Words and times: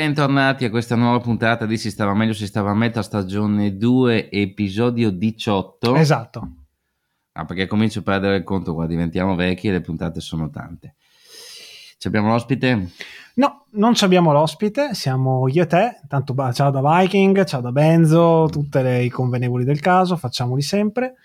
bentornati 0.00 0.64
a 0.64 0.70
questa 0.70 0.96
nuova 0.96 1.20
puntata 1.20 1.66
di 1.66 1.76
Si 1.76 1.90
stava 1.90 2.14
meglio, 2.14 2.32
si 2.32 2.46
stava 2.46 2.70
a 2.70 2.74
metà 2.74 3.02
stagione 3.02 3.76
2, 3.76 4.30
episodio 4.30 5.10
18. 5.10 5.94
Esatto. 5.94 6.48
Ah, 7.32 7.44
perché 7.44 7.66
comincio 7.66 7.98
a 7.98 8.02
perdere 8.02 8.36
il 8.36 8.42
conto 8.42 8.72
qua, 8.72 8.86
diventiamo 8.86 9.34
vecchi 9.34 9.68
e 9.68 9.72
le 9.72 9.82
puntate 9.82 10.20
sono 10.20 10.48
tante. 10.48 10.94
Ci 11.98 12.08
abbiamo 12.08 12.28
l'ospite? 12.28 12.88
No, 13.34 13.66
non 13.72 13.94
ci 13.94 14.04
abbiamo 14.04 14.32
l'ospite, 14.32 14.94
siamo 14.94 15.46
io 15.48 15.64
e 15.64 15.66
te. 15.66 16.00
Tanto 16.08 16.34
ciao 16.54 16.70
da 16.70 16.80
Viking, 16.80 17.44
ciao 17.44 17.60
da 17.60 17.70
Benzo, 17.70 18.48
tutte 18.50 18.80
le, 18.80 19.10
convenevoli 19.10 19.64
del 19.64 19.80
caso, 19.80 20.16
facciamoli 20.16 20.62
sempre. 20.62 21.16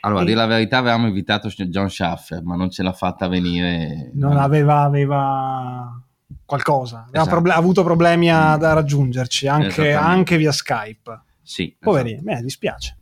Allora, 0.00 0.22
E- 0.22 0.24
dire 0.24 0.36
la 0.36 0.46
verità, 0.46 0.78
avevamo 0.78 1.06
invitato 1.06 1.48
John 1.48 1.88
Schaffer, 1.88 2.42
ma 2.42 2.56
non 2.56 2.70
ce 2.70 2.82
l'ha 2.82 2.92
fatta 2.92 3.28
venire. 3.28 4.10
Non 4.14 4.36
aveva, 4.36 4.80
aveva 4.80 6.05
qualcosa, 6.46 7.06
Esatto. 7.12 7.28
proble- 7.30 7.52
ha 7.52 7.56
avuto 7.56 7.82
problemi 7.84 8.30
a, 8.30 8.56
da 8.56 8.72
raggiungerci 8.72 9.46
anche, 9.48 9.92
anche 9.92 10.36
via 10.38 10.52
Skype. 10.52 11.20
Sì, 11.42 11.76
Poverino, 11.78 12.20
esatto. 12.20 12.34
mi 12.36 12.42
dispiace. 12.42 12.96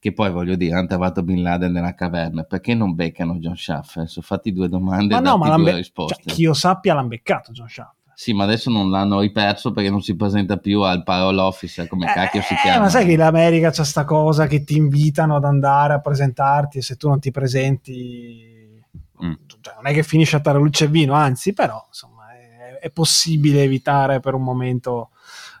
Che 0.00 0.12
poi 0.12 0.30
voglio 0.30 0.54
dire, 0.56 0.74
hanno 0.76 0.86
trovato 0.86 1.22
Bin 1.22 1.42
Laden 1.42 1.72
nella 1.72 1.94
caverna, 1.94 2.42
perché 2.44 2.74
non 2.74 2.94
beccano 2.94 3.34
John 3.36 3.56
Schaffer? 3.56 4.08
Sono 4.08 4.24
fatti 4.26 4.52
due 4.52 4.68
domande 4.68 5.14
Ma 5.14 5.20
e 5.20 5.22
no, 5.22 5.36
ma 5.38 5.54
due 5.56 5.64
be- 5.72 5.76
risposte. 5.76 6.22
cioè, 6.22 6.32
chi 6.34 6.42
io 6.42 6.54
sappia 6.54 6.94
l'hanno 6.94 7.08
beccato 7.08 7.52
John 7.52 7.68
Sharp. 7.68 7.94
Sì, 8.14 8.32
ma 8.32 8.44
adesso 8.44 8.68
non 8.70 8.90
l'hanno 8.90 9.20
riperso 9.20 9.70
perché 9.72 9.90
non 9.90 10.00
si 10.02 10.16
presenta 10.16 10.56
più 10.56 10.80
al 10.82 11.04
parole 11.04 11.40
officer, 11.40 11.86
come 11.86 12.06
cacchio 12.06 12.42
si 12.42 12.54
Eh, 12.54 12.56
chiama. 12.62 12.80
ma 12.84 12.88
sai 12.88 13.06
che 13.06 13.12
in 13.12 13.22
America 13.22 13.70
c'è 13.70 13.84
sta 13.84 14.04
cosa 14.04 14.46
che 14.48 14.64
ti 14.64 14.76
invitano 14.76 15.36
ad 15.36 15.44
andare 15.44 15.94
a 15.94 16.00
presentarti 16.00 16.78
e 16.78 16.82
se 16.82 16.96
tu 16.96 17.08
non 17.08 17.20
ti 17.20 17.30
presenti 17.30 18.56
Mm. 19.20 19.32
cioè, 19.60 19.74
non 19.74 19.86
è 19.88 19.92
che 19.92 20.04
finisce 20.04 20.36
a 20.36 20.40
tare 20.40 20.58
luce 20.58 20.84
e 20.84 20.88
vino, 20.88 21.12
anzi 21.12 21.52
però 21.52 21.84
insomma 21.88 22.17
è, 22.78 22.90
possibile 22.90 23.62
evitare 23.62 24.20
per 24.20 24.34
un 24.34 24.42
momento 24.42 25.10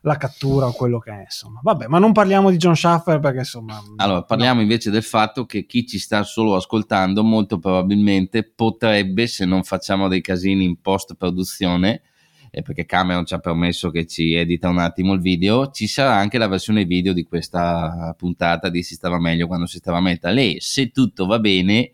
la 0.02 0.16
cattura 0.16 0.66
o 0.66 0.72
quello 0.72 0.98
che 0.98 1.10
è 1.10 1.20
insomma. 1.22 1.60
Vabbè, 1.62 1.86
ma 1.86 1.98
non 1.98 2.12
parliamo 2.12 2.50
di 2.50 2.56
John 2.56 2.76
Schaffer 2.76 3.18
perché 3.20 3.38
insomma 3.38 3.82
Allora, 3.96 4.22
parliamo 4.22 4.60
invece 4.60 4.90
del 4.90 5.02
fatto 5.02 5.44
che 5.44 5.66
chi 5.66 5.86
ci 5.86 5.98
sta 5.98 6.22
solo 6.22 6.54
ascoltando 6.54 7.22
molto 7.22 7.58
probabilmente 7.58 8.44
potrebbe, 8.44 9.26
se 9.26 9.44
non 9.44 9.62
facciamo 9.62 10.08
dei 10.08 10.20
casini 10.20 10.64
in 10.64 10.80
post-produzione, 10.80 12.02
eh, 12.50 12.62
perché 12.62 12.86
Cameron 12.86 13.26
ci 13.26 13.34
ha 13.34 13.38
permesso 13.38 13.90
che 13.90 14.06
ci 14.06 14.34
edita 14.34 14.68
un 14.68 14.78
attimo 14.78 15.12
il 15.12 15.20
video, 15.20 15.70
ci 15.70 15.86
sarà 15.86 16.14
anche 16.14 16.38
la 16.38 16.48
versione 16.48 16.84
video 16.84 17.12
di 17.12 17.24
questa 17.24 18.14
puntata 18.16 18.68
di 18.68 18.82
Si 18.82 18.94
stava 18.94 19.18
meglio 19.18 19.46
quando 19.46 19.66
si 19.66 19.78
stava 19.78 20.00
metal 20.00 20.36
e 20.38 20.56
se 20.60 20.90
tutto 20.90 21.26
va 21.26 21.38
bene, 21.38 21.90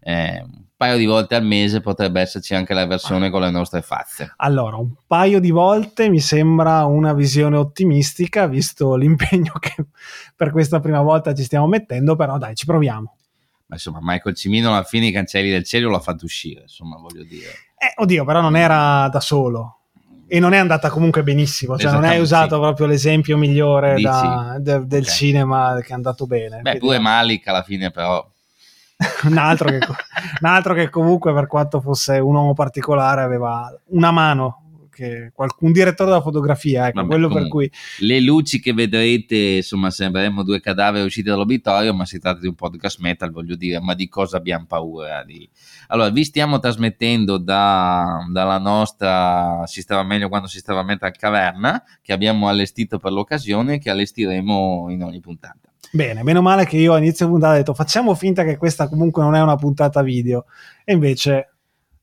eh, 0.00 0.44
paio 0.78 0.96
di 0.96 1.06
volte 1.06 1.34
al 1.34 1.44
mese 1.44 1.80
potrebbe 1.80 2.20
esserci 2.20 2.54
anche 2.54 2.72
la 2.72 2.86
versione 2.86 3.30
con 3.30 3.40
le 3.40 3.50
nostre 3.50 3.82
facce. 3.82 4.32
Allora, 4.36 4.76
un 4.76 4.92
paio 5.08 5.40
di 5.40 5.50
volte 5.50 6.08
mi 6.08 6.20
sembra 6.20 6.84
una 6.84 7.12
visione 7.12 7.56
ottimistica, 7.56 8.46
visto 8.46 8.94
l'impegno 8.94 9.54
che 9.58 9.74
per 10.36 10.52
questa 10.52 10.78
prima 10.78 11.02
volta 11.02 11.34
ci 11.34 11.42
stiamo 11.42 11.66
mettendo, 11.66 12.14
però 12.14 12.38
dai, 12.38 12.54
ci 12.54 12.64
proviamo. 12.64 13.16
Ma 13.66 13.74
insomma, 13.74 13.98
Michael 14.00 14.36
Cimino 14.36 14.70
alla 14.70 14.84
fine 14.84 15.08
i 15.08 15.12
cancelli 15.12 15.50
del 15.50 15.64
cielo 15.64 15.90
l'ha 15.90 15.98
fatto 15.98 16.24
uscire, 16.24 16.62
insomma, 16.62 16.96
voglio 16.96 17.24
dire. 17.24 17.48
Eh, 17.76 17.92
oddio, 17.96 18.24
però 18.24 18.40
non 18.40 18.56
era 18.56 19.08
da 19.10 19.20
solo. 19.20 19.80
E 20.28 20.38
non 20.38 20.52
è 20.52 20.58
andata 20.58 20.90
comunque 20.90 21.22
benissimo, 21.24 21.76
cioè 21.76 21.90
non 21.90 22.04
hai 22.04 22.20
usato 22.20 22.54
sì. 22.54 22.60
proprio 22.60 22.86
l'esempio 22.86 23.36
migliore 23.36 24.00
da- 24.00 24.56
de- 24.60 24.86
del 24.86 25.02
Ok. 25.02 25.10
cinema 25.10 25.78
che 25.80 25.88
è 25.88 25.94
andato 25.94 26.26
bene. 26.26 26.60
Beh, 26.60 26.76
pure 26.76 26.98
Malik 26.98 27.48
alla 27.48 27.62
fine 27.62 27.90
però... 27.90 28.24
un, 29.24 29.36
altro 29.36 29.68
che, 29.68 29.78
un 30.40 30.48
altro 30.48 30.74
che 30.74 30.90
comunque 30.90 31.32
per 31.32 31.46
quanto 31.46 31.80
fosse 31.80 32.18
un 32.18 32.34
uomo 32.34 32.52
particolare 32.52 33.22
aveva 33.22 33.72
una 33.90 34.10
mano, 34.10 34.68
qualcun 35.32 35.72
direttore 35.72 36.10
della 36.10 36.22
fotografia, 36.22 36.88
ecco, 36.88 36.96
Vabbè, 36.96 37.08
quello 37.08 37.28
per 37.28 37.48
cui 37.48 37.70
Le 38.00 38.20
luci 38.20 38.60
che 38.60 38.72
vedrete, 38.72 39.36
insomma, 39.36 39.90
sembreremo 39.90 40.42
due 40.42 40.60
cadaveri 40.60 41.04
usciti 41.04 41.28
dall'obitorio, 41.28 41.94
ma 41.94 42.04
si 42.04 42.18
tratta 42.18 42.40
di 42.40 42.48
un 42.48 42.54
podcast 42.54 42.98
metal, 43.00 43.30
voglio 43.30 43.54
dire, 43.54 43.80
ma 43.80 43.94
di 43.94 44.08
cosa 44.08 44.36
abbiamo 44.36 44.66
paura? 44.66 45.22
Di... 45.24 45.48
Allora, 45.88 46.10
vi 46.10 46.24
stiamo 46.24 46.58
trasmettendo 46.58 47.38
da- 47.38 48.26
dalla 48.30 48.58
nostra 48.58 49.62
Si 49.66 49.80
stava 49.80 50.02
meglio 50.02 50.28
quando 50.28 50.48
si 50.48 50.58
stava 50.58 50.82
metal 50.82 51.12
caverna, 51.16 51.82
che 52.02 52.12
abbiamo 52.12 52.48
allestito 52.48 52.98
per 52.98 53.12
l'occasione 53.12 53.74
e 53.74 53.78
che 53.78 53.90
allestiremo 53.90 54.86
in 54.90 55.02
ogni 55.02 55.20
puntata. 55.20 55.67
Bene, 55.90 56.22
meno 56.22 56.42
male 56.42 56.66
che 56.66 56.76
io 56.76 56.92
a 56.92 56.98
inizio 56.98 57.28
puntata 57.28 57.54
ho 57.54 57.56
detto 57.56 57.74
facciamo 57.74 58.14
finta 58.14 58.44
che 58.44 58.56
questa 58.56 58.88
comunque 58.88 59.22
non 59.22 59.34
è 59.34 59.40
una 59.40 59.56
puntata 59.56 60.02
video 60.02 60.44
e 60.84 60.92
invece 60.92 61.52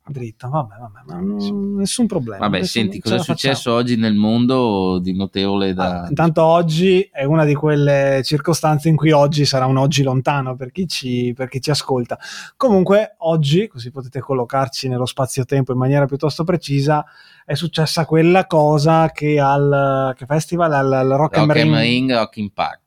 dritta, 0.08 0.48
vabbè, 0.48 0.76
vabbè, 0.78 1.00
ma 1.06 1.20
non- 1.20 1.76
nessun 1.76 2.06
problema. 2.06 2.46
Vabbè, 2.46 2.60
Nessun- 2.60 2.82
senti, 2.84 3.00
cosa 3.00 3.16
è 3.16 3.18
facciamo. 3.18 3.38
successo 3.38 3.74
oggi 3.74 3.96
nel 3.96 4.14
mondo 4.14 5.00
di 5.00 5.16
notevole 5.16 5.74
da... 5.74 6.04
Ah, 6.04 6.08
intanto 6.08 6.44
oggi 6.44 7.10
è 7.12 7.24
una 7.24 7.44
di 7.44 7.56
quelle 7.56 8.22
circostanze 8.24 8.88
in 8.90 8.96
cui 8.96 9.12
oggi 9.12 9.46
sarà 9.46 9.66
un 9.66 9.78
oggi 9.78 10.04
lontano 10.04 10.56
per 10.56 10.72
chi 10.72 10.88
ci, 10.88 11.34
per 11.36 11.48
chi 11.48 11.60
ci 11.60 11.72
ascolta. 11.72 12.20
Comunque 12.56 13.16
oggi, 13.20 13.68
così 13.68 13.90
potete 13.90 14.20
collocarci 14.20 14.88
nello 14.88 15.08
spazio-tempo 15.08 15.72
in 15.72 15.80
maniera 15.80 16.06
piuttosto 16.06 16.44
precisa, 16.44 17.04
è 17.44 17.56
successa 17.56 18.06
quella 18.06 18.46
cosa 18.46 19.10
che 19.12 19.40
al 19.40 20.14
che 20.16 20.26
festival, 20.28 20.72
al, 20.72 20.94
al 20.94 21.08
Rock, 21.10 21.38
and 21.38 21.48
Rock 21.48 21.60
and 21.62 21.74
Ring, 21.76 22.12
Rock 22.12 22.38
in 22.38 22.52
Park. 22.54 22.84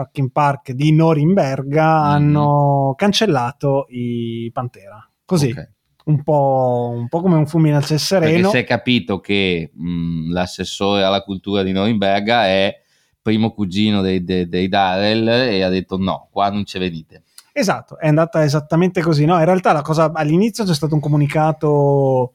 Rock 0.00 0.18
in 0.18 0.30
Park 0.30 0.72
di 0.72 0.92
Norimberga 0.92 1.84
Mhm. 2.00 2.04
hanno 2.10 2.94
cancellato 2.96 3.86
i 3.90 4.50
Pantera. 4.52 5.06
Così, 5.24 5.50
Ok. 5.50 5.70
un, 6.06 6.22
po', 6.22 6.92
un 6.94 7.08
po' 7.08 7.20
come 7.20 7.36
un 7.36 7.46
fulmine 7.46 7.76
al 7.76 7.84
ciel 7.84 7.98
Perché 7.98 8.26
sereno. 8.26 8.48
si 8.50 8.56
è 8.56 8.64
capito 8.64 9.20
che 9.20 9.70
mh, 9.74 10.32
l'assessore 10.32 11.02
alla 11.04 11.22
cultura 11.22 11.62
di 11.62 11.72
Norimberga 11.72 12.46
è 12.46 12.74
primo 13.22 13.52
cugino 13.52 14.00
dei, 14.00 14.24
dei, 14.24 14.48
dei 14.48 14.68
Darrell 14.68 15.28
e 15.28 15.62
ha 15.62 15.68
detto 15.68 15.98
no, 15.98 16.28
qua 16.30 16.50
non 16.50 16.64
ci 16.64 16.78
venite. 16.78 17.24
Esatto, 17.52 17.98
è 17.98 18.08
andata 18.08 18.42
esattamente 18.42 19.02
così. 19.02 19.24
No, 19.26 19.36
in 19.38 19.44
realtà 19.44 19.72
la 19.72 19.82
cosa 19.82 20.10
all'inizio 20.14 20.64
c'è 20.64 20.74
stato 20.74 20.94
un 20.94 21.00
comunicato, 21.00 22.32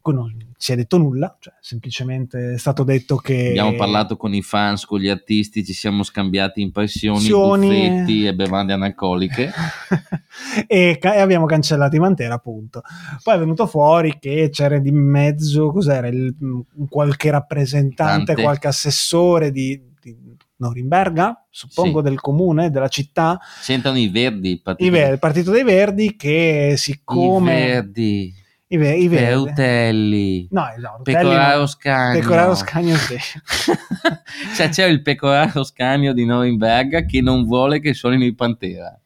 cui 0.00 0.14
non 0.14 0.34
si 0.58 0.72
è 0.72 0.76
detto 0.76 0.96
nulla, 0.98 1.36
cioè 1.38 1.54
semplicemente 1.60 2.54
è 2.54 2.58
stato 2.58 2.82
detto 2.82 3.16
che 3.16 3.48
Abbiamo 3.48 3.74
parlato 3.74 4.16
con 4.16 4.32
i 4.34 4.42
fans, 4.42 4.84
con 4.84 5.00
gli 5.00 5.08
artisti, 5.08 5.64
ci 5.64 5.72
siamo 5.72 6.02
scambiati 6.02 6.60
impressioni, 6.62 7.28
buffetti 7.28 8.26
e 8.26 8.34
bevande 8.34 8.72
analcoliche. 8.72 9.52
e, 10.66 10.96
ca- 10.98 11.14
e 11.14 11.20
abbiamo 11.20 11.46
cancellato 11.46 11.96
i 11.96 11.98
Mantera, 11.98 12.34
appunto. 12.34 12.82
Poi 13.22 13.34
è 13.34 13.38
venuto 13.38 13.66
fuori 13.66 14.18
che 14.18 14.48
c'era 14.50 14.78
di 14.78 14.90
mezzo, 14.92 15.70
cos'era, 15.70 16.06
il- 16.08 16.34
un 16.40 16.88
qualche 16.88 17.30
rappresentante, 17.30 18.24
Tante. 18.26 18.42
qualche 18.42 18.68
assessore 18.68 19.50
di, 19.50 19.80
di 20.00 20.16
Norimberga, 20.56 21.44
suppongo 21.50 21.98
Sì. 21.98 22.04
del 22.08 22.20
comune, 22.20 22.70
della 22.70 22.88
città, 22.88 23.38
C'entrano 23.62 23.98
i 23.98 24.08
verdi, 24.08 24.50
il 24.52 24.62
partito, 24.62 24.88
i 24.88 24.90
Ver- 24.90 25.12
il 25.12 25.18
Partito 25.18 25.50
dei 25.50 25.64
Verdi, 25.64 26.16
che 26.16 26.70
i 26.72 26.76
siccome... 26.78 27.54
verdi, 27.54 28.32
I, 28.68 28.76
Ver- 28.78 28.98
i 28.98 29.06
Verdi- 29.08 29.44
Peutelli, 29.44 30.48
No, 30.50 30.68
esatto. 30.76 31.02
Pecoraro 31.02 31.60
no. 31.60 31.66
Scagno. 31.66 32.18
Pecoraro 32.20 32.54
Scagno 32.56 32.96
sì. 32.96 33.16
cioè 34.56 34.68
c'è 34.70 34.86
il 34.86 35.02
Pecoraro 35.02 35.62
Scagno 35.62 36.12
di 36.12 36.24
Norimberga 36.24 37.04
che 37.04 37.20
non 37.20 37.44
vuole 37.44 37.78
che 37.80 37.94
suonino 37.94 38.24
i 38.24 38.34
Pantera. 38.34 38.98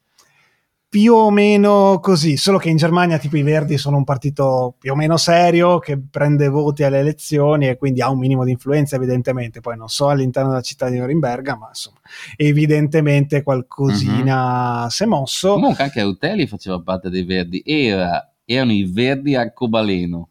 più 0.88 1.12
o 1.14 1.30
meno 1.30 1.98
così, 2.00 2.36
solo 2.38 2.56
che 2.58 2.70
in 2.70 2.76
Germania 2.78 3.18
tipo 3.18 3.36
i 3.36 3.42
Verdi 3.42 3.76
sono 3.76 3.96
un 3.98 4.04
partito 4.04 4.74
più 4.78 4.92
o 4.92 4.96
meno 4.96 5.16
serio 5.18 5.78
che 5.78 5.98
prende 6.10 6.48
voti 6.48 6.82
alle 6.82 6.98
elezioni 7.00 7.68
e 7.68 7.76
quindi 7.76 8.00
ha 8.00 8.10
un 8.10 8.18
minimo 8.18 8.44
di 8.44 8.50
influenza 8.52 8.96
evidentemente, 8.96 9.60
poi 9.60 9.76
non 9.76 9.88
so 9.88 10.08
all'interno 10.08 10.48
della 10.48 10.62
città 10.62 10.88
di 10.88 10.98
Norimberga, 10.98 11.56
ma 11.56 11.68
insomma 11.68 11.98
evidentemente 12.34 13.42
qualcosina 13.42 14.86
si 14.90 15.02
è 15.02 15.06
mosso. 15.06 15.52
Comunque 15.52 15.84
anche 15.84 16.02
Rutelli 16.02 16.46
faceva 16.46 16.80
parte 16.80 17.08
dei 17.10 17.24
Verdi, 17.24 17.62
Era, 17.64 18.24
erano 18.54 18.72
i 18.72 18.84
Verdi 18.90 19.36
arcobaleno. 19.36 20.28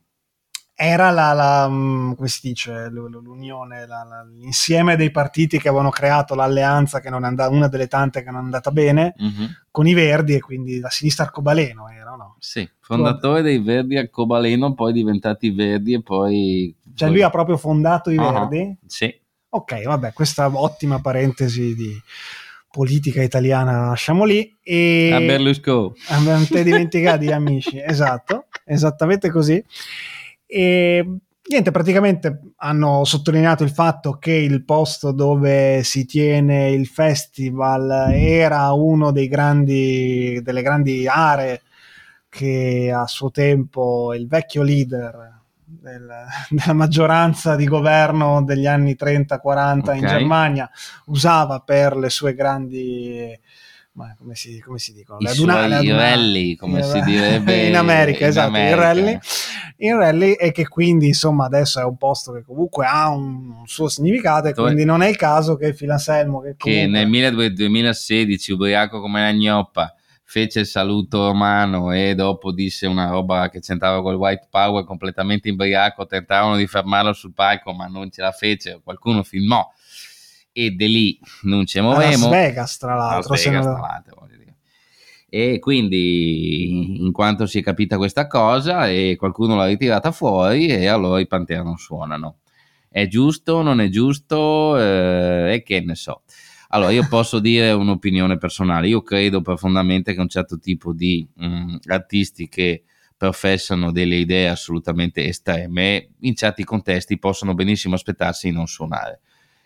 Era 0.81 1.09
la, 1.11 1.33
la, 1.33 1.67
mm, 1.69 2.13
come 2.13 2.27
si 2.29 2.39
dice, 2.47 2.87
l'unione, 2.89 3.85
la- 3.85 4.03
la- 4.03 4.23
l'insieme 4.23 4.95
dei 4.95 5.11
partiti 5.11 5.57
che 5.59 5.67
avevano 5.67 5.89
creato 5.89 6.35
l'alleanza 6.35 7.01
che 7.01 7.09
non 7.09 7.23
è 7.25 7.27
andata, 7.27 7.49
una 7.49 7.67
delle 7.67 7.87
tante 7.87 8.23
che 8.23 8.31
non 8.31 8.41
è 8.41 8.43
andata 8.43 8.71
bene, 8.71 9.13
Mhm. 9.17 9.47
con 9.71 9.87
i 9.87 9.93
Verdi 9.93 10.35
e 10.35 10.39
quindi 10.39 10.79
la 10.79 10.89
sinistra 10.89 11.25
arcobaleno 11.25 11.89
era, 11.89 12.11
no? 12.11 12.35
Sì, 12.39 12.67
fondatore 12.79 13.41
dei 13.41 13.59
Verdi 13.59 13.97
arcobaleno, 13.97 14.73
poi 14.73 14.93
diventati 14.93 15.49
Verdi 15.51 15.93
e 15.95 16.01
poi... 16.01 16.73
Cioè 16.95 17.07
poi- 17.07 17.17
lui 17.17 17.25
ha 17.25 17.29
proprio 17.29 17.57
fondato 17.57 18.09
i 18.09 18.17
Ah, 18.17 18.31
Verdi? 18.47 18.77
Sì, 18.85 19.13
Ok, 19.51 19.81
vabbè, 19.83 20.13
questa 20.13 20.47
ottima 20.53 21.01
parentesi 21.01 21.73
di 21.73 21.91
politica 22.71 23.21
italiana 23.21 23.87
lasciamo 23.87 24.25
lì. 24.25 24.57
E... 24.61 25.11
a 25.13 25.19
Berlusconi. 25.19 25.93
Non 26.23 26.47
te 26.47 26.63
dimenticati, 26.63 27.31
amici, 27.31 27.81
esatto, 27.81 28.45
esattamente 28.65 29.29
così. 29.29 29.63
E 30.45 31.05
niente, 31.49 31.71
praticamente 31.71 32.39
hanno 32.57 33.03
sottolineato 33.03 33.63
il 33.63 33.71
fatto 33.71 34.17
che 34.17 34.33
il 34.33 34.63
posto 34.63 35.11
dove 35.11 35.83
si 35.83 36.05
tiene 36.05 36.69
il 36.71 36.87
festival 36.87 38.11
era 38.13 38.71
uno 38.73 39.11
dei 39.11 39.27
grandi, 39.27 40.39
delle 40.43 40.61
grandi 40.61 41.07
aree 41.07 41.61
che 42.29 42.91
a 42.95 43.07
suo 43.07 43.31
tempo 43.31 44.13
il 44.13 44.27
vecchio 44.27 44.61
leader 44.61 45.38
del, 45.69 46.09
della 46.49 46.73
maggioranza 46.73 47.55
di 47.55 47.65
governo 47.65 48.43
degli 48.43 48.65
anni 48.65 48.95
30-40 48.99 49.79
okay. 49.79 49.99
in 49.99 50.07
Germania 50.07 50.69
usava 51.05 51.59
per 51.59 51.95
le 51.95 52.09
sue 52.09 52.33
grandi 52.33 53.39
come 54.17 54.35
si, 54.35 54.61
come 54.61 54.79
si 54.79 54.93
dicono? 54.93 55.19
I 55.19 55.23
la 55.23 55.33
duna, 55.33 55.67
la 55.67 55.81
duna, 55.81 55.97
rally, 55.97 56.55
come 56.55 56.81
si 56.83 57.01
direbbe 57.01 57.65
in 57.67 57.75
America, 57.75 58.23
in 58.23 58.29
esatto, 58.29 58.47
America. 58.47 58.75
Il, 58.75 58.81
rally, 58.81 59.19
il 59.77 59.95
rally 59.95 60.31
e 60.33 60.51
che 60.53 60.67
quindi 60.67 61.07
insomma 61.07 61.45
adesso 61.45 61.81
è 61.81 61.83
un 61.83 61.97
posto 61.97 62.31
che 62.31 62.41
comunque 62.41 62.85
ha 62.85 63.09
un, 63.09 63.49
un 63.59 63.67
suo 63.67 63.89
significato 63.89 64.47
e 64.47 64.53
quindi 64.53 64.85
non 64.85 65.01
è 65.01 65.09
il 65.09 65.17
caso 65.17 65.57
che 65.57 65.73
Filanselmo 65.73 66.39
che, 66.39 66.55
comunque... 66.57 66.99
che 66.99 67.05
nel 67.05 67.53
2016 67.53 68.51
ubriaco 68.53 69.01
come 69.01 69.21
la 69.21 69.33
gnoppa 69.33 69.93
fece 70.29 70.59
il 70.59 70.67
saluto 70.67 71.25
romano 71.25 71.91
e 71.91 72.13
dopo 72.13 72.51
disse 72.51 72.85
una 72.85 73.09
roba 73.09 73.49
che 73.49 73.61
c'entrava 73.61 74.03
col 74.03 74.13
white 74.13 74.45
power 74.51 74.83
completamente 74.85 75.49
imbriaco, 75.49 76.05
tentarono 76.05 76.55
di 76.55 76.67
fermarlo 76.67 77.13
sul 77.13 77.33
palco 77.33 77.73
ma 77.73 77.87
non 77.87 78.11
ce 78.11 78.21
la 78.21 78.31
fece, 78.31 78.79
qualcuno 78.83 79.23
filmò 79.23 79.67
e 80.51 80.69
di 80.69 80.87
lì 80.87 81.19
non 81.43 81.65
ci 81.65 81.81
muovemo. 81.81 82.29
Las 82.29 82.29
Vegas 82.29 82.77
tra 82.77 82.93
l'altro. 82.93 83.31
Las 83.31 83.43
Vegas, 83.43 83.63
tra 83.63 83.79
l'altro 83.79 84.27
e 85.31 85.59
quindi 85.59 87.03
in 87.05 87.11
quanto 87.11 87.45
si 87.45 87.59
è 87.59 87.61
capita 87.61 87.97
questa 87.97 88.25
cosa 88.25 88.87
e 88.87 89.15
qualcuno 89.17 89.55
l'ha 89.55 89.67
ritirata 89.67 90.11
fuori 90.11 90.67
e 90.67 90.87
allora 90.87 91.19
i 91.19 91.27
Pantera 91.27 91.61
non 91.61 91.77
suonano. 91.77 92.39
È 92.89 93.05
giusto, 93.07 93.61
non 93.61 93.79
è 93.79 93.89
giusto 93.89 94.77
eh, 94.79 95.53
e 95.53 95.63
che 95.63 95.81
ne 95.81 95.93
so. 95.93 96.23
Allora, 96.71 96.91
io 96.91 97.07
posso 97.07 97.39
dire 97.39 97.71
un'opinione 97.71 98.37
personale. 98.37 98.87
Io 98.87 99.01
credo 99.01 99.41
profondamente 99.41 100.13
che 100.13 100.19
un 100.19 100.27
certo 100.29 100.59
tipo 100.59 100.93
di 100.93 101.27
mh, 101.33 101.45
mm, 101.45 101.75
artisti 101.87 102.47
che 102.47 102.83
professano 103.17 103.91
delle 103.91 104.15
idee 104.15 104.49
assolutamente 104.49 105.25
estreme, 105.25 106.09
in 106.21 106.35
certi 106.35 106.63
contesti 106.63 107.17
possono 107.17 107.53
benissimo 107.53 107.95
aspettarsi 107.95 108.49
di 108.49 108.55
non 108.55 108.67
suonare, 108.67 109.19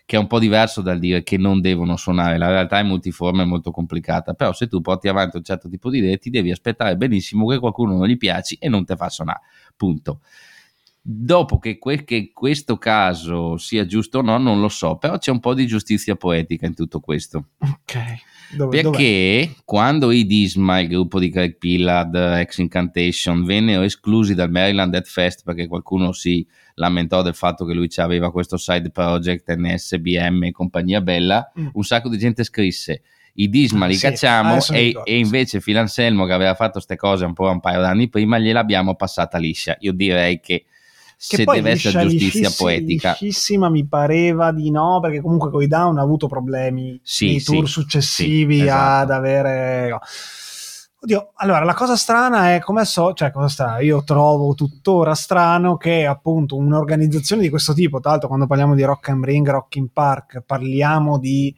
che 0.05 0.15
è 0.15 0.19
un 0.19 0.27
po' 0.27 0.39
diverso 0.39 0.81
dal 0.81 0.97
dire 0.97 1.23
che 1.23 1.37
non 1.37 1.59
devono 1.59 1.97
suonare. 1.97 2.37
La 2.37 2.47
realtà 2.47 2.79
è 2.79 2.83
multiforme 2.83 3.43
e 3.43 3.45
molto 3.45 3.71
complicata, 3.71 4.33
però 4.33 4.53
se 4.53 4.67
tu 4.67 4.79
porti 4.79 5.09
avanti 5.09 5.35
un 5.37 5.43
certo 5.43 5.67
tipo 5.69 5.89
di 5.89 5.97
idee 5.97 6.17
ti 6.17 6.29
devi 6.29 6.51
aspettare 6.51 6.95
benissimo 6.95 7.45
che 7.47 7.59
qualcuno 7.59 7.97
non 7.97 8.07
gli 8.07 8.17
piaci 8.17 8.55
e 8.59 8.69
non 8.69 8.85
te 8.85 8.95
fa 8.95 9.09
suonare. 9.09 9.41
Punto. 9.75 10.21
Dopo 11.05 11.59
che, 11.59 11.79
que- 11.79 12.05
che, 12.05 12.31
questo 12.33 12.77
caso 12.77 13.57
sia 13.57 13.85
giusto 13.85 14.19
o 14.19 14.21
no, 14.21 14.37
non 14.37 14.61
lo 14.61 14.69
so, 14.69 14.95
però 14.95 15.17
c'è 15.17 15.31
un 15.31 15.41
po' 15.41 15.53
di 15.53 15.67
giustizia 15.67 16.15
poetica 16.15 16.65
in 16.65 16.75
tutto 16.75 17.01
questo. 17.01 17.49
Ok. 17.57 17.97
Dove, 18.55 18.81
perché 18.81 19.47
dov'è? 19.47 19.61
quando 19.65 20.11
i 20.11 20.25
Disma, 20.25 20.79
il 20.79 20.87
gruppo 20.87 21.19
di 21.19 21.29
Craig 21.29 21.57
Pillard, 21.57 22.15
ex 22.15 22.59
Incantation, 22.59 23.43
vennero 23.43 23.81
esclusi 23.81 24.33
dal 24.33 24.49
Maryland 24.49 24.91
Dead 24.93 25.05
Fest 25.05 25.43
perché 25.43 25.67
qualcuno 25.67 26.13
si 26.13 26.47
lamentò 26.75 27.21
del 27.21 27.35
fatto 27.35 27.65
che 27.65 27.73
lui 27.73 27.89
aveva 27.97 28.31
questo 28.31 28.55
side 28.55 28.89
project 28.89 29.53
NSBM 29.53 30.43
e 30.43 30.51
compagnia 30.51 31.01
bella, 31.01 31.51
mm. 31.59 31.67
un 31.73 31.83
sacco 31.83 32.07
di 32.07 32.17
gente 32.17 32.45
scrisse 32.45 33.01
i 33.35 33.49
Disma 33.49 33.87
li 33.87 33.95
sì, 33.95 34.01
cacciamo 34.01 34.59
e, 34.71 34.93
e, 35.03 35.17
invece 35.17 35.59
Phil 35.59 35.77
Anselmo 35.77 36.25
che 36.25 36.33
aveva 36.33 36.53
fatto 36.53 36.73
queste 36.73 36.95
cose 36.95 37.25
un 37.25 37.33
po' 37.33 37.49
un 37.49 37.59
paio 37.59 37.81
d'anni 37.81 38.07
prima 38.07 38.37
gliel'abbiamo 38.37 38.95
passata 38.95 39.37
liscia. 39.37 39.75
Io 39.79 39.91
direi 39.91 40.39
che 40.39 40.65
che 41.27 41.37
se 41.37 41.43
deve 41.45 41.71
essere 41.71 42.07
giustizia 42.07 42.51
poetica. 42.55 43.17
Mi 43.69 43.85
pareva 43.87 44.51
di 44.51 44.69
no, 44.71 44.99
perché 45.01 45.21
comunque 45.21 45.49
con 45.49 45.61
i 45.61 45.67
Down 45.67 45.97
ha 45.97 46.01
avuto 46.01 46.27
problemi 46.27 46.99
sì, 47.03 47.27
nei 47.27 47.43
tour 47.43 47.67
successivi 47.67 48.57
sì, 48.57 48.63
esatto. 48.63 49.01
ad 49.03 49.11
avere... 49.11 49.99
Oddio, 51.03 51.31
allora 51.35 51.63
la 51.65 51.73
cosa 51.73 51.97
strana 51.97 52.53
è 52.53 52.59
come 52.59 52.85
so, 52.85 53.13
cioè 53.13 53.31
cosa 53.31 53.49
strana, 53.49 53.79
io 53.79 54.03
trovo 54.05 54.53
tuttora 54.53 55.13
strano 55.15 55.75
che 55.75 56.05
appunto 56.05 56.55
un'organizzazione 56.55 57.41
di 57.41 57.49
questo 57.49 57.73
tipo, 57.73 57.99
tra 57.99 58.11
l'altro 58.11 58.29
quando 58.29 58.47
parliamo 58.47 58.73
di 58.73 58.83
Rock 58.83 59.09
and 59.09 59.25
Ring, 59.25 59.49
Rock 59.49 59.75
in 59.75 59.91
Park, 59.91 60.43
parliamo 60.45 61.19
di 61.19 61.53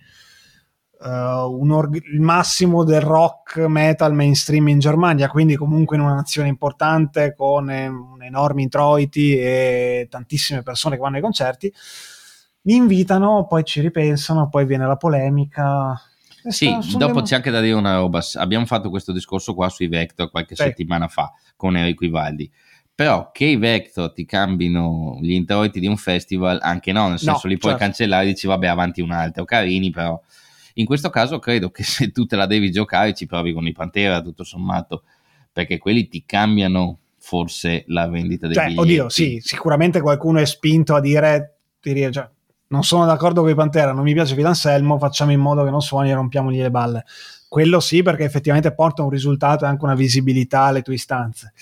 uh, 1.00 1.74
org- 1.74 2.04
il 2.12 2.22
massimo 2.22 2.84
del 2.84 3.02
rock 3.02 3.58
metal 3.58 4.14
mainstream 4.14 4.68
in 4.68 4.80
Germania, 4.80 5.30
quindi 5.30 5.56
comunque 5.56 5.96
in 5.96 6.04
una 6.04 6.14
nazione 6.14 6.48
importante 6.48 7.34
con 7.36 7.70
eh, 7.70 7.92
enormi 8.22 8.64
introiti 8.64 9.38
e 9.38 10.08
tantissime 10.10 10.64
persone 10.64 10.96
che 10.96 11.02
vanno 11.02 11.16
ai 11.16 11.22
concerti, 11.22 11.72
mi 12.62 12.76
invitano, 12.76 13.46
poi 13.48 13.64
ci 13.64 13.82
ripensano, 13.82 14.50
poi 14.50 14.66
viene 14.66 14.88
la 14.88 14.98
polemica. 14.98 16.00
Sì, 16.48 16.76
dopo 16.98 17.22
c'è 17.22 17.36
anche 17.36 17.52
da 17.52 17.62
dire 17.62 17.74
una 17.74 17.96
roba. 17.96 18.22
Abbiamo 18.36 18.66
fatto 18.66 18.90
questo 18.90 19.12
discorso 19.12 19.54
qua 19.54 19.70
sui 19.70 19.88
Vector 19.88 20.30
qualche 20.30 20.56
sì. 20.56 20.64
settimana 20.64 21.08
fa 21.08 21.32
con 21.56 21.76
Enrico 21.76 22.06
Ivaldi. 22.06 22.52
Però 22.94 23.30
che 23.32 23.46
i 23.46 23.58
Vector 23.58 24.14
ti 24.14 24.26
cambino 24.26 25.18
gli 25.22 25.32
introiti 25.32 25.80
di 25.80 25.88
un 25.88 25.98
festival, 25.98 26.60
anche 26.62 26.94
no, 26.94 27.10
nel 27.10 27.20
senso 27.20 27.42
no, 27.44 27.50
li 27.50 27.58
puoi 27.58 27.72
certo. 27.72 27.86
cancellare 27.86 28.24
e 28.24 28.28
dici 28.28 28.48
vabbè 28.48 28.68
avanti 28.68 29.02
un 29.02 29.12
altro, 29.12 29.44
carini 29.44 29.90
però 29.90 30.20
in 30.78 30.86
questo 30.86 31.10
caso 31.10 31.40
credo 31.40 31.70
che 31.70 31.84
se 31.84 32.12
tu 32.12 32.26
te 32.26 32.36
la 32.36 32.46
devi 32.46 32.72
giocare 32.72 33.14
ci 33.14 33.26
provi 33.26 33.54
con 33.54 33.68
i 33.68 33.72
Pantera, 33.72 34.22
tutto 34.22 34.44
sommato, 34.44 35.04
perché 35.52 35.78
quelli 35.78 36.08
ti 36.08 36.24
cambiano 36.26 37.00
forse 37.18 37.86
la 37.88 38.08
vendita 38.08 38.48
dei 38.48 38.56
cioè, 38.56 38.68
biglietti. 38.68 38.82
Oddio, 38.82 39.10
sì, 39.10 39.40
sicuramente 39.42 40.02
qualcuno 40.02 40.40
è 40.40 40.46
spinto 40.46 40.94
a 40.94 41.00
dire, 41.00 41.60
dire 41.82 42.12
cioè, 42.12 42.30
non 42.68 42.84
sono 42.84 43.06
d'accordo 43.06 43.42
con 43.42 43.50
i 43.50 43.56
Pantera, 43.56 43.94
non 43.94 44.04
mi 44.04 44.14
piace 44.14 44.36
Filanselmo, 44.36 44.98
facciamo 44.98 45.32
in 45.32 45.40
modo 45.40 45.64
che 45.64 45.70
non 45.70 45.82
suoni 45.82 46.10
e 46.10 46.14
rompiamogli 46.14 46.62
le 46.62 46.72
balle. 46.72 47.06
Quello 47.48 47.80
sì, 47.80 48.04
perché 48.04 48.26
effettivamente 48.26 48.74
porta 48.74 49.04
un 49.04 49.10
risultato 49.10 49.64
e 49.64 49.68
anche 49.68 49.86
una 49.86 49.96
visibilità 49.96 50.64
alle 50.64 50.82
tue 50.82 50.96
istanze. 50.96 51.54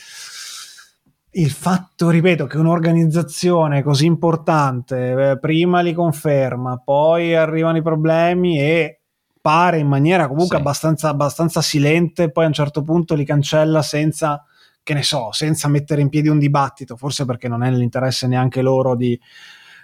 Il 1.36 1.52
fatto, 1.52 2.10
ripeto, 2.10 2.46
che 2.46 2.58
un'organizzazione 2.58 3.84
così 3.84 4.06
importante 4.06 5.32
eh, 5.32 5.40
prima 5.40 5.82
li 5.82 5.94
conferma, 5.94 6.78
poi 6.78 7.36
arrivano 7.36 7.78
i 7.78 7.82
problemi 7.82 8.60
e 8.60 9.03
pare 9.44 9.78
in 9.78 9.88
maniera 9.88 10.30
comunque 10.30 10.56
sì. 10.56 10.62
abbastanza, 10.62 11.10
abbastanza 11.10 11.62
silente, 11.62 12.32
poi 12.32 12.46
a 12.46 12.48
un 12.48 12.54
certo 12.54 12.82
punto 12.82 13.14
li 13.14 13.26
cancella 13.26 13.82
senza, 13.82 14.46
che 14.82 14.94
ne 14.94 15.04
so, 15.04 15.34
senza 15.34 15.68
mettere 15.68 16.00
in 16.00 16.08
piedi 16.08 16.30
un 16.30 16.40
dibattito, 16.40 16.96
forse 16.96 17.26
perché 17.26 17.50
non 17.50 17.62
è 17.62 17.70
nell'interesse 17.70 18.26
neanche 18.26 18.62
loro 18.62 18.96
di, 18.96 19.20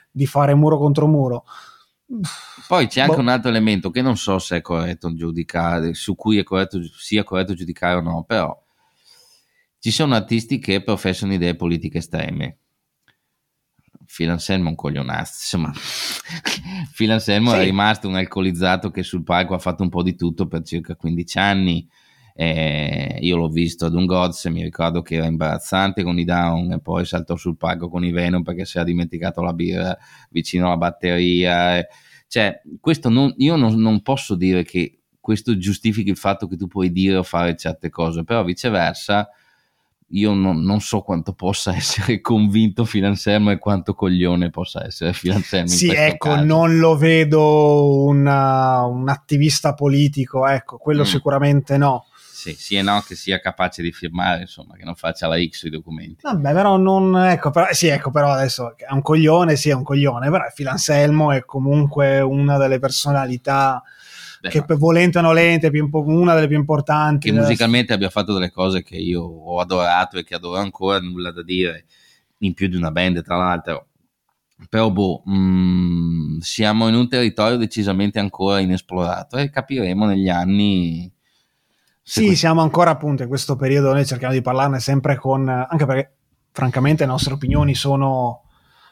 di 0.10 0.25
fare 0.25 0.54
muro 0.54 0.78
contro 0.78 1.08
muro. 1.08 1.44
Poi 2.70 2.88
c'è 2.88 3.01
anche 3.01 3.16
boh. 3.16 3.22
un 3.22 3.28
altro 3.28 3.50
elemento 3.50 3.92
che 3.92 4.01
non 4.01 4.16
so 4.16 4.39
se 4.39 4.56
è 4.56 4.62
corretto 4.62 5.13
giudicare, 5.13 5.94
su 5.94 6.16
cui 6.16 6.38
è 6.38 6.44
corretto, 6.44 6.80
sia 6.98 7.25
corretto 7.25 7.54
giudicare 7.54 7.98
o 7.98 8.01
no, 8.01 8.24
però 8.24 8.58
ci 9.78 9.92
sono 9.92 10.16
artisti 10.16 10.60
che 10.60 10.82
professano 10.82 11.34
idee 11.34 11.58
politiche 11.58 11.98
estreme 11.98 12.60
Phil 14.20 14.32
Anselmo 14.32 14.66
è 14.66 14.70
un 14.72 14.76
coglionazzo, 14.76 15.32
insomma, 15.40 15.72
Phil 16.94 17.10
Anselmo 17.10 17.52
sì. 17.52 17.56
è 17.56 17.64
rimasto 17.64 18.10
un 18.10 18.16
alcolizzato 18.16 18.92
che 18.92 19.02
sul 19.02 19.24
palco 19.24 19.54
ha 19.54 19.60
fatto 19.60 19.82
un 19.82 19.88
po' 19.88 20.04
di 20.04 20.16
tutto 20.16 20.46
per 20.46 20.64
circa 20.64 20.98
15 20.98 21.38
anni. 21.38 21.88
Eh, 22.36 23.18
io 23.22 23.38
l'ho 23.38 23.48
visto 23.48 23.86
ad 23.86 23.94
un 23.94 24.06
Gods 24.06 24.46
mi 24.46 24.62
ricordo 24.64 25.02
che 25.02 25.16
era 25.16 25.26
imbarazzante 25.26 26.04
con 26.04 26.20
i 26.20 26.26
down 26.26 26.72
e 26.72 26.80
poi 26.82 27.06
saltò 27.06 27.36
sul 27.38 27.56
palco 27.56 27.90
con 27.90 28.04
i 28.04 28.12
Venom 28.12 28.44
perché 28.44 28.66
si 28.66 28.78
era 28.78 28.86
dimenticato 28.86 29.42
la 29.42 29.54
birra 29.54 29.98
vicino 30.32 30.66
alla 30.66 30.78
batteria. 30.78 31.78
Eh. 31.78 31.88
Cioè, 32.28 32.62
questo 32.82 33.08
non, 33.08 33.34
io 33.38 33.56
non, 33.56 33.76
non 33.76 34.02
posso 34.02 34.36
dire 34.36 34.66
che 34.66 35.00
questo 35.22 35.58
giustifichi 35.58 36.10
il 36.10 36.18
fatto 36.18 36.46
che 36.50 36.58
tu 36.58 36.68
puoi 36.68 36.92
dire 36.92 37.16
o 37.16 37.24
fare 37.24 37.56
certe 37.56 37.90
cose, 37.90 38.26
però 38.26 38.44
viceversa 38.44 39.30
io 40.12 40.34
non, 40.34 40.63
non, 40.63 40.80
so 40.80 41.01
quanto 41.01 41.34
possa 41.34 41.74
essere 41.75 42.22
convinto 42.22 42.86
Filansermo 42.86 43.51
e 43.51 43.60
quanto 43.60 43.94
coglione 43.94 44.50
possa 44.50 44.86
essere 44.86 45.13
Filansermo. 45.13 45.68
Sì, 45.68 45.89
ecco, 45.89 46.30
caso. 46.30 46.44
non 46.44 46.78
lo 46.78 46.96
vedo 46.96 48.04
una, 48.06 48.84
un 48.84 49.10
attivista 49.10 49.74
politico, 49.74 50.48
ecco, 50.48 50.78
quello 50.78 51.01
mm. 51.01 51.06
sicuramente 51.06 51.78
no. 51.78 52.06
Sì, 52.39 52.54
sì 52.54 52.75
e 52.78 52.82
no 52.82 53.04
che 53.06 53.16
sia 53.16 53.42
capace 53.42 53.82
di 53.82 53.92
firmare, 53.92 54.42
insomma, 54.42 54.75
che 54.78 54.86
non 54.86 54.96
faccia 54.96 55.28
la 55.28 55.38
X 55.38 55.58
sui 55.58 55.70
documenti. 55.70 56.22
Vabbè, 56.22 56.54
però 56.54 56.78
non, 56.78 57.18
ecco, 57.18 57.50
però, 57.50 57.68
sì, 57.72 57.88
ecco, 57.88 58.12
però 58.12 58.32
adesso 58.32 58.78
è 58.78 58.94
un 58.94 59.01
coglione, 59.01 59.58
sì, 59.58 59.70
è 59.70 59.74
un 59.74 59.84
coglione, 59.84 60.30
però 60.30 60.46
Filanselmo 60.50 61.34
è 61.34 61.44
comunque 61.44 62.22
una 62.22 62.58
delle 62.58 62.80
personalità 62.80 63.84
Beh, 64.41 64.50
che 64.50 64.63
volente 64.75 65.17
o 65.17 65.22
nolente 65.22 65.67
è 65.67 65.79
una 65.91 66.34
delle 66.34 66.48
più 66.48 66.58
importanti. 66.58 67.29
Che 67.29 67.36
musicalmente 67.36 67.91
abbia 67.91 68.10
fatto 68.10 68.34
delle 68.34 68.51
cose 68.51 68.84
che 68.84 68.96
io 68.96 69.22
ho 69.22 69.60
adorato 69.60 70.17
e 70.17 70.24
che 70.24 70.36
adoro 70.36 70.60
ancora, 70.60 71.00
nulla 71.00 71.31
da 71.31 71.43
dire, 71.43 71.86
in 72.39 72.53
più 72.53 72.67
di 72.67 72.77
una 72.77 72.91
band 72.91 73.22
tra 73.22 73.36
l'altro. 73.36 73.88
Però 74.69 74.89
boh, 74.91 75.24
mh, 75.25 75.36
mm, 75.36 76.38
siamo 76.39 76.88
in 76.88 76.96
un 76.96 77.10
territorio 77.10 77.58
decisamente 77.58 78.19
ancora 78.19 78.60
inesplorato 78.60 79.38
e 79.38 79.50
capiremo 79.50 80.05
negli 80.05 80.29
anni. 80.29 81.12
Sì, 82.01 82.22
questo... 82.22 82.39
siamo 82.39 82.62
ancora 82.62 82.91
appunto 82.91 83.24
in 83.24 83.29
questo 83.29 83.55
periodo, 83.58 83.93
noi 83.93 84.05
cerchiamo 84.05 84.34
di 84.34 84.41
parlarne 84.41 84.79
sempre 84.79 85.17
con, 85.17 85.48
anche 85.50 85.86
perché 85.86 86.13
francamente 86.51 87.03
le 87.03 87.12
nostre 87.12 87.34
opinioni 87.34 87.75
sono 87.75 88.43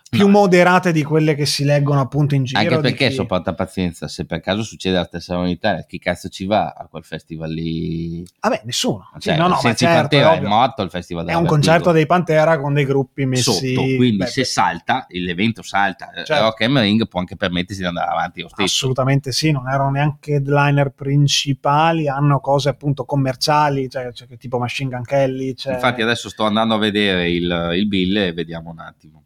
più 0.09 0.25
No. 0.25 0.31
moderate 0.39 0.91
di 0.91 1.03
quelle 1.03 1.35
che 1.35 1.45
si 1.45 1.63
leggono 1.63 1.99
appunto 1.99 2.35
in 2.35 2.43
giro. 2.43 2.59
Anche 2.59 2.77
perché, 2.79 3.09
chi- 3.09 3.13
sopporta 3.13 3.53
pazienza, 3.53 4.07
se 4.07 4.25
per 4.25 4.39
caso 4.39 4.63
succede 4.63 4.95
la 4.95 5.03
stessa 5.03 5.35
in 5.35 5.47
Italia, 5.47 5.83
chi 5.85 5.99
cazzo 5.99 6.29
ci 6.29 6.45
va 6.45 6.73
a 6.77 6.87
quel 6.89 7.03
festival 7.03 7.51
lì? 7.51 8.25
Vabbè, 8.39 8.61
nessuno. 8.65 9.09
Sì, 9.13 9.29
Cioè, 9.29 9.37
no, 9.37 9.47
no, 9.47 9.55
i 9.55 9.61
certo, 9.61 9.85
Pantera 9.85 10.33
è, 10.33 10.39
è 10.39 10.41
morto 10.41 10.81
il 10.81 10.89
festival 10.89 11.27
È 11.27 11.33
un 11.33 11.45
concerto 11.45 11.91
dei 11.91 12.05
Pantera 12.05 12.59
con 12.59 12.73
dei 12.73 12.85
gruppi 12.85 13.25
messi 13.25 13.43
sotto, 13.43 13.81
quindi 13.81 14.17
beh, 14.17 14.27
se 14.27 14.43
salta, 14.43 15.05
l'evento 15.09 15.61
salta, 15.61 16.11
eh, 16.11 16.23
Certo. 16.23 16.43
Rock 16.43 16.61
am 16.61 16.79
Ring 16.79 17.07
può 17.07 17.19
anche 17.19 17.35
permettersi 17.35 17.81
di 17.81 17.87
andare 17.87 18.09
avanti 18.11 18.41
lo 18.41 18.47
stesso. 18.47 18.63
Assolutamente 18.63 19.31
sì, 19.31 19.51
non 19.51 19.67
erano 19.67 19.91
neanche 19.91 20.33
headliner 20.33 20.91
principali, 20.91 22.07
hanno 22.07 22.39
cose 22.39 22.69
appunto 22.69 23.05
commerciali, 23.05 23.89
cioè, 23.89 24.11
cioè, 24.13 24.27
tipo 24.37 24.57
Machine 24.57 24.89
Gun 24.89 25.03
Kelly. 25.03 25.53
Cioè... 25.53 25.73
Infatti 25.73 26.01
adesso 26.01 26.29
sto 26.29 26.45
andando 26.45 26.75
a 26.75 26.77
vedere 26.77 27.29
il, 27.29 27.71
il 27.75 27.87
bill 27.87 28.15
e 28.17 28.33
vediamo 28.33 28.69
un 28.69 28.79
attimo. 28.79 29.23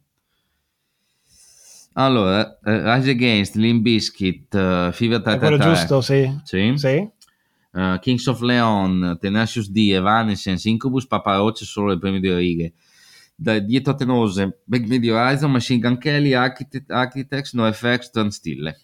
Allora, 1.94 2.58
eh, 2.64 2.94
Rise 2.94 3.10
Against, 3.10 3.54
Limp 3.56 3.82
Bizkit, 3.82 4.54
eh, 4.54 4.90
Fever 4.92 5.20
è 5.20 5.38
quello 5.38 5.56
333, 5.58 5.74
giusto, 5.74 6.00
sì. 6.00 6.40
Sì. 6.44 6.72
Sì. 6.76 7.08
Eh, 7.74 7.98
Kings 8.00 8.26
of 8.26 8.40
Leon, 8.40 9.18
Tenacious 9.20 9.68
D, 9.70 9.90
Evanescence, 9.92 10.68
Incubus, 10.68 11.06
Papa 11.06 11.36
Roach, 11.36 11.58
solo 11.64 11.88
le 11.88 11.98
prime 11.98 12.20
due 12.20 12.36
righe. 12.36 12.72
Da, 13.34 13.58
dietro 13.58 13.94
Tenose, 13.94 14.60
Big 14.64 14.86
Video 14.86 15.16
Horizon, 15.16 15.50
Machine 15.50 15.80
Gun 15.80 15.98
Kelly, 15.98 16.32
Architect, 16.32 16.90
Architects, 16.90 17.52
NoFX, 17.54 18.10
Turnstille. 18.10 18.76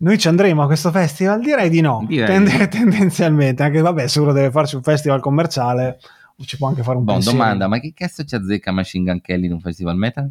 Noi 0.00 0.16
ci 0.16 0.28
andremo 0.28 0.62
a 0.62 0.66
questo 0.66 0.92
festival? 0.92 1.40
Direi 1.40 1.68
di 1.70 1.80
no, 1.80 2.04
Direi. 2.06 2.26
Tende- 2.26 2.68
tendenzialmente, 2.70 3.62
anche 3.64 3.80
vabbè, 3.80 4.06
se 4.06 4.20
uno 4.20 4.32
deve 4.32 4.50
farci 4.52 4.76
un 4.76 4.82
festival 4.82 5.20
commerciale, 5.20 5.98
ci 6.44 6.56
può 6.56 6.68
anche 6.68 6.82
fare 6.84 6.98
un 6.98 7.04
Bon, 7.04 7.14
pensiero. 7.14 7.36
domanda, 7.38 7.66
ma 7.66 7.80
che 7.80 7.92
cazzo 7.94 8.22
ci 8.24 8.34
azzecca 8.36 8.70
Machine 8.70 9.10
Gun 9.10 9.20
Kelly 9.20 9.46
in 9.46 9.52
un 9.54 9.60
festival 9.60 9.96
metal? 9.96 10.30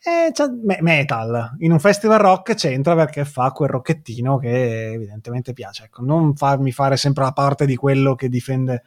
Eh, 0.00 0.32
me- 0.62 0.78
metal 0.80 1.56
in 1.58 1.72
un 1.72 1.80
festival 1.80 2.18
rock 2.20 2.54
c'entra 2.54 2.94
perché 2.94 3.24
fa 3.24 3.50
quel 3.50 3.68
rocchettino 3.68 4.38
che 4.38 4.92
evidentemente 4.92 5.52
piace. 5.52 5.84
Ecco, 5.84 6.02
non 6.04 6.36
farmi 6.36 6.70
fare 6.70 6.96
sempre 6.96 7.24
la 7.24 7.32
parte 7.32 7.66
di 7.66 7.74
quello 7.74 8.14
che 8.14 8.28
difende 8.28 8.84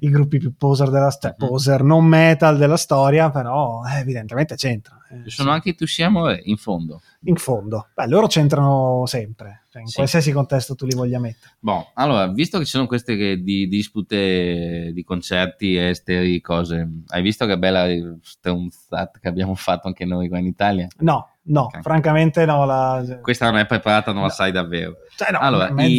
i 0.00 0.08
gruppi 0.10 0.38
più 0.38 0.54
poser 0.56 0.90
della 0.90 1.10
storia, 1.10 1.36
Mhm. 1.38 1.46
poser 1.48 1.82
non 1.84 2.04
metal 2.04 2.56
della 2.58 2.76
storia, 2.76 3.30
però 3.30 3.82
eh, 3.84 4.00
evidentemente 4.00 4.56
c'entra. 4.56 4.99
Eh, 5.12 5.22
Ci 5.24 5.30
sono 5.30 5.48
sì. 5.48 5.54
anche 5.54 5.68
i 5.70 5.74
Tusciamo 5.74 6.30
in 6.32 6.56
fondo. 6.56 7.00
in 7.24 7.34
fondo. 7.36 7.88
Beh, 7.94 8.06
loro 8.06 8.26
c'entrano 8.28 9.02
sempre, 9.06 9.64
cioè 9.70 9.82
in 9.82 9.88
Sì. 9.88 9.96
qualsiasi 9.96 10.30
contesto 10.32 10.74
tu 10.76 10.86
li 10.86 10.94
voglia 10.94 11.18
mettere. 11.18 11.54
Boh, 11.58 11.90
allora, 11.94 12.28
visto 12.28 12.58
che 12.58 12.64
ci 12.64 12.70
sono 12.70 12.86
queste 12.86 13.16
che- 13.16 13.42
di, 13.42 13.66
dispute 13.66 14.90
di 14.94 15.02
concerti 15.04 15.76
esteri, 15.76 16.40
cose, 16.40 16.88
hai 17.08 17.22
visto 17.22 17.44
che 17.46 17.58
bella 17.58 17.86
stronzata 18.22 19.18
che 19.18 19.28
abbiamo 19.28 19.54
fatto 19.54 19.86
anche 19.88 20.04
noi 20.04 20.28
qua 20.28 20.38
in 20.38 20.46
Italia? 20.46 20.86
No, 20.98 21.28
no, 21.42 21.62
Ok. 21.62 21.80
francamente 21.82 22.44
no. 22.44 22.64
La, 22.64 23.04
Questa 23.20 23.50
non 23.50 23.58
è 23.58 23.66
preparata, 23.66 24.12
non 24.12 24.22
la 24.22 24.28
No. 24.28 24.32
sai 24.32 24.52
davvero. 24.52 24.94
cioè, 25.16 25.30
no, 25.32 25.38
allora, 25.38 25.70
la 25.74 25.82
il, 25.84 25.98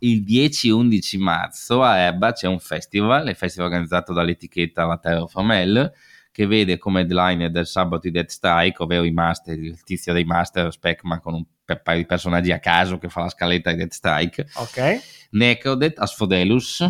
il 0.00 0.22
10-11 0.24 1.18
marzo 1.18 1.82
a 1.82 1.96
Ebba 1.98 2.32
c'è 2.32 2.46
un 2.46 2.58
festival, 2.58 3.28
il 3.28 3.34
festival 3.36 3.68
organizzato 3.70 4.12
dall'etichetta 4.12 4.84
La 4.84 4.98
Terra 4.98 5.26
Famel, 5.26 5.92
che 6.36 6.46
vede 6.46 6.76
come 6.76 7.00
headliner 7.00 7.50
del 7.50 7.66
sabato 7.66 8.08
i 8.08 8.10
Dead 8.10 8.26
Strike, 8.26 8.82
ovvero 8.82 9.04
i 9.04 9.10
master, 9.10 9.58
il 9.58 9.82
tizio 9.84 10.12
dei 10.12 10.24
master, 10.24 10.70
Speckman 10.70 11.18
con 11.18 11.32
un 11.32 11.44
paio 11.82 11.96
di 11.96 12.04
personaggi 12.04 12.52
a 12.52 12.58
caso 12.58 12.98
che 12.98 13.08
fa 13.08 13.22
la 13.22 13.30
scaletta 13.30 13.70
di 13.70 13.78
Dead 13.78 13.90
Strike, 13.90 14.46
Ok. 14.56 15.28
Necrodet, 15.30 15.98
Asfodelus, 15.98 16.86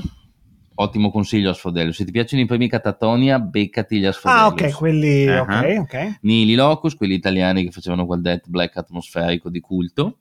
ottimo 0.75 1.13
consiglio 1.13 1.51
Asfodelus, 1.51 1.95
se 1.95 2.05
ti 2.05 2.11
piacciono 2.11 2.43
i 2.43 2.47
primi 2.47 2.69
Catatonia, 2.69 3.39
beccati 3.39 4.01
gli 4.01 4.05
Asfodelus. 4.05 4.43
Ah, 4.43 4.47
ok, 4.49 4.73
quelli. 4.75 5.29
Ah. 5.29 5.43
Ok, 5.43 5.77
ok. 5.79 6.19
Nili 6.23 6.57
Locus, 6.57 6.97
quelli 6.97 7.15
italiani 7.15 7.63
che 7.63 7.71
facevano 7.71 8.05
quel 8.05 8.23
death 8.23 8.49
black 8.49 8.77
atmosferico 8.77 9.49
di 9.49 9.61
culto. 9.61 10.19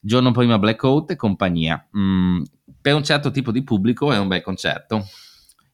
Giorno 0.00 0.30
prima 0.30 0.60
Blackout 0.60 1.10
e 1.10 1.16
compagnia. 1.16 1.84
Mm, 1.98 2.42
per 2.80 2.94
un 2.94 3.02
certo 3.02 3.32
tipo 3.32 3.50
di 3.50 3.64
pubblico 3.64 4.12
è 4.12 4.18
un 4.20 4.28
bel 4.28 4.40
concerto. 4.40 5.04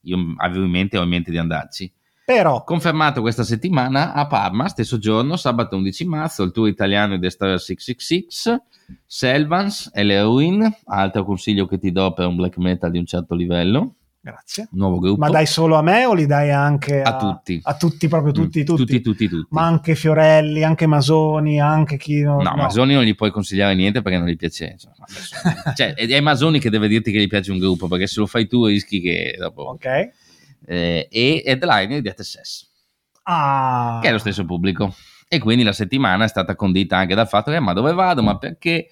Io 0.05 0.17
avevo 0.39 0.65
in 0.65 0.71
mente, 0.71 0.97
ho 0.97 1.03
in 1.03 1.11
mente 1.11 1.31
di 1.31 1.37
andarci. 1.37 1.93
Però, 2.29 2.63
Confermato 2.63 3.23
questa 3.23 3.43
settimana 3.43 4.13
a 4.13 4.27
Parma, 4.27 4.69
stesso 4.69 4.99
giorno, 4.99 5.37
sabato 5.39 5.77
11 5.77 6.05
marzo, 6.05 6.43
il 6.43 6.53
tour 6.53 6.69
italiano 6.69 7.15
di 7.15 7.21
Destroyer 7.21 7.59
666, 7.59 8.61
Selvans 9.07 9.91
e 9.95 10.03
le 10.03 10.21
Ruin, 10.21 10.71
altro 10.89 11.25
consiglio 11.25 11.67
che 11.67 11.79
ti 11.79 11.91
do 11.91 12.13
per 12.13 12.27
un 12.27 12.37
black 12.37 12.59
metal 12.59 12.91
di 12.91 12.99
un 12.99 13.07
certo 13.07 13.35
livello, 13.35 13.95
grazie. 14.21 14.69
nuovo 14.73 14.99
gruppo. 14.99 15.21
Ma 15.21 15.31
dai 15.31 15.47
solo 15.47 15.77
a 15.77 15.81
me 15.83 16.05
o 16.05 16.13
li 16.13 16.27
dai 16.27 16.51
anche 16.51 17.01
a, 17.01 17.17
A 17.17 17.17
tutti. 17.17 17.61
A 17.63 17.75
tutti, 17.77 18.09
proprio 18.09 18.33
tutti, 18.33 18.61
Mm, 18.61 18.65
tutti. 18.65 18.83
tutti, 18.85 19.01
tutti, 19.01 19.29
tutti. 19.31 19.49
Ma 19.49 19.65
anche 19.65 19.95
Fiorelli, 19.95 20.63
anche 20.63 20.87
Masoni, 20.87 21.59
anche 21.59 21.97
chi... 21.97 22.21
No, 22.21 22.43
Masoni 22.43 22.93
non 22.93 23.05
gli 23.05 23.15
puoi 23.15 23.31
consigliare 23.31 23.75
niente 23.75 24.03
perché 24.03 24.19
non 24.19 24.29
gli 24.29 24.37
piace. 24.37 24.77
Cioè, 24.77 24.93
cioè, 25.75 25.95
è 25.95 26.07
è 26.07 26.21
Masoni 26.21 26.59
che 26.61 26.69
deve 26.69 26.89
dirti 26.89 27.11
che 27.11 27.21
gli 27.21 27.27
piace 27.27 27.53
un 27.53 27.59
gruppo 27.59 27.89
perché 27.89 28.07
se 28.07 28.21
lo 28.21 28.27
fai 28.27 28.47
tu 28.47 28.67
rischi 28.67 29.01
che 29.01 29.35
dopo. 29.39 29.63
Ok. 29.63 30.27
Eh, 30.69 31.09
e 31.11 31.43
Headliner 31.47 32.03
di 32.03 32.13
SS, 32.15 32.67
Ah. 33.23 34.01
che 34.03 34.09
è 34.09 34.13
lo 34.13 34.19
stesso 34.19 34.45
pubblico. 34.45 34.95
E 35.27 35.39
quindi 35.39 35.63
la 35.63 35.73
settimana 35.73 36.25
è 36.25 36.29
stata 36.29 36.55
condita 36.55 36.97
anche 36.99 37.15
dal 37.15 37.29
fatto 37.29 37.51
che 37.51 37.61
ma 37.61 37.73
dove 37.73 37.93
vado? 37.93 38.23
Ma 38.23 38.37
perché? 38.39 38.89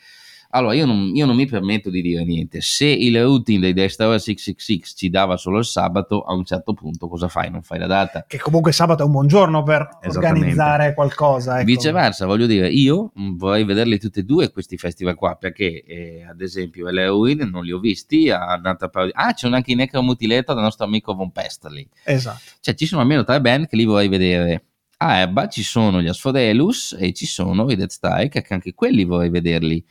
Allora, 0.51 0.75
io 0.75 0.87
non, 0.87 1.11
io 1.15 1.27
non 1.27 1.37
mi 1.37 1.47
permetto 1.47 1.91
di 1.91 2.01
dire 2.01 2.25
niente. 2.25 2.61
Se 2.61 2.87
il 2.87 3.21
routine 3.21 3.61
dei 3.61 3.73
Destroyer 3.73 4.21
666 4.21 4.97
ci 4.97 5.11
dava 5.11 5.37
solo 5.37 5.59
il 5.59 5.65
sabato, 5.65 6.23
a 6.23 6.33
un 6.35 6.45
certo 6.45 6.73
punto 6.73 7.09
cosa 7.09 7.29
fai? 7.29 7.51
Non 7.51 7.63
fai 7.63 7.79
la 7.79 7.87
data. 7.87 8.25
Che 8.27 8.39
comunque 8.39 8.73
sabato 8.73 9.03
è 9.03 9.07
un 9.07 9.13
buon 9.13 9.27
giorno 9.27 9.63
per 9.63 9.99
organizzare 10.07 10.95
qualcosa. 10.95 11.57
Ecco. 11.57 11.65
Viceversa, 11.67 12.27
voglio 12.27 12.47
dire, 12.47 12.69
io 12.69 13.13
vorrei 13.15 13.65
vederli 13.65 13.99
tutti 13.99 14.21
e 14.21 14.23
due 14.23 14.51
questi 14.51 14.77
festival 14.77 15.15
qua, 15.15 15.37
perché 15.37 15.83
eh, 15.85 16.25
ad 16.29 16.41
esempio 16.41 16.89
l'Heroin 16.91 17.49
non 17.51 17.65
li 17.65 17.73
ho 17.73 17.79
visti, 17.79 18.31
a 18.31 18.57
un'altra 18.59 18.89
parodia- 18.89 19.15
ah 19.17 19.33
c'è 19.33 19.49
anche 19.49 19.73
in 19.73 19.79
Necromutilator 19.79 20.55
del 20.55 20.65
nostro 20.65 20.85
amico 20.85 21.15
Von 21.15 21.31
Pesterly, 21.33 21.87
Esatto. 22.05 22.41
cioè 22.61 22.75
ci 22.75 22.87
sono 22.87 23.01
almeno 23.01 23.25
tre 23.25 23.41
band 23.41 23.67
che 23.67 23.77
li 23.77 23.85
vorrei 23.85 24.09
vedere. 24.09 24.65
A 24.99 25.19
Ebba 25.19 25.49
ci 25.49 25.63
sono 25.63 26.01
gli 26.01 26.09
Asphodelus 26.09 26.97
e 26.99 27.13
ci 27.13 27.27
sono 27.27 27.71
i 27.71 27.77
Dead 27.77 27.91
Strike, 27.91 28.41
che 28.41 28.55
anche 28.55 28.73
quelli 28.73 29.05
vorrei 29.05 29.29
vederli. 29.29 29.85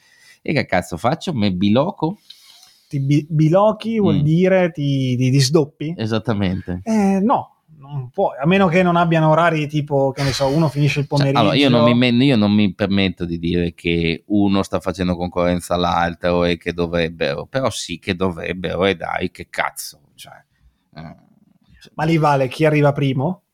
E 0.47 0.53
che 0.53 0.65
cazzo 0.65 0.95
faccio? 0.95 1.33
Me 1.33 1.51
biloco? 1.51 2.19
Ti 2.87 2.99
bi- 2.99 3.25
bilochi 3.27 3.99
vuol 3.99 4.17
Mm. 4.17 4.21
dire 4.21 4.71
ti, 4.71 5.15
ti 5.15 5.31
disdoppi? 5.31 5.95
Esattamente. 5.97 6.81
Eh, 6.83 7.19
no, 7.19 7.63
non 7.79 8.09
puoi, 8.11 8.37
a 8.39 8.45
meno 8.45 8.67
che 8.67 8.83
non 8.83 8.95
abbiano 8.95 9.31
orari 9.31 9.67
tipo, 9.67 10.11
che 10.11 10.21
ne 10.21 10.31
so, 10.31 10.45
uno 10.53 10.69
finisce 10.69 10.99
il 10.99 11.07
Cioè, 11.07 11.17
pomeriggio. 11.17 11.39
allora, 11.39 11.55
io 11.55 11.69
non, 11.69 11.97
mi, 11.97 12.09
io 12.25 12.35
non 12.35 12.51
mi 12.51 12.71
permetto 12.75 13.25
di 13.25 13.39
dire 13.39 13.73
che 13.73 14.23
uno 14.27 14.61
sta 14.61 14.79
facendo 14.79 15.15
concorrenza 15.15 15.73
all'altro 15.73 16.43
e 16.43 16.57
che 16.57 16.73
dovrebbero, 16.73 17.47
però 17.47 17.71
sì 17.71 17.97
che 17.97 18.15
dovrebbero, 18.15 18.85
e 18.85 18.95
dai, 18.95 19.31
che 19.31 19.47
cazzo. 19.49 20.01
Cioè, 20.13 20.43
eh, 20.95 21.15
Ma 21.95 22.03
lì 22.03 22.17
vale 22.17 22.47
chi 22.47 22.65
arriva 22.65 22.91
primo? 22.91 23.44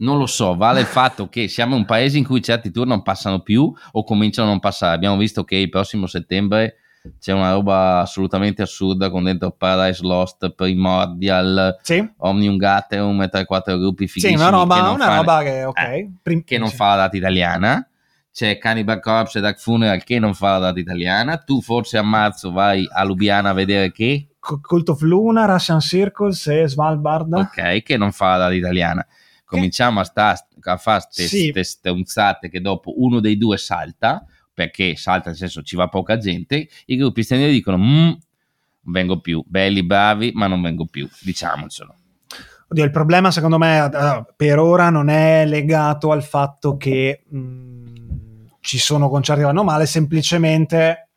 Non 0.00 0.18
lo 0.18 0.26
so, 0.26 0.54
vale 0.56 0.80
il 0.80 0.86
fatto 1.00 1.28
che 1.28 1.48
siamo 1.48 1.76
un 1.76 1.84
paese 1.86 2.18
in 2.18 2.24
cui 2.26 2.42
certi 2.42 2.70
tour 2.70 2.86
non 2.86 3.02
passano 3.02 3.40
più 3.40 3.72
o 3.92 4.04
cominciano 4.04 4.48
a 4.48 4.50
non 4.50 4.60
passare. 4.60 4.94
Abbiamo 4.94 5.16
visto 5.16 5.44
che 5.44 5.56
il 5.56 5.68
prossimo 5.70 6.06
settembre 6.06 6.74
c'è 7.18 7.32
una 7.32 7.52
roba 7.52 8.00
assolutamente 8.00 8.60
assurda 8.60 9.08
con 9.08 9.24
dentro 9.24 9.52
Paradise 9.52 10.02
Lost, 10.02 10.50
Primordial, 10.54 11.78
Sì, 11.82 12.06
Omnium 12.18 12.56
Gatherum 12.56 13.22
e 13.22 13.30
3-4 13.30 13.78
gruppi 13.78 14.06
sì 14.06 14.20
fighissimi 14.20 14.34
una 14.40 14.50
che 14.50 14.56
roba, 14.56 14.80
non 14.82 14.94
una 14.94 15.04
fanno- 15.06 15.16
roba 15.16 15.42
che, 15.42 15.64
ok. 15.64 15.78
Eh, 15.78 16.10
prim- 16.22 16.44
che 16.44 16.58
non 16.58 16.68
sì. 16.68 16.76
fa 16.76 16.90
la 16.90 16.96
data 16.96 17.16
italiana. 17.16 17.84
C'è 18.32 18.58
Cannibal 18.58 19.00
Corpse 19.00 19.38
e 19.38 19.40
Dark 19.40 19.58
Funeral 19.58 20.04
che 20.04 20.18
non 20.20 20.34
fa 20.34 20.52
la 20.52 20.58
data 20.58 20.78
italiana. 20.78 21.38
Tu 21.38 21.60
forse 21.60 21.98
a 21.98 22.02
marzo 22.02 22.52
vai 22.52 22.86
a 22.92 23.02
Lubiana 23.02 23.48
a 23.50 23.52
vedere 23.54 23.90
che, 23.90 24.28
Cult 24.38 24.88
of 24.90 25.00
Luna, 25.02 25.46
Russian 25.46 25.80
Circles 25.80 26.46
e 26.46 26.68
Svalbard. 26.68 27.32
ok, 27.32 27.82
che 27.82 27.96
non 27.96 28.12
fa 28.12 28.32
la 28.32 28.36
data 28.44 28.54
italiana. 28.54 29.04
Cominciamo 29.50 30.00
a, 30.00 30.04
sta, 30.04 30.46
a 30.62 30.76
fare 30.76 31.04
queste 31.12 31.64
stronzate 31.64 32.48
che 32.48 32.60
dopo 32.60 33.02
uno 33.02 33.18
dei 33.20 33.36
due 33.36 33.56
salta, 33.58 34.24
perché 34.54 34.94
salta 34.94 35.30
nel 35.30 35.38
senso 35.38 35.62
ci 35.62 35.74
va 35.74 35.88
poca 35.88 36.16
gente, 36.18 36.68
i 36.86 36.96
gruppi 36.96 37.22
stranieri 37.22 37.52
dicono 37.52 37.78
"Mm, 37.78 38.06
non 38.82 38.92
vengo 38.92 39.20
più, 39.20 39.42
belli, 39.46 39.82
bravi, 39.84 40.30
ma 40.34 40.46
non 40.46 40.62
vengo 40.62 40.86
più, 40.86 41.08
diciamocelo. 41.20 41.94
Oddio, 42.68 42.84
il 42.84 42.90
problema 42.92 43.32
secondo 43.32 43.58
me 43.58 43.90
per 44.36 44.58
ora 44.60 44.90
non 44.90 45.08
è 45.08 45.44
legato 45.44 46.12
al 46.12 46.22
fatto 46.22 46.76
che 46.76 47.24
mh, 47.28 47.88
ci 48.60 48.78
sono 48.78 49.08
concerti 49.08 49.40
che 49.40 49.46
vanno 49.48 49.64
male, 49.64 49.86
semplicemente 49.86 51.08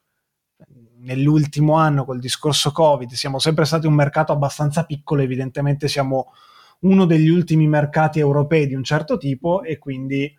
nell'ultimo 1.01 1.75
anno 1.75 2.05
col 2.05 2.19
discorso 2.19 2.71
Covid 2.71 3.11
siamo 3.11 3.37
sempre 3.37 3.65
stati 3.65 3.85
un 3.85 3.93
mercato 3.93 4.31
abbastanza 4.31 4.85
piccolo, 4.85 5.21
evidentemente 5.21 5.87
siamo 5.87 6.31
uno 6.83 7.05
degli 7.05 7.29
ultimi 7.29 7.67
mercati 7.67 8.19
europei 8.19 8.67
di 8.67 8.75
un 8.75 8.83
certo 8.83 9.17
tipo 9.17 9.63
e 9.63 9.77
quindi 9.77 10.33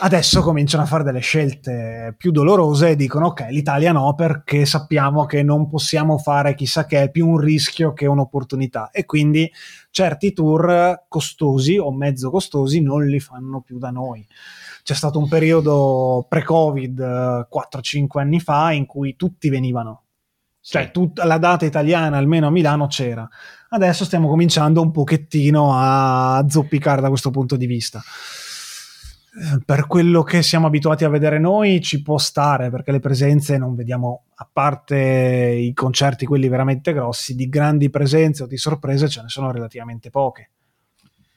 Adesso 0.00 0.42
cominciano 0.42 0.84
a 0.84 0.86
fare 0.86 1.02
delle 1.02 1.18
scelte 1.18 2.14
più 2.16 2.30
dolorose 2.30 2.90
e 2.90 2.96
dicono 2.96 3.26
ok, 3.26 3.46
l'Italia 3.50 3.90
no 3.90 4.14
perché 4.14 4.64
sappiamo 4.64 5.26
che 5.26 5.42
non 5.42 5.68
possiamo 5.68 6.18
fare 6.18 6.54
chissà 6.54 6.86
che 6.86 7.02
è 7.02 7.10
più 7.10 7.28
un 7.28 7.38
rischio 7.38 7.92
che 7.94 8.06
un'opportunità 8.06 8.90
e 8.92 9.04
quindi 9.04 9.50
certi 9.90 10.32
tour 10.32 11.06
costosi 11.08 11.78
o 11.78 11.92
mezzo 11.92 12.30
costosi 12.30 12.80
non 12.80 13.06
li 13.06 13.18
fanno 13.18 13.60
più 13.60 13.78
da 13.78 13.90
noi. 13.90 14.24
C'è 14.84 14.94
stato 14.94 15.18
un 15.18 15.28
periodo 15.28 16.24
pre-Covid 16.28 17.48
4-5 17.52 18.20
anni 18.20 18.38
fa 18.38 18.70
in 18.70 18.86
cui 18.86 19.16
tutti 19.16 19.48
venivano, 19.48 20.04
cioè 20.68 20.90
tut- 20.90 21.22
la 21.24 21.38
data 21.38 21.64
italiana 21.64 22.18
almeno 22.18 22.46
a 22.46 22.50
Milano 22.50 22.86
c'era. 22.88 23.26
Adesso 23.70 24.04
stiamo 24.04 24.28
cominciando 24.28 24.82
un 24.82 24.90
pochettino 24.90 25.70
a 25.72 26.44
zoppicare 26.46 27.00
da 27.00 27.08
questo 27.08 27.30
punto 27.30 27.56
di 27.56 27.66
vista 27.66 28.02
per 29.64 29.86
quello 29.86 30.22
che 30.22 30.42
siamo 30.42 30.66
abituati 30.66 31.04
a 31.04 31.08
vedere 31.08 31.38
noi 31.38 31.80
ci 31.80 32.02
può 32.02 32.18
stare 32.18 32.70
perché 32.70 32.90
le 32.90 32.98
presenze 32.98 33.56
non 33.56 33.76
vediamo 33.76 34.24
a 34.34 34.48
parte 34.50 34.96
i 34.96 35.72
concerti 35.74 36.26
quelli 36.26 36.48
veramente 36.48 36.92
grossi 36.92 37.36
di 37.36 37.48
grandi 37.48 37.88
presenze 37.88 38.42
o 38.42 38.46
di 38.46 38.56
sorprese 38.56 39.08
ce 39.08 39.22
ne 39.22 39.28
sono 39.28 39.52
relativamente 39.52 40.10
poche 40.10 40.50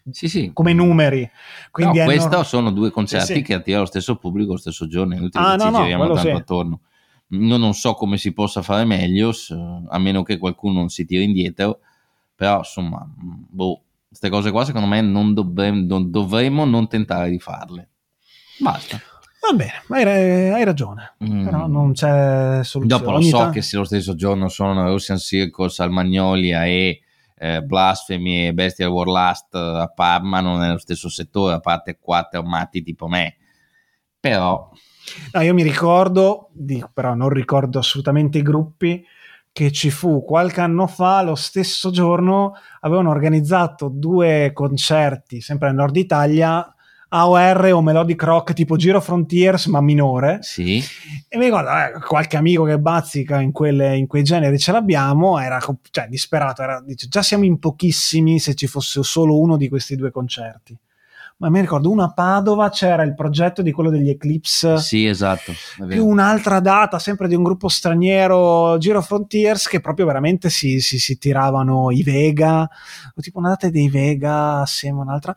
sì, 0.09 0.29
sì. 0.29 0.51
come 0.51 0.73
numeri 0.73 1.29
quindi 1.69 1.99
no, 1.99 2.05
questi 2.05 2.29
non... 2.29 2.45
sono 2.45 2.71
due 2.71 2.89
concerti 2.89 3.25
sì, 3.27 3.33
sì. 3.33 3.41
che 3.43 3.53
attirano 3.53 3.83
lo 3.83 3.89
stesso 3.89 4.15
pubblico 4.15 4.53
lo 4.53 4.57
stesso 4.57 4.87
giorno 4.87 5.13
inutile 5.13 5.43
ah, 5.43 5.51
che 5.51 5.57
no, 5.57 5.63
ci 5.63 5.71
no, 5.71 5.81
giriamo 5.81 6.05
tanto 6.07 6.21
sì. 6.21 6.29
attorno 6.29 6.79
io 7.31 7.57
non 7.57 7.73
so 7.73 7.93
come 7.93 8.17
si 8.17 8.33
possa 8.33 8.61
fare 8.61 8.85
meglio 8.85 9.31
a 9.89 9.97
meno 9.97 10.23
che 10.23 10.37
qualcuno 10.37 10.79
non 10.79 10.89
si 10.89 11.05
tiri 11.05 11.23
indietro 11.23 11.79
però 12.35 12.59
insomma 12.59 13.07
boh 13.15 13.83
queste 14.07 14.29
cose 14.29 14.51
qua 14.51 14.65
secondo 14.65 14.87
me 14.87 15.01
non, 15.01 15.33
dovremmo 15.33 15.85
non, 15.87 16.11
dovremmo 16.11 16.65
non 16.65 16.87
tentare 16.87 17.29
di 17.29 17.39
farle 17.39 17.91
Basta. 18.61 19.01
Va 19.41 19.53
bene, 19.55 20.05
hai, 20.05 20.49
hai 20.51 20.63
ragione, 20.63 21.15
mm. 21.23 21.43
però 21.43 21.65
non 21.65 21.93
c'è 21.93 22.63
soluzione. 22.63 23.03
Dopo 23.03 23.17
lo 23.17 23.21
so 23.21 23.49
t- 23.49 23.53
che 23.53 23.61
se 23.63 23.75
lo 23.75 23.83
stesso 23.83 24.13
giorno 24.13 24.47
sono 24.49 24.87
Russian 24.87 25.17
Circus 25.17 25.79
al 25.79 25.89
Magnolia 25.89 26.65
e 26.65 27.01
eh, 27.35 27.61
Blasphemy 27.63 28.47
e 28.47 28.53
Bestial 28.53 28.91
Warlast 28.91 29.55
a 29.55 29.91
Parma 29.93 30.41
non 30.41 30.61
è 30.61 30.69
lo 30.69 30.77
stesso 30.77 31.09
settore, 31.09 31.55
a 31.55 31.59
parte 31.59 31.97
quattro 31.99 32.43
matti 32.43 32.83
tipo 32.83 33.07
me. 33.07 33.37
Però... 34.19 34.69
No, 35.33 35.41
io 35.41 35.53
mi 35.53 35.63
ricordo, 35.63 36.49
di, 36.53 36.83
però 36.93 37.13
non 37.13 37.29
ricordo 37.29 37.79
assolutamente 37.79 38.37
i 38.37 38.43
gruppi, 38.43 39.03
che 39.53 39.71
ci 39.71 39.89
fu 39.89 40.23
qualche 40.23 40.61
anno 40.61 40.87
fa, 40.87 41.21
lo 41.21 41.35
stesso 41.35 41.91
giorno, 41.91 42.53
avevano 42.81 43.09
organizzato 43.09 43.89
due 43.89 44.51
concerti, 44.53 45.41
sempre 45.41 45.67
nel 45.67 45.77
nord 45.77 45.95
Italia, 45.97 46.73
AOR 47.13 47.73
o 47.73 47.81
Melodic 47.81 48.23
Rock 48.23 48.53
tipo 48.53 48.77
Giro 48.77 49.01
Frontiers 49.01 49.65
ma 49.65 49.81
minore 49.81 50.37
sì. 50.41 50.81
e 51.27 51.37
mi 51.37 51.45
ricordo 51.45 51.69
eh, 51.69 51.99
qualche 52.07 52.37
amico 52.37 52.63
che 52.63 52.79
bazzica 52.79 53.41
in, 53.41 53.51
quelle, 53.51 53.97
in, 53.97 54.07
quei 54.07 54.23
generi 54.23 54.57
ce 54.57 54.71
l'abbiamo 54.71 55.37
era 55.37 55.59
cioè, 55.89 56.07
disperato 56.07 56.61
era, 56.61 56.81
dice, 56.81 57.09
già 57.09 57.21
siamo 57.21 57.43
in 57.43 57.59
pochissimi 57.59 58.39
se 58.39 58.55
ci 58.55 58.65
fosse 58.65 59.03
solo 59.03 59.37
uno 59.37 59.57
di 59.57 59.67
questi 59.67 59.97
due 59.97 60.09
concerti 60.09 60.77
ma 61.41 61.49
mi 61.49 61.59
ricordo 61.59 61.89
uno 61.89 62.03
a 62.03 62.13
Padova 62.13 62.69
c'era 62.69 63.01
il 63.01 63.15
progetto 63.15 63.63
di 63.63 63.71
quello 63.71 63.89
degli 63.89 64.09
Eclipse. 64.09 64.77
Sì 64.77 65.07
esatto 65.07 65.53
più 65.87 66.05
un'altra 66.05 66.59
data 66.59 66.99
sempre 66.99 67.27
di 67.27 67.33
un 67.33 67.41
gruppo 67.41 67.67
straniero 67.67 68.77
Giro 68.77 69.01
Frontiers 69.01 69.67
che 69.67 69.81
proprio 69.81 70.05
veramente 70.05 70.51
si, 70.51 70.79
si, 70.79 70.99
si 70.99 71.17
tiravano 71.17 71.89
i 71.89 72.03
Vega 72.03 72.69
tipo 73.19 73.39
una 73.39 73.49
data 73.49 73.69
dei 73.69 73.89
Vega 73.89 74.61
assieme 74.61 74.99
a 74.99 75.01
un'altra 75.01 75.35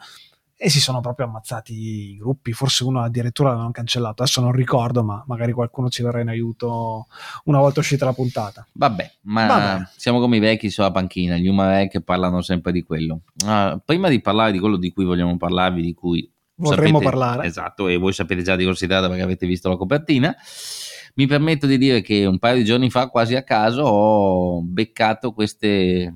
e 0.56 0.70
si 0.70 0.80
sono 0.80 1.00
proprio 1.00 1.26
ammazzati 1.26 1.74
i 1.74 2.16
gruppi, 2.16 2.52
forse 2.52 2.84
uno 2.84 3.02
addirittura 3.02 3.52
l'hanno 3.52 3.72
cancellato, 3.72 4.22
adesso 4.22 4.40
non 4.40 4.52
ricordo, 4.52 5.02
ma 5.02 5.22
magari 5.26 5.52
qualcuno 5.52 5.88
ci 5.88 6.02
verrà 6.02 6.20
in 6.20 6.28
aiuto 6.28 7.06
una 7.44 7.58
volta 7.58 7.80
uscita 7.80 8.04
la 8.04 8.12
puntata. 8.12 8.66
Vabbè, 8.72 9.10
ma 9.22 9.46
Vabbè. 9.46 9.84
siamo 9.96 10.20
come 10.20 10.36
i 10.36 10.40
vecchi 10.40 10.70
sulla 10.70 10.92
panchina, 10.92 11.36
gli 11.36 11.48
Umarek 11.48 11.90
che 11.90 12.00
parlano 12.02 12.40
sempre 12.40 12.72
di 12.72 12.82
quello. 12.82 13.22
Uh, 13.44 13.80
prima 13.84 14.08
di 14.08 14.20
parlare 14.20 14.52
di 14.52 14.60
quello 14.60 14.76
di 14.76 14.92
cui 14.92 15.04
vogliamo 15.04 15.36
parlarvi, 15.36 15.82
di 15.82 15.92
cui 15.94 16.30
vorremmo 16.56 16.98
sapete, 16.98 17.04
parlare. 17.04 17.46
Esatto, 17.46 17.88
e 17.88 17.96
voi 17.96 18.12
sapete 18.12 18.42
già 18.42 18.54
di 18.54 18.64
cosa 18.64 18.76
si 18.76 18.86
tratta 18.86 19.08
perché 19.08 19.22
avete 19.22 19.46
visto 19.46 19.68
la 19.68 19.76
copertina. 19.76 20.34
Mi 21.16 21.26
permetto 21.26 21.66
di 21.66 21.78
dire 21.78 22.00
che 22.00 22.26
un 22.26 22.38
paio 22.38 22.56
di 22.56 22.64
giorni 22.64 22.90
fa, 22.90 23.08
quasi 23.08 23.34
a 23.36 23.42
caso, 23.42 23.82
ho 23.82 24.62
beccato 24.62 25.32
queste 25.32 26.12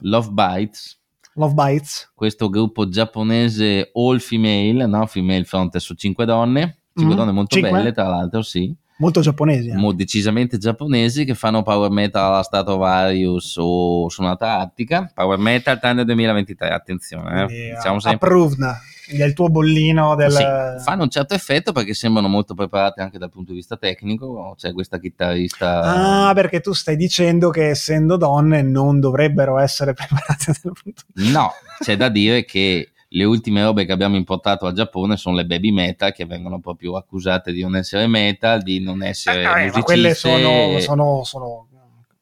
Love 0.00 0.28
Bites 0.30 1.01
Love 1.34 1.54
Bites. 1.54 2.12
Questo 2.14 2.48
gruppo 2.48 2.88
giapponese 2.88 3.90
all 3.94 4.18
female, 4.18 4.86
no? 4.86 5.06
Female 5.06 5.44
front 5.44 5.76
su 5.78 5.94
cinque 5.94 6.24
donne, 6.24 6.82
cinque 6.94 7.14
mm, 7.14 7.18
donne 7.18 7.32
molto 7.32 7.54
cinque. 7.54 7.70
belle 7.72 7.92
tra 7.92 8.08
l'altro, 8.08 8.42
sì. 8.42 8.74
Molto 8.98 9.20
giapponesi. 9.20 9.68
Eh. 9.68 9.74
Mo, 9.74 9.92
decisamente 9.92 10.58
giapponesi 10.58 11.24
che 11.24 11.34
fanno 11.34 11.62
power 11.62 11.90
metal 11.90 12.24
alla 12.24 12.42
Stratovarius 12.42 13.56
o 13.58 14.08
suonata 14.08 14.58
attica. 14.58 15.10
Power 15.12 15.38
metal 15.38 15.78
tranne 15.80 16.04
2023, 16.04 16.68
attenzione. 16.68 17.42
Eh. 17.44 17.74
Diciamo 17.74 17.98
sempre. 17.98 18.28
Approved 18.28 18.90
il 19.10 19.32
tuo 19.34 19.48
bollino 19.48 20.14
del... 20.14 20.30
Sì, 20.30 20.84
fanno 20.84 21.02
un 21.02 21.10
certo 21.10 21.34
effetto 21.34 21.72
perché 21.72 21.94
sembrano 21.94 22.28
molto 22.28 22.54
preparate 22.54 23.02
anche 23.02 23.18
dal 23.18 23.30
punto 23.30 23.50
di 23.50 23.58
vista 23.58 23.76
tecnico, 23.76 24.54
c'è 24.56 24.72
questa 24.72 24.98
chitarrista... 24.98 26.28
Ah, 26.28 26.34
perché 26.34 26.60
tu 26.60 26.72
stai 26.72 26.96
dicendo 26.96 27.50
che 27.50 27.70
essendo 27.70 28.16
donne 28.16 28.62
non 28.62 29.00
dovrebbero 29.00 29.58
essere 29.58 29.92
preparate 29.94 30.54
dal 30.62 30.72
punto 30.72 31.02
di 31.12 31.22
vista... 31.22 31.38
No, 31.38 31.52
c'è 31.80 31.96
da 31.96 32.08
dire 32.08 32.44
che 32.44 32.91
le 33.12 33.24
ultime 33.24 33.62
robe 33.62 33.84
che 33.84 33.92
abbiamo 33.92 34.16
importato 34.16 34.66
al 34.66 34.74
Giappone 34.74 35.16
sono 35.16 35.36
le 35.36 35.46
baby 35.46 35.70
metal 35.70 36.12
che 36.12 36.26
vengono 36.26 36.60
proprio 36.60 36.96
accusate 36.96 37.52
di 37.52 37.62
non 37.62 37.76
essere 37.76 38.06
metal, 38.06 38.62
di 38.62 38.80
non 38.80 39.02
essere 39.02 39.42
eh, 39.42 39.70
ma 39.70 39.82
quelle 39.82 40.14
sono, 40.14 40.78
sono, 40.80 41.24
sono 41.24 41.68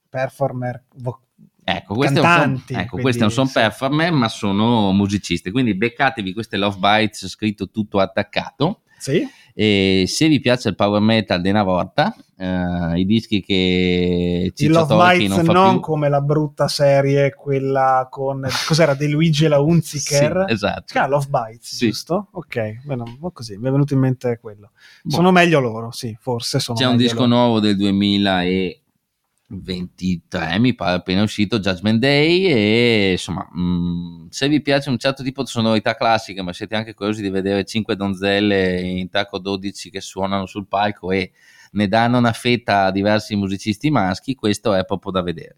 performer 0.09 0.85
vo- 0.97 1.21
Ecco, 1.63 1.95
queste 1.95 2.21
cantanti, 2.21 2.73
non, 2.73 2.83
ecco, 2.83 2.99
queste 2.99 3.21
non 3.21 3.31
sono 3.31 3.49
performer, 3.53 4.13
ma 4.13 4.29
sono 4.29 4.93
musicisti. 4.93 5.53
Quindi 5.53 5.75
beccatevi 5.75 6.33
queste 6.33 6.57
Love 6.57 6.79
Bites 6.79 7.29
scritto 7.29 7.71
tutto 7.71 8.01
attaccato. 8.01 8.81
Sì. 8.99 9.25
E 9.55 10.05
se 10.07 10.29
vi 10.29 10.41
piace 10.41 10.71
il 10.71 10.75
power 10.75 11.01
metal 11.01 11.41
di 11.41 11.49
una 11.49 11.63
volta, 11.63 12.15
uh, 12.41 12.95
i 12.97 13.05
dischi 13.05 13.43
che 13.43 14.53
ci 14.55 14.69
Love 14.69 14.97
Bites 14.97 15.37
non, 15.37 15.55
non 15.55 15.81
come 15.81 16.09
la 16.09 16.21
brutta 16.21 16.69
serie, 16.69 17.35
quella 17.35 18.09
con 18.11 18.47
cos'era 18.67 18.95
De 18.95 19.09
Luigi 19.09 19.45
e 19.45 19.49
la 19.49 19.61
Unziker? 19.61 20.47
Sì, 20.49 20.53
esatto. 20.55 20.85
Si 20.87 20.99
Love 20.99 21.27
Bites, 21.29 21.75
sì. 21.75 21.87
giusto? 21.87 22.29
Ok, 22.33 22.85
bene, 22.85 23.19
così 23.33 23.57
mi 23.57 23.69
è 23.69 23.71
venuto 23.71 23.95
in 23.95 24.01
mente 24.01 24.39
quello. 24.41 24.71
Boh. 25.03 25.15
Sono 25.15 25.31
meglio 25.31 25.61
loro, 25.61 25.91
sì, 25.91 26.17
forse 26.19 26.59
sono 26.59 26.79
C'è 26.79 26.87
un 26.87 26.97
disco 26.97 27.27
loro. 27.27 27.27
nuovo 27.27 27.61
del 27.61 27.77
2000 27.77 28.43
e 28.45 28.83
23 29.53 30.61
mi 30.61 30.77
pare 30.77 30.99
appena 30.99 31.25
uscito 31.25 31.59
Judgment 31.59 31.99
Day 31.99 32.45
e 32.45 33.11
insomma 33.13 33.49
mh, 33.51 33.61
mm, 33.61 34.27
se 34.29 34.47
vi 34.47 34.63
piace 34.63 34.91
un 34.91 34.99
certo 34.99 35.25
tipo 35.25 35.43
di 35.43 35.49
sonorità 35.49 35.97
classica 35.97 36.45
ma 36.45 36.53
siete 36.53 36.77
anche 36.77 36.95
curiosi 36.95 37.21
di 37.21 37.31
vedere 37.31 37.65
5 37.65 37.97
donzelle 37.97 38.81
in 38.81 39.09
tacco 39.09 39.39
12 39.39 39.91
che 39.91 40.01
suonano 40.01 40.47
sul 40.47 40.69
palco 40.69 41.11
e 41.11 41.33
ne 41.71 41.89
danno 41.89 42.19
una 42.19 42.33
fetta 42.33 42.85
a 42.85 42.91
diversi 42.91 43.37
musicisti 43.37 43.91
maschi 43.91 44.35
questo 44.35 44.75
è 44.75 44.85
proprio 44.85 45.13
da 45.13 45.23
vedere 45.23 45.57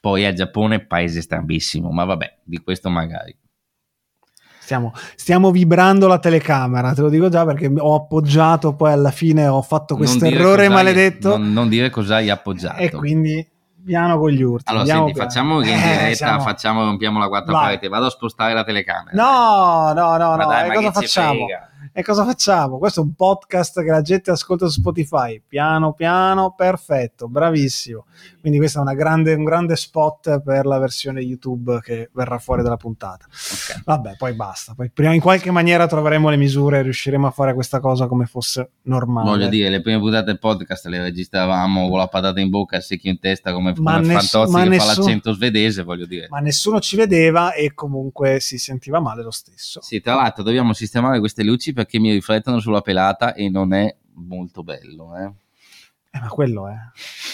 poi 0.00 0.24
il 0.24 0.34
Giappone 0.34 0.84
paese 0.84 1.20
strambissimo 1.20 1.90
ma 1.90 2.04
vabbè 2.04 2.38
di 2.44 2.58
questo 2.58 2.90
magari 2.90 3.36
Stiamo, 4.62 4.92
stiamo, 5.16 5.50
vibrando 5.50 6.06
la 6.06 6.20
telecamera, 6.20 6.94
te 6.94 7.00
lo 7.00 7.08
dico 7.08 7.28
già 7.28 7.44
perché 7.44 7.70
ho 7.76 7.96
appoggiato, 7.96 8.74
poi 8.74 8.92
alla 8.92 9.10
fine 9.10 9.48
ho 9.48 9.60
fatto 9.60 9.96
questo 9.96 10.24
errore 10.24 10.68
maledetto. 10.68 11.36
Non, 11.36 11.52
non, 11.52 11.68
dire 11.68 11.90
cosa 11.90 12.14
hai 12.16 12.30
appoggiato. 12.30 12.78
E 12.78 12.88
quindi 12.92 13.44
piano 13.84 14.18
con 14.18 14.30
gli 14.30 14.40
urti. 14.40 14.70
Allora, 14.70 14.86
senti, 14.86 15.12
piano. 15.12 15.28
facciamo 15.28 15.58
che 15.58 15.70
in 15.70 15.78
eh, 15.78 15.82
diretta, 15.82 16.14
siamo... 16.14 16.40
facciamo, 16.40 16.84
rompiamo 16.84 17.18
la 17.18 17.28
quarta 17.28 17.52
Vai. 17.52 17.62
parete, 17.62 17.88
vado 17.88 18.06
a 18.06 18.10
spostare 18.10 18.54
la 18.54 18.62
telecamera. 18.62 19.10
No, 19.14 19.92
no, 19.92 20.16
no, 20.16 20.36
no, 20.36 20.46
dai, 20.46 20.70
e 20.70 20.74
cosa 20.74 20.92
facciamo? 20.92 21.44
Frega. 21.44 21.70
E 21.94 22.02
cosa 22.02 22.24
facciamo? 22.24 22.78
Questo 22.78 23.00
è 23.00 23.04
un 23.04 23.12
podcast 23.12 23.82
che 23.82 23.90
la 23.90 24.00
gente 24.00 24.30
ascolta 24.30 24.66
su 24.66 24.80
Spotify. 24.80 25.42
Piano 25.46 25.92
piano, 25.92 26.54
perfetto, 26.54 27.28
bravissimo. 27.28 28.06
Quindi 28.42 28.58
questo 28.58 28.84
è 28.84 28.94
grande, 28.96 29.34
un 29.34 29.44
grande 29.44 29.76
spot 29.76 30.42
per 30.42 30.66
la 30.66 30.78
versione 30.80 31.20
YouTube 31.20 31.78
che 31.80 32.10
verrà 32.12 32.38
fuori 32.38 32.64
dalla 32.64 32.76
puntata. 32.76 33.24
Okay. 33.28 33.82
Vabbè, 33.84 34.16
poi 34.16 34.34
basta. 34.34 34.74
Poi 34.74 34.90
prima 34.90 35.14
in 35.14 35.20
qualche 35.20 35.52
maniera 35.52 35.86
troveremo 35.86 36.28
le 36.28 36.36
misure 36.36 36.80
e 36.80 36.82
riusciremo 36.82 37.24
a 37.24 37.30
fare 37.30 37.54
questa 37.54 37.78
cosa 37.78 38.08
come 38.08 38.26
fosse 38.26 38.70
normale. 38.82 39.30
Voglio 39.30 39.46
dire, 39.46 39.68
le 39.68 39.80
prime 39.80 40.00
puntate 40.00 40.24
del 40.24 40.40
podcast 40.40 40.86
le 40.86 41.02
registravamo 41.02 41.88
con 41.88 41.98
la 41.98 42.08
patata 42.08 42.40
in 42.40 42.50
bocca 42.50 42.74
e 42.74 42.78
il 42.78 42.84
secchio 42.84 43.12
in 43.12 43.20
testa 43.20 43.52
come, 43.52 43.74
come 43.76 44.00
ness- 44.00 44.30
Fantozzi 44.30 44.60
che 44.60 44.68
nessun- 44.68 44.88
fa 44.88 45.00
l'accento 45.00 45.32
svedese, 45.32 45.84
voglio 45.84 46.06
dire. 46.06 46.26
Ma 46.28 46.40
nessuno 46.40 46.80
ci 46.80 46.96
vedeva 46.96 47.52
e 47.52 47.74
comunque 47.74 48.40
si 48.40 48.58
sentiva 48.58 48.98
male 48.98 49.22
lo 49.22 49.30
stesso. 49.30 49.80
Sì, 49.82 50.00
tra 50.00 50.16
l'altro 50.16 50.42
dobbiamo 50.42 50.72
sistemare 50.72 51.20
queste 51.20 51.44
luci 51.44 51.72
perché 51.72 52.00
mi 52.00 52.10
riflettono 52.10 52.58
sulla 52.58 52.80
pelata 52.80 53.34
e 53.34 53.48
non 53.48 53.72
è 53.72 53.94
molto 54.14 54.64
bello, 54.64 55.16
eh. 55.16 55.30
Eh, 56.14 56.20
ma 56.20 56.28
quello 56.28 56.68
è. 56.68 56.74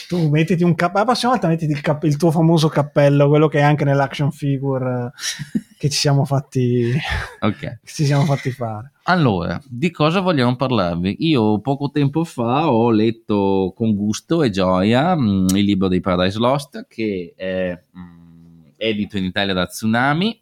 Tu 0.06 0.28
mettiti 0.28 0.62
un 0.62 0.76
cappello. 0.76 1.00
La 1.00 1.04
prossima 1.06 1.32
volta 1.32 1.48
mettiti 1.48 1.72
il, 1.72 1.80
cap- 1.80 2.04
il, 2.04 2.16
tuo 2.16 2.30
famoso 2.30 2.68
cappello, 2.68 3.28
quello 3.28 3.48
che 3.48 3.58
è 3.58 3.62
anche 3.62 3.84
nell'action 3.84 4.30
figure. 4.30 5.10
che 5.76 5.88
ci 5.88 5.98
siamo 5.98 6.24
fatti, 6.24 6.92
Ok. 7.40 7.58
che 7.58 7.78
ci 7.84 8.04
siamo 8.04 8.24
fatti 8.24 8.50
fare. 8.50 8.92
Allora, 9.04 9.60
di 9.66 9.90
cosa 9.90 10.20
vogliamo 10.20 10.54
parlarvi? 10.54 11.16
Io 11.20 11.60
poco 11.60 11.90
tempo 11.90 12.24
fa 12.24 12.70
ho 12.70 12.90
letto 12.90 13.72
con 13.76 13.94
gusto 13.94 14.42
e 14.42 14.50
gioia 14.50 15.16
mm, 15.16 15.46
il 15.54 15.64
libro 15.64 15.88
di 15.88 16.00
Paradise 16.00 16.38
Lost 16.38 16.86
che 16.88 17.32
è 17.36 17.80
mm, 17.96 18.60
edito 18.76 19.18
in 19.18 19.24
Italia 19.24 19.54
da 19.54 19.66
Tsunami, 19.66 20.40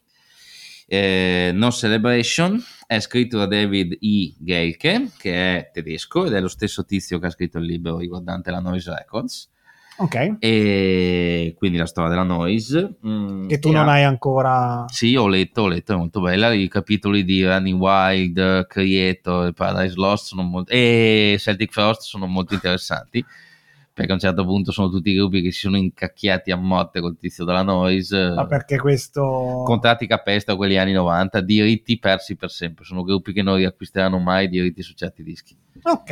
eh, 0.87 1.51
No 1.55 1.71
Celebration, 1.71 2.63
è 2.87 3.01
scritto 3.01 3.37
da 3.39 3.47
David 3.47 3.99
E. 4.01 4.35
Geilke, 4.39 5.11
che 5.19 5.33
è 5.57 5.71
tedesco 5.73 6.27
ed 6.27 6.33
è 6.35 6.41
lo 6.41 6.49
stesso 6.49 6.85
tizio 6.85 7.19
che 7.19 7.27
ha 7.27 7.31
scritto 7.31 7.59
il 7.59 7.65
libro 7.65 7.99
riguardante 7.99 8.51
la 8.51 8.61
Noise 8.61 8.95
Records, 8.95 9.51
Ok, 9.99 10.37
e 10.41 11.55
quindi 11.57 11.79
la 11.79 11.87
storia 11.87 12.11
della 12.11 12.23
Noise. 12.23 12.97
mm, 13.07 13.49
che 13.49 13.59
tu 13.59 13.71
non 13.71 13.89
ha- 13.89 13.93
hai 13.93 14.03
ancora... 14.05 14.85
sì, 14.89 15.17
ho 15.17 15.27
letto, 15.27 15.63
ho 15.63 15.69
letto, 15.69 15.95
è 15.95 15.97
molto 15.97 16.21
bella. 16.21 16.53
I 16.53 16.69
capitoli 16.69 17.25
di 17.25 17.43
Running 17.45 17.81
Wild, 17.81 18.67
Creator 18.67 19.53
Paradise 19.53 19.95
Lost 19.97 20.27
sono 20.27 20.43
molto, 20.43 20.71
e 20.71 21.37
Celtic 21.39 21.73
Frost 21.73 22.03
sono 22.03 22.27
molto 22.27 22.53
interessanti 22.53 23.25
perché 23.97 24.11
a 24.11 24.15
un 24.17 24.21
certo 24.21 24.45
punto 24.45 24.73
sono 24.73 24.91
tutti 24.91 25.15
gruppi 25.15 25.41
che 25.41 25.51
si 25.51 25.61
sono 25.61 25.79
incacchiati 25.79 26.51
a 26.51 26.57
morte 26.57 27.01
col 27.01 27.17
tizio 27.17 27.47
della 27.47 27.63
Noise. 27.63 28.29
Ma 28.35 28.45
perché 28.45 28.77
questo... 28.77 29.63
Contratti 29.65 30.07
capestro 30.07 30.55
quegli 30.55 30.77
anni 30.77 30.93
90, 30.93 31.41
diritti 31.41 31.99
persi 31.99 32.37
per 32.37 32.51
sempre. 32.51 32.85
Sono 32.85 33.05
gruppi 33.05 33.33
che 33.33 33.41
non 33.41 33.57
riacquisteranno 33.57 34.19
mai 34.19 34.45
i 34.45 34.49
diritti 34.51 34.83
su 34.83 34.93
certi 34.93 35.23
dischi. 35.23 35.57
Ok, 35.81 36.11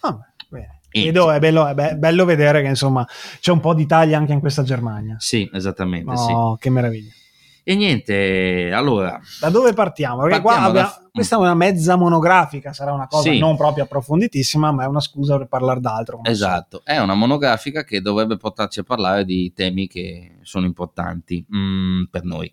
vabbè, 0.00 0.24
bene. 0.48 0.80
Vedo, 0.92 1.32
è, 1.32 1.40
bello, 1.40 1.66
è 1.66 1.74
be- 1.74 1.96
bello 1.96 2.24
vedere 2.24 2.62
che 2.62 2.68
insomma 2.68 3.04
c'è 3.40 3.50
un 3.50 3.58
po' 3.58 3.74
d'Italia 3.74 4.16
anche 4.16 4.32
in 4.32 4.38
questa 4.38 4.62
Germania. 4.62 5.16
Sì, 5.18 5.50
esattamente. 5.52 6.16
sì. 6.16 6.30
Oh, 6.30 6.54
che 6.54 6.70
meraviglia. 6.70 7.10
E 7.66 7.74
niente, 7.76 8.70
allora, 8.74 9.18
Da 9.40 9.48
dove 9.48 9.72
partiamo? 9.72 10.22
Perché 10.22 10.40
qua 10.42 10.52
Partiamo 10.52 10.72
da- 10.74 10.80
abbiamo- 10.88 11.08
questa 11.10 11.36
è 11.36 11.38
una 11.38 11.54
mezza 11.54 11.96
monografica, 11.96 12.74
sarà 12.74 12.92
una 12.92 13.06
cosa 13.06 13.30
Sì. 13.30 13.38
non 13.38 13.56
proprio 13.56 13.84
approfonditissima, 13.84 14.70
ma 14.70 14.84
è 14.84 14.86
una 14.86 15.00
scusa 15.00 15.38
per 15.38 15.46
parlare 15.46 15.80
d'altro. 15.80 16.20
Esatto, 16.24 16.82
è 16.84 16.98
una 16.98 17.14
monografica 17.14 17.82
che 17.82 18.02
dovrebbe 18.02 18.36
portarci 18.36 18.80
a 18.80 18.82
parlare 18.82 19.24
di 19.24 19.50
temi 19.54 19.86
che 19.88 20.36
sono 20.42 20.66
importanti 20.66 21.42
mm, 21.56 22.04
per 22.10 22.24
noi. 22.24 22.52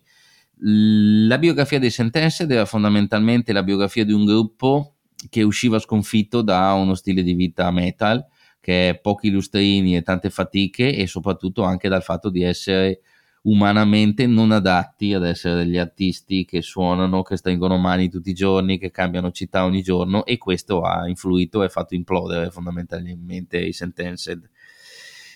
La 0.64 1.38
biografia 1.38 1.78
dei 1.78 1.90
Sentenced 1.90 2.50
era 2.50 2.64
fondamentalmente 2.64 3.52
la 3.52 3.62
biografia 3.62 4.04
di 4.04 4.12
un 4.12 4.24
gruppo 4.24 4.94
che 5.28 5.42
usciva 5.42 5.78
sconfitto 5.78 6.40
da 6.40 6.72
uno 6.74 6.94
stile 6.94 7.22
di 7.22 7.34
vita 7.34 7.70
metal, 7.70 8.24
che 8.60 8.90
è 8.90 8.98
pochi 8.98 9.28
lustrini 9.30 9.96
e 9.96 10.02
tante 10.02 10.30
fatiche 10.30 10.94
e 10.94 11.06
soprattutto 11.06 11.64
anche 11.64 11.88
dal 11.88 12.02
fatto 12.02 12.30
di 12.30 12.42
essere 12.44 13.00
umanamente 13.42 14.26
non 14.26 14.52
adatti 14.52 15.14
ad 15.14 15.24
essere 15.24 15.64
degli 15.64 15.76
artisti 15.76 16.44
che 16.44 16.62
suonano, 16.62 17.22
che 17.22 17.36
stringono 17.36 17.76
mani 17.76 18.08
tutti 18.08 18.30
i 18.30 18.34
giorni, 18.34 18.78
che 18.78 18.90
cambiano 18.90 19.30
città 19.32 19.64
ogni 19.64 19.82
giorno 19.82 20.24
e 20.24 20.38
questo 20.38 20.82
ha 20.82 21.08
influito 21.08 21.62
e 21.62 21.68
fatto 21.68 21.94
implodere 21.94 22.50
fondamentalmente 22.50 23.58
i 23.58 23.72
Sentenced. 23.72 24.48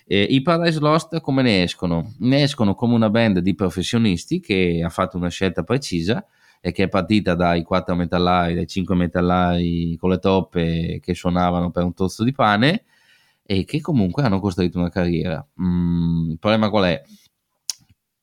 Eh, 0.07 0.23
I 0.23 0.40
Paradise 0.42 0.79
Lost 0.79 1.21
come 1.21 1.42
ne 1.42 1.64
escono? 1.64 2.14
Ne 2.21 2.42
escono 2.42 2.75
come 2.77 2.95
una 2.95 3.11
band 3.11 3.40
di 3.40 3.55
professionisti 3.57 4.38
che 4.38 4.81
ha 4.85 4.88
fatto 4.88 5.16
una 5.16 5.29
scelta 5.29 5.64
precisa 5.64 6.25
e 6.61 6.71
che 6.71 6.85
è 6.85 6.88
partita 6.88 7.35
dai 7.35 7.64
quattro 7.64 7.97
metallari, 7.97 8.55
dai 8.55 8.69
cinque 8.69 8.95
metallari 8.95 9.97
con 9.97 10.11
le 10.11 10.19
toppe 10.19 11.01
che 11.03 11.14
suonavano 11.14 11.71
per 11.73 11.83
un 11.83 11.92
tozzo 11.92 12.23
di 12.23 12.33
pane 12.33 12.85
e 13.42 13.64
che 13.64 13.81
comunque 13.81 14.23
hanno 14.23 14.38
costruito 14.38 14.79
una 14.79 14.90
carriera. 14.90 15.45
Mm, 15.61 16.31
il 16.31 16.38
problema 16.38 16.71
qual 16.71 16.85
è? 16.85 17.03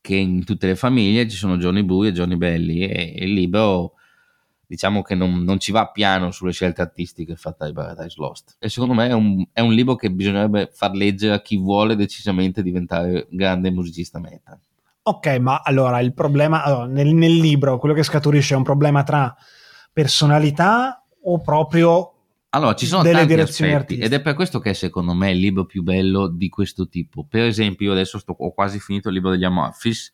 Che 0.03 0.15
in 0.15 0.43
tutte 0.43 0.67
le 0.67 0.75
famiglie 0.75 1.29
ci 1.29 1.37
sono 1.37 1.57
giorni 1.57 1.81
bui 1.81 2.09
e 2.09 2.11
giorni 2.11 2.35
belli 2.35 2.85
e 2.85 3.13
il 3.23 3.31
libro 3.31 3.93
diciamo 4.65 5.01
che 5.01 5.15
non, 5.15 5.43
non 5.43 5.59
ci 5.59 5.71
va 5.71 5.91
piano 5.91 6.31
sulle 6.31 6.51
scelte 6.51 6.81
artistiche 6.81 7.35
fatte 7.37 7.57
dai 7.59 7.73
Paradise 7.73 8.15
Lost 8.17 8.55
e 8.59 8.67
secondo 8.69 8.93
me 8.95 9.07
è 9.07 9.13
un, 9.13 9.45
è 9.53 9.61
un 9.61 9.71
libro 9.71 9.95
che 9.95 10.11
bisognerebbe 10.11 10.71
far 10.73 10.91
leggere 10.91 11.35
a 11.35 11.41
chi 11.41 11.57
vuole 11.57 11.95
decisamente 11.95 12.61
diventare 12.61 13.27
grande 13.29 13.71
musicista 13.71 14.19
metal. 14.19 14.59
Ok, 15.03 15.27
ma 15.39 15.61
allora 15.63 15.99
il 15.99 16.13
problema 16.13 16.63
allora, 16.63 16.85
nel, 16.85 17.13
nel 17.13 17.35
libro, 17.35 17.77
quello 17.77 17.95
che 17.95 18.03
scaturisce 18.03 18.55
è 18.55 18.57
un 18.57 18.63
problema 18.63 19.03
tra 19.03 19.33
personalità 19.91 21.05
o 21.23 21.39
proprio 21.39 22.12
Allora, 22.55 22.75
ci 22.75 22.85
sono 22.85 23.01
Delle 23.01 23.15
tanti 23.15 23.33
direzioni 23.33 23.71
aspetti 23.71 23.93
artistiche. 23.93 24.15
ed 24.15 24.19
è 24.19 24.21
per 24.23 24.35
questo 24.35 24.59
che 24.59 24.69
è 24.71 24.73
secondo 24.73 25.13
me 25.13 25.31
il 25.31 25.39
libro 25.39 25.65
più 25.65 25.81
bello 25.81 26.27
di 26.27 26.49
questo 26.49 26.87
tipo. 26.87 27.25
Per 27.27 27.43
esempio, 27.45 27.87
io 27.87 27.91
adesso 27.93 28.19
sto- 28.19 28.35
ho 28.37 28.53
quasi 28.53 28.79
finito 28.79 29.07
il 29.09 29.15
libro 29.15 29.31
degli 29.31 29.43
Amorphis, 29.43 30.11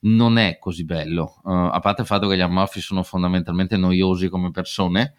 non 0.00 0.36
è 0.38 0.58
così 0.58 0.84
bello, 0.84 1.40
Uh, 1.44 1.68
a 1.72 1.78
parte 1.80 2.02
il 2.02 2.06
fatto 2.06 2.28
che 2.28 2.36
gli 2.36 2.40
Amorphis 2.40 2.84
sono 2.84 3.02
fondamentalmente 3.02 3.76
noiosi 3.78 4.28
come 4.28 4.50
persone, 4.50 5.14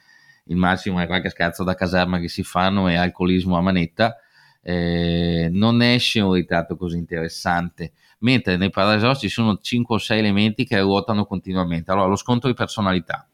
il 0.46 0.56
massimo 0.56 1.00
è 1.00 1.08
qualche 1.08 1.30
scherzo 1.30 1.64
da 1.64 1.74
caserma 1.76 2.20
che 2.20 2.28
si 2.28 2.44
fanno 2.44 2.88
e 2.90 2.96
alcolismo 2.96 3.58
a 3.58 3.62
manetta, 3.62 4.18
eh, 4.62 5.50
non 5.52 5.82
esce 5.82 6.20
un 6.20 6.34
ritratto 6.34 6.76
così 6.78 6.98
interessante. 6.98 7.94
Mentre 8.20 8.58
nei 8.58 8.70
Paradise 8.70 9.06
Lost 9.06 9.22
ci 9.22 9.30
sono 9.30 9.58
5 9.58 9.96
o 9.96 9.98
6 9.98 10.20
elementi 10.20 10.66
che 10.66 10.80
ruotano 10.80 11.26
continuamente. 11.26 11.92
Allora, 11.92 12.08
lo 12.08 12.16
scontro 12.16 12.48
di 12.50 12.56
personalità, 12.56 13.28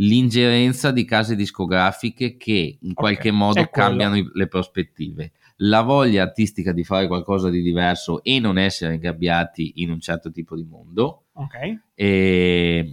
l'ingerenza 0.00 0.90
di 0.90 1.04
case 1.04 1.36
discografiche 1.36 2.36
che 2.36 2.78
in 2.80 2.94
qualche 2.94 3.30
modo 3.30 3.60
è 3.60 3.68
quello. 3.68 3.88
cambiano 3.88 4.16
i- 4.16 4.30
le 4.32 4.46
prospettive, 4.46 5.32
la 5.56 5.82
voglia 5.82 6.22
artistica 6.22 6.72
di 6.72 6.84
fare 6.84 7.06
qualcosa 7.06 7.50
di 7.50 7.60
diverso 7.62 8.22
e 8.22 8.38
non 8.40 8.56
essere 8.58 8.94
ingabbiati 8.94 9.72
in 9.76 9.90
un 9.90 10.00
certo 10.00 10.30
tipo 10.30 10.56
di 10.56 10.64
mondo, 10.64 11.24
ok, 11.34 11.80
e 11.94 12.90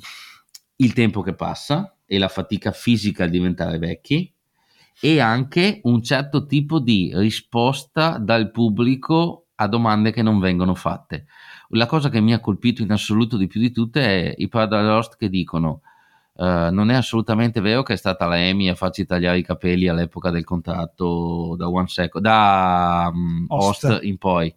il 0.75 0.93
tempo 0.93 1.21
che 1.21 1.33
passa 1.33 1.95
e 2.05 2.17
la 2.17 2.27
fatica 2.27 2.71
fisica 2.71 3.23
a 3.23 3.27
diventare 3.27 3.77
vecchi 3.77 4.31
e 4.99 5.19
anche 5.19 5.79
un 5.83 6.01
certo 6.03 6.45
tipo 6.45 6.79
di 6.79 7.11
risposta 7.13 8.17
dal 8.17 8.51
pubblico 8.51 9.47
a 9.55 9.67
domande 9.67 10.11
che 10.11 10.21
non 10.21 10.39
vengono 10.39 10.75
fatte. 10.75 11.25
La 11.69 11.85
cosa 11.85 12.09
che 12.09 12.19
mi 12.21 12.33
ha 12.33 12.39
colpito 12.39 12.81
in 12.81 12.91
assoluto 12.91 13.37
di 13.37 13.47
più 13.47 13.59
di 13.59 13.71
tutte 13.71 14.01
è 14.01 14.33
i 14.37 14.47
Paradise 14.47 14.81
Lost 14.83 15.17
che 15.17 15.29
dicono 15.29 15.81
eh, 16.39 16.69
non 16.71 16.91
è 16.91 16.95
assolutamente 16.95 17.61
vero 17.61 17.81
che 17.81 17.93
è 17.93 17.95
stata 17.97 18.27
la 18.27 18.35
Amy 18.35 18.69
a 18.69 18.75
farci 18.75 19.05
tagliare 19.05 19.39
i 19.39 19.43
capelli 19.43 19.87
all'epoca 19.87 20.29
del 20.29 20.43
contratto 20.43 21.55
da 21.57 21.67
One 21.67 21.87
Second, 21.87 22.23
da 22.23 23.11
mm, 23.13 23.45
Host. 23.47 23.83
Host 23.85 24.03
in 24.03 24.17
poi. 24.17 24.53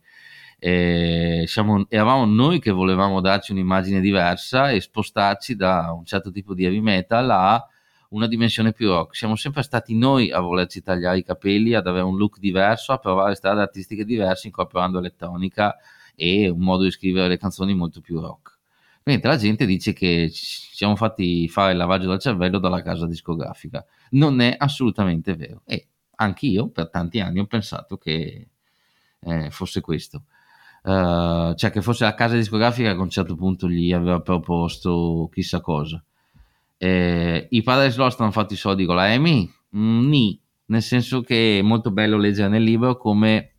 Eh, 0.58 1.44
siamo- 1.46 1.86
eravamo 1.88 2.26
noi 2.26 2.60
che 2.60 2.70
volevamo 2.70 3.22
darci 3.22 3.52
un'immagine 3.52 4.00
diversa 4.00 4.70
e 4.70 4.80
spostarci 4.80 5.56
da 5.56 5.90
un 5.92 6.04
certo 6.04 6.30
tipo 6.30 6.52
di 6.52 6.64
heavy 6.64 6.80
metal 6.80 7.30
a 7.30 7.66
una 8.10 8.26
dimensione 8.26 8.72
più 8.72 8.88
rock. 8.88 9.16
Siamo 9.16 9.36
sempre 9.36 9.62
stati 9.62 9.96
noi 9.96 10.30
a 10.30 10.40
volerci 10.40 10.82
tagliare 10.82 11.18
i 11.18 11.24
capelli, 11.24 11.72
ad 11.72 11.86
avere 11.86 12.04
un 12.04 12.18
look 12.18 12.38
diverso, 12.38 12.92
a 12.92 12.98
provare 12.98 13.34
strade 13.34 13.62
artistiche 13.62 14.04
diverse, 14.04 14.48
incorporando 14.48 14.98
elettronica 14.98 15.76
e 16.14 16.48
un 16.50 16.60
modo 16.60 16.82
di 16.82 16.90
scrivere 16.90 17.28
le 17.28 17.38
canzoni 17.38 17.74
molto 17.74 18.02
più 18.02 18.20
rock. 18.20 18.59
Mentre 19.10 19.30
la 19.30 19.36
gente 19.36 19.66
dice 19.66 19.92
che 19.92 20.30
ci 20.30 20.68
siamo 20.72 20.94
fatti 20.94 21.48
fare 21.48 21.72
il 21.72 21.78
lavaggio 21.78 22.08
del 22.08 22.20
cervello 22.20 22.60
dalla 22.60 22.80
casa 22.80 23.08
discografica. 23.08 23.84
Non 24.10 24.40
è 24.40 24.54
assolutamente 24.56 25.34
vero. 25.34 25.62
E 25.66 25.88
anch'io 26.14 26.68
per 26.68 26.90
tanti 26.90 27.18
anni 27.18 27.40
ho 27.40 27.46
pensato 27.46 27.96
che 27.96 28.50
eh, 29.18 29.50
fosse 29.50 29.80
questo. 29.80 30.26
Eh, 30.84 31.54
cioè 31.56 31.70
che 31.72 31.82
fosse 31.82 32.04
la 32.04 32.14
casa 32.14 32.36
discografica 32.36 32.92
che 32.92 32.98
a 32.98 33.02
un 33.02 33.10
certo 33.10 33.34
punto 33.34 33.68
gli 33.68 33.92
aveva 33.92 34.20
proposto 34.20 35.28
chissà 35.32 35.60
cosa. 35.60 36.00
Eh, 36.78 37.48
I 37.50 37.62
Paradise 37.62 37.98
Lost 37.98 38.20
hanno 38.20 38.30
fatto 38.30 38.52
i 38.52 38.56
soldi 38.56 38.84
con 38.84 38.94
la 38.94 39.12
EMI? 39.12 39.52
Mm, 39.76 40.08
Nì, 40.08 40.40
nel 40.66 40.82
senso 40.82 41.22
che 41.22 41.58
è 41.58 41.62
molto 41.62 41.90
bello 41.90 42.16
leggere 42.16 42.48
nel 42.48 42.62
libro 42.62 42.96
come 42.96 43.54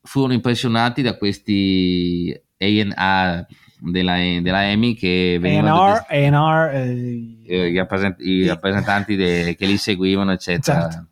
furono 0.00 0.32
impressionati 0.32 1.02
da 1.02 1.18
questi 1.18 2.34
A&R 2.56 3.46
della, 3.80 4.16
della 4.40 4.70
EMI 4.70 4.94
che 4.94 5.38
venivano 5.40 5.82
A&R, 5.82 6.74
eh, 6.74 7.36
eh, 7.46 7.68
i, 7.68 7.76
rappresent- 7.76 8.20
i 8.20 8.46
rappresentanti 8.46 9.16
de- 9.16 9.56
che 9.58 9.66
li 9.66 9.76
seguivano, 9.76 10.32
eccetera, 10.32 10.88
Certo. 10.90 11.06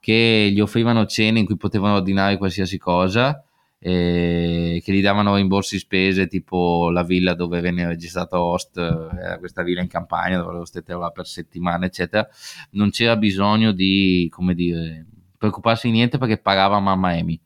che 0.00 0.50
gli 0.52 0.60
offrivano 0.60 1.06
cene 1.06 1.38
in 1.40 1.46
cui 1.46 1.56
potevano 1.56 1.94
ordinare 1.96 2.36
qualsiasi 2.36 2.78
cosa, 2.78 3.42
eh, 3.80 4.82
che 4.84 4.92
gli 4.92 5.00
davano 5.00 5.36
rimborsi 5.36 5.78
spese, 5.78 6.26
tipo 6.26 6.90
la 6.90 7.04
villa 7.04 7.34
dove 7.34 7.60
venne 7.60 7.86
registrato 7.86 8.38
Host, 8.38 8.76
eh, 8.76 9.38
questa 9.38 9.62
villa 9.62 9.80
in 9.80 9.88
campagna 9.88 10.38
dove 10.38 10.52
lo 10.58 10.64
stette 10.64 10.94
là 10.94 11.10
per 11.10 11.26
settimane, 11.26 11.86
eccetera. 11.86 12.28
Non 12.70 12.90
c'era 12.90 13.16
bisogno 13.16 13.70
di, 13.72 14.28
come 14.30 14.54
dire, 14.54 15.06
preoccuparsi 15.38 15.86
di 15.86 15.92
niente 15.92 16.18
perché 16.18 16.38
pagava 16.38 16.80
mamma 16.80 17.10
Amy. 17.10 17.40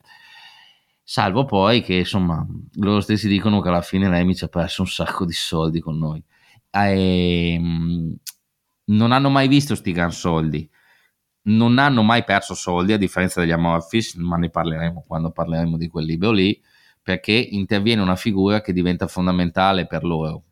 Salvo 1.15 1.45
poi 1.45 1.83
che, 1.83 1.97
insomma, 1.97 2.43
loro 2.77 3.03
stessi 3.03 3.29
dicono 3.29 3.61
che 3.61 3.69
alla 3.69 3.83
fine 3.83 4.09
l'Amy 4.09 4.35
ci 4.35 4.45
ha 4.45 4.49
perso 4.49 4.81
un 4.81 4.89
sacco 4.89 5.27
di 5.27 5.35
soldi 5.35 5.79
con 5.79 5.99
noi. 5.99 6.25
Ehm, 6.71 8.17
non 8.85 9.13
hanno 9.13 9.29
mai 9.29 9.47
visto 9.47 9.75
sti 9.75 9.93
gran 9.93 10.11
soldi, 10.11 10.67
non 11.49 11.77
hanno 11.77 12.03
mai 12.03 12.25
perso 12.25 12.55
soldi 12.55 12.95
a 12.95 12.97
differenza 12.97 13.41
degli 13.41 13.51
Amorphis, 13.51 14.15
ma 14.15 14.39
ne 14.39 14.49
parleremo 14.49 15.05
quando 15.07 15.31
parleremo 15.33 15.77
di 15.77 15.87
quel 15.89 16.07
libro 16.07 16.31
lì, 16.31 16.59
perché 17.03 17.33
interviene 17.33 18.01
una 18.01 18.17
figura 18.17 18.63
che 18.63 18.73
diventa 18.73 19.07
fondamentale 19.07 19.87
per 19.87 20.05
loro. 20.05 20.45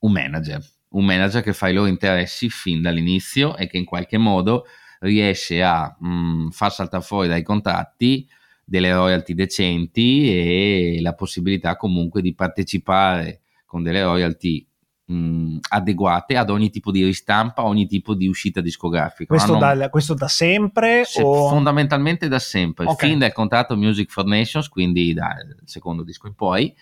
un 0.00 0.12
manager, 0.12 0.62
un 0.90 1.06
manager 1.06 1.42
che 1.42 1.54
fa 1.54 1.68
i 1.70 1.72
loro 1.72 1.88
interessi 1.88 2.50
fin 2.50 2.82
dall'inizio 2.82 3.56
e 3.56 3.66
che 3.66 3.78
in 3.78 3.86
qualche 3.86 4.18
modo 4.18 4.66
riesce 5.00 5.62
a 5.62 5.96
mh, 5.98 6.08
mm, 6.08 6.48
far 6.50 6.70
saltare 6.70 7.02
fuori 7.02 7.28
dai 7.28 7.42
contratti 7.42 8.28
delle 8.64 8.92
royalty 8.92 9.34
decenti 9.34 10.28
e 10.28 10.98
la 11.00 11.14
possibilità 11.14 11.76
comunque 11.76 12.22
di 12.22 12.34
partecipare 12.34 13.40
con 13.66 13.82
delle 13.82 14.02
royalty 14.02 14.66
mh, 15.06 15.58
adeguate 15.68 16.36
ad 16.36 16.50
ogni 16.50 16.70
tipo 16.70 16.90
di 16.90 17.04
ristampa, 17.04 17.64
ogni 17.64 17.86
tipo 17.86 18.14
di 18.14 18.26
uscita 18.26 18.60
discografica. 18.60 19.34
Questo, 19.34 19.56
da, 19.56 19.88
questo 19.90 20.14
da, 20.14 20.28
sempre? 20.28 21.04
Se, 21.04 21.22
o... 21.22 21.48
Fondamentalmente 21.48 22.28
da 22.28 22.38
sempre, 22.38 22.86
okay. 22.86 23.10
fin 23.10 23.18
dal 23.18 23.32
contratto 23.32 23.76
Music 23.76 24.10
for 24.10 24.24
Nations, 24.24 24.68
quindi 24.68 25.12
dal 25.12 25.56
secondo 25.64 26.02
disco 26.02 26.26
in 26.26 26.34
poi. 26.34 26.74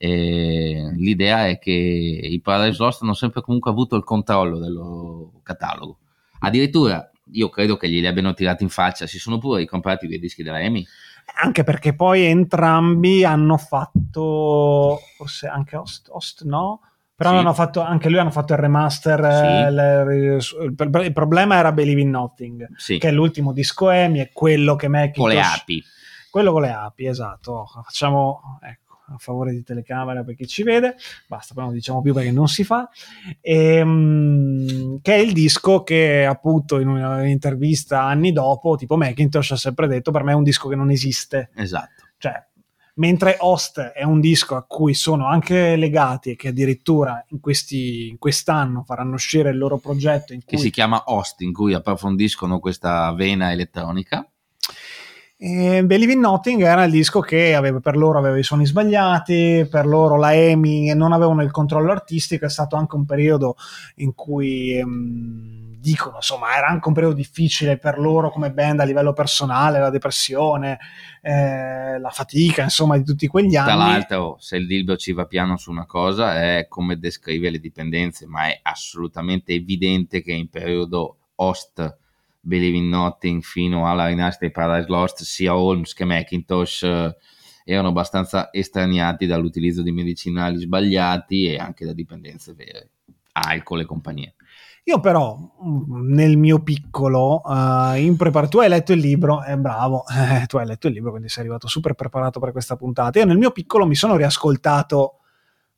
Eh, 0.00 0.92
l'idea 0.96 1.48
è 1.48 1.58
che 1.58 1.72
i 1.72 2.40
Paradise 2.40 2.80
Lost 2.82 3.02
hanno 3.02 3.14
sempre 3.14 3.40
comunque 3.42 3.70
avuto 3.70 3.96
il 3.96 4.04
controllo 4.04 4.58
del 4.58 4.72
loro 4.72 5.40
catalogo. 5.42 5.98
Addirittura 6.40 7.10
io 7.32 7.48
credo 7.48 7.76
che 7.76 7.88
glieli 7.88 8.06
abbiano 8.06 8.32
tirati 8.32 8.62
in 8.62 8.68
faccia, 8.68 9.06
si 9.06 9.18
sono 9.18 9.38
pure 9.38 9.60
ricomprati 9.60 10.06
dei 10.06 10.18
dischi 10.18 10.42
della 10.42 10.60
EMI. 10.60 10.86
Anche 11.36 11.62
perché 11.62 11.94
poi 11.94 12.24
entrambi 12.24 13.24
hanno 13.24 13.56
fatto, 13.56 14.98
forse 15.16 15.46
anche 15.46 15.76
Host, 15.76 16.08
Host 16.10 16.44
no? 16.44 16.80
Però 17.14 17.30
sì. 17.30 17.36
hanno 17.36 17.52
fatto, 17.52 17.80
anche 17.80 18.08
lui 18.08 18.18
hanno 18.18 18.30
fatto 18.30 18.52
il 18.52 18.58
remaster. 18.58 19.20
Sì. 19.20 19.44
Eh, 19.44 19.70
le, 19.70 20.36
il, 20.36 21.04
il, 21.04 21.12
problema 21.12 21.56
era 21.56 21.72
Believe 21.72 22.00
in 22.00 22.10
Nothing, 22.10 22.68
sì. 22.76 22.98
che 22.98 23.08
è 23.08 23.12
l'ultimo 23.12 23.52
disco 23.52 23.90
EMI, 23.90 24.20
è 24.20 24.30
quello 24.32 24.76
che 24.76 24.88
Macintosh... 24.88 25.20
Con 25.20 25.28
le 25.30 25.40
api. 25.40 25.84
Quello 26.30 26.52
con 26.52 26.62
le 26.62 26.70
api, 26.70 27.06
esatto. 27.06 27.66
Facciamo, 27.84 28.58
ecco 28.62 28.87
a 29.10 29.16
favore 29.18 29.52
di 29.52 29.62
telecamera 29.62 30.22
per 30.22 30.34
chi 30.34 30.46
ci 30.46 30.62
vede, 30.62 30.96
basta, 31.26 31.54
però 31.54 31.66
non 31.66 31.74
diciamo 31.74 32.02
più 32.02 32.12
perché 32.12 32.30
non 32.30 32.48
si 32.48 32.64
fa, 32.64 32.88
e, 33.40 33.76
ehm, 33.76 35.00
che 35.00 35.14
è 35.14 35.18
il 35.18 35.32
disco 35.32 35.82
che 35.82 36.24
appunto 36.24 36.78
in 36.78 36.88
un'intervista 36.88 38.02
anni 38.02 38.32
dopo, 38.32 38.76
tipo 38.76 38.96
Macintosh 38.96 39.52
ha 39.52 39.56
sempre 39.56 39.86
detto 39.86 40.10
per 40.10 40.22
me 40.22 40.32
è 40.32 40.34
un 40.36 40.42
disco 40.42 40.68
che 40.68 40.76
non 40.76 40.90
esiste. 40.90 41.50
Esatto. 41.54 42.04
Cioè, 42.18 42.46
mentre 42.98 43.36
Host 43.38 43.80
è 43.80 44.02
un 44.02 44.20
disco 44.20 44.56
a 44.56 44.64
cui 44.64 44.94
sono 44.94 45.26
anche 45.26 45.76
legati 45.76 46.30
e 46.30 46.36
che 46.36 46.48
addirittura 46.48 47.24
in, 47.28 47.40
questi, 47.40 48.08
in 48.08 48.18
quest'anno 48.18 48.82
faranno 48.84 49.14
uscire 49.14 49.50
il 49.50 49.58
loro 49.58 49.78
progetto 49.78 50.34
che 50.44 50.58
si 50.58 50.70
chiama 50.70 51.04
Host, 51.06 51.40
in 51.40 51.52
cui 51.52 51.74
approfondiscono 51.74 52.58
questa 52.58 53.12
vena 53.12 53.52
elettronica 53.52 54.28
e 55.40 55.84
Believe 55.84 56.14
in 56.14 56.18
Nothing 56.18 56.62
era 56.62 56.82
il 56.82 56.90
disco 56.90 57.20
che 57.20 57.54
aveva, 57.54 57.78
per 57.78 57.96
loro 57.96 58.18
aveva 58.18 58.36
i 58.36 58.42
suoni 58.42 58.66
sbagliati, 58.66 59.68
per 59.70 59.86
loro 59.86 60.16
la 60.16 60.34
EMI 60.34 60.92
non 60.96 61.12
avevano 61.12 61.44
il 61.44 61.52
controllo 61.52 61.92
artistico, 61.92 62.44
è 62.44 62.50
stato 62.50 62.74
anche 62.74 62.96
un 62.96 63.04
periodo 63.04 63.54
in 63.98 64.16
cui 64.16 64.72
ehm, 64.72 65.76
dicono, 65.78 66.16
insomma, 66.16 66.56
era 66.56 66.66
anche 66.66 66.88
un 66.88 66.94
periodo 66.94 67.14
difficile 67.14 67.78
per 67.78 68.00
loro 68.00 68.30
come 68.30 68.50
band 68.50 68.80
a 68.80 68.84
livello 68.84 69.12
personale, 69.12 69.78
la 69.78 69.90
depressione, 69.90 70.80
eh, 71.22 72.00
la 72.00 72.10
fatica, 72.10 72.64
insomma, 72.64 72.96
di 72.96 73.04
tutti 73.04 73.28
quegli 73.28 73.54
anni. 73.54 73.68
Tra 73.68 73.76
l'altro, 73.76 74.36
se 74.40 74.56
il 74.56 74.66
Dilbio 74.66 74.96
ci 74.96 75.12
va 75.12 75.26
piano 75.26 75.56
su 75.56 75.70
una 75.70 75.86
cosa, 75.86 76.34
è 76.34 76.66
come 76.68 76.98
descrive 76.98 77.50
le 77.50 77.60
dipendenze, 77.60 78.26
ma 78.26 78.48
è 78.48 78.58
assolutamente 78.60 79.52
evidente 79.52 80.20
che 80.20 80.32
in 80.32 80.48
periodo 80.48 81.18
host 81.36 81.96
Believe 82.40 82.76
in 82.76 82.88
Nothing 82.88 83.42
fino 83.42 83.88
alla 83.88 84.06
rinascita 84.06 84.46
di 84.46 84.52
Paradise 84.52 84.88
Lost, 84.88 85.22
sia 85.22 85.56
Holmes 85.56 85.92
che 85.92 86.04
Macintosh 86.04 86.82
eh, 86.82 87.16
erano 87.64 87.88
abbastanza 87.88 88.50
estraniati 88.52 89.26
dall'utilizzo 89.26 89.82
di 89.82 89.92
medicinali 89.92 90.58
sbagliati 90.58 91.46
e 91.46 91.58
anche 91.58 91.84
da 91.84 91.92
dipendenze 91.92 92.54
vere, 92.54 92.90
alcol 93.32 93.80
e 93.80 93.84
compagnia. 93.84 94.32
Io 94.84 95.00
però, 95.00 95.36
mm, 95.36 96.14
nel 96.14 96.38
mio 96.38 96.62
piccolo, 96.62 97.42
uh, 97.44 97.94
in 97.96 98.16
preparazione, 98.16 98.48
tu 98.48 98.58
hai 98.58 98.68
letto 98.70 98.92
il 98.94 99.00
libro, 99.00 99.42
è 99.42 99.52
eh, 99.52 99.58
bravo, 99.58 100.04
eh, 100.06 100.46
tu 100.48 100.56
hai 100.56 100.64
letto 100.64 100.86
il 100.86 100.94
libro, 100.94 101.10
quindi 101.10 101.28
sei 101.28 101.42
arrivato 101.42 101.68
super 101.68 101.92
preparato 101.92 102.40
per 102.40 102.52
questa 102.52 102.76
puntata. 102.76 103.18
Io 103.18 103.26
nel 103.26 103.36
mio 103.36 103.50
piccolo 103.50 103.84
mi 103.84 103.94
sono 103.94 104.16
riascoltato, 104.16 105.18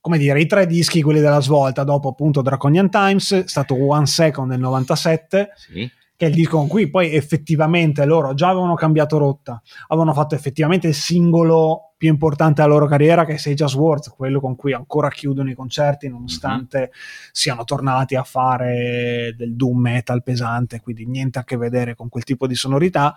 come 0.00 0.16
dire, 0.16 0.40
i 0.40 0.46
tre 0.46 0.64
dischi, 0.64 1.02
quelli 1.02 1.18
della 1.18 1.40
svolta, 1.40 1.82
dopo 1.82 2.08
appunto 2.08 2.40
Draconian 2.40 2.88
Times, 2.88 3.32
è 3.32 3.48
stato 3.48 3.74
One 3.74 4.06
Second 4.06 4.48
nel 4.48 4.60
97, 4.60 5.54
sì 5.56 5.90
che 6.20 6.26
è 6.26 6.28
il 6.28 6.34
disco 6.34 6.58
con 6.58 6.68
cui 6.68 6.90
poi 6.90 7.14
effettivamente 7.14 8.04
loro 8.04 8.34
già 8.34 8.50
avevano 8.50 8.74
cambiato 8.74 9.16
rotta, 9.16 9.58
avevano 9.86 10.12
fatto 10.12 10.34
effettivamente 10.34 10.88
il 10.88 10.94
singolo 10.94 11.94
più 11.96 12.10
importante 12.10 12.60
della 12.60 12.74
loro 12.74 12.86
carriera 12.86 13.24
che 13.24 13.32
è 13.32 13.36
Say 13.38 13.54
Just 13.54 13.74
Words, 13.74 14.10
quello 14.10 14.38
con 14.38 14.54
cui 14.54 14.74
ancora 14.74 15.08
chiudono 15.08 15.48
i 15.48 15.54
concerti 15.54 16.10
nonostante 16.10 16.78
mm-hmm. 16.78 16.90
siano 17.32 17.64
tornati 17.64 18.16
a 18.16 18.22
fare 18.22 19.34
del 19.34 19.56
doom 19.56 19.78
metal 19.78 20.22
pesante, 20.22 20.80
quindi 20.80 21.06
niente 21.06 21.38
a 21.38 21.44
che 21.44 21.56
vedere 21.56 21.94
con 21.94 22.10
quel 22.10 22.24
tipo 22.24 22.46
di 22.46 22.54
sonorità. 22.54 23.16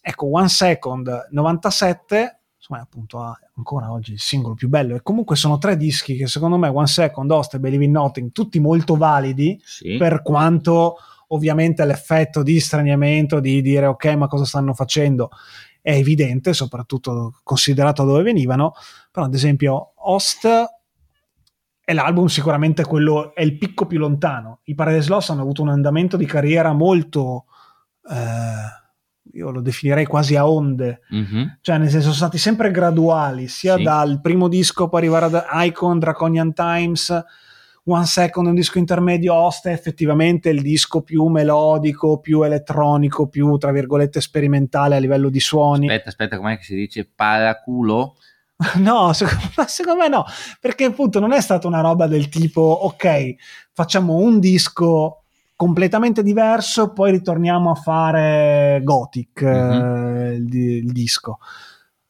Ecco, 0.00 0.30
One 0.30 0.48
Second 0.48 1.30
97 1.32 2.38
insomma, 2.56 2.80
appunto 2.80 3.36
ancora 3.56 3.90
oggi 3.90 4.12
il 4.12 4.20
singolo 4.20 4.54
più 4.54 4.68
bello 4.68 4.94
e 4.94 5.02
comunque 5.02 5.34
sono 5.34 5.58
tre 5.58 5.76
dischi 5.76 6.14
che 6.14 6.28
secondo 6.28 6.58
me 6.58 6.68
One 6.68 6.86
Second, 6.86 7.28
Host 7.28 7.54
e 7.54 7.58
Believe 7.58 7.84
in 7.84 7.90
Nothing 7.90 8.30
tutti 8.30 8.60
molto 8.60 8.94
validi 8.94 9.60
sì. 9.64 9.96
per 9.96 10.22
quanto 10.22 10.98
ovviamente 11.34 11.84
l'effetto 11.84 12.42
di 12.42 12.58
straniamento, 12.60 13.40
di 13.40 13.60
dire 13.60 13.86
ok 13.86 14.06
ma 14.16 14.26
cosa 14.26 14.44
stanno 14.44 14.74
facendo 14.74 15.30
è 15.84 15.92
evidente, 15.92 16.54
soprattutto 16.54 17.40
considerato 17.42 18.04
dove 18.04 18.22
venivano, 18.22 18.72
però 19.10 19.26
ad 19.26 19.34
esempio 19.34 19.92
Host 19.96 20.48
è 21.84 21.92
l'album 21.92 22.24
sicuramente 22.26 22.84
quello, 22.84 23.34
è 23.34 23.42
il 23.42 23.58
picco 23.58 23.86
più 23.86 23.98
lontano. 23.98 24.60
I 24.64 24.74
Paradise 24.74 25.10
Lost 25.10 25.28
hanno 25.28 25.42
avuto 25.42 25.60
un 25.60 25.68
andamento 25.68 26.16
di 26.16 26.24
carriera 26.24 26.72
molto... 26.72 27.44
Eh, 28.08 28.82
io 29.34 29.50
lo 29.50 29.60
definirei 29.60 30.06
quasi 30.06 30.36
a 30.36 30.48
onde, 30.48 31.00
mm-hmm. 31.12 31.46
cioè 31.60 31.78
nel 31.78 31.88
senso 31.88 32.06
sono 32.06 32.14
stati 32.14 32.38
sempre 32.38 32.70
graduali, 32.70 33.48
sia 33.48 33.76
sì. 33.76 33.82
dal 33.82 34.20
primo 34.20 34.48
disco 34.48 34.88
poi 34.88 35.00
arrivare 35.00 35.24
ad 35.26 35.44
Icon, 35.66 35.98
Draconian 35.98 36.52
Times, 36.52 37.24
One 37.86 38.06
Second, 38.06 38.46
un 38.46 38.54
disco 38.54 38.78
intermedio 38.78 39.34
host, 39.34 39.68
è 39.68 39.72
effettivamente 39.72 40.48
il 40.48 40.62
disco 40.62 41.02
più 41.02 41.26
melodico, 41.26 42.18
più 42.18 42.42
elettronico, 42.42 43.28
più 43.28 43.56
tra 43.58 43.72
virgolette 43.72 44.22
sperimentale 44.22 44.96
a 44.96 44.98
livello 44.98 45.28
di 45.28 45.40
suoni. 45.40 45.88
Aspetta, 45.88 46.08
aspetta, 46.08 46.36
com'è 46.38 46.56
che 46.56 46.64
si 46.64 46.74
dice? 46.74 47.10
Paraculo? 47.14 48.16
No, 48.76 49.12
secondo, 49.12 49.42
secondo 49.66 50.02
me 50.02 50.08
no, 50.08 50.24
perché 50.60 50.84
appunto 50.84 51.18
non 51.18 51.32
è 51.32 51.40
stata 51.40 51.66
una 51.66 51.80
roba 51.80 52.06
del 52.06 52.28
tipo, 52.28 52.60
ok, 52.60 53.34
facciamo 53.72 54.14
un 54.14 54.38
disco 54.38 55.24
completamente 55.56 56.22
diverso, 56.22 56.92
poi 56.92 57.10
ritorniamo 57.10 57.72
a 57.72 57.74
fare 57.74 58.80
Gothic, 58.82 59.42
mm-hmm. 59.44 60.16
eh, 60.16 60.34
il, 60.36 60.56
il 60.56 60.92
disco 60.92 61.38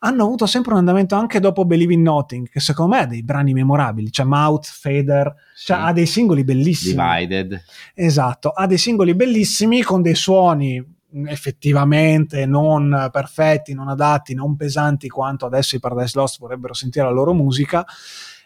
hanno 0.04 0.24
avuto 0.24 0.44
sempre 0.44 0.72
un 0.72 0.78
andamento 0.78 1.14
anche 1.14 1.40
dopo 1.40 1.64
Believe 1.64 1.94
in 1.94 2.02
Nothing, 2.02 2.48
che 2.48 2.60
secondo 2.60 2.94
me 2.94 3.02
ha 3.02 3.06
dei 3.06 3.22
brani 3.22 3.54
memorabili, 3.54 4.12
cioè 4.12 4.26
Mouth, 4.26 4.66
Fader, 4.66 5.34
sì. 5.54 5.66
cioè 5.66 5.78
ha 5.78 5.92
dei 5.92 6.06
singoli 6.06 6.44
bellissimi. 6.44 7.02
Divided. 7.02 7.64
Esatto, 7.94 8.50
ha 8.50 8.66
dei 8.66 8.76
singoli 8.76 9.14
bellissimi 9.14 9.82
con 9.82 10.02
dei 10.02 10.14
suoni 10.14 10.92
effettivamente 11.26 12.44
non 12.44 13.08
perfetti, 13.10 13.72
non 13.72 13.88
adatti, 13.88 14.34
non 14.34 14.56
pesanti 14.56 15.08
quanto 15.08 15.46
adesso 15.46 15.76
i 15.76 15.80
Paradise 15.80 16.18
Lost 16.18 16.38
vorrebbero 16.38 16.74
sentire 16.74 17.06
la 17.06 17.12
loro 17.12 17.32
musica, 17.32 17.86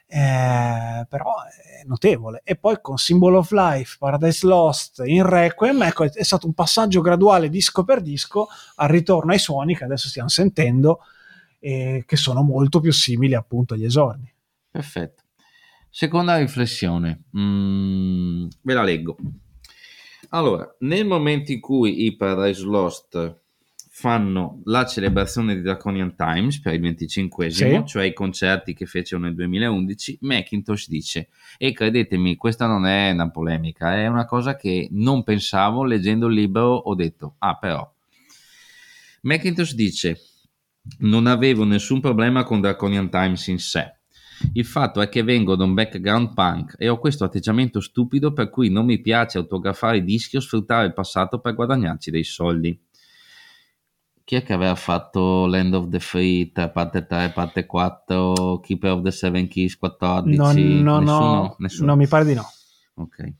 eh, 0.06 1.06
però 1.08 1.34
è 1.42 1.84
notevole. 1.86 2.42
E 2.44 2.54
poi 2.56 2.78
con 2.80 2.98
Symbol 2.98 3.34
of 3.34 3.50
Life, 3.50 3.96
Paradise 3.98 4.46
Lost, 4.46 5.02
in 5.04 5.26
Requiem, 5.26 5.82
ecco, 5.82 6.04
è 6.04 6.22
stato 6.22 6.46
un 6.46 6.52
passaggio 6.52 7.00
graduale 7.00 7.48
disco 7.48 7.82
per 7.82 8.00
disco 8.00 8.46
al 8.76 8.88
ritorno 8.90 9.32
ai 9.32 9.38
suoni 9.40 9.74
che 9.74 9.84
adesso 9.84 10.06
stiamo 10.08 10.28
sentendo 10.28 11.00
eh, 11.58 12.04
che 12.06 12.16
sono 12.16 12.42
molto 12.42 12.80
più 12.80 12.92
simili 12.92 13.34
appunto 13.34 13.74
agli 13.74 13.84
esordi. 13.84 14.32
Perfetto. 14.70 15.22
Seconda 15.90 16.36
riflessione, 16.36 17.24
mm, 17.36 18.46
ve 18.62 18.74
la 18.74 18.82
leggo. 18.82 19.16
Allora, 20.30 20.76
nel 20.80 21.06
momento 21.06 21.52
in 21.52 21.60
cui 21.60 22.04
i 22.04 22.14
Paradise 22.14 22.62
Lost 22.62 23.40
fanno 23.98 24.60
la 24.66 24.86
celebrazione 24.86 25.56
di 25.56 25.62
Draconian 25.62 26.14
Times 26.14 26.60
per 26.60 26.74
il 26.74 26.80
25 26.80 27.50
sì. 27.50 27.82
cioè 27.84 28.04
i 28.04 28.12
concerti 28.12 28.72
che 28.72 28.86
fecero 28.86 29.20
nel 29.20 29.34
2011, 29.34 30.18
Macintosh 30.20 30.88
dice, 30.88 31.30
e 31.56 31.72
credetemi, 31.72 32.36
questa 32.36 32.66
non 32.66 32.86
è 32.86 33.10
una 33.10 33.28
polemica, 33.30 33.96
è 33.96 34.06
una 34.06 34.24
cosa 34.24 34.54
che 34.54 34.86
non 34.92 35.24
pensavo 35.24 35.82
leggendo 35.82 36.28
il 36.28 36.34
libro, 36.34 36.74
ho 36.74 36.94
detto, 36.94 37.34
ah 37.38 37.56
però. 37.56 37.92
Macintosh 39.22 39.74
dice, 39.74 40.20
non 41.00 41.26
avevo 41.26 41.64
nessun 41.64 42.00
problema 42.00 42.44
con 42.44 42.60
Draconian 42.60 43.10
Times 43.10 43.46
in 43.48 43.58
sé. 43.58 43.92
Il 44.52 44.64
fatto 44.64 45.00
è 45.00 45.08
che 45.08 45.22
vengo 45.22 45.56
da 45.56 45.64
un 45.64 45.74
background 45.74 46.32
punk 46.32 46.76
e 46.78 46.88
ho 46.88 46.98
questo 46.98 47.24
atteggiamento 47.24 47.80
stupido 47.80 48.32
per 48.32 48.50
cui 48.50 48.70
non 48.70 48.84
mi 48.84 49.00
piace 49.00 49.38
autografare 49.38 49.98
i 49.98 50.04
dischi 50.04 50.36
o 50.36 50.40
sfruttare 50.40 50.86
il 50.86 50.94
passato 50.94 51.40
per 51.40 51.54
guadagnarci 51.54 52.10
dei 52.10 52.24
soldi. 52.24 52.80
chi 54.22 54.36
è 54.36 54.42
che 54.42 54.52
aveva 54.52 54.74
fatto 54.74 55.46
Land 55.46 55.74
of 55.74 55.88
the 55.88 56.00
Free, 56.00 56.52
parte 56.52 57.06
3, 57.06 57.30
parte 57.30 57.66
4, 57.66 58.60
Keeper 58.62 58.92
of 58.92 59.02
the 59.02 59.10
Seven 59.10 59.48
Keys 59.48 59.76
14? 59.76 60.36
No, 60.36 60.52
no, 60.52 60.52
nessuno? 60.52 61.00
no, 61.00 61.56
nessuno. 61.58 61.86
no, 61.86 61.96
mi 61.96 62.06
pare 62.06 62.24
di 62.24 62.34
no. 62.34 62.44
Ok. 62.94 63.32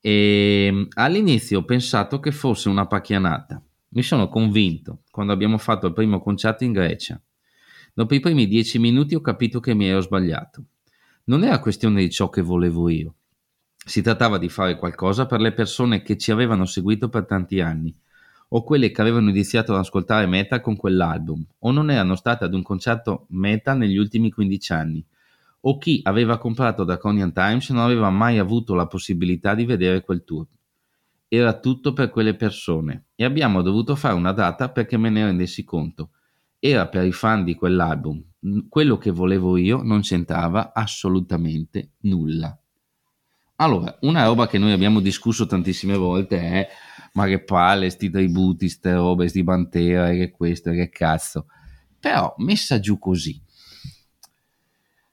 E 0.00 0.88
all'inizio 0.94 1.58
ho 1.58 1.64
pensato 1.64 2.20
che 2.20 2.30
fosse 2.30 2.68
una 2.68 2.86
pacchianata. 2.86 3.62
Mi 3.92 4.02
sono 4.02 4.28
convinto 4.28 5.02
quando 5.10 5.32
abbiamo 5.32 5.58
fatto 5.58 5.88
il 5.88 5.92
primo 5.92 6.20
concerto 6.20 6.62
in 6.62 6.72
Grecia. 6.72 7.20
Dopo 7.92 8.14
i 8.14 8.20
primi 8.20 8.46
dieci 8.46 8.78
minuti 8.78 9.16
ho 9.16 9.20
capito 9.20 9.58
che 9.58 9.74
mi 9.74 9.88
ero 9.88 10.00
sbagliato. 10.00 10.64
Non 11.24 11.42
era 11.42 11.58
questione 11.58 12.00
di 12.00 12.10
ciò 12.10 12.28
che 12.28 12.40
volevo 12.40 12.88
io. 12.88 13.14
Si 13.84 14.00
trattava 14.00 14.38
di 14.38 14.48
fare 14.48 14.76
qualcosa 14.76 15.26
per 15.26 15.40
le 15.40 15.52
persone 15.52 16.02
che 16.02 16.16
ci 16.16 16.30
avevano 16.30 16.66
seguito 16.66 17.08
per 17.08 17.26
tanti 17.26 17.60
anni 17.60 17.92
o 18.52 18.62
quelle 18.62 18.90
che 18.90 19.00
avevano 19.00 19.30
iniziato 19.30 19.72
ad 19.72 19.80
ascoltare 19.80 20.26
metal 20.26 20.60
con 20.60 20.76
quell'album, 20.76 21.44
o 21.60 21.70
non 21.70 21.90
erano 21.90 22.16
state 22.16 22.44
ad 22.44 22.54
un 22.54 22.62
concerto 22.62 23.26
metal 23.30 23.76
negli 23.76 23.96
ultimi 23.96 24.30
15 24.30 24.72
anni, 24.72 25.04
o 25.62 25.78
chi 25.78 26.00
aveva 26.02 26.38
comprato 26.38 26.84
Draconian 26.84 27.32
Times 27.32 27.70
non 27.70 27.82
aveva 27.82 28.10
mai 28.10 28.38
avuto 28.38 28.74
la 28.74 28.86
possibilità 28.86 29.54
di 29.54 29.64
vedere 29.64 30.02
quel 30.02 30.24
tour. 30.24 30.46
Era 31.32 31.60
tutto 31.60 31.92
per 31.92 32.10
quelle 32.10 32.34
persone 32.34 33.04
e 33.14 33.24
abbiamo 33.24 33.62
dovuto 33.62 33.94
fare 33.94 34.14
una 34.14 34.32
data 34.32 34.68
perché 34.70 34.96
me 34.96 35.10
ne 35.10 35.24
rendessi 35.24 35.62
conto. 35.62 36.10
Era 36.58 36.88
per 36.88 37.04
i 37.04 37.12
fan 37.12 37.44
di 37.44 37.54
quell'album. 37.54 38.20
Quello 38.68 38.98
che 38.98 39.12
volevo 39.12 39.56
io 39.56 39.80
non 39.80 40.00
c'entrava 40.00 40.72
assolutamente 40.74 41.92
nulla. 42.00 42.58
Allora, 43.56 43.96
una 44.00 44.24
roba 44.24 44.48
che 44.48 44.58
noi 44.58 44.72
abbiamo 44.72 44.98
discusso 44.98 45.46
tantissime 45.46 45.96
volte 45.96 46.40
è 46.40 46.68
ma 47.12 47.26
che 47.26 47.44
palle, 47.44 47.90
sti 47.90 48.10
tributi, 48.10 48.68
ste 48.68 48.94
robe, 48.94 49.28
sti 49.28 49.44
Pantera, 49.44 50.10
che 50.10 50.32
questo, 50.32 50.72
che 50.72 50.88
cazzo. 50.88 51.46
Però 52.00 52.34
messa 52.38 52.80
giù 52.80 52.98
così, 52.98 53.40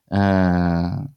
uh, 0.06 1.10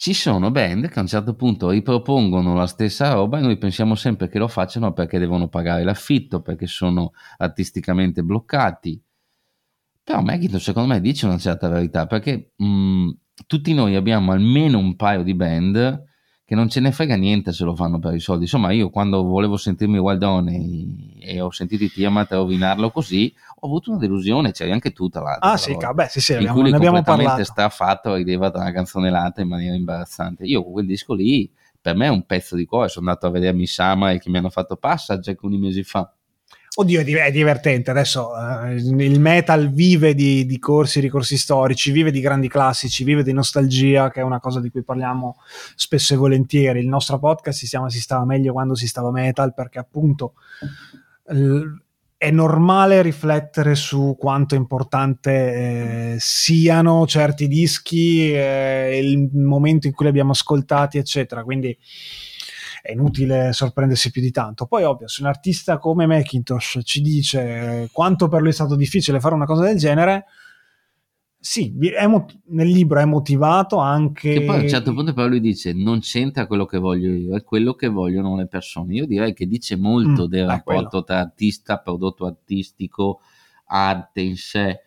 ci 0.00 0.14
sono 0.14 0.52
band 0.52 0.88
che 0.88 0.98
a 1.00 1.02
un 1.02 1.08
certo 1.08 1.34
punto 1.34 1.70
ripropongono 1.70 2.54
la 2.54 2.68
stessa 2.68 3.14
roba 3.14 3.38
e 3.38 3.40
noi 3.40 3.58
pensiamo 3.58 3.96
sempre 3.96 4.28
che 4.28 4.38
lo 4.38 4.46
facciano 4.46 4.92
perché 4.92 5.18
devono 5.18 5.48
pagare 5.48 5.82
l'affitto, 5.82 6.40
perché 6.40 6.68
sono 6.68 7.10
artisticamente 7.38 8.22
bloccati. 8.22 9.02
Però 10.04 10.22
Macintosh 10.22 10.62
secondo 10.62 10.94
me 10.94 11.00
dice 11.00 11.26
una 11.26 11.36
certa 11.36 11.68
verità, 11.68 12.06
perché 12.06 12.52
mh, 12.54 13.08
tutti 13.48 13.74
noi 13.74 13.96
abbiamo 13.96 14.30
almeno 14.30 14.78
un 14.78 14.94
paio 14.94 15.24
di 15.24 15.34
band 15.34 16.04
che 16.44 16.54
non 16.54 16.68
ce 16.68 16.78
ne 16.78 16.92
frega 16.92 17.16
niente 17.16 17.52
se 17.52 17.64
lo 17.64 17.74
fanno 17.74 17.98
per 17.98 18.14
i 18.14 18.20
soldi. 18.20 18.44
Insomma, 18.44 18.70
io 18.70 18.90
quando 18.90 19.24
volevo 19.24 19.56
sentirmi 19.56 19.98
Wild 19.98 20.22
On 20.22 20.48
e, 20.48 21.40
ho 21.40 21.50
sentito 21.50 21.84
Tiamat 21.88 22.30
rovinarlo 22.34 22.92
così, 22.92 23.34
ho 23.60 23.66
avuto 23.66 23.90
una 23.90 23.98
delusione, 23.98 24.52
c'eri 24.52 24.72
anche 24.72 24.92
tu 24.92 25.08
tra 25.08 25.22
l'altro. 25.22 25.50
Ah 25.50 25.56
sì, 25.56 25.76
beh, 25.76 26.08
sì, 26.08 26.20
sì, 26.20 26.32
in 26.32 26.38
abbiamo, 26.38 26.60
cui 26.60 26.70
ne 26.70 26.76
abbiamo 26.76 26.96
completamente 26.96 27.30
parlato. 27.30 27.52
straffatto 27.52 28.14
rideva 28.14 28.50
da 28.50 28.60
una 28.60 28.72
canzonellata 28.72 29.40
in 29.40 29.48
maniera 29.48 29.74
imbarazzante. 29.74 30.44
Io 30.44 30.62
con 30.62 30.72
quel 30.72 30.86
disco 30.86 31.14
lì, 31.14 31.50
per 31.80 31.96
me 31.96 32.06
è 32.06 32.10
un 32.10 32.24
pezzo 32.26 32.56
di 32.56 32.64
cuore, 32.64 32.88
sono 32.88 33.08
andato 33.08 33.26
a 33.26 33.30
vedere 33.30 33.56
Misama 33.56 34.12
e 34.12 34.18
che 34.18 34.30
mi 34.30 34.38
hanno 34.38 34.50
fatto 34.50 34.76
Passage 34.76 35.30
alcuni 35.30 35.58
mesi 35.58 35.82
fa. 35.82 36.12
Oddio, 36.76 37.00
è 37.00 37.32
divertente. 37.32 37.90
Adesso 37.90 38.30
eh, 38.36 38.74
il 38.74 39.18
metal 39.18 39.68
vive 39.72 40.14
di, 40.14 40.46
di, 40.46 40.58
corsi, 40.60 41.00
ricorsi 41.00 41.36
storici, 41.36 41.90
vive 41.90 42.12
di 42.12 42.20
grandi 42.20 42.46
classici, 42.48 43.02
vive 43.02 43.24
di 43.24 43.32
nostalgia, 43.32 44.10
che 44.10 44.20
è 44.20 44.22
una 44.22 44.38
cosa 44.38 44.60
di 44.60 44.70
cui 44.70 44.84
parliamo 44.84 45.38
spesso 45.74 46.14
e 46.14 46.16
volentieri. 46.16 46.78
Il 46.78 46.86
nostro 46.86 47.18
podcast 47.18 47.58
si 47.58 47.66
chiama 47.66 47.90
Si 47.90 48.00
stava 48.00 48.24
meglio 48.24 48.52
quando 48.52 48.76
si 48.76 48.86
stava 48.86 49.10
metal, 49.10 49.54
perché 49.54 49.80
appunto 49.80 50.34
l- 51.30 51.86
è 52.18 52.32
normale 52.32 53.00
riflettere 53.00 53.76
su 53.76 54.16
quanto 54.18 54.56
importante 54.56 55.30
eh, 56.14 56.16
siano 56.18 57.06
certi 57.06 57.46
dischi, 57.46 58.32
eh, 58.32 58.98
il 59.00 59.30
momento 59.32 59.86
in 59.86 59.92
cui 59.92 60.06
li 60.06 60.10
abbiamo 60.10 60.32
ascoltati, 60.32 60.98
eccetera. 60.98 61.44
Quindi 61.44 61.78
è 62.82 62.90
inutile 62.90 63.52
sorprendersi 63.52 64.10
più 64.10 64.20
di 64.20 64.32
tanto. 64.32 64.66
Poi, 64.66 64.82
ovvio, 64.82 65.06
se 65.06 65.22
un 65.22 65.28
artista 65.28 65.78
come 65.78 66.06
Macintosh 66.06 66.80
ci 66.82 67.00
dice 67.02 67.88
quanto 67.92 68.26
per 68.26 68.40
lui 68.40 68.50
è 68.50 68.52
stato 68.52 68.74
difficile 68.74 69.20
fare 69.20 69.36
una 69.36 69.46
cosa 69.46 69.62
del 69.62 69.76
genere, 69.76 70.24
sì, 71.40 71.72
mot- 72.08 72.40
nel 72.46 72.68
libro 72.68 72.98
è 73.00 73.04
motivato 73.04 73.78
anche. 73.78 74.32
Che 74.32 74.44
poi 74.44 74.58
a 74.58 74.62
un 74.62 74.68
certo 74.68 74.92
punto, 74.92 75.12
però, 75.12 75.28
lui 75.28 75.40
dice: 75.40 75.72
Non 75.72 76.00
c'entra 76.00 76.46
quello 76.46 76.66
che 76.66 76.78
voglio 76.78 77.12
io, 77.12 77.36
è 77.36 77.44
quello 77.44 77.74
che 77.74 77.88
vogliono 77.88 78.36
le 78.36 78.46
persone. 78.46 78.94
Io 78.94 79.06
direi 79.06 79.34
che 79.34 79.46
dice 79.46 79.76
molto 79.76 80.24
mm, 80.26 80.30
del 80.30 80.46
rapporto 80.46 80.88
quello. 80.88 81.04
tra 81.04 81.18
artista, 81.20 81.78
prodotto 81.78 82.26
artistico, 82.26 83.20
arte 83.66 84.20
in 84.20 84.36
sé. 84.36 84.80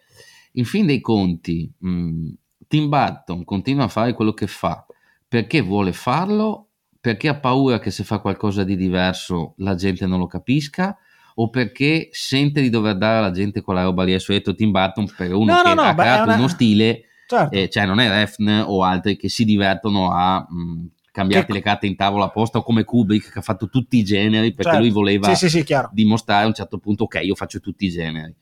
In 0.54 0.66
fin 0.66 0.86
dei 0.86 1.00
conti, 1.00 1.72
mh, 1.78 1.90
mm, 1.90 2.30
Tim 2.68 2.90
Burton 2.90 3.44
continua 3.44 3.86
a 3.86 3.90
fare 3.90 4.14
quello 4.14 4.34
che 4.34 4.48
fa 4.48 4.86
perché 5.28 5.62
vuole 5.62 5.94
farlo 5.94 6.68
perché 7.00 7.28
ha 7.28 7.40
paura 7.40 7.80
che 7.80 7.90
se 7.90 8.04
fa 8.04 8.20
qualcosa 8.20 8.64
di 8.64 8.76
diverso 8.76 9.56
la 9.58 9.76
gente 9.76 10.06
non 10.06 10.20
lo 10.20 10.28
capisca 10.28 10.98
o 11.41 11.49
perché 11.49 12.10
sente 12.12 12.62
di 12.62 12.69
dover 12.69 12.97
dare 12.97 13.17
alla 13.17 13.32
gente 13.32 13.62
quella 13.62 13.84
roba 13.84 14.04
lì. 14.04 14.12
Adesso 14.12 14.32
ho 14.32 14.36
detto 14.36 14.54
Tim 14.54 14.69
Burton 14.69 15.12
per 15.15 15.34
uno 15.34 15.51
no, 15.51 15.62
che 15.63 15.69
no, 15.69 15.73
no, 15.73 15.82
ha 15.82 15.93
beh, 15.93 16.01
creato 16.01 16.23
una... 16.23 16.36
uno 16.36 16.47
stile, 16.47 17.06
certo. 17.27 17.56
eh, 17.56 17.67
cioè 17.67 17.86
non 17.88 17.99
è 17.99 18.08
Refn 18.08 18.63
o 18.67 18.84
altri 18.84 19.17
che 19.17 19.27
si 19.27 19.43
divertono 19.43 20.12
a... 20.12 20.45
Mh, 20.47 20.89
cambiarti 21.12 21.47
che... 21.47 21.54
le 21.58 21.62
carte 21.62 21.88
in 21.88 21.97
tavola 21.97 22.25
apposta 22.25 22.60
o 22.60 22.63
come 22.63 22.86
Kubrick 22.86 23.34
che 23.34 23.39
ha 23.39 23.41
fatto 23.41 23.67
tutti 23.67 23.97
i 23.97 24.04
generi 24.06 24.54
perché 24.54 24.71
certo. 24.71 24.80
lui 24.80 24.91
voleva 24.91 25.36
sì, 25.36 25.49
sì, 25.49 25.62
sì, 25.62 25.75
dimostrare 25.91 26.45
a 26.45 26.47
un 26.47 26.54
certo 26.54 26.77
punto 26.77 27.04
ok 27.04 27.19
io 27.21 27.36
faccio 27.36 27.60
tutti 27.60 27.84
i 27.84 27.89
generi 27.89 28.34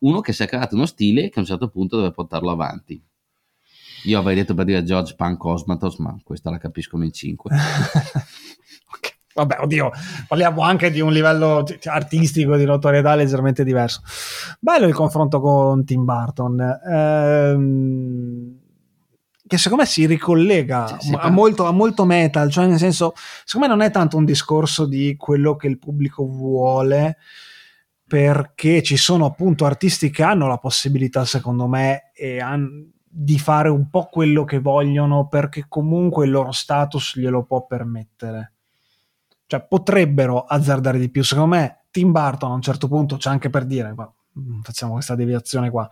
uno 0.00 0.20
che 0.20 0.32
si 0.32 0.42
è 0.42 0.48
creato 0.48 0.74
uno 0.74 0.86
stile 0.86 1.28
che 1.28 1.38
a 1.38 1.42
un 1.42 1.46
certo 1.46 1.68
punto 1.68 1.98
deve 1.98 2.10
portarlo 2.10 2.50
avanti 2.50 3.00
io 4.06 4.18
avrei 4.18 4.34
detto 4.34 4.54
per 4.54 4.64
dire 4.64 4.82
George 4.82 5.14
Pan 5.14 5.36
Cosmatos 5.36 5.98
ma 5.98 6.18
questa 6.24 6.50
la 6.50 6.58
capiscono 6.58 7.04
in 7.04 7.12
5 7.12 7.50
Vabbè, 9.36 9.58
oddio, 9.60 9.90
parliamo 10.26 10.62
anche 10.62 10.90
di 10.90 11.00
un 11.02 11.12
livello 11.12 11.62
artistico 11.84 12.56
di 12.56 12.64
notorietà 12.64 13.14
leggermente 13.14 13.64
diverso. 13.64 14.00
Bello 14.58 14.86
il 14.86 14.94
confronto 14.94 15.40
con 15.40 15.84
Tim 15.84 16.06
Burton. 16.06 16.80
Ehm, 16.90 18.58
che 19.46 19.58
secondo 19.58 19.84
me 19.84 19.88
si 19.88 20.06
ricollega 20.06 20.86
sì, 20.86 21.08
sì, 21.08 21.14
a, 21.14 21.28
molto, 21.28 21.66
a, 21.66 21.70
molto, 21.70 22.06
metal, 22.06 22.50
cioè 22.50 22.66
nel 22.66 22.78
senso, 22.78 23.12
secondo 23.44 23.68
me 23.68 23.74
non 23.74 23.84
è 23.86 23.90
tanto 23.90 24.16
un 24.16 24.24
discorso 24.24 24.86
di 24.86 25.16
quello 25.18 25.54
che 25.54 25.66
il 25.66 25.78
pubblico 25.78 26.26
vuole, 26.26 27.18
perché 28.06 28.82
ci 28.82 28.96
sono 28.96 29.26
appunto 29.26 29.66
artisti 29.66 30.08
che 30.08 30.22
hanno 30.22 30.46
la 30.48 30.56
possibilità, 30.56 31.26
secondo 31.26 31.66
me, 31.66 32.10
e 32.14 32.40
hanno 32.40 32.86
di 33.06 33.38
fare 33.38 33.68
un 33.68 33.90
po' 33.90 34.08
quello 34.10 34.44
che 34.44 34.60
vogliono 34.60 35.28
perché 35.28 35.66
comunque 35.68 36.24
il 36.24 36.30
loro 36.30 36.52
status 36.52 37.18
glielo 37.18 37.44
può 37.44 37.66
permettere. 37.66 38.55
Cioè 39.46 39.66
potrebbero 39.66 40.42
azzardare 40.42 40.98
di 40.98 41.10
più. 41.10 41.22
Secondo 41.22 41.54
me 41.56 41.84
Tim 41.90 42.12
Burton 42.12 42.50
a 42.50 42.54
un 42.54 42.62
certo 42.62 42.88
punto 42.88 43.16
c'è 43.16 43.30
anche 43.30 43.48
per 43.48 43.64
dire, 43.64 43.92
ma 43.94 44.12
mm, 44.38 44.60
facciamo 44.62 44.94
questa 44.94 45.14
deviazione 45.14 45.70
qua, 45.70 45.88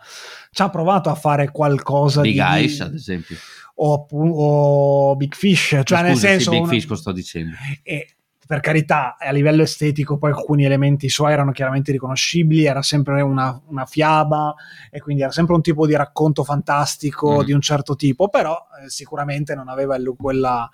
ci 0.51 0.63
ha 0.63 0.71
provato 0.71 1.09
a 1.11 1.15
fare 1.15 1.51
qualcosa 1.51 2.21
Big 2.21 2.33
di... 2.33 2.39
Big 2.39 2.49
Eyes 2.49 2.81
ad 2.81 2.95
esempio. 2.95 3.37
O, 3.77 4.07
o 4.11 5.17
Big 5.17 5.35
Fish, 5.35 5.81
cioè 5.85 5.99
Scusi, 5.99 6.03
nel 6.03 6.17
senso... 6.17 6.51
Sì, 6.53 6.59
Big 6.59 6.69
Fish, 6.69 6.87
cosa 6.87 7.01
sto 7.01 7.13
dicendo? 7.13 7.57
E, 7.83 8.17
per 8.47 8.61
carità, 8.61 9.17
a 9.19 9.31
livello 9.33 9.63
estetico 9.63 10.19
poi 10.19 10.31
alcuni 10.31 10.65
elementi 10.65 11.09
suoi 11.09 11.33
erano 11.33 11.53
chiaramente 11.53 11.93
riconoscibili, 11.93 12.65
era 12.65 12.83
sempre 12.83 13.23
una, 13.23 13.61
una 13.69 13.87
fiaba 13.87 14.55
e 14.91 15.01
quindi 15.01 15.23
era 15.23 15.33
sempre 15.33 15.55
un 15.55 15.63
tipo 15.63 15.87
di 15.87 15.97
racconto 15.97 16.45
fantastico 16.45 17.41
mm. 17.41 17.45
di 17.45 17.53
un 17.53 17.61
certo 17.61 17.97
tipo, 17.97 18.29
però 18.29 18.57
eh, 18.83 18.91
sicuramente 18.91 19.55
non 19.55 19.69
aveva 19.69 19.97
il, 19.97 20.15
quella, 20.17 20.69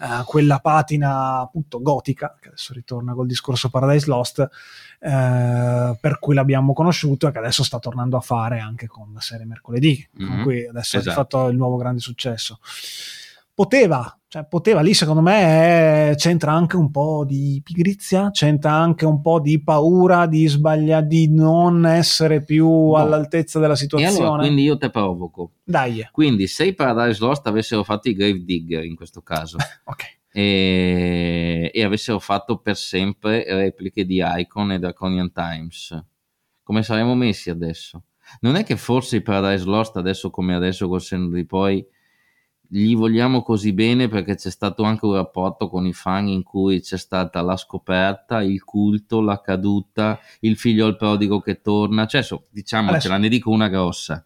eh, 0.00 0.24
quella 0.24 0.58
patina 0.58 1.40
appunto 1.40 1.80
gotica, 1.80 2.36
che 2.40 2.48
adesso 2.48 2.72
ritorna 2.72 3.14
col 3.14 3.26
discorso 3.26 3.70
Paradise 3.70 4.08
Lost, 4.08 4.40
eh, 5.00 5.98
per 6.00 6.18
cui 6.18 6.34
l'abbiamo 6.34 6.72
conosciuto 6.72 7.28
e 7.28 7.32
che 7.32 7.38
adesso 7.38 7.62
sta 7.62 7.78
tornando 7.78 8.16
a 8.16 8.20
fare 8.20 8.58
anche 8.58 8.86
con 8.86 9.12
la 9.14 9.20
serie 9.20 9.46
Mercoledì, 9.46 10.08
mm-hmm. 10.20 10.28
con 10.28 10.42
cui 10.42 10.66
adesso 10.66 10.98
esatto. 10.98 11.10
ha 11.10 11.22
fatto 11.22 11.48
il 11.48 11.56
nuovo 11.56 11.76
grande 11.76 12.00
successo 12.00 12.58
poteva, 13.54 14.18
cioè 14.34 14.44
poteva 14.46 14.80
lì 14.80 14.94
secondo 14.94 15.20
me 15.20 16.10
è, 16.10 16.14
c'entra 16.16 16.50
anche 16.50 16.74
un 16.74 16.90
po' 16.90 17.24
di 17.24 17.60
pigrizia, 17.62 18.32
c'entra 18.32 18.72
anche 18.72 19.04
un 19.04 19.20
po' 19.20 19.38
di 19.38 19.62
paura 19.62 20.26
di 20.26 20.48
sbagliare, 20.48 21.06
di 21.06 21.32
non 21.32 21.86
essere 21.86 22.42
più 22.42 22.68
no. 22.68 22.96
all'altezza 22.96 23.60
della 23.60 23.76
situazione. 23.76 24.26
Allora, 24.26 24.42
quindi 24.42 24.64
io 24.64 24.76
te 24.76 24.90
provoco. 24.90 25.52
Dai. 25.62 26.08
Quindi 26.10 26.48
se 26.48 26.64
i 26.64 26.74
Paradise 26.74 27.24
Lost 27.24 27.46
avessero 27.46 27.84
fatto 27.84 28.08
i 28.08 28.14
Grave 28.14 28.42
Digger 28.42 28.82
in 28.82 28.96
questo 28.96 29.22
caso. 29.22 29.56
ok. 29.84 30.18
E, 30.32 31.70
e, 31.72 31.84
avessero 31.84 32.18
fatto 32.18 32.56
per 32.58 32.76
sempre 32.76 33.44
repliche 33.46 34.04
di 34.04 34.20
Icon 34.20 34.72
e 34.72 34.80
Draconian 34.80 35.30
Times, 35.30 36.04
come 36.64 36.82
saremmo 36.82 37.14
messi 37.14 37.50
adesso? 37.50 38.02
Non 38.40 38.56
è 38.56 38.64
che 38.64 38.76
forse 38.76 39.14
i 39.14 39.22
Paradise 39.22 39.64
Lost 39.64 39.96
adesso 39.96 40.30
come 40.30 40.56
adesso 40.56 40.88
col 40.88 41.02
senno 41.02 41.28
di 41.28 41.46
poi 41.46 41.86
gli 42.76 42.96
vogliamo 42.96 43.42
così 43.42 43.72
bene 43.72 44.08
perché 44.08 44.34
c'è 44.34 44.50
stato 44.50 44.82
anche 44.82 45.04
un 45.06 45.14
rapporto 45.14 45.68
con 45.68 45.86
i 45.86 45.92
fan 45.92 46.26
in 46.26 46.42
cui 46.42 46.80
c'è 46.80 46.98
stata 46.98 47.40
la 47.40 47.56
scoperta, 47.56 48.42
il 48.42 48.64
culto, 48.64 49.20
la 49.20 49.40
caduta, 49.40 50.18
il 50.40 50.56
figlio 50.56 50.86
al 50.86 50.96
prodigo 50.96 51.40
che 51.40 51.60
torna, 51.60 52.06
cioè 52.06 52.22
so, 52.24 52.46
diciamocela, 52.50 53.16
ne 53.16 53.28
dico 53.28 53.50
una 53.50 53.68
grossa. 53.68 54.24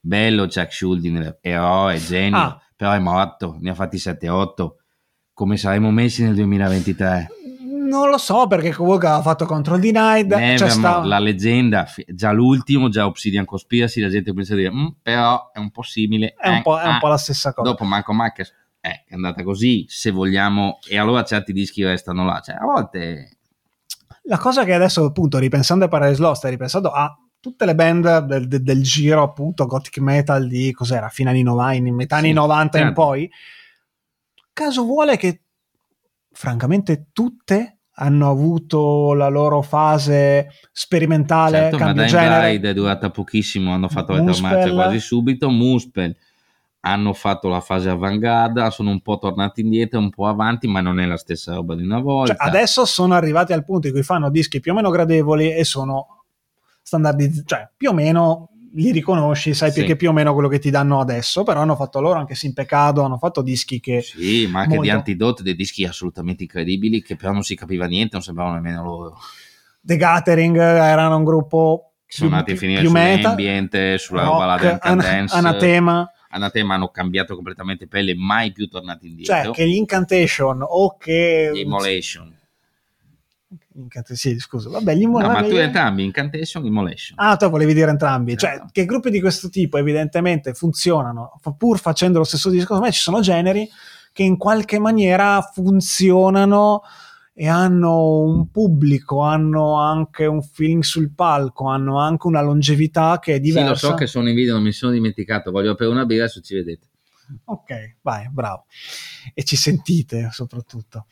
Bello 0.00 0.48
Jack 0.48 0.72
Schuldiner, 0.72 1.38
eroe, 1.40 1.98
genio, 1.98 2.38
ah. 2.38 2.60
però 2.74 2.92
è 2.92 2.98
morto, 2.98 3.56
ne 3.60 3.70
ha 3.70 3.74
fatti 3.74 3.96
7-8. 3.96 4.70
Come 5.32 5.56
saremmo 5.56 5.92
messi 5.92 6.24
nel 6.24 6.34
2023? 6.34 7.28
Non 7.88 8.10
lo 8.10 8.18
so 8.18 8.46
perché 8.46 8.72
comunque 8.74 9.08
ha 9.08 9.22
fatto 9.22 9.46
Control 9.46 9.80
Denied. 9.80 10.28
Nevermore, 10.28 10.58
cioè 10.58 10.68
sta... 10.68 11.04
La 11.04 11.18
leggenda, 11.18 11.86
già 12.08 12.32
l'ultimo, 12.32 12.90
già 12.90 13.06
Obsidian 13.06 13.46
Conspiracy, 13.46 14.00
la 14.00 14.10
gente 14.10 14.34
pensa 14.34 14.54
di 14.54 14.60
dire, 14.60 14.72
mm, 14.72 14.86
però 15.02 15.50
è 15.52 15.58
un 15.58 15.70
po' 15.70 15.82
simile. 15.82 16.34
È, 16.34 16.48
un, 16.48 16.62
po', 16.62 16.78
è 16.78 16.84
un 16.84 16.94
ah, 16.94 16.98
po' 16.98 17.08
la 17.08 17.16
stessa 17.16 17.54
cosa. 17.54 17.70
Dopo 17.70 17.84
Marco 17.84 18.12
Marquez 18.12 18.52
è 18.80 19.14
andata 19.14 19.42
così, 19.42 19.86
se 19.88 20.10
vogliamo, 20.10 20.78
e 20.88 20.98
allora 20.98 21.24
certi 21.24 21.52
dischi 21.52 21.82
restano 21.84 22.24
là. 22.24 22.40
Cioè, 22.40 22.56
a 22.56 22.64
volte... 22.64 23.38
La 24.24 24.38
cosa 24.38 24.64
che 24.64 24.74
adesso, 24.74 25.04
appunto, 25.04 25.38
ripensando 25.38 25.86
a 25.86 25.88
Paradise 25.88 26.20
Lost, 26.20 26.44
ripensando 26.44 26.90
a 26.90 27.16
tutte 27.40 27.64
le 27.64 27.74
band 27.74 28.18
del, 28.26 28.46
del, 28.46 28.62
del, 28.62 28.82
giro, 28.82 29.22
appunto, 29.22 29.64
gothic 29.64 29.98
metal 29.98 30.46
di, 30.46 30.72
cos'era, 30.72 31.08
fine 31.08 31.30
anni 31.30 31.42
90, 31.42 31.92
metà 31.92 32.16
anni 32.16 32.28
sì, 32.28 32.34
90 32.34 32.70
certo. 32.70 32.88
in 32.88 32.94
poi, 32.94 33.30
caso 34.52 34.84
vuole 34.84 35.16
che, 35.16 35.42
francamente, 36.32 37.06
tutte 37.12 37.77
hanno 38.00 38.30
avuto 38.30 39.12
la 39.14 39.28
loro 39.28 39.62
fase 39.62 40.48
sperimentale, 40.72 41.58
certo, 41.58 41.76
cambio 41.76 42.02
ma 42.02 42.08
genere. 42.08 42.60
è 42.60 42.74
durata 42.74 43.10
pochissimo, 43.10 43.72
hanno 43.72 43.88
fatto 43.88 44.12
la 44.12 44.22
marcia 44.22 44.72
quasi 44.72 45.00
subito, 45.00 45.50
Muspel 45.50 46.16
hanno 46.80 47.12
fatto 47.12 47.48
la 47.48 47.60
fase 47.60 47.90
avanguardia, 47.90 48.70
sono 48.70 48.90
un 48.90 49.00
po' 49.00 49.18
tornati 49.18 49.62
indietro, 49.62 49.98
un 49.98 50.10
po' 50.10 50.26
avanti, 50.26 50.68
ma 50.68 50.80
non 50.80 51.00
è 51.00 51.06
la 51.06 51.16
stessa 51.16 51.54
roba 51.54 51.74
di 51.74 51.82
una 51.82 51.98
volta. 51.98 52.34
Cioè, 52.34 52.46
adesso 52.46 52.84
sono 52.84 53.14
arrivati 53.14 53.52
al 53.52 53.64
punto 53.64 53.88
in 53.88 53.92
cui 53.92 54.02
fanno 54.02 54.30
dischi 54.30 54.60
più 54.60 54.72
o 54.72 54.74
meno 54.76 54.90
gradevoli 54.90 55.52
e 55.52 55.64
sono 55.64 56.24
standardizzati, 56.80 57.46
cioè 57.46 57.68
più 57.76 57.90
o 57.90 57.92
meno 57.92 58.50
li 58.74 58.92
riconosci, 58.92 59.54
sai 59.54 59.70
sì. 59.70 59.84
che 59.84 59.96
più 59.96 60.10
o 60.10 60.12
meno 60.12 60.32
quello 60.32 60.48
che 60.48 60.58
ti 60.58 60.70
danno 60.70 61.00
adesso, 61.00 61.42
però 61.42 61.60
hanno 61.60 61.76
fatto 61.76 62.00
loro 62.00 62.18
anche 62.18 62.34
Sin 62.34 62.52
Pecado, 62.52 63.02
hanno 63.02 63.18
fatto 63.18 63.42
dischi 63.42 63.80
che... 63.80 64.02
Sì, 64.02 64.46
ma 64.46 64.60
anche 64.60 64.76
molto... 64.76 64.90
di 64.90 64.96
Antidote, 64.96 65.42
dei 65.42 65.54
dischi 65.54 65.84
assolutamente 65.84 66.42
incredibili 66.42 67.02
che 67.02 67.16
però 67.16 67.32
non 67.32 67.42
si 67.42 67.54
capiva 67.54 67.86
niente, 67.86 68.10
non 68.12 68.22
sembravano 68.22 68.56
nemmeno 68.56 68.82
loro. 68.82 69.18
The 69.80 69.96
Gathering 69.96 70.56
erano 70.56 71.16
un 71.16 71.24
gruppo 71.24 71.92
sono 72.10 72.30
andati 72.30 72.52
a 72.52 72.56
finire 72.56 72.86
sull'ambiente, 72.86 73.98
sulla 73.98 74.24
roba 74.24 74.46
la 74.46 74.56
dance. 74.56 74.88
An- 74.88 75.28
Anatema. 75.44 76.10
Anatema 76.30 76.74
hanno 76.74 76.88
cambiato 76.88 77.34
completamente 77.34 77.86
pelle, 77.86 78.14
mai 78.14 78.52
più 78.52 78.68
tornati 78.68 79.08
indietro. 79.08 79.34
Cioè, 79.34 79.52
che 79.52 79.68
gli 79.68 79.74
Incantation 79.74 80.62
o 80.66 80.96
che... 80.96 81.50
Immolation 81.54 82.37
Incant- 83.78 84.12
sì, 84.12 84.38
scusa, 84.40 84.68
vabbè, 84.70 84.94
gli 84.94 85.02
immol- 85.02 85.22
no, 85.22 85.30
ma 85.30 85.42
tu 85.42 85.54
entrambi, 85.54 86.04
Incantation, 86.04 86.64
Immolation. 86.64 87.16
Ah, 87.18 87.36
tu 87.36 87.48
volevi 87.48 87.74
dire 87.74 87.90
entrambi, 87.90 88.36
cioè 88.36 88.56
no. 88.58 88.68
che 88.72 88.84
gruppi 88.84 89.10
di 89.10 89.20
questo 89.20 89.48
tipo 89.48 89.78
evidentemente 89.78 90.52
funzionano, 90.52 91.38
pur 91.56 91.78
facendo 91.78 92.18
lo 92.18 92.24
stesso 92.24 92.50
disco, 92.50 92.62
secondo 92.62 92.84
me 92.84 92.92
ci 92.92 93.00
sono 93.00 93.20
generi 93.20 93.68
che 94.12 94.24
in 94.24 94.36
qualche 94.36 94.80
maniera 94.80 95.40
funzionano 95.42 96.82
e 97.32 97.46
hanno 97.46 98.22
un 98.22 98.50
pubblico, 98.50 99.20
hanno 99.20 99.74
anche 99.74 100.26
un 100.26 100.42
feeling 100.42 100.82
sul 100.82 101.12
palco, 101.14 101.68
hanno 101.68 102.00
anche 102.00 102.26
una 102.26 102.40
longevità 102.40 103.20
che 103.20 103.34
è 103.34 103.40
diversa. 103.40 103.74
Sì, 103.76 103.84
lo 103.84 103.90
so 103.92 103.94
che 103.94 104.06
sono 104.08 104.28
in 104.28 104.34
video, 104.34 104.54
non 104.54 104.64
mi 104.64 104.72
sono 104.72 104.90
dimenticato, 104.90 105.52
voglio 105.52 105.70
aprire 105.70 105.92
una 105.92 106.04
birra 106.04 106.24
adesso 106.24 106.40
ci 106.40 106.56
vedete. 106.56 106.88
Ok, 107.44 107.96
vai, 108.02 108.28
bravo. 108.28 108.64
E 109.34 109.44
ci 109.44 109.54
sentite 109.54 110.30
soprattutto. 110.32 111.06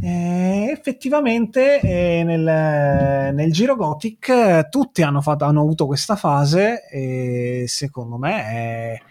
Eh, 0.00 0.68
effettivamente 0.70 1.80
eh, 1.80 2.22
nel, 2.22 3.34
nel, 3.34 3.52
Giro 3.52 3.74
Gothic 3.74 4.28
eh, 4.28 4.68
tutti 4.70 5.02
hanno, 5.02 5.20
fatto, 5.20 5.44
hanno, 5.44 5.60
avuto 5.60 5.86
questa 5.86 6.14
fase 6.14 6.86
e 6.88 7.64
secondo 7.66 8.16
me 8.16 9.02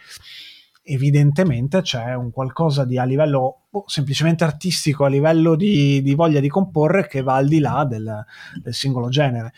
evidentemente 0.83 1.81
c'è 1.81 2.13
un 2.13 2.31
qualcosa 2.31 2.85
di 2.85 2.97
a 2.97 3.03
livello 3.03 3.63
oh, 3.69 3.83
semplicemente 3.85 4.45
artistico, 4.45 5.03
a 5.03 5.09
livello 5.09 5.57
di, 5.57 6.01
di, 6.01 6.15
voglia 6.15 6.39
di 6.39 6.47
comporre 6.47 7.05
che 7.07 7.21
va 7.21 7.35
al 7.35 7.49
di 7.49 7.59
là 7.59 7.83
del, 7.83 8.25
del, 8.63 8.73
singolo 8.73 9.09
genere. 9.09 9.51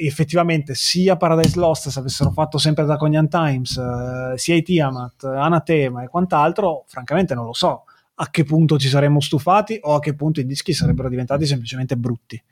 Effettivamente 0.00 0.74
sia 0.74 1.16
Paradise 1.16 1.60
Lost 1.60 1.90
se 1.90 1.98
avessero 2.00 2.32
fatto 2.32 2.58
sempre 2.58 2.84
da 2.86 2.96
Cognan 2.96 3.28
Times, 3.28 3.76
eh, 3.76 4.36
sia 4.36 4.56
i 4.56 4.62
Tiamat, 4.62 5.22
Anatema 5.22 6.02
e 6.02 6.08
quant'altro, 6.08 6.86
francamente 6.88 7.36
non 7.36 7.44
lo 7.44 7.54
so 7.54 7.84
a 8.14 8.30
che 8.30 8.44
punto 8.44 8.78
ci 8.78 8.88
saremmo 8.88 9.20
stufati 9.20 9.78
o 9.82 9.94
a 9.94 10.00
che 10.00 10.14
punto 10.14 10.40
i 10.40 10.46
dischi 10.46 10.72
sarebbero 10.72 11.08
diventati 11.08 11.46
semplicemente 11.46 11.96
brutti. 11.96 12.42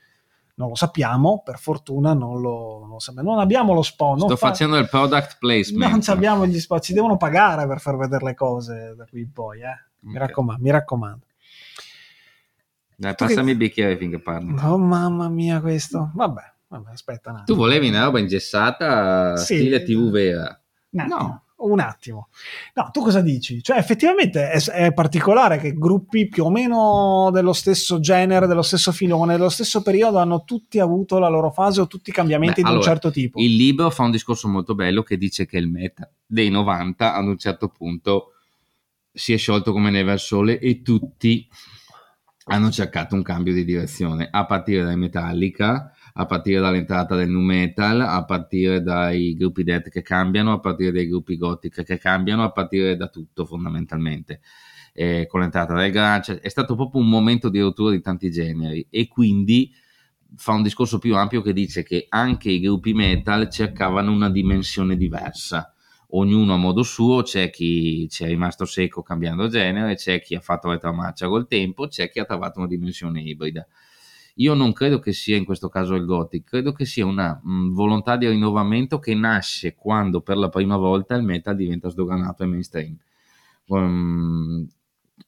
Non 0.54 0.68
lo 0.68 0.74
sappiamo, 0.74 1.42
per 1.42 1.58
fortuna 1.58 2.12
non 2.12 2.40
lo, 2.40 2.80
non 2.80 2.90
lo 2.90 2.98
sappiamo. 2.98 3.30
Non 3.30 3.40
abbiamo 3.40 3.72
lo 3.72 3.82
spawn. 3.82 4.18
Sto 4.18 4.36
fa... 4.36 4.48
facendo 4.48 4.76
il 4.76 4.88
product 4.88 5.38
placement. 5.38 5.90
Non 5.90 6.02
abbiamo 6.06 6.46
gli 6.46 6.60
spazi, 6.60 6.88
ci 6.88 6.92
devono 6.92 7.16
pagare 7.16 7.66
per 7.66 7.80
far 7.80 7.96
vedere 7.96 8.24
le 8.24 8.34
cose 8.34 8.94
da 8.96 9.06
qui 9.06 9.20
in 9.20 9.32
poi. 9.32 9.60
Eh. 9.60 9.78
Mi, 10.00 10.16
okay. 10.16 10.26
raccomando, 10.26 10.62
mi 10.62 10.70
raccomando. 10.70 11.26
Dai, 12.96 13.14
passami 13.14 13.46
che... 13.46 13.50
il 13.52 13.56
bicchiere 13.56 13.96
finché 13.96 14.20
parlo. 14.20 14.60
Oh 14.60 14.76
mamma 14.76 15.30
mia, 15.30 15.60
questo. 15.60 16.10
Vabbè, 16.14 16.42
vabbè 16.68 16.90
aspetta 16.90 17.30
un 17.30 17.36
attimo. 17.36 17.56
Tu 17.56 17.62
volevi 17.62 17.88
una 17.88 18.04
roba 18.04 18.18
ingessata, 18.18 19.36
sì. 19.38 19.56
stile 19.56 19.82
TV 19.82 20.10
vera. 20.10 20.60
No. 20.90 21.06
no 21.06 21.44
un 21.60 21.80
attimo. 21.80 22.28
No, 22.74 22.90
tu 22.92 23.02
cosa 23.02 23.20
dici? 23.20 23.62
Cioè, 23.62 23.78
effettivamente 23.78 24.50
è, 24.50 24.62
è, 24.62 24.92
particolare 24.92 25.58
che 25.58 25.72
gruppi 25.72 26.28
più 26.28 26.44
o 26.44 26.50
meno 26.50 27.30
dello 27.32 27.52
stesso 27.52 28.00
genere, 28.00 28.46
dello 28.46 28.62
stesso 28.62 28.92
filone, 28.92 29.36
dello 29.36 29.48
stesso 29.48 29.82
periodo 29.82 30.18
hanno 30.18 30.44
tutti 30.44 30.78
avuto 30.78 31.18
la 31.18 31.28
loro 31.28 31.50
fase 31.50 31.80
o 31.80 31.86
tutti 31.86 32.10
i 32.10 32.12
cambiamenti 32.12 32.62
Beh, 32.62 32.62
di 32.62 32.68
allora, 32.68 32.84
un 32.84 32.92
certo 32.92 33.10
tipo. 33.10 33.40
Il 33.40 33.56
libro 33.56 33.90
fa 33.90 34.04
un 34.04 34.10
discorso 34.10 34.48
molto 34.48 34.74
bello 34.74 35.02
che 35.02 35.16
dice 35.16 35.46
che 35.46 35.58
il 35.58 35.68
meta 35.68 36.10
dei 36.26 36.50
90 36.50 37.14
ad 37.14 37.24
un 37.24 37.38
certo 37.38 37.68
punto 37.68 38.32
si 39.12 39.32
è 39.32 39.36
sciolto 39.36 39.72
come 39.72 39.90
neve 39.90 40.12
al 40.12 40.20
sole 40.20 40.58
e 40.58 40.82
tutti 40.82 41.48
hanno 42.44 42.70
cercato 42.70 43.14
un 43.14 43.22
cambio 43.22 43.52
di 43.52 43.64
direzione, 43.64 44.28
a 44.30 44.44
partire 44.44 44.82
dai 44.82 44.96
Metallica 44.96 45.92
a 46.14 46.26
partire 46.26 46.60
dall'entrata 46.60 47.14
del 47.16 47.28
nu 47.28 47.40
metal, 47.40 48.00
a 48.00 48.24
partire 48.24 48.82
dai 48.82 49.34
gruppi 49.34 49.64
death 49.64 49.88
che 49.88 50.02
cambiano, 50.02 50.52
a 50.52 50.60
partire 50.60 50.92
dai 50.92 51.06
gruppi 51.08 51.36
gothic 51.36 51.82
che 51.82 51.98
cambiano, 51.98 52.42
a 52.42 52.50
partire 52.52 52.96
da 52.96 53.08
tutto 53.08 53.44
fondamentalmente. 53.44 54.40
Eh, 54.92 55.26
con 55.28 55.40
l'entrata 55.40 55.74
del 55.74 55.92
grunge 55.92 56.40
è 56.40 56.48
stato 56.48 56.74
proprio 56.74 57.00
un 57.00 57.08
momento 57.08 57.48
di 57.48 57.60
rottura 57.60 57.92
di 57.92 58.00
tanti 58.00 58.30
generi 58.30 58.84
e 58.90 59.06
quindi 59.06 59.72
fa 60.36 60.52
un 60.52 60.62
discorso 60.62 60.98
più 60.98 61.16
ampio 61.16 61.42
che 61.42 61.52
dice 61.52 61.82
che 61.84 62.06
anche 62.08 62.50
i 62.50 62.60
gruppi 62.60 62.92
metal 62.92 63.48
cercavano 63.48 64.12
una 64.12 64.30
dimensione 64.30 64.96
diversa 64.96 65.72
ognuno 66.10 66.54
a 66.54 66.56
modo 66.56 66.82
suo, 66.82 67.22
c'è 67.22 67.50
chi 67.50 68.08
ci 68.08 68.24
è 68.24 68.26
rimasto 68.26 68.64
secco 68.64 69.02
cambiando 69.02 69.48
genere, 69.48 69.94
c'è 69.94 70.20
chi 70.20 70.34
ha 70.34 70.40
fatto 70.40 70.70
retromarcia 70.70 71.28
col 71.28 71.46
tempo, 71.46 71.86
c'è 71.86 72.10
chi 72.10 72.18
ha 72.18 72.24
trovato 72.24 72.58
una 72.58 72.68
dimensione 72.68 73.20
ibrida. 73.20 73.66
Io 74.36 74.54
non 74.54 74.72
credo 74.72 74.98
che 74.98 75.12
sia 75.12 75.36
in 75.36 75.44
questo 75.44 75.68
caso 75.68 75.94
il 75.94 76.04
Gothic, 76.04 76.44
credo 76.44 76.72
che 76.72 76.84
sia 76.84 77.04
una 77.04 77.40
mh, 77.42 77.52
mm, 77.52 77.74
volontà 77.74 78.16
di 78.16 78.28
rinnovamento 78.28 78.98
che 78.98 79.14
nasce 79.14 79.74
quando 79.74 80.20
per 80.20 80.36
la 80.36 80.48
prima 80.48 80.76
volta 80.76 81.14
il 81.14 81.22
metal 81.22 81.56
diventa 81.56 81.88
sdoganato 81.88 82.42
e 82.42 82.46
mainstream. 82.46 82.96
Um, 83.66 84.66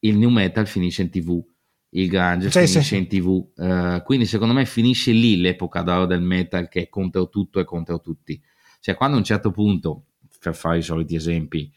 il 0.01 0.17
new 0.17 0.31
metal 0.31 0.67
finisce 0.67 1.03
in 1.03 1.11
tv, 1.11 1.43
il 1.91 2.09
grunge 2.09 2.51
sì, 2.51 2.59
finisce 2.59 2.83
sì. 2.83 2.97
in 2.97 3.07
tv, 3.07 3.51
uh, 3.57 4.03
quindi 4.03 4.27
secondo 4.27 4.55
me 4.55 4.65
finisce 4.65 5.13
lì 5.13 5.37
l'epoca 5.37 5.83
d'oro 5.83 6.07
del 6.07 6.23
metal 6.23 6.69
che 6.69 6.83
è 6.83 6.89
contro 6.89 7.29
tutto 7.29 7.61
e 7.61 7.65
contro 7.65 8.01
tutti. 8.01 8.41
Cioè 8.81 8.95
quando 8.95 9.17
a 9.17 9.19
un 9.19 9.25
certo 9.25 9.51
punto, 9.51 10.07
per 10.41 10.55
fare 10.55 10.79
i 10.79 10.83
soliti 10.83 11.15
esempi, 11.15 11.71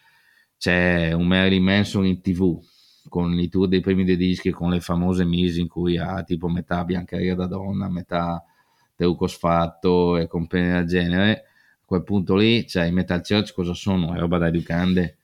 c'è 0.58 1.12
un 1.12 1.28
Marilyn 1.28 1.64
Manson 1.64 2.06
in 2.06 2.22
tv 2.22 2.60
con 3.08 3.38
i 3.40 3.50
tour 3.50 3.68
dei 3.68 3.82
primi 3.82 4.04
dei 4.04 4.18
dischi, 4.18 4.52
con 4.52 4.70
le 4.70 4.80
famose 4.80 5.26
mise 5.26 5.62
in 5.62 5.68
cui 5.68 5.98
ha 5.98 6.24
tipo 6.24 6.48
metà 6.48 6.84
biancheria 6.84 7.36
da 7.36 7.48
donna, 7.48 7.90
metà 7.90 8.44
teuco 8.96 9.28
sfatto 9.28 10.18
e 10.18 10.28
compagnie 10.28 10.74
del 10.74 10.86
genere, 10.86 11.32
a 11.32 11.86
quel 11.86 12.04
punto 12.04 12.36
lì, 12.36 12.66
cioè 12.68 12.86
i 12.86 12.92
Metal 12.92 13.22
Church 13.22 13.54
cosa 13.54 13.74
sono? 13.74 14.14
È 14.14 14.20
roba 14.20 14.38
da 14.38 14.48
educande. 14.48 15.18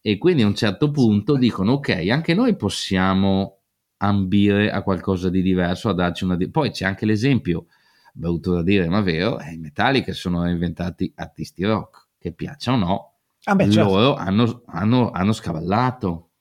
E 0.00 0.18
quindi 0.18 0.42
a 0.42 0.46
un 0.46 0.54
certo 0.54 0.90
punto 0.90 1.36
dicono, 1.36 1.72
ok, 1.74 2.08
anche 2.10 2.34
noi 2.34 2.56
possiamo 2.56 3.58
ambire 3.98 4.70
a 4.70 4.82
qualcosa 4.82 5.30
di 5.30 5.42
diverso, 5.42 5.88
a 5.88 5.94
darci 5.94 6.24
una... 6.24 6.36
Di... 6.36 6.50
Poi 6.50 6.70
c'è 6.70 6.84
anche 6.84 7.06
l'esempio, 7.06 7.66
brutto 8.12 8.52
da 8.52 8.62
dire, 8.62 8.88
ma 8.88 9.00
vero, 9.00 9.38
eh, 9.38 9.52
i 9.52 9.58
Metallica 9.58 10.12
sono 10.12 10.48
inventati 10.48 11.12
artisti 11.14 11.62
rock, 11.64 12.08
che 12.18 12.32
piaccia 12.32 12.72
o 12.72 12.76
no, 12.76 13.14
ah 13.44 13.54
beh, 13.54 13.70
certo. 13.70 13.88
loro 13.88 14.14
hanno, 14.14 14.62
hanno, 14.66 15.10
hanno 15.12 15.32
scavallato 15.32 16.31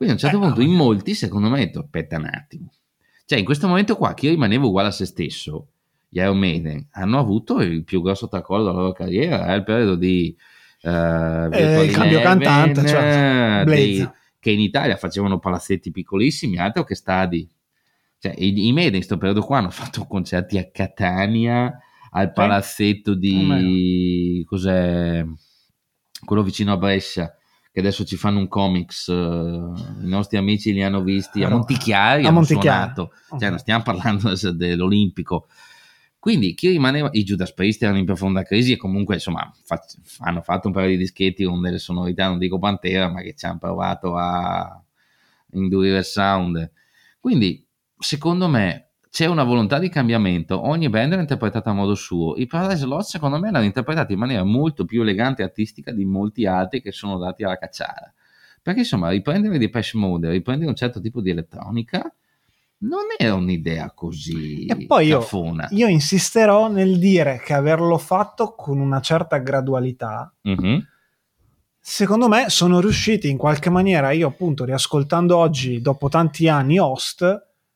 quindi 0.00 0.14
a 0.14 0.16
un 0.16 0.30
certo 0.30 0.38
eh, 0.38 0.40
punto 0.40 0.60
no, 0.62 0.66
in 0.66 0.74
molti, 0.74 1.14
secondo 1.14 1.50
me, 1.50 1.60
ha 1.60 1.64
detto, 1.66 1.80
aspetta 1.80 2.16
un 2.16 2.24
attimo. 2.24 2.72
Cioè, 3.26 3.38
in 3.38 3.44
questo 3.44 3.68
momento 3.68 3.96
qua, 3.96 4.14
che 4.14 4.24
io 4.24 4.32
rimanevo 4.32 4.68
uguale 4.68 4.88
a 4.88 4.92
se 4.92 5.04
stesso, 5.04 5.72
gli 6.08 6.16
Iron 6.20 6.38
Maiden 6.38 6.88
hanno 6.92 7.18
avuto 7.18 7.60
il 7.60 7.84
più 7.84 8.00
grosso 8.00 8.26
tracollo 8.26 8.64
della 8.64 8.78
loro 8.78 8.92
carriera, 8.92 9.48
è 9.48 9.56
il 9.56 9.62
periodo 9.62 9.96
di... 9.96 10.34
Uh, 10.80 11.52
eh, 11.52 11.84
il 11.84 11.92
cambio 11.92 12.22
cantante, 12.22 12.86
cioè, 12.88 13.62
dei, 13.66 14.08
che 14.38 14.50
in 14.50 14.60
Italia 14.60 14.96
facevano 14.96 15.38
palazzetti 15.38 15.90
piccolissimi, 15.90 16.56
altro 16.56 16.82
che 16.84 16.94
stadi. 16.94 17.46
Cioè, 18.20 18.32
i, 18.38 18.68
i 18.68 18.72
Mede 18.72 18.86
in 18.86 18.92
questo 18.92 19.18
periodo 19.18 19.42
qua 19.42 19.58
hanno 19.58 19.68
fatto 19.68 20.06
concerti 20.06 20.56
a 20.56 20.70
Catania, 20.70 21.78
al 22.12 22.32
palazzetto 22.32 23.12
di... 23.12 24.42
cos'è? 24.46 25.22
Quello 26.24 26.42
vicino 26.42 26.72
a 26.72 26.78
Brescia 26.78 27.34
che 27.80 27.86
adesso 27.86 28.04
ci 28.04 28.16
fanno 28.16 28.38
un 28.38 28.48
comics, 28.48 29.06
uh, 29.08 29.72
i 30.02 30.08
nostri 30.08 30.36
amici 30.36 30.72
li 30.72 30.82
hanno 30.82 31.02
visti 31.02 31.42
a 31.42 31.48
Montichiari, 31.48 32.26
a 32.26 32.30
Montichiari. 32.30 33.08
Cioè 33.38 33.48
non 33.48 33.58
stiamo 33.58 33.82
parlando 33.82 34.32
dell'Olimpico. 34.52 35.48
Quindi 36.18 36.52
chi 36.54 36.68
rimaneva, 36.68 37.08
i 37.12 37.24
Judas 37.24 37.54
Priest 37.54 37.82
erano 37.82 37.98
in 37.98 38.04
profonda 38.04 38.42
crisi 38.42 38.72
e 38.72 38.76
comunque 38.76 39.14
insomma 39.14 39.50
fa, 39.64 39.82
hanno 40.18 40.42
fatto 40.42 40.66
un 40.66 40.74
paio 40.74 40.88
di 40.88 40.98
dischetti 40.98 41.44
con 41.44 41.62
delle 41.62 41.78
sonorità, 41.78 42.28
non 42.28 42.38
dico 42.38 42.58
Pantera, 42.58 43.08
ma 43.08 43.22
che 43.22 43.34
ci 43.34 43.46
hanno 43.46 43.58
provato 43.58 44.14
a 44.16 44.82
indurire 45.52 45.98
il 45.98 46.04
sound. 46.04 46.70
Quindi 47.18 47.66
secondo 47.98 48.48
me 48.48 48.89
c'è 49.10 49.26
una 49.26 49.42
volontà 49.42 49.80
di 49.80 49.88
cambiamento, 49.88 50.64
ogni 50.64 50.88
band 50.88 51.14
l'ha 51.14 51.20
interpretata 51.20 51.70
a 51.70 51.72
modo 51.72 51.96
suo. 51.96 52.36
I 52.36 52.46
Paradise 52.46 52.86
Lost, 52.86 53.10
secondo 53.10 53.40
me, 53.40 53.50
l'hanno 53.50 53.64
interpretata 53.64 54.12
in 54.12 54.20
maniera 54.20 54.44
molto 54.44 54.84
più 54.84 55.02
elegante 55.02 55.42
e 55.42 55.46
artistica 55.46 55.90
di 55.90 56.04
molti 56.04 56.46
altri 56.46 56.80
che 56.80 56.92
sono 56.92 57.18
dati 57.18 57.42
alla 57.42 57.58
cacciara. 57.58 58.12
Perché 58.62 58.80
insomma, 58.80 59.10
riprendere 59.10 59.58
di 59.58 59.66
Depeche 59.66 59.98
Mode, 59.98 60.30
riprendere 60.30 60.70
un 60.70 60.76
certo 60.76 61.00
tipo 61.00 61.20
di 61.20 61.30
elettronica, 61.30 62.14
non 62.82 63.06
è 63.16 63.28
un'idea 63.28 63.90
così 63.90 64.64
e 64.64 64.86
poi 64.86 65.08
io, 65.08 65.26
io, 65.70 65.86
insisterò 65.86 66.68
nel 66.68 66.98
dire 66.98 67.42
che 67.44 67.52
averlo 67.52 67.98
fatto 67.98 68.54
con 68.54 68.78
una 68.78 69.00
certa 69.00 69.38
gradualità. 69.38 70.32
Mm-hmm. 70.48 70.78
Secondo 71.78 72.28
me 72.28 72.48
sono 72.48 72.80
riusciti 72.80 73.28
in 73.28 73.36
qualche 73.36 73.70
maniera, 73.70 74.12
io 74.12 74.28
appunto 74.28 74.64
riascoltando 74.64 75.36
oggi, 75.36 75.80
dopo 75.80 76.08
tanti 76.08 76.48
anni 76.48 76.78
Host, 76.78 77.22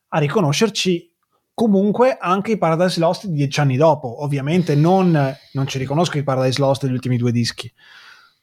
a 0.08 0.18
riconoscerci 0.18 1.13
comunque 1.54 2.16
anche 2.20 2.52
i 2.52 2.58
Paradise 2.58 2.98
Lost 2.98 3.26
di 3.26 3.34
dieci 3.34 3.60
anni 3.60 3.76
dopo. 3.76 4.22
Ovviamente 4.22 4.74
non, 4.74 5.12
non 5.52 5.66
ci 5.66 5.78
riconosco 5.78 6.18
i 6.18 6.24
Paradise 6.24 6.60
Lost 6.60 6.82
degli 6.82 6.92
ultimi 6.92 7.16
due 7.16 7.32
dischi, 7.32 7.72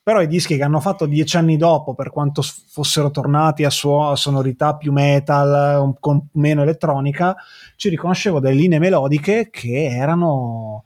però 0.02 0.22
i 0.22 0.28
dischi 0.28 0.56
che 0.56 0.64
hanno 0.64 0.80
fatto 0.80 1.06
dieci 1.06 1.38
anni 1.38 1.58
dopo, 1.58 1.94
per 1.94 2.10
quanto 2.10 2.42
fossero 2.42 3.12
tornati 3.12 3.66
a, 3.66 3.70
suo, 3.70 4.10
a 4.10 4.16
sonorità 4.16 4.76
più 4.76 4.92
metal, 4.92 5.94
con 6.00 6.28
meno 6.34 6.64
elettronica, 6.64 7.36
ci 7.76 7.90
riconoscevo 7.90 8.40
delle 8.40 8.56
linee 8.56 8.80
melodiche 8.80 9.50
che 9.52 9.86
erano 9.86 10.86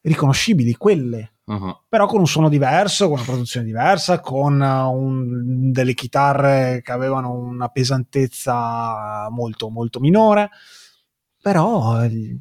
riconoscibili, 0.00 0.74
quelle. 0.74 1.34
Uh-huh. 1.44 1.76
Però 1.88 2.06
con 2.06 2.20
un 2.20 2.26
suono 2.26 2.48
diverso, 2.48 3.08
con 3.08 3.18
una 3.18 3.26
produzione 3.26 3.66
diversa, 3.66 4.20
con 4.20 4.60
un, 4.60 5.72
delle 5.72 5.94
chitarre 5.94 6.80
che 6.82 6.92
avevano 6.92 7.32
una 7.32 7.68
pesantezza 7.68 9.28
molto, 9.30 9.68
molto 9.68 10.00
minore 10.00 10.50
però 11.40 12.02
eh, 12.02 12.36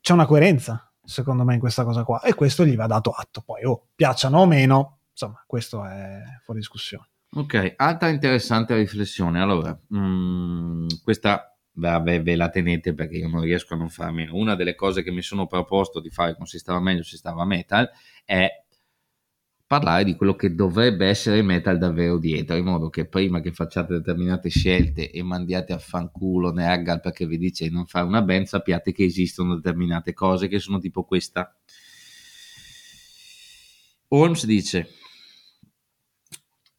c'è 0.00 0.12
una 0.12 0.26
coerenza 0.26 0.90
secondo 1.02 1.44
me 1.44 1.54
in 1.54 1.60
questa 1.60 1.84
cosa 1.84 2.04
qua 2.04 2.20
e 2.20 2.34
questo 2.34 2.64
gli 2.64 2.76
va 2.76 2.86
dato 2.86 3.10
atto. 3.10 3.42
Poi 3.42 3.64
o 3.64 3.70
oh, 3.70 3.86
piacciono 3.94 4.38
o 4.38 4.46
meno 4.46 4.98
insomma 5.10 5.42
questo 5.46 5.84
è 5.84 6.22
fuori 6.42 6.60
discussione. 6.60 7.08
Ok 7.34 7.74
altra 7.76 8.08
interessante 8.08 8.74
riflessione. 8.76 9.40
Allora 9.40 9.78
mh, 9.88 9.98
mm, 9.98 10.86
questa 11.02 11.56
vabbè, 11.72 12.22
ve 12.22 12.36
la 12.36 12.48
tenete 12.48 12.94
perché 12.94 13.16
io 13.16 13.28
non 13.28 13.42
riesco 13.42 13.74
a 13.74 13.76
non 13.76 13.88
fare 13.88 14.12
meno 14.12 14.34
una 14.34 14.54
delle 14.54 14.74
cose 14.74 15.02
che 15.02 15.10
mi 15.10 15.22
sono 15.22 15.46
proposto 15.46 16.00
di 16.00 16.10
fare 16.10 16.36
con 16.36 16.46
Si 16.46 16.58
stava 16.58 16.80
meglio 16.80 17.02
si 17.02 17.16
stava 17.16 17.44
metal 17.44 17.88
è 18.24 18.48
parlare 19.70 20.02
di 20.02 20.16
quello 20.16 20.34
che 20.34 20.56
dovrebbe 20.56 21.06
essere 21.06 21.38
il 21.38 21.44
metal 21.44 21.78
davvero 21.78 22.18
dietro, 22.18 22.56
in 22.56 22.64
modo 22.64 22.88
che 22.88 23.06
prima 23.06 23.38
che 23.38 23.52
facciate 23.52 23.92
determinate 23.92 24.48
scelte 24.48 25.12
e 25.12 25.22
mandiate 25.22 25.72
a 25.72 25.78
fanculo 25.78 26.50
Nergal 26.50 27.00
perché 27.00 27.24
vi 27.24 27.38
dice 27.38 27.68
di 27.68 27.72
non 27.72 27.86
fare 27.86 28.04
una 28.04 28.20
band, 28.20 28.46
sappiate 28.46 28.90
che 28.90 29.04
esistono 29.04 29.54
determinate 29.54 30.12
cose 30.12 30.48
che 30.48 30.58
sono 30.58 30.80
tipo 30.80 31.04
questa. 31.04 31.56
Holmes 34.08 34.44
dice 34.44 34.88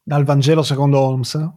dal 0.02 0.24
Vangelo 0.24 0.62
secondo 0.62 0.98
Holmes 0.98 1.50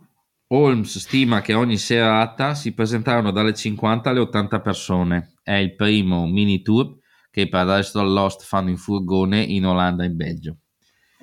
Holmes 0.47 0.99
stima 0.99 1.41
che 1.41 1.53
ogni 1.53 1.77
serata 1.77 2.53
si 2.53 2.71
presentarono 2.71 3.31
dalle 3.31 3.53
50 3.53 4.09
alle 4.09 4.21
80 4.21 4.61
persone. 4.61 5.33
È 5.43 5.55
il 5.55 5.75
primo 5.75 6.27
mini 6.27 6.61
tour 6.61 6.95
che 7.29 7.41
i 7.41 7.49
Paradise 7.49 8.01
Lost 8.01 8.45
fanno 8.45 8.69
in 8.69 8.77
furgone 8.77 9.41
in 9.41 9.65
Olanda 9.65 10.05
e 10.05 10.07
in 10.07 10.15
Belgio. 10.15 10.59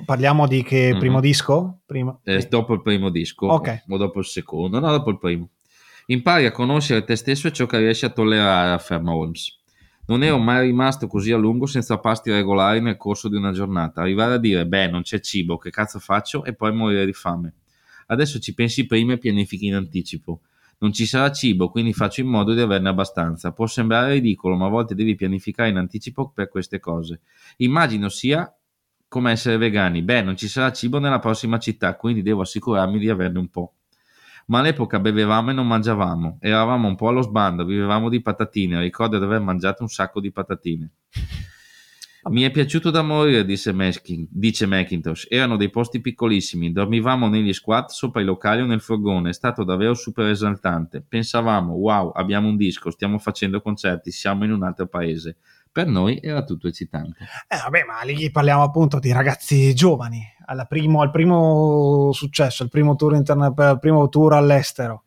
Parliamo 0.05 0.47
di 0.47 0.63
che 0.63 0.91
mm-hmm. 0.91 0.99
primo 0.99 1.21
disco? 1.21 1.81
Prima. 1.87 2.19
Eh, 2.25 2.47
dopo 2.49 2.75
il 2.75 2.83
primo 2.83 3.11
disco 3.11 3.53
okay. 3.53 3.83
o 3.89 3.97
dopo 3.97 4.19
il 4.19 4.25
secondo, 4.25 4.81
no, 4.81 4.91
dopo 4.91 5.11
il 5.11 5.19
primo. 5.19 5.51
Impari 6.07 6.47
a 6.47 6.51
conoscere 6.51 7.05
te 7.05 7.17
stesso 7.17 7.47
e 7.47 7.53
ciò 7.53 7.67
che 7.67 7.79
riesci 7.79 8.05
a 8.05 8.11
tollerare, 8.11 8.73
afferma 8.73 9.15
Holmes. 9.15 9.61
Non 10.07 10.25
ero 10.25 10.39
mai 10.39 10.67
rimasto 10.67 11.07
così 11.07 11.31
a 11.31 11.37
lungo 11.37 11.67
senza 11.67 11.99
pasti 11.99 12.31
regolari 12.31 12.81
nel 12.81 12.97
corso 12.97 13.29
di 13.29 13.37
una 13.37 13.53
giornata. 13.53 14.01
Arrivare 14.01 14.35
a 14.35 14.39
dire, 14.39 14.67
beh, 14.67 14.89
non 14.89 15.03
c'è 15.03 15.21
cibo, 15.21 15.59
che 15.59 15.71
cazzo 15.71 16.01
faccio? 16.01 16.45
E 16.45 16.55
poi 16.55 16.75
morire 16.75 17.07
di 17.07 17.13
fame. 17.13 17.55
Adesso 18.07 18.41
ci 18.41 18.53
pensi 18.53 18.87
prima 18.87 19.13
e 19.13 19.19
pianifichi 19.19 19.67
in 19.67 19.75
anticipo. 19.75 20.41
Non 20.79 20.93
ci 20.93 21.07
sarà 21.07 21.31
cibo, 21.31 21.71
quindi 21.71 21.93
faccio 21.93 22.21
in 22.21 22.27
modo 22.27 22.53
di 22.53 22.61
averne 22.61 22.89
abbastanza. 22.89 23.53
Può 23.53 23.69
sembrare 23.69 24.15
ridicolo, 24.15 24.57
ma 24.57 24.67
a 24.67 24.71
volte 24.71 24.97
devi 24.97 25.15
pianificare 25.15 25.69
in 25.69 25.77
anticipo 25.77 26.31
per 26.31 26.49
queste 26.49 26.81
cose. 26.81 27.21
Immagino 27.59 28.09
sia 28.09 28.53
come 29.13 29.33
essere 29.33 29.59
vegani. 29.59 30.01
Beh, 30.01 30.23
non 30.23 30.39
ci 30.39 30.49
sarà 30.49 30.73
cibo 30.73 30.99
nella 30.99 31.19
prossima 31.19 31.59
città, 31.59 31.97
quindi 31.97 32.23
devo 32.23 32.41
assicurarmi 32.41 32.99
di 32.99 33.11
averne 33.11 33.39
un 33.41 33.49
po'. 33.49 33.75
Ma 34.47 34.61
all'epoca 34.61 35.01
bevevamo 35.01 35.51
e 35.51 35.53
non 35.53 35.67
mangiavamo, 35.67 36.39
eravamo 36.41 36.89
un 36.89 36.97
po' 36.97 37.09
allo 37.09 37.21
sbando, 37.21 37.67
vivevamo 37.67 38.09
di 38.09 38.23
patatine, 38.23 38.81
ricordo 38.81 39.19
di 39.19 39.25
aver 39.25 39.41
mangiato 39.41 39.83
un 39.83 39.91
sacco 39.91 40.19
di 40.19 40.33
patatine. 40.33 40.91
Mi 42.31 42.43
è 42.43 42.51
piaciuto 42.51 42.91
da 42.91 43.03
morire, 43.03 43.45
disse 43.45 43.73
Meskin, 43.73 44.27
dice 44.31 44.65
Macintosh. 44.65 45.27
Erano 45.29 45.57
dei 45.57 45.69
posti 45.69 46.01
piccolissimi, 46.01 46.73
dormivamo 46.73 47.29
negli 47.29 47.53
squat 47.53 47.91
sopra 47.91 48.23
i 48.23 48.25
locali 48.25 48.63
o 48.63 48.67
nel 48.67 48.81
furgone, 48.81 49.29
è 49.29 49.35
stato 49.35 49.63
davvero 49.63 49.93
super 49.93 50.27
esaltante. 50.29 51.05
Pensavamo, 51.07 51.75
wow, 51.75 52.13
abbiamo 52.13 52.49
un 52.49 52.57
disco, 52.57 52.91
stiamo 52.91 53.19
facendo 53.19 53.61
concerti, 53.61 54.11
siamo 54.11 54.45
in 54.45 54.53
un 54.53 54.63
altro 54.63 54.87
paese 54.87 55.37
per 55.73 55.87
noi 55.87 56.21
era 56.23 56.45
tutto 56.45 56.69
eccitante. 56.69 57.25
Eh, 57.49 57.57
vabbè, 57.57 57.85
ma 57.85 58.03
lì 58.03 58.31
parliamo 58.31 58.63
appunto 58.63 58.99
di 58.99 59.11
ragazzi 59.11 59.75
giovani, 59.75 60.23
primo, 60.69 61.01
al 61.01 61.11
primo 61.11 62.11
successo, 62.13 62.63
al 62.63 62.69
primo 62.69 62.95
tour, 62.95 63.15
interna- 63.15 63.53
al 63.57 63.79
primo 63.79 64.09
tour 64.11 64.35
all'estero. 64.35 65.05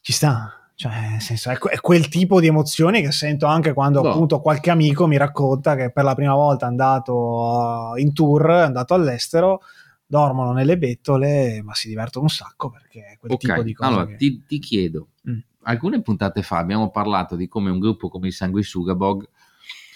Ci 0.00 0.12
sta. 0.12 0.54
Cioè, 0.74 1.10
nel 1.10 1.20
senso, 1.20 1.50
è, 1.50 1.58
quel 1.58 2.08
tipo 2.08 2.40
di 2.40 2.46
emozioni 2.46 3.02
che 3.02 3.12
sento 3.12 3.44
anche 3.44 3.74
quando 3.74 4.00
no. 4.00 4.10
appunto 4.10 4.40
qualche 4.40 4.70
amico 4.70 5.06
mi 5.06 5.18
racconta 5.18 5.76
che 5.76 5.90
per 5.90 6.04
la 6.04 6.14
prima 6.14 6.32
volta 6.32 6.64
è 6.64 6.68
andato 6.70 7.92
in 7.96 8.14
tour, 8.14 8.46
è 8.46 8.60
andato 8.60 8.94
all'estero, 8.94 9.60
dormono 10.06 10.52
nelle 10.52 10.78
bettole, 10.78 11.60
ma 11.62 11.74
si 11.74 11.88
divertono 11.88 12.24
un 12.24 12.30
sacco 12.30 12.70
perché 12.70 13.12
è 13.12 13.18
quel 13.18 13.32
okay. 13.32 13.50
tipo 13.50 13.62
di 13.62 13.74
cose. 13.74 13.90
Allora, 13.90 14.06
che... 14.06 14.16
ti, 14.16 14.42
ti, 14.46 14.58
chiedo, 14.58 15.08
mm. 15.28 15.38
alcune 15.64 16.00
puntate 16.00 16.42
fa 16.42 16.56
abbiamo 16.56 16.90
parlato 16.90 17.36
di 17.36 17.46
come 17.46 17.68
un 17.68 17.78
gruppo 17.78 18.08
come 18.08 18.28
i 18.28 18.32
Sanguisugabog 18.32 19.28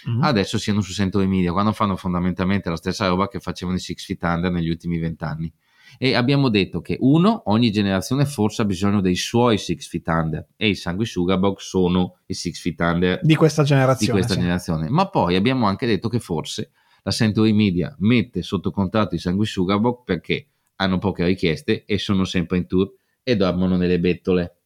mm-hmm. 0.09 0.22
adesso 0.22 0.59
siano 0.59 0.80
su 0.80 0.92
Century 0.92 1.26
Media, 1.26 1.52
quando 1.52 1.72
fanno 1.72 1.96
fondamentalmente 1.96 2.68
la 2.68 2.76
stessa 2.76 3.09
roba 3.09 3.28
che 3.28 3.40
facevano 3.40 3.76
i 3.76 3.80
Six 3.80 4.05
Feet 4.05 4.22
Under 4.22 4.50
negli 4.50 4.68
ultimi 4.68 4.98
vent'anni. 4.98 5.52
E 5.98 6.14
abbiamo 6.14 6.48
detto 6.48 6.80
che 6.80 6.96
uno, 7.00 7.42
ogni 7.46 7.70
generazione 7.70 8.24
forse 8.24 8.62
ha 8.62 8.64
bisogno 8.64 9.00
dei 9.00 9.14
suoi 9.14 9.59
Six 9.59 9.88
Feet 9.88 10.09
Under 10.09 10.46
e 10.57 10.68
i 10.68 10.74
Sanguisugabog 10.74 11.59
sono 11.59 12.18
i 12.26 12.34
Six 12.34 12.61
Feet 12.61 12.80
Under 12.80 13.20
di 13.22 13.36
questa 13.36 13.62
generazione. 13.62 14.12
Di 14.12 14.18
questa 14.18 14.34
sì. 14.34 14.40
generazione. 14.40 14.88
Ma 14.88 15.09
poi 15.09 15.36
abbiamo 15.36 15.66
anche 15.66 15.86
detto 15.86 16.09
che 16.09 16.18
forse 16.18 16.72
la 17.02 17.11
Century 17.11 17.52
Media 17.52 17.94
mette 17.98 18.42
sotto 18.42 18.70
contratto 18.70 19.14
i 19.14 19.18
Sanguisugabog 19.18 20.02
perché 20.05 20.46
hanno 20.76 20.98
poche 20.98 21.24
richieste 21.24 21.84
e 21.84 21.98
sono 21.98 22.24
sempre 22.24 22.57
in 22.57 22.66
tour 22.66 22.90
e 23.22 23.36
dormono 23.36 23.76
nelle 23.76 24.00
bettole. 24.00 24.57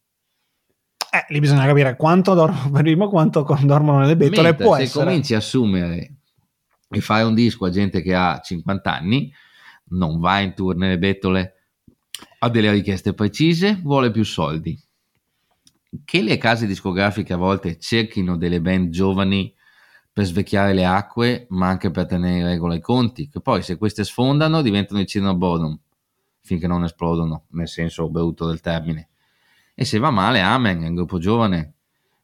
Eh, 1.11 1.25
lì 1.33 1.39
bisogna 1.39 1.65
capire 1.65 1.95
quanto 1.95 2.33
dormono, 2.35 2.69
prima 2.79 3.07
quanto 3.07 3.45
dormono 3.63 3.99
nelle 3.99 4.15
bettole 4.15 4.49
Mentre 4.49 4.63
può 4.63 4.75
se 4.75 4.83
essere. 4.83 5.05
cominci 5.05 5.33
a 5.33 5.37
assumere 5.37 6.15
e 6.87 7.01
fare 7.01 7.23
un 7.23 7.33
disco 7.33 7.65
a 7.65 7.69
gente 7.69 8.01
che 8.01 8.13
ha 8.13 8.39
50 8.39 8.93
anni, 8.93 9.31
non 9.89 10.19
va 10.19 10.39
in 10.39 10.53
tour 10.53 10.75
nelle 10.75 10.99
bettole, 10.99 11.53
ha 12.39 12.49
delle 12.49 12.71
richieste 12.71 13.13
precise, 13.13 13.79
vuole 13.81 14.11
più 14.11 14.23
soldi. 14.23 14.79
Che 16.05 16.21
le 16.21 16.37
case 16.37 16.67
discografiche 16.67 17.33
a 17.33 17.37
volte 17.37 17.79
cerchino 17.79 18.37
delle 18.37 18.61
band 18.61 18.89
giovani 18.89 19.51
per 20.13 20.25
svecchiare 20.25 20.73
le 20.73 20.85
acque, 20.85 21.47
ma 21.49 21.67
anche 21.67 21.89
per 21.89 22.05
tenere 22.05 22.37
in 22.37 22.45
regola 22.45 22.75
i 22.75 22.81
conti, 22.81 23.29
che 23.29 23.39
poi 23.41 23.63
se 23.63 23.77
queste 23.77 24.03
sfondano 24.03 24.61
diventano 24.61 24.99
i 24.99 25.07
Cino 25.07 25.35
Bottom, 25.35 25.79
finché 26.41 26.67
non 26.67 26.83
esplodono, 26.83 27.45
nel 27.51 27.67
senso 27.67 28.09
brutto 28.09 28.45
del 28.45 28.61
termine 28.61 29.08
e 29.81 29.85
se 29.85 29.97
va 29.97 30.11
male 30.11 30.41
amen, 30.41 30.83
è 30.83 30.87
un 30.89 30.95
gruppo 30.95 31.19
giovane. 31.19 31.75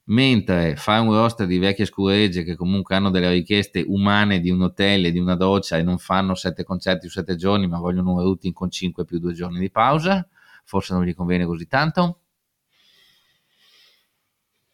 Mentre 0.07 0.75
fare 0.75 0.99
un 0.99 1.13
roster 1.13 1.47
di 1.47 1.57
vecchie 1.57 1.85
scuregge 1.85 2.43
che 2.43 2.57
comunque 2.57 2.95
hanno 2.95 3.09
delle 3.09 3.31
richieste 3.31 3.81
umane 3.87 4.41
di 4.41 4.49
un 4.49 4.61
hotel 4.63 5.05
e 5.05 5.11
di 5.13 5.19
una 5.19 5.35
doccia 5.35 5.77
e 5.77 5.81
non 5.81 5.97
fanno 5.97 6.35
sette 6.35 6.65
concerti 6.65 7.07
su 7.07 7.13
sette 7.13 7.37
giorni 7.37 7.65
ma 7.67 7.79
vogliono 7.79 8.11
un 8.11 8.19
routing 8.19 8.53
con 8.53 8.69
5 8.69 9.05
più 9.05 9.19
due 9.19 9.31
giorni 9.31 9.59
di 9.59 9.71
pausa, 9.71 10.27
forse 10.65 10.93
non 10.95 11.05
gli 11.05 11.15
conviene 11.15 11.45
così 11.45 11.65
tanto? 11.65 12.19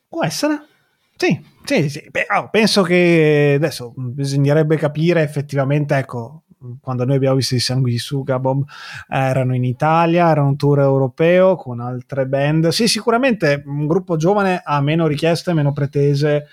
Può 0.08 0.24
essere. 0.24 0.66
Sì, 1.18 1.40
sì, 1.64 1.88
sì. 1.88 2.08
Beh, 2.10 2.26
oh, 2.36 2.50
penso 2.50 2.82
che 2.82 3.54
adesso 3.58 3.94
bisognerebbe 3.96 4.76
capire 4.78 5.22
effettivamente, 5.22 5.96
ecco, 5.98 6.46
quando 6.80 7.06
noi 7.06 7.16
abbiamo 7.16 7.36
visto 7.36 7.56
i 7.56 7.60
Sanguisuga 7.60 8.40
Bob 8.40 8.64
erano 9.08 9.56
in 9.56 9.64
Italia, 9.64 10.30
era 10.30 10.44
un 10.44 10.56
tour 10.56 10.80
europeo 10.80 11.56
con 11.56 11.80
altre 11.80 12.26
band. 12.26 12.70
Sì, 12.70 12.88
sicuramente 12.88 13.64
un 13.66 13.88
gruppo 13.88 14.16
giovane 14.16 14.62
ha 14.64 14.82
meno 14.82 15.08
richieste, 15.08 15.54
meno 15.54 15.74
pretese 15.74 16.48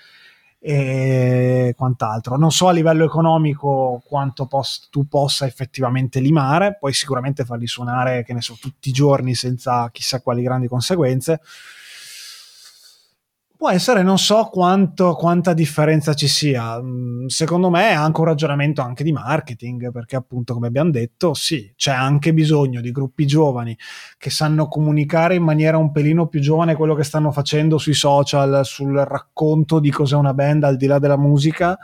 e 0.61 1.73
quant'altro. 1.77 2.35
Non 2.35 2.51
so 2.51 2.67
a 2.67 2.71
livello 2.71 3.05
economico 3.05 4.01
quanto 4.05 4.45
pos- 4.45 4.89
tu 4.89 5.07
possa 5.07 5.45
effettivamente 5.45 6.19
limare, 6.19 6.75
puoi 6.77 6.93
sicuramente 6.93 7.45
farli 7.45 7.67
suonare, 7.67 8.23
che 8.23 8.33
ne 8.33 8.41
so, 8.41 8.57
tutti 8.59 8.89
i 8.89 8.93
giorni 8.93 9.35
senza 9.35 9.89
chissà 9.91 10.21
quali 10.21 10.41
grandi 10.41 10.67
conseguenze 10.67 11.39
Può 13.59 13.69
essere, 13.69 14.03
non 14.03 14.17
so 14.17 14.45
quanto, 14.45 15.15
quanta 15.15 15.53
differenza 15.53 16.13
ci 16.13 16.29
sia. 16.29 16.81
Mm, 16.81 17.25
secondo 17.25 17.69
me 17.69 17.89
è 17.89 17.93
anche 17.93 18.21
un 18.21 18.27
ragionamento 18.27 18.81
anche 18.81 19.03
di 19.03 19.11
marketing, 19.11 19.91
perché 19.91 20.15
appunto, 20.15 20.53
come 20.53 20.67
abbiamo 20.67 20.91
detto, 20.91 21.33
sì, 21.33 21.73
c'è 21.75 21.91
anche 21.91 22.33
bisogno 22.33 22.79
di 22.79 22.89
gruppi 22.91 23.27
giovani 23.27 23.77
che 24.17 24.29
sanno 24.29 24.69
comunicare 24.69 25.35
in 25.35 25.43
maniera 25.43 25.75
un 25.77 25.91
pelino 25.91 26.27
più 26.27 26.39
giovane 26.39 26.75
quello 26.75 26.95
che 26.95 27.03
stanno 27.03 27.33
facendo 27.33 27.77
sui 27.77 27.93
social, 27.93 28.61
sul 28.63 28.95
racconto 28.95 29.79
di 29.79 29.91
cos'è 29.91 30.15
una 30.15 30.33
band 30.33 30.63
al 30.63 30.77
di 30.77 30.85
là 30.85 30.97
della 30.97 31.17
musica, 31.17 31.77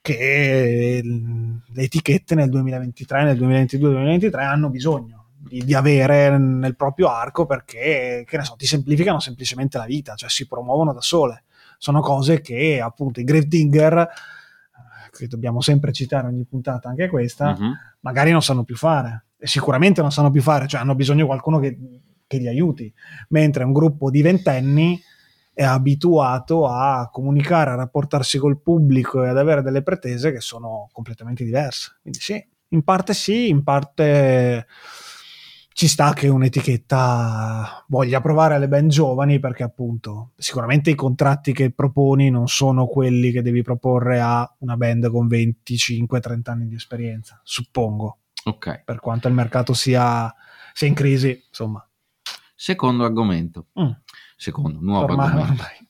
che 0.00 1.00
le 1.04 1.82
etichette 1.82 2.34
nel 2.34 2.48
2023, 2.48 3.22
nel 3.22 3.38
2022-2023 3.38 4.40
hanno 4.40 4.70
bisogno 4.70 5.19
di, 5.42 5.64
di, 5.64 5.74
avere 5.74 6.36
nel 6.38 6.76
proprio 6.76 7.08
arco 7.08 7.46
perché, 7.46 8.24
che 8.26 8.36
ne 8.36 8.44
so, 8.44 8.54
ti 8.56 8.66
semplificano 8.66 9.20
semplicemente 9.20 9.78
la 9.78 9.86
vita, 9.86 10.14
cioè 10.14 10.28
si 10.28 10.46
promuovono 10.46 10.92
da 10.92 11.00
sole. 11.00 11.44
Sono 11.78 12.00
cose 12.00 12.40
che 12.40 12.80
appunto 12.80 13.20
i 13.20 13.24
Grave 13.24 13.46
Digger, 13.46 13.98
eh, 13.98 14.08
che 15.10 15.26
dobbiamo 15.26 15.62
sempre 15.62 15.92
citare 15.92 16.26
ogni 16.26 16.44
puntata, 16.44 16.90
anche 16.90 17.08
questa, 17.08 17.56
uh-huh. 17.58 17.72
magari 18.00 18.32
non 18.32 18.42
sanno 18.42 18.64
più 18.64 18.76
fare. 18.76 19.24
E 19.38 19.46
sicuramente 19.46 20.02
non 20.02 20.12
sanno 20.12 20.30
più 20.30 20.42
fare, 20.42 20.66
cioè 20.66 20.82
hanno 20.82 20.94
bisogno 20.94 21.20
di 21.20 21.26
qualcuno 21.26 21.58
che, 21.58 21.78
che 22.26 22.36
li 22.36 22.46
aiuti. 22.46 22.92
Mentre 23.28 23.64
un 23.64 23.72
gruppo 23.72 24.10
di 24.10 24.20
ventenni 24.20 25.00
è 25.54 25.64
abituato 25.64 26.66
a 26.68 27.08
comunicare, 27.10 27.70
a 27.70 27.76
rapportarsi 27.76 28.36
col 28.36 28.60
pubblico 28.60 29.24
e 29.24 29.28
ad 29.28 29.38
avere 29.38 29.62
delle 29.62 29.82
pretese 29.82 30.32
che 30.32 30.40
sono 30.40 30.88
completamente 30.92 31.44
diverse. 31.44 31.96
Quindi 32.02 32.20
sì, 32.20 32.46
in 32.68 32.82
parte 32.82 33.14
sì, 33.14 33.48
in 33.48 33.62
parte 33.62 34.66
ci 35.80 35.88
sta 35.88 36.12
che 36.12 36.28
un'etichetta 36.28 37.86
voglia 37.88 38.20
provare 38.20 38.54
alle 38.54 38.68
band 38.68 38.90
giovani 38.90 39.38
perché 39.38 39.62
appunto 39.62 40.32
sicuramente 40.36 40.90
i 40.90 40.94
contratti 40.94 41.54
che 41.54 41.70
proponi 41.70 42.28
non 42.28 42.48
sono 42.48 42.86
quelli 42.86 43.30
che 43.30 43.40
devi 43.40 43.62
proporre 43.62 44.20
a 44.20 44.56
una 44.58 44.76
band 44.76 45.10
con 45.10 45.26
25-30 45.26 46.50
anni 46.50 46.68
di 46.68 46.74
esperienza, 46.74 47.40
suppongo. 47.42 48.18
Ok. 48.44 48.82
Per 48.84 49.00
quanto 49.00 49.28
il 49.28 49.32
mercato 49.32 49.72
sia, 49.72 50.30
sia 50.74 50.86
in 50.86 50.92
crisi, 50.92 51.44
insomma. 51.48 51.82
Secondo 52.54 53.04
argomento. 53.04 53.68
Mm. 53.80 53.92
Secondo, 54.36 54.80
nuovo 54.82 55.04
ormai, 55.04 55.28
argomento. 55.28 55.62
Ormai. 55.62 55.88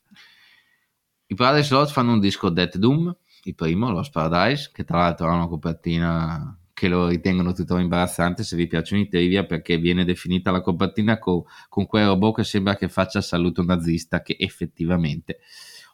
I 1.26 1.34
Paradise 1.34 1.74
Lost 1.74 1.91
fanno 1.91 2.12
un 2.12 2.20
disco 2.20 2.49
Death 2.49 2.76
Doom, 2.76 3.12
il 3.43 3.55
primo, 3.57 3.91
Lost 3.91 4.12
Paradise, 4.12 4.70
che 4.72 4.84
tra 4.84 4.99
l'altro 4.99 5.28
ha 5.28 5.34
una 5.34 5.49
copertina 5.49 6.59
che 6.80 6.88
lo 6.88 7.08
ritengono 7.08 7.52
tuttora 7.52 7.82
imbarazzante 7.82 8.42
se 8.42 8.56
vi 8.56 8.66
piacciono 8.66 9.02
i 9.02 9.08
trivia 9.08 9.44
perché 9.44 9.76
viene 9.76 10.02
definita 10.06 10.50
la 10.50 10.62
copertina 10.62 11.18
con, 11.18 11.42
con 11.68 11.84
quel 11.84 12.06
robot 12.06 12.36
che 12.36 12.44
sembra 12.44 12.74
che 12.74 12.88
faccia 12.88 13.20
saluto 13.20 13.62
nazista 13.62 14.22
che 14.22 14.34
effettivamente 14.38 15.40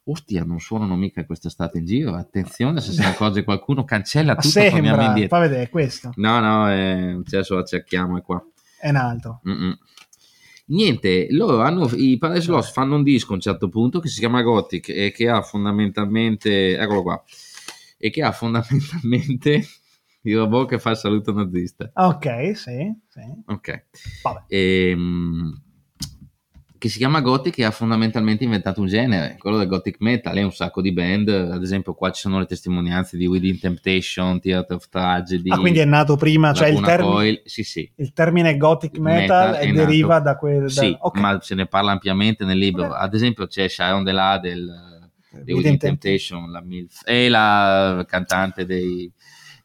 ostia 0.04 0.44
non 0.44 0.60
suonano 0.60 0.94
mica 0.94 1.26
quest'estate 1.26 1.78
in 1.78 1.86
giro 1.86 2.14
attenzione 2.14 2.80
se 2.80 2.92
se 2.92 3.02
ne 3.02 3.08
accorge 3.08 3.42
qualcuno 3.42 3.82
cancella 3.82 4.36
tutto 4.36 4.46
sembra, 4.46 4.74
torniamo 4.74 5.02
indietro. 5.08 5.36
fa 5.36 5.42
vedere 5.42 5.68
questo. 5.70 6.12
No 6.14 6.38
no 6.38 6.70
eh, 6.70 7.20
adesso 7.26 7.56
la 7.56 7.64
cerchiamo 7.64 8.18
è 8.18 8.22
qua. 8.22 8.46
È 8.78 8.88
un 8.88 8.96
altro. 8.96 9.40
Mm-mm. 9.48 9.76
niente 10.66 11.26
loro 11.30 11.62
hanno 11.62 11.90
i 11.96 12.16
Paradise 12.16 12.48
Lost 12.48 12.72
fanno 12.72 12.94
un 12.94 13.02
disco 13.02 13.32
a 13.32 13.34
un 13.34 13.40
certo 13.40 13.68
punto 13.68 13.98
che 13.98 14.06
si 14.06 14.20
chiama 14.20 14.42
Gothic 14.42 14.90
e 14.90 15.10
che 15.10 15.28
ha 15.28 15.42
fondamentalmente 15.42 16.78
eccolo 16.78 17.02
qua 17.02 17.24
e 17.98 18.10
che 18.10 18.22
ha 18.22 18.30
fondamentalmente 18.30 19.66
il 20.26 20.36
robot 20.36 20.68
che 20.68 20.78
fa 20.78 20.90
il 20.90 20.96
saluto 20.96 21.32
nazista. 21.32 21.90
Ok, 21.94 22.56
sì, 22.56 22.92
sì. 23.08 23.20
Ok. 23.46 23.86
E, 24.48 24.90
ehm, 24.90 25.62
che 26.78 26.88
si 26.88 26.98
chiama 26.98 27.20
Gothic 27.20 27.58
e 27.58 27.64
ha 27.64 27.70
fondamentalmente 27.70 28.44
inventato 28.44 28.80
un 28.80 28.86
genere, 28.86 29.36
quello 29.38 29.56
del 29.56 29.66
Gothic 29.66 29.96
Metal, 30.00 30.36
e 30.36 30.42
un 30.42 30.52
sacco 30.52 30.82
di 30.82 30.92
band, 30.92 31.28
ad 31.28 31.62
esempio 31.62 31.94
qua 31.94 32.10
ci 32.10 32.20
sono 32.20 32.38
le 32.38 32.46
testimonianze 32.46 33.16
di 33.16 33.26
Within 33.26 33.58
Temptation, 33.58 34.40
Theater 34.40 34.76
of 34.76 34.88
Tragedy. 34.88 35.50
Ah, 35.50 35.58
quindi 35.58 35.78
è 35.78 35.84
nato 35.84 36.16
prima, 36.16 36.52
cioè 36.52 36.68
il, 36.68 36.80
termine, 36.80 37.42
sì, 37.44 37.62
sì. 37.62 37.90
il 37.96 38.12
termine 38.12 38.56
Gothic 38.56 38.98
Metal, 38.98 39.52
metal 39.52 39.72
deriva 39.72 40.14
nato, 40.14 40.24
da 40.24 40.36
quel... 40.36 40.62
Da, 40.62 40.68
sì, 40.68 40.96
okay. 40.98 41.22
ma 41.22 41.40
se 41.40 41.54
ne 41.54 41.66
parla 41.66 41.92
ampiamente 41.92 42.44
nel 42.44 42.58
libro. 42.58 42.92
Ad 42.92 43.14
esempio 43.14 43.46
c'è 43.46 43.68
Sharon 43.68 44.04
Della 44.04 44.38
del, 44.38 45.10
di 45.42 45.52
Within 45.52 45.78
Temptation, 45.78 46.50
la 46.50 46.60
MILF, 46.60 47.02
e 47.04 47.28
la 47.28 48.04
cantante 48.06 48.66
dei 48.66 49.10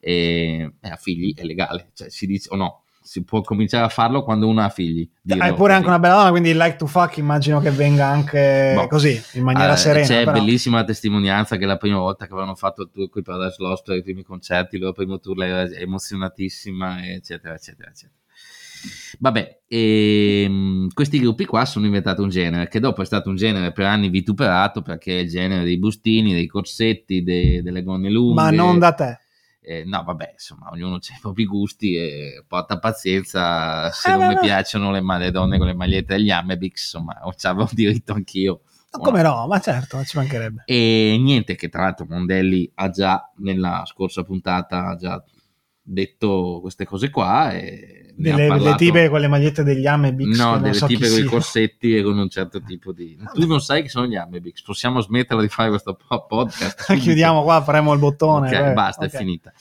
e, 0.02 0.74
e 0.82 0.89
ha 0.89 0.97
figli 0.97 1.34
è 1.34 1.43
legale, 1.43 1.91
cioè 1.93 2.10
si 2.10 2.26
dice 2.26 2.49
o 2.52 2.58
no, 2.58 2.84
si 3.02 3.24
può 3.24 3.41
cominciare 3.41 3.86
a 3.86 3.89
farlo 3.89 4.24
quando 4.24 4.47
uno 4.47 4.62
ha 4.62 4.70
figli. 4.70 5.10
Hai 5.28 5.49
ah, 5.49 5.54
pure 5.54 5.74
anche 5.74 5.88
una 5.88 5.99
bella 5.99 6.16
donna, 6.16 6.30
quindi 6.32 6.54
like 6.54 6.76
to 6.76 6.88
fuck 6.88 7.18
immagino 7.18 7.60
che 7.60 7.72
venga 7.72 8.08
anche 8.08 8.74
boh. 8.76 8.88
così, 8.88 9.22
in 9.34 9.43
maniera 9.43 9.74
eh, 9.74 9.78
serena. 9.78 10.06
C'è 10.06 10.24
però. 10.24 10.34
bellissima 10.34 10.84
testimonianza 10.84 11.58
che 11.58 11.66
la 11.66 11.78
prima 11.78 11.99
volta 11.99 12.26
che 12.26 12.32
avevano 12.34 12.56
fatto 12.56 12.84
il 12.84 12.89
tour 12.91 13.10
con 13.10 13.22
i 13.22 13.24
Paradise 13.24 13.56
Lost 13.60 13.86
per 13.86 13.97
i 13.97 14.04
primi 14.04 14.24
concerti, 14.24 14.76
il 14.76 14.82
loro 14.82 14.93
primo 14.93 15.20
tour, 15.20 15.38
lei 15.38 15.49
era 15.49 15.70
emozionatissima, 15.70 17.08
eccetera, 17.08 17.54
eccetera, 17.54 17.89
eccetera. 17.89 18.20
Vabbè, 19.20 19.60
e, 19.68 20.43
ehm, 20.43 20.88
questi 20.93 21.20
gruppi 21.20 21.45
qua 21.45 21.66
sono 21.66 21.86
inventati 21.86 22.22
un 22.22 22.30
genere 22.30 22.68
che 22.68 22.80
dopo 22.80 23.02
è 23.02 23.06
stato 23.06 23.30
un 23.30 23.36
genere 23.36 23.72
per 23.72 23.86
anni 23.86 24.10
vituperato 24.10 24.82
perché 24.82 25.20
è 25.20 25.22
il 25.22 25.30
genere 25.30 25.64
dei 25.64 25.78
bustini, 25.78 26.34
dei 26.34 26.47
corsetti, 26.47 27.24
dei, 27.24 27.62
delle 27.62 27.84
gonne 27.84 28.10
lunghe. 28.10 28.41
Ma 28.41 28.52
non 28.52 28.80
da 28.80 28.93
te. 28.93 29.20
Eh, 29.72 29.86
no, 29.86 30.03
vabbè, 30.03 30.32
insomma, 30.34 30.69
ognuno 30.69 30.95
ha 30.95 30.97
i 30.97 31.19
propri 31.22 31.45
gusti 31.45 31.95
e 31.95 32.43
porta 32.45 32.78
pazienza. 32.78 33.89
Se 33.91 34.11
eh, 34.11 34.17
non 34.17 34.28
mi 34.28 34.38
piacciono 34.38 34.91
le, 34.91 35.01
le, 35.01 35.32
donne 35.32 35.57
con 35.57 35.67
le 35.67 35.74
magliette 35.74 36.17
degli 36.17 36.30
Amebix, 36.30 36.93
insomma, 36.93 37.22
ci 37.38 37.47
avevo 37.47 37.69
diritto 37.72 38.11
anch'io. 38.11 38.63
Ma 38.91 38.99
come 38.99 39.22
no? 39.22 39.47
Ma 39.47 39.59
certo, 39.61 40.03
ci 40.03 40.17
mancherebbe. 40.17 40.63
E 40.65 41.17
niente, 41.17 41.55
che 41.55 41.69
tra 41.69 41.84
l'altro 41.84 42.05
Mondelli 42.09 42.69
ha 42.76 42.89
già 42.89 43.32
nella 43.38 43.84
scorsa 43.86 44.24
puntata 44.24 44.88
ha 44.88 44.95
già 44.97 45.24
detto 45.82 46.59
queste 46.59 46.84
cose 46.84 47.09
qua 47.09 47.53
e 47.53 48.01
delle, 48.16 48.47
delle 48.47 48.76
tipe 48.76 49.09
con 49.09 49.20
le 49.20 49.28
magliette 49.28 49.64
degli 49.64 49.86
Amebix 49.86 50.38
no, 50.38 50.59
delle 50.59 50.74
so 50.74 50.86
tipe 50.86 51.09
con 51.09 51.20
i 51.20 51.24
corsetti 51.24 51.95
e 51.95 52.03
con 52.03 52.18
un 52.18 52.30
certo 52.30 52.62
tipo 52.62 52.91
di 52.91 53.18
tu 53.34 53.45
non 53.47 53.59
sai 53.59 53.82
che 53.82 53.89
sono 53.89 54.05
gli 54.05 54.16
Amebix 54.16 54.62
possiamo 54.64 55.01
smetterla 55.01 55.41
di 55.41 55.49
fare 55.49 55.70
questo 55.70 55.97
podcast 56.28 56.93
chiudiamo 56.97 57.43
qua, 57.43 57.62
faremo 57.62 57.93
il 57.93 57.99
bottone 57.99 58.47
ok, 58.47 58.64
beh, 58.64 58.74
basta, 58.74 59.05
okay. 59.05 59.16
è 59.16 59.18
finita. 59.18 59.53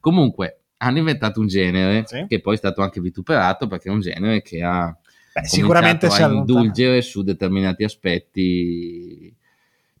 Comunque 0.00 0.62
hanno 0.78 0.98
inventato 0.98 1.40
un 1.40 1.46
genere 1.46 2.04
sì. 2.06 2.24
che 2.28 2.40
poi 2.40 2.54
è 2.54 2.58
stato 2.58 2.82
anche 2.82 3.00
vituperato 3.00 3.66
perché 3.66 3.88
è 3.88 3.92
un 3.92 4.00
genere 4.00 4.42
che 4.42 4.62
ha 4.62 4.96
Beh, 5.34 5.44
sicuramente 5.46 6.06
a 6.06 6.28
indulgere 6.28 7.02
su 7.02 7.22
determinati 7.22 7.84
aspetti 7.84 9.34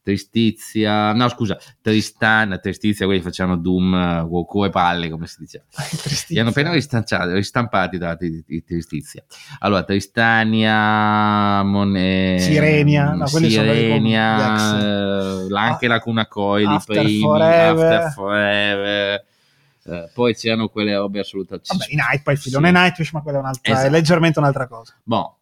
Tristizia, 0.08 1.12
no 1.12 1.28
scusa, 1.28 1.58
Tristan, 1.82 2.58
Tristizia, 2.62 3.04
quelli 3.04 3.20
facevano 3.20 3.58
Doom, 3.58 4.26
Goku 4.26 4.64
e 4.64 4.70
palle, 4.70 5.10
come 5.10 5.26
si 5.26 5.36
dice. 5.40 5.66
Li 6.28 6.38
hanno 6.38 6.48
appena 6.48 6.72
ristampati 6.72 7.98
da 7.98 8.16
Tristizia. 8.16 9.22
Allora, 9.58 9.82
Tristania, 9.82 11.62
Monet, 11.62 12.40
Sirenia, 12.40 13.12
no, 13.12 13.26
Sirenia, 13.26 14.78
eh, 14.80 15.46
anche 15.54 15.86
la 15.88 16.00
Cuna 16.00 16.26
Coil, 16.26 16.66
After 16.68 17.02
primi, 17.02 17.20
Forever. 17.20 17.92
After 17.92 18.12
Forever. 18.12 19.26
Uh, 19.84 20.08
poi 20.14 20.34
c'erano 20.34 20.68
quelle 20.68 20.94
robe 20.94 21.20
assolutamente. 21.20 21.68
Vabbè, 21.70 21.84
i 21.90 21.96
Night, 21.96 22.22
poi 22.22 22.32
il 22.34 22.40
filone 22.40 22.68
sì. 22.68 22.74
Nightwish, 22.74 23.12
ma 23.12 23.20
quella 23.20 23.38
è, 23.38 23.40
un'altra, 23.40 23.72
esatto. 23.72 23.86
è 23.86 23.90
leggermente 23.90 24.38
un'altra 24.38 24.66
cosa. 24.66 24.94
Boh, 25.02 25.37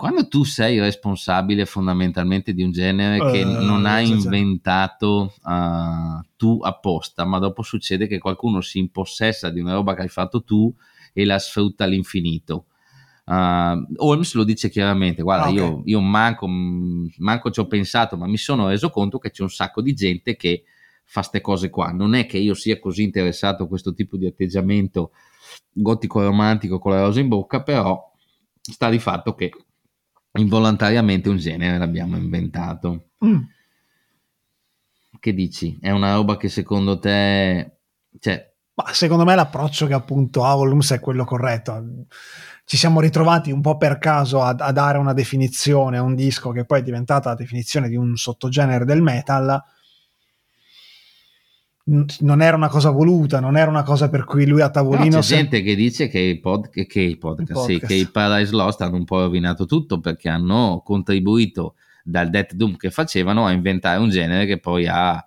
quando 0.00 0.28
tu 0.28 0.44
sei 0.44 0.80
responsabile 0.80 1.66
fondamentalmente 1.66 2.54
di 2.54 2.62
un 2.62 2.72
genere 2.72 3.30
che 3.30 3.44
non 3.44 3.84
hai 3.84 4.08
inventato 4.08 5.34
uh, 5.44 6.26
tu 6.38 6.58
apposta, 6.62 7.26
ma 7.26 7.38
dopo 7.38 7.60
succede 7.60 8.06
che 8.06 8.18
qualcuno 8.18 8.62
si 8.62 8.78
impossessa 8.78 9.50
di 9.50 9.60
una 9.60 9.74
roba 9.74 9.94
che 9.94 10.00
hai 10.00 10.08
fatto 10.08 10.42
tu 10.42 10.74
e 11.12 11.26
la 11.26 11.38
sfrutta 11.38 11.84
all'infinito. 11.84 12.68
Uh, 13.26 13.84
Holmes 13.96 14.32
lo 14.32 14.44
dice 14.44 14.70
chiaramente: 14.70 15.20
Guarda, 15.20 15.50
okay. 15.50 15.56
io, 15.56 15.82
io, 15.84 16.00
manco, 16.00 16.46
manco 16.48 17.50
ci 17.50 17.60
ho 17.60 17.66
pensato, 17.66 18.16
ma 18.16 18.26
mi 18.26 18.38
sono 18.38 18.68
reso 18.68 18.88
conto 18.88 19.18
che 19.18 19.30
c'è 19.30 19.42
un 19.42 19.50
sacco 19.50 19.82
di 19.82 19.92
gente 19.92 20.34
che 20.34 20.62
fa 21.04 21.20
queste 21.20 21.42
cose 21.42 21.68
qua. 21.68 21.90
Non 21.90 22.14
è 22.14 22.24
che 22.24 22.38
io 22.38 22.54
sia 22.54 22.78
così 22.78 23.02
interessato 23.02 23.64
a 23.64 23.68
questo 23.68 23.92
tipo 23.92 24.16
di 24.16 24.24
atteggiamento 24.24 25.10
gotico 25.70 26.22
romantico 26.22 26.78
con 26.78 26.92
la 26.92 27.02
rosa 27.02 27.20
in 27.20 27.28
bocca, 27.28 27.62
però 27.62 28.10
sta 28.62 28.88
di 28.88 28.98
fatto 28.98 29.34
che 29.34 29.50
involontariamente 30.38 31.28
un 31.28 31.36
genere 31.36 31.78
l'abbiamo 31.78 32.16
inventato. 32.16 33.10
Mm. 33.24 33.40
Che 35.18 35.34
dici? 35.34 35.78
È 35.80 35.90
una 35.90 36.14
roba 36.14 36.36
che 36.36 36.48
secondo 36.48 36.98
te... 36.98 37.78
Cioè, 38.18 38.52
Ma 38.74 38.92
secondo 38.92 39.24
me 39.24 39.34
l'approccio 39.34 39.86
che 39.86 39.94
appunto 39.94 40.44
ha 40.44 40.54
Volumes 40.54 40.92
è 40.92 41.00
quello 41.00 41.24
corretto. 41.24 42.06
Ci 42.64 42.76
siamo 42.76 43.00
ritrovati 43.00 43.50
un 43.50 43.60
po' 43.60 43.76
per 43.76 43.98
caso 43.98 44.40
a, 44.42 44.54
a 44.56 44.72
dare 44.72 44.98
una 44.98 45.12
definizione 45.12 45.98
a 45.98 46.02
un 46.02 46.14
disco 46.14 46.52
che 46.52 46.64
poi 46.64 46.80
è 46.80 46.82
diventata 46.82 47.30
la 47.30 47.34
definizione 47.34 47.88
di 47.88 47.96
un 47.96 48.16
sottogenere 48.16 48.84
del 48.84 49.02
metal. 49.02 49.62
Non 52.20 52.40
era 52.40 52.56
una 52.56 52.68
cosa 52.68 52.90
voluta, 52.90 53.40
non 53.40 53.56
era 53.56 53.68
una 53.68 53.82
cosa 53.82 54.08
per 54.08 54.24
cui 54.24 54.46
lui 54.46 54.60
a 54.60 54.70
tavolino 54.70 55.16
c'è 55.16 55.22
se- 55.22 55.34
gente 55.36 55.60
che 55.62 55.74
dice 55.74 56.06
che 56.08 56.20
i, 56.20 56.38
pod- 56.38 56.68
che- 56.70 57.00
i 57.00 57.16
podcast, 57.16 57.50
I 57.50 57.54
sì, 57.54 57.72
podcast. 57.72 57.86
che 57.86 57.94
i 57.94 58.06
Paradise 58.06 58.52
Lost 58.54 58.80
hanno 58.82 58.96
un 58.96 59.04
po' 59.04 59.18
rovinato 59.20 59.66
tutto 59.66 59.98
perché 59.98 60.28
hanno 60.28 60.82
contribuito 60.84 61.74
dal 62.04 62.30
Death 62.30 62.54
Doom 62.54 62.76
che 62.76 62.90
facevano 62.90 63.44
a 63.44 63.50
inventare 63.50 63.98
un 63.98 64.08
genere 64.08 64.46
che 64.46 64.58
poi 64.58 64.86
ha 64.86 65.24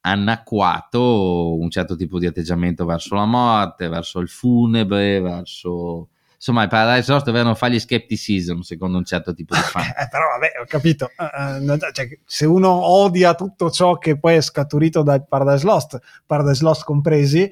annacquato 0.00 1.56
un 1.58 1.68
certo 1.70 1.96
tipo 1.96 2.18
di 2.18 2.26
atteggiamento 2.26 2.84
verso 2.84 3.14
la 3.14 3.24
morte, 3.24 3.88
verso 3.88 4.20
il 4.20 4.28
funebre, 4.28 5.20
verso... 5.20 6.08
Insomma, 6.36 6.64
i 6.64 6.68
Paradise 6.68 7.10
Lost 7.10 7.24
dovevano 7.26 7.54
fare 7.54 7.74
gli 7.74 7.78
skepticism 7.80 8.60
secondo 8.60 8.98
un 8.98 9.04
certo 9.04 9.34
tipo 9.34 9.54
di 9.54 9.60
fan. 9.60 9.82
Eh, 9.96 10.08
però 10.08 10.24
vabbè, 10.32 10.52
ho 10.60 10.64
capito. 10.66 11.10
Eh, 11.10 11.92
cioè, 11.92 12.08
se 12.24 12.46
uno 12.46 12.70
odia 12.70 13.34
tutto 13.34 13.70
ciò 13.70 13.98
che 13.98 14.18
poi 14.18 14.36
è 14.36 14.40
scaturito 14.40 15.02
da 15.02 15.20
Paradise 15.20 15.64
Lost, 15.64 15.98
Paradise 16.26 16.62
Lost 16.62 16.84
compresi, 16.84 17.50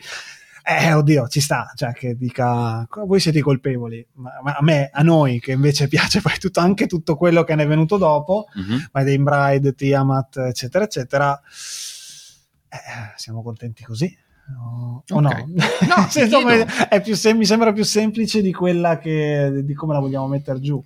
eh, 0.67 0.93
oddio, 0.95 1.29
ci 1.29 1.41
sta, 1.41 1.71
cioè 1.75 1.93
che 1.93 2.17
dica, 2.17 2.87
voi 3.05 3.21
siete 3.21 3.41
colpevoli, 3.43 4.07
ma, 4.15 4.31
ma 4.43 4.53
a 4.53 4.63
me, 4.63 4.89
a 4.93 5.03
noi, 5.03 5.39
che 5.41 5.53
invece 5.53 5.89
piace 5.89 6.21
poi 6.23 6.39
tutto, 6.39 6.61
anche 6.61 6.87
tutto 6.87 7.17
quello 7.17 7.45
che 7.45 7.55
ne 7.55 7.65
è 7.65 7.67
venuto 7.67 7.97
dopo, 7.99 8.47
Mhm. 8.55 8.89
My 8.93 9.05
Day 9.05 9.19
Bride, 9.19 9.75
Tiamat, 9.75 10.37
eccetera, 10.39 10.85
eccetera, 10.85 11.39
eh, 12.69 13.13
siamo 13.17 13.43
contenti 13.43 13.83
così. 13.85 14.17
O, 14.59 15.03
o 15.09 15.21
no? 15.21 15.31
No, 15.49 15.97
Nel 15.97 16.05
ti 16.07 16.11
senso, 16.11 16.39
chiedo. 16.45 16.65
è 16.89 17.01
più 17.01 17.15
sem- 17.15 17.37
mi 17.39 17.45
sembra 17.47 17.73
più 17.73 17.85
semplice 17.85 18.43
di 18.43 18.53
quella 18.53 18.99
che 18.99 19.63
di 19.65 19.75
come 19.75 19.95
la 19.95 20.01
vogliamo 20.01 20.27
mettere 20.29 20.61
giù. 20.61 20.83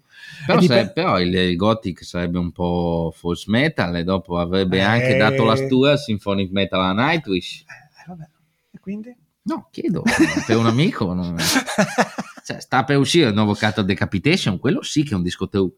Però, 0.47 0.59
E 0.61 0.63
se- 0.67 0.91
però 0.93 1.21
il, 1.21 1.35
il 1.35 1.57
Gothic 1.57 2.05
sarebbe 2.05 2.39
un 2.39 2.53
po' 2.53 3.13
false 3.17 3.45
metal 3.51 3.97
e 3.97 4.05
dopo 4.05 4.39
avrebbe 4.39 4.83
anche 4.83 5.15
Eh. 5.15 5.19
dato 5.19 5.45
la 5.45 5.57
stua 5.57 5.93
al 5.93 5.99
Symphonic 5.99 6.51
Metal 6.53 6.81
a 6.81 6.93
Nightwish. 6.93 7.61
Eh, 7.67 8.05
vabbè. 8.09 8.29
E 8.73 8.79
quindi? 8.81 9.15
No, 9.43 9.69
chiedo, 9.71 10.03
per 10.47 10.57
un 10.57 10.67
amico. 10.67 11.13
non- 11.15 11.37
Cioè, 12.45 12.61
sta 12.61 12.85
per 12.85 12.97
uscire 12.97 13.29
il 13.29 13.35
nuovo 13.35 13.55
Cattle 13.55 13.85
Decapitation, 13.85 14.59
quello 14.59 14.83
sì 14.83 15.03
che 15.05 15.13
è 15.13 15.17
un 15.17 15.23
disco 15.23 15.49
true. 15.49 15.71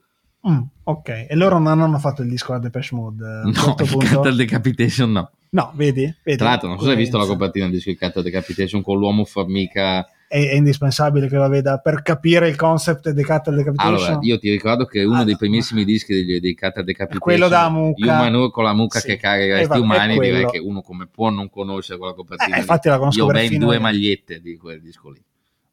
Mm, 0.48 0.62
ok, 0.84 1.26
e 1.28 1.34
loro 1.34 1.58
non 1.58 1.80
hanno 1.80 1.98
fatto 1.98 2.22
il 2.22 2.28
disco 2.30 2.52
da 2.52 2.58
Depeche 2.58 2.94
Mode 2.94 3.24
eh, 3.24 3.50
No, 3.50 3.76
il 3.78 3.88
punto? 3.88 3.98
Cattle 3.98 4.34
Decapitation 4.34 5.12
no. 5.12 5.30
No, 5.50 5.72
vedi? 5.74 6.02
vedi? 6.22 6.38
Tra 6.38 6.48
l'altro, 6.48 6.68
non 6.68 6.78
so 6.78 6.84
se 6.84 6.90
hai 6.92 6.96
visto 6.96 7.18
la 7.18 7.26
copertina 7.26 7.66
del 7.66 7.74
disco 7.74 7.90
di 7.90 7.96
Cattle 7.96 8.22
Decapitation 8.22 8.82
con 8.82 8.98
l'uomo 8.98 9.24
formica. 9.24 10.06
È, 10.28 10.38
indispensabile 10.54 11.26
che 11.26 11.34
lo 11.34 11.48
veda 11.48 11.78
per 11.78 12.02
capire 12.02 12.48
il 12.48 12.54
concept 12.54 13.10
di 13.10 13.22
Cattle 13.24 13.56
Decapitation. 13.56 13.94
Allora, 13.96 14.18
io 14.22 14.38
ti 14.38 14.48
ricordo 14.48 14.84
che 14.84 15.02
uno 15.02 15.22
Ah, 15.22 15.24
dei 15.24 15.36
primissimi 15.36 15.84
dischi 15.84 16.14
degli, 16.14 16.38
dei 16.38 16.54
Cattle 16.54 16.84
Decapitation 16.84 17.20
quello 17.20 17.48
da 17.48 17.68
mucca. 17.68 18.04
Human 18.22 18.50
con 18.52 18.62
la 18.62 18.72
mucca 18.72 19.00
Sì. 19.00 19.08
che 19.08 19.16
carica 19.16 19.44
i 19.44 19.48
Eh, 19.48 19.52
resti 19.54 19.68
vabbè, 19.68 19.80
umani, 19.82 20.18
direi 20.20 20.46
che 20.46 20.58
uno 20.58 20.82
come 20.82 21.08
può 21.08 21.30
non 21.30 21.50
conoscere 21.50 21.98
quella 21.98 22.14
copertina. 22.14 22.56
Eh, 22.56 22.60
infatti 22.60 22.88
la 22.88 22.98
conosco 22.98 23.18
Io 23.18 23.24
ho 23.24 23.28
ben 23.32 23.58
due 23.58 23.78
magliette 23.80 24.40
di 24.40 24.56
quel 24.56 24.80
disco 24.80 25.10
lì. 25.10 25.20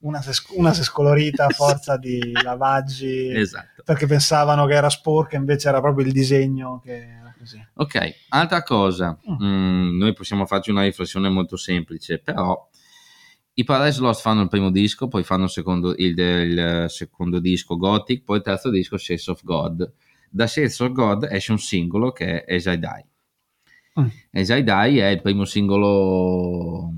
Una, 0.07 0.21
sc- 0.21 0.51
una 0.55 0.71
è 0.71 0.73
scolorita 0.73 1.45
a 1.45 1.49
forza 1.53 1.97
di 1.97 2.31
lavaggi 2.31 3.29
Esatto. 3.35 3.83
perché 3.83 4.07
pensavano 4.07 4.65
che 4.65 4.73
era 4.73 4.89
sporca, 4.89 5.35
invece 5.37 5.67
era 5.69 5.81
proprio 5.81 6.05
il 6.05 6.11
disegno 6.13 6.79
che 6.83 6.95
era 7.19 7.33
così. 7.37 7.63
Ok, 7.75 8.13
altra 8.29 8.63
cosa, 8.63 9.17
Mm. 9.29 9.45
Mm, 9.45 9.97
noi 9.97 10.13
possiamo 10.13 10.45
farci 10.45 10.69
una 10.71 10.83
riflessione 10.83 11.29
molto 11.29 11.57
semplice, 11.57 12.19
però 12.19 12.67
i 13.53 13.63
Paradise 13.63 13.99
Lost 14.01 14.21
fanno 14.21 14.41
il 14.43 14.49
primo 14.49 14.69
disco, 14.71 15.07
poi 15.07 15.23
fanno 15.23 15.45
il 15.45 15.49
secondo, 15.49 15.93
il, 15.97 16.17
il 16.17 16.85
secondo 16.89 17.39
disco 17.39 17.75
Gothic, 17.75 18.23
poi 18.23 18.37
il 18.37 18.43
terzo 18.43 18.69
disco 18.69 18.97
Shades 18.97 19.27
of 19.27 19.43
God. 19.43 19.91
Da 20.29 20.45
Shades 20.45 20.79
of 20.81 20.91
God 20.91 21.27
esce 21.29 21.51
un 21.51 21.57
singolo 21.59 22.11
che 22.11 22.43
è 22.43 22.55
As 22.55 22.65
I 22.65 22.77
Die. 22.79 23.05
Mm. 23.99 24.07
As 24.31 24.49
I 24.49 24.63
Die 24.63 25.01
è 25.01 25.07
il 25.07 25.21
primo 25.21 25.43
singolo 25.45 26.91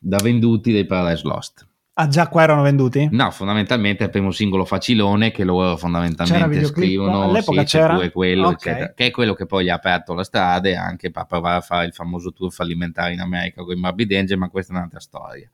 da 0.00 0.18
venduti 0.18 0.72
dei 0.72 0.84
Paradise 0.84 1.22
Lost. 1.26 1.66
Ah, 1.96 2.08
già 2.08 2.26
qua 2.26 2.42
erano 2.42 2.62
venduti? 2.62 3.08
No, 3.12 3.30
fondamentalmente 3.30 4.02
è 4.02 4.06
il 4.06 4.10
primo 4.10 4.32
singolo 4.32 4.64
facilone 4.64 5.30
che 5.30 5.44
loro 5.44 5.66
C'era 5.66 5.76
fondamentalmente 5.76 6.64
scrivono, 6.64 7.22
All'epoca 7.22 7.60
sì, 7.60 7.76
c'era? 7.76 7.94
pure 7.94 8.10
quello, 8.10 8.48
Ok. 8.48 8.54
eccetera, 8.66 8.92
che 8.94 9.06
è 9.06 9.10
quello 9.12 9.34
che 9.34 9.46
poi 9.46 9.64
gli 9.64 9.68
ha 9.68 9.74
aperto 9.74 10.12
la 10.12 10.24
strada 10.24 10.68
e 10.68 10.74
anche 10.74 11.12
per 11.12 11.24
provare 11.26 11.58
a 11.58 11.60
fare 11.60 11.86
il 11.86 11.92
famoso 11.92 12.32
tour 12.32 12.52
fallimentare 12.52 13.12
in 13.12 13.20
America 13.20 13.62
con 13.62 13.76
i 13.76 13.80
Morbid 13.80 14.10
Angel, 14.10 14.38
ma 14.38 14.48
questa 14.48 14.72
è 14.72 14.76
un'altra 14.76 14.98
storia. 14.98 15.48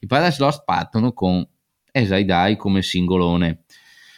I 0.00 0.06
Paradise 0.06 0.42
Lost 0.42 0.62
partono 0.66 1.12
con 1.14 1.38
As 1.90 2.10
I 2.10 2.24
Die 2.26 2.56
come 2.58 2.82
singolone, 2.82 3.62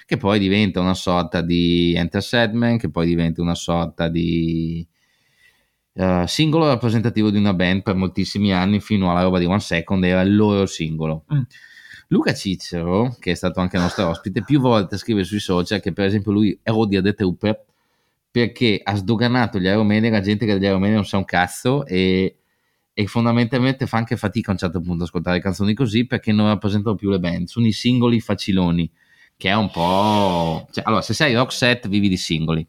che 0.07 0.17
poi 0.17 0.41
diventa 0.41 0.81
una 0.81 0.95
sorta 0.95 1.41
di 1.41 1.95
Enter 1.95 2.21
Sandman, 2.21 2.79
che 2.79 2.91
poi 2.91 3.07
diventa 3.07 3.41
una 3.43 3.55
sorta 3.55 4.09
di 4.09 4.85
eh, 5.93 6.25
singolo 6.27 6.67
rappresentativo 6.67 7.31
di 7.31 7.39
una 7.39 7.55
band 7.55 7.83
per 7.83 7.95
moltissimi 7.95 8.53
anni, 8.53 8.81
fino 8.81 9.11
alla 9.11 9.23
roba 9.23 9.39
di 9.39 9.45
One 9.45 9.61
Second, 9.61 10.05
era 10.05 10.21
il 10.21 10.35
loro 10.35 10.67
singolo. 10.67 11.25
Mm. 11.33 11.43
Luca 12.09 12.35
Cicero, 12.35 13.17
che 13.21 13.33
è 13.33 13.35
stato 13.35 13.61
anche 13.61 13.79
nostro 13.79 14.09
ospite, 14.09 14.43
più 14.43 14.61
volte 14.61 14.97
scrive 14.97 15.23
sui 15.23 15.39
social 15.39 15.81
che 15.81 15.93
per 15.93 16.07
esempio 16.07 16.33
lui 16.33 16.59
odia 16.65 17.01
The 17.01 17.15
Trooper 17.15 17.65
perché 18.31 18.81
ha 18.83 18.95
sdoganato 18.97 19.59
gli 19.59 19.69
Aeromeni, 19.69 20.09
la 20.09 20.21
gente 20.21 20.45
che 20.45 20.55
degli 20.55 20.67
Aeromeni 20.67 20.95
non 20.95 21.05
sa 21.05 21.19
un 21.19 21.25
cazzo 21.25 21.85
e, 21.87 22.39
e 22.93 23.07
fondamentalmente 23.07 23.87
fa 23.87 23.99
anche 23.99 24.17
fatica 24.17 24.51
a 24.51 24.53
un 24.55 24.59
certo 24.59 24.81
punto 24.81 25.03
ad 25.03 25.09
ascoltare 25.09 25.41
canzoni 25.41 25.75
così 25.75 26.07
perché 26.07 26.33
non 26.33 26.47
rappresentano 26.47 26.97
più 26.97 27.11
le 27.11 27.21
band, 27.21 27.47
sono 27.47 27.67
i 27.67 27.73
singoli 27.73 28.21
faciloni, 28.21 28.91
che 29.37 29.49
è 29.49 29.55
un 29.55 29.71
po'... 29.71 30.69
Cioè, 30.71 30.85
allora, 30.87 31.03
se 31.03 31.15
sei 31.15 31.35
rock 31.35 31.53
set 31.53 31.89
vivi 31.89 32.09
di 32.09 32.17
singoli, 32.17 32.67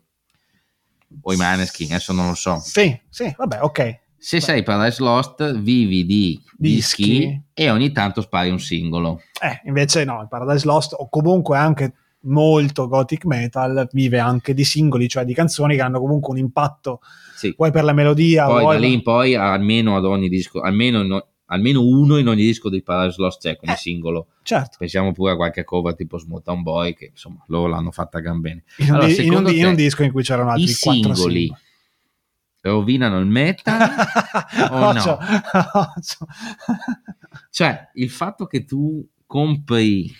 o 1.21 1.33
i 1.33 1.35
Maneskin, 1.37 1.87
adesso 1.91 2.13
non 2.13 2.27
lo 2.29 2.35
so. 2.35 2.59
Sì, 2.63 2.97
sì, 3.09 3.33
vabbè, 3.37 3.59
ok. 3.61 3.99
Se 4.17 4.39
sei 4.39 4.61
Paradise 4.63 5.01
Lost 5.01 5.57
vivi 5.59 6.05
di 6.05 6.39
dischi, 6.55 7.03
Dischi. 7.03 7.41
e 7.53 7.69
ogni 7.71 7.91
tanto 7.91 8.21
spari 8.21 8.49
un 8.51 8.59
singolo. 8.59 9.21
Eh, 9.41 9.61
invece 9.65 10.03
no, 10.03 10.21
il 10.21 10.27
Paradise 10.27 10.65
Lost 10.67 10.93
o 10.95 11.09
comunque 11.09 11.57
anche 11.57 11.93
molto 12.25 12.87
gothic 12.87 13.25
metal 13.25 13.87
vive 13.93 14.19
anche 14.19 14.53
di 14.53 14.63
singoli, 14.63 15.07
cioè 15.09 15.25
di 15.25 15.33
canzoni 15.33 15.75
che 15.75 15.81
hanno 15.81 15.99
comunque 15.99 16.33
un 16.33 16.37
impatto, 16.37 16.99
Sì. 17.35 17.51
vuoi 17.57 17.71
per 17.71 17.83
la 17.83 17.93
melodia, 17.93 18.45
Poi 18.45 18.61
vuoi 18.61 18.75
da 18.79 18.85
lì 18.85 18.93
in 18.93 19.01
poi 19.01 19.33
almeno 19.33 19.97
ad 19.97 20.05
ogni 20.05 20.29
disco, 20.29 20.61
almeno, 20.61 21.01
in- 21.01 21.23
almeno 21.51 21.81
uno 21.83 22.17
in 22.17 22.27
ogni 22.27 22.41
disco 22.43 22.69
dei 22.69 22.81
Paradise 22.81 23.21
Lost 23.21 23.41
c'è 23.41 23.55
come 23.57 23.73
Eh. 23.73 23.77
singolo. 23.77 24.27
certo, 24.43 24.77
Pensiamo 24.79 25.11
pure 25.11 25.31
a 25.33 25.35
qualche 25.35 25.63
cover 25.63 25.95
tipo 25.95 26.17
Small 26.17 26.41
Town 26.41 26.61
Boy, 26.63 26.93
che 26.95 27.09
insomma 27.11 27.43
loro 27.47 27.67
l'hanno 27.67 27.91
fatta 27.91 28.19
gran 28.19 28.39
bene. 28.41 28.63
in 28.77 28.87
un, 28.89 28.93
Allora, 28.95 29.07
di- 29.07 29.25
in 29.25 29.33
un 29.33 29.43
di- 29.43 29.55
in 29.55 29.61
te, 29.61 29.67
un 29.67 29.75
disco 29.75 30.03
in 30.03 30.11
cui 30.11 30.23
c'erano 30.23 30.49
altri 30.51 30.69
I 30.71 30.75
quattro 30.79 31.13
singoli 31.13 31.39
singoli. 31.41 31.61
rovinano 32.61 33.19
il 33.19 33.25
metal? 33.25 33.89
o 34.71 34.87
occhio. 34.89 35.17
Cioè, 37.49 37.89
il 37.95 38.09
fatto 38.09 38.45
che 38.45 38.65
tu 38.65 39.05
compri 39.25 40.11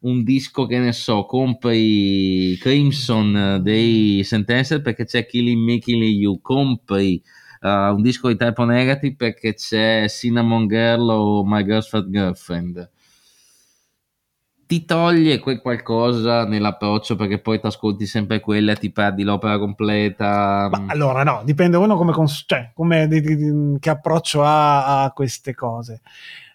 un 0.00 0.22
disco 0.22 0.66
che 0.66 0.78
ne 0.78 0.92
so, 0.92 1.24
compri 1.26 2.56
Crimson 2.60 3.58
dei 3.62 4.22
Sentencer 4.22 4.80
perché 4.80 5.04
c'è 5.04 5.26
Killing 5.26 5.60
Me, 5.62 5.78
Killing 5.78 6.18
You, 6.20 6.40
compri 6.40 7.20
uh, 7.62 7.68
un 7.94 8.02
disco 8.02 8.28
di 8.28 8.36
Typo 8.36 8.64
Negative 8.64 9.14
perché 9.16 9.54
c'è 9.54 10.06
Cinnamon 10.08 10.66
Girl 10.66 11.08
o 11.08 11.44
My 11.44 11.64
Girl's 11.64 11.88
Fat 11.88 12.08
Girlfriend. 12.08 12.90
Ti 14.66 14.84
toglie 14.84 15.38
quel 15.38 15.62
qualcosa 15.62 16.44
nell'approccio 16.44 17.16
perché 17.16 17.38
poi 17.38 17.58
ti 17.58 17.66
ascolti 17.66 18.04
sempre 18.04 18.40
quella 18.40 18.72
e 18.72 18.76
ti 18.76 18.90
perdi 18.92 19.22
l'opera 19.22 19.58
completa. 19.58 20.68
Ma 20.70 20.84
allora 20.88 21.22
no, 21.22 21.40
dipende 21.42 21.78
uno 21.78 21.96
come, 21.96 22.12
cons- 22.12 22.44
cioè, 22.46 22.72
come 22.74 23.08
di- 23.08 23.22
di- 23.22 23.36
di- 23.36 23.76
che 23.80 23.88
approccio 23.88 24.42
ha 24.44 25.04
a 25.04 25.10
queste 25.12 25.54
cose. 25.54 26.02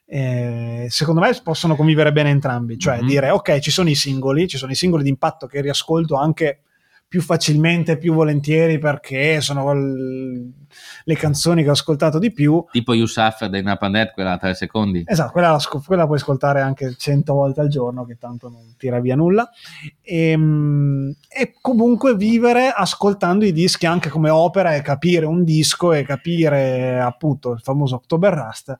Eh, 0.06 0.86
secondo 0.90 1.22
me 1.22 1.32
possono 1.42 1.76
convivere 1.76 2.12
bene 2.12 2.30
entrambi, 2.30 2.78
cioè 2.78 3.00
Mhm. 3.02 3.08
dire 3.08 3.30
ok, 3.32 3.58
ci 3.58 3.72
sono 3.72 3.90
i 3.90 3.96
singoli, 3.96 4.48
ci 4.48 4.58
sono 4.58 4.72
i 4.72 4.76
singoli 4.76 5.02
di 5.02 5.10
impatto 5.10 5.48
che 5.48 5.62
riascolto 5.62 6.16
anche 6.16 6.60
più 7.14 7.22
facilmente, 7.22 8.00
più 8.00 8.12
volentieri 8.12 8.80
perché 8.80 9.40
sono 9.40 9.72
l- 9.72 10.52
le 11.04 11.16
canzoni 11.16 11.62
che 11.62 11.70
ho 11.70 11.74
ascoltato 11.74 12.18
di 12.18 12.32
più. 12.32 12.66
Tipo 12.72 12.96
You 12.96 13.06
Suffer 13.06 13.52
dei 13.52 13.62
Napanet, 13.62 14.14
quella 14.14 14.32
a 14.32 14.38
tre 14.40 14.56
secondi. 14.56 15.04
Esatto, 15.06 15.32
quella, 15.32 15.60
quella 15.86 16.06
puoi 16.08 16.18
ascoltare 16.18 16.62
anche 16.62 16.96
100 16.98 17.36
volte 17.36 17.62
al 17.62 17.68
giorno, 17.68 18.04
che 18.04 18.18
tanto 18.18 18.50
non 18.50 18.74
tira 18.80 19.00
via 19.00 19.16
nulla. 19.16 19.48
E, 20.02 20.32
e 20.32 21.54
comunque 21.62 22.16
vivere 22.16 22.74
ascoltando 22.76 23.46
i 23.46 23.52
dischi 23.52 23.86
anche 23.86 24.10
come 24.10 24.32
opera 24.32 24.74
e 24.74 24.82
capire 24.82 25.28
un 25.28 25.44
disco 25.44 25.94
e 25.94 26.02
capire 26.02 27.00
appunto 27.00 27.52
il 27.52 27.60
famoso 27.60 27.94
October 27.94 28.34
Rust 28.34 28.76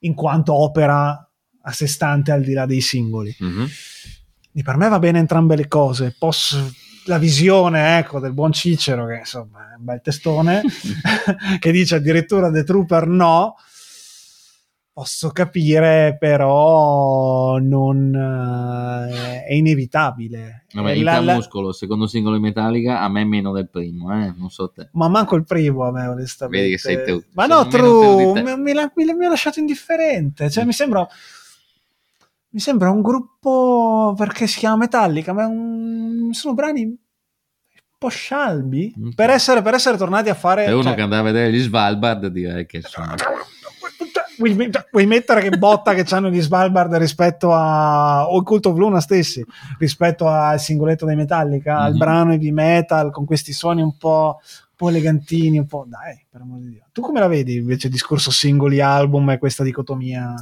in 0.00 0.12
quanto 0.12 0.52
opera 0.52 1.26
a 1.62 1.72
sé 1.72 1.86
stante 1.86 2.30
al 2.30 2.42
di 2.42 2.52
là 2.52 2.66
dei 2.66 2.82
singoli. 2.82 3.34
Mhm. 3.38 3.66
per 4.62 4.76
me 4.76 4.88
va 4.90 4.98
bene 4.98 5.18
entrambe 5.18 5.56
le 5.56 5.66
cose. 5.66 6.14
Posso, 6.18 6.58
la 7.06 7.18
visione 7.18 7.98
ecco, 7.98 8.20
del 8.20 8.32
buon 8.32 8.52
Cicero, 8.52 9.06
che 9.06 9.18
insomma 9.18 9.72
è 9.72 9.76
un 9.78 9.84
bel 9.84 10.00
testone, 10.02 10.62
che 11.58 11.72
dice 11.72 11.96
addirittura 11.96 12.50
The 12.50 12.64
Trooper 12.64 13.06
no. 13.06 13.54
Posso 14.92 15.30
capire, 15.30 16.16
però 16.18 17.56
non 17.58 18.12
eh, 18.12 19.44
è 19.44 19.52
inevitabile. 19.54 20.66
La- 20.72 20.92
il 20.92 21.02
la- 21.04 21.34
muscolo, 21.34 21.72
secondo 21.72 22.06
singolo 22.06 22.36
in 22.36 22.42
Metallica, 22.42 23.00
a 23.00 23.08
me 23.08 23.24
meno 23.24 23.52
del 23.52 23.70
primo, 23.70 24.12
eh? 24.12 24.34
non 24.36 24.50
so 24.50 24.68
te. 24.70 24.88
Ma 24.92 25.08
manco 25.08 25.36
il 25.36 25.44
primo 25.44 25.84
a 25.86 25.92
me, 25.92 26.06
onestamente. 26.06 26.60
Vedi 26.60 26.70
che 26.72 26.78
sei 26.78 26.96
te- 27.04 27.24
Ma 27.32 27.46
no, 27.46 27.66
True, 27.68 28.42
mi, 28.42 28.56
mi 28.56 28.74
mi- 28.94 29.14
mi 29.14 29.24
ha 29.24 29.28
lasciato 29.28 29.58
indifferente. 29.58 30.50
Cioè, 30.50 30.64
mi 30.64 30.72
sembra. 30.72 31.08
Mi 32.52 32.58
sembra 32.60 32.90
un 32.90 33.00
gruppo 33.02 34.12
perché 34.16 34.46
si 34.46 34.58
chiama 34.58 34.76
Metallica, 34.76 35.32
ma 35.32 35.46
un- 35.46 36.30
sono 36.32 36.54
brani 36.54 36.82
un 36.84 36.96
po' 37.98 38.08
scialbi. 38.08 38.92
Mm. 38.98 39.10
Per, 39.10 39.30
essere, 39.30 39.62
per 39.62 39.74
essere 39.74 39.96
tornati 39.96 40.28
a 40.30 40.34
fare. 40.34 40.64
Per 40.64 40.74
uno 40.74 40.82
cioè, 40.82 40.94
che 40.94 41.02
andava 41.02 41.22
a 41.28 41.32
vedere 41.32 41.52
gli 41.52 41.60
Svalbard, 41.60 42.26
direi 42.26 42.66
che 42.66 42.78
insomma, 42.78 43.14
Vuoi, 44.38 44.54
met- 44.54 44.88
vuoi 44.90 45.04
mettere 45.04 45.42
che 45.42 45.58
botta 45.58 45.92
che 45.92 46.06
hanno 46.14 46.30
gli 46.30 46.40
Svalbard 46.40 46.94
rispetto 46.94 47.52
a. 47.52 48.26
o 48.30 48.38
il 48.38 48.42
Cult 48.44 48.64
of 48.66 48.76
Luna 48.78 48.98
stessi 49.00 49.44
rispetto 49.78 50.26
al 50.28 50.58
singoletto 50.58 51.04
dei 51.04 51.14
Metallica, 51.14 51.76
al 51.80 51.92
Mhm. 51.92 51.98
brano 51.98 52.32
heavy 52.32 52.50
metal 52.50 53.10
con 53.12 53.26
questi 53.26 53.52
suoni 53.52 53.82
un 53.82 53.98
po', 53.98 54.38
un 54.40 54.74
po' 54.76 54.88
elegantini, 54.88 55.58
un 55.58 55.66
po'. 55.66 55.84
Dai, 55.86 56.24
per 56.30 56.40
amor 56.40 56.60
di 56.60 56.70
Dio. 56.70 56.84
Tu 56.90 57.02
come 57.02 57.20
la 57.20 57.26
vedi 57.28 57.56
invece 57.56 57.88
il 57.88 57.92
discorso 57.92 58.30
singoli 58.30 58.80
album 58.80 59.28
e 59.28 59.36
questa 59.38 59.62
dicotomia? 59.62 60.34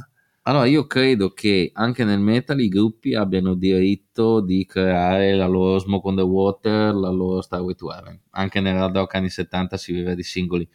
Allora, 0.49 0.65
io 0.65 0.87
credo 0.87 1.29
che 1.29 1.69
anche 1.75 2.03
nel 2.03 2.19
metal 2.19 2.59
i 2.59 2.69
gruppi 2.69 3.13
abbiano 3.13 3.53
diritto 3.53 4.39
di 4.41 4.65
creare 4.65 5.35
la 5.35 5.45
loro 5.45 5.77
Smoke 5.77 6.07
on 6.07 6.15
the 6.15 6.23
Water, 6.23 6.95
la 6.95 7.11
loro 7.11 7.41
Starway 7.41 7.75
to 7.75 7.93
Heaven. 7.93 8.19
Anche 8.31 8.59
nel 8.59 8.89
rock 8.91 9.13
anni 9.13 9.29
70 9.29 9.77
si 9.77 9.93
vive 9.93 10.15
di 10.15 10.23
singoli. 10.23 10.67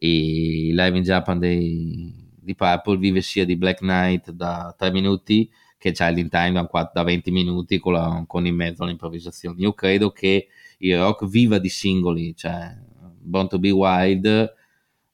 Il 0.00 0.74
Live 0.74 0.98
in 0.98 1.02
Japan 1.02 1.38
dei, 1.38 2.12
di 2.38 2.54
Purple 2.54 2.98
vive 2.98 3.22
sia 3.22 3.46
di 3.46 3.56
Black 3.56 3.78
Knight 3.78 4.32
da 4.32 4.74
3 4.76 4.90
minuti 4.90 5.50
che 5.78 5.92
Child 5.92 6.18
in 6.18 6.28
Time 6.28 6.52
da, 6.52 6.66
quatt- 6.66 6.92
da 6.92 7.02
20 7.02 7.30
minuti 7.30 7.78
con, 7.78 7.94
la- 7.94 8.22
con 8.26 8.46
in 8.46 8.54
mezzo 8.54 8.84
l'improvvisazione. 8.84 9.58
Io 9.62 9.72
credo 9.72 10.10
che 10.10 10.48
il 10.76 10.98
rock 10.98 11.24
viva 11.24 11.56
di 11.56 11.70
singoli, 11.70 12.36
cioè 12.36 12.76
Born 13.22 13.48
to 13.48 13.58
be 13.58 13.70
Wild 13.70 14.54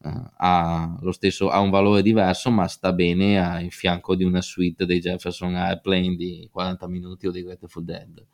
ha, 0.03 0.97
lo 1.01 1.13
stesso, 1.13 1.49
ha 1.51 1.61
un 1.61 1.71
valore 1.71 2.03
diverso, 2.03 2.51
ma 2.51 2.67
sta 2.67 2.93
bene 2.93 3.45
a 3.45 3.61
in 3.61 3.71
fianco 3.71 4.15
di 4.15 4.25
una 4.25 4.41
suite 4.41 4.87
dei 4.87 5.01
Jefferson 5.01 5.55
Airplane 5.55 6.17
di 6.17 6.49
40 6.51 6.89
minuti 6.89 7.27
o 7.27 7.31
dei 7.31 7.43
Grateful 7.43 7.85
Dead. 7.85 8.27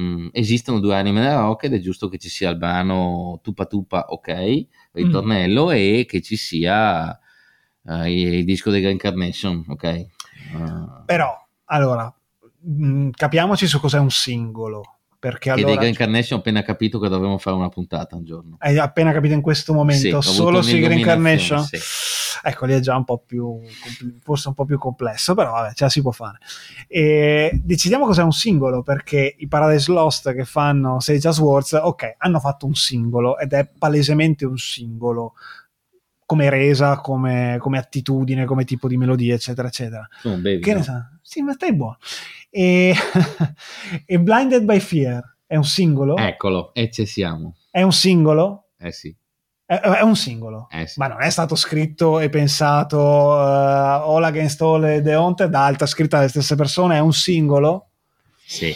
Mm, 0.00 0.28
esistono 0.32 0.78
due 0.78 0.94
anime 0.94 1.20
nel 1.20 1.36
rock 1.36 1.64
ed 1.64 1.74
è 1.74 1.80
giusto 1.80 2.08
che 2.08 2.18
ci 2.18 2.28
sia 2.28 2.50
il 2.50 2.56
brano 2.56 3.40
Tupa 3.42 3.66
Tupa 3.66 4.06
Ok, 4.10 4.66
ritornello, 4.92 5.72
e 5.72 6.04
che 6.06 6.22
ci 6.22 6.36
sia 6.36 7.18
eh, 7.84 8.38
il, 8.38 8.44
disco 8.44 8.70
dei 8.70 8.80
Grand 8.80 8.98
Carnation, 8.98 9.64
ok? 9.66 9.84
Eh, 9.84 10.08
Però, 11.06 11.46
allora, 11.64 12.12
mh, 12.60 13.10
capiamoci 13.10 13.66
su 13.66 13.80
cos'è 13.80 13.98
un 13.98 14.10
singolo. 14.10 14.99
Perché 15.20 15.50
che 15.50 15.54
dei 15.56 15.64
allora. 15.64 15.80
Grand 15.80 15.96
Carnation 15.96 16.38
ho 16.38 16.40
appena 16.40 16.62
capito 16.62 16.98
che 16.98 17.08
dovremmo 17.10 17.36
fare 17.36 17.54
una 17.54 17.68
puntata 17.68 18.16
un 18.16 18.24
giorno. 18.24 18.56
Hai 18.58 18.78
appena 18.78 19.12
capito 19.12 19.34
in 19.34 19.42
questo 19.42 19.72
Sì, 19.72 19.78
momento 19.78 20.08
avuto 20.08 20.22
solo 20.22 20.62
su 20.62 20.70
Green 20.70 20.84
un'illuminazione, 20.92 21.60
Carnation? 21.60 21.68
Ecco, 22.42 22.64
lì 22.64 22.72
è 22.72 22.80
già 22.80 22.96
un 22.96 23.04
po' 23.04 23.18
più 23.18 23.60
forse 24.22 24.48
un 24.48 24.54
po' 24.54 24.64
più 24.64 24.78
complesso, 24.78 25.34
però 25.34 25.52
vabbè, 25.52 25.74
ce 25.74 25.84
la 25.84 25.90
si 25.90 26.00
può 26.00 26.10
fare. 26.10 26.38
E 26.88 27.60
decidiamo 27.62 28.06
cos'è 28.06 28.22
un 28.22 28.32
singolo, 28.32 28.82
perché 28.82 29.34
i 29.36 29.46
Paradise 29.46 29.92
Lost 29.92 30.32
che 30.32 30.46
fanno 30.46 31.00
Sage 31.00 31.28
as 31.28 31.38
Words, 31.38 31.72
ok, 31.74 32.14
hanno 32.16 32.40
fatto 32.40 32.64
un 32.64 32.74
singolo 32.74 33.36
ed 33.38 33.52
è 33.52 33.68
palesemente 33.78 34.46
un 34.46 34.56
singolo 34.56 35.34
come 36.24 36.48
resa, 36.48 36.96
come, 37.00 37.56
come 37.58 37.76
attitudine, 37.76 38.46
come 38.46 38.64
tipo 38.64 38.88
di 38.88 38.96
melodia, 38.96 39.34
eccetera, 39.34 39.68
eccetera. 39.68 40.08
Non 40.22 40.40
bevi, 40.40 40.62
Che 40.62 40.72
no? 40.72 40.78
ne 40.78 40.84
sa? 40.84 41.10
Sì, 41.20 41.42
ma 41.42 41.52
stai 41.52 41.74
buono. 41.74 41.98
E, 42.50 42.94
e 44.04 44.20
Blinded 44.20 44.64
by 44.64 44.80
Fear 44.80 45.36
è 45.46 45.56
un 45.56 45.64
singolo? 45.64 46.16
Eccolo, 46.16 46.74
e 46.74 46.90
ci 46.90 47.06
siamo. 47.06 47.56
È 47.70 47.82
un 47.82 47.92
singolo? 47.92 48.70
Eh 48.78 48.92
sì, 48.92 49.14
È, 49.64 49.74
è 49.74 50.02
un 50.02 50.16
singolo. 50.16 50.68
eh 50.70 50.86
sì. 50.86 50.98
Ma 50.98 51.08
non 51.08 51.22
è 51.22 51.30
stato 51.30 51.54
scritto 51.54 52.18
e 52.20 52.28
pensato 52.28 52.98
uh, 52.98 54.12
All 54.12 54.22
Against 54.22 54.60
All 54.62 54.84
e 54.84 55.02
The 55.02 55.12
Haunted 55.12 55.50
da 55.50 55.64
alta 55.64 55.86
scritta 55.86 56.18
dalle 56.18 56.28
stesse 56.28 56.54
persone, 56.54 56.96
è 56.96 57.00
un 57.00 57.12
singolo? 57.12 57.90
Sì. 58.44 58.74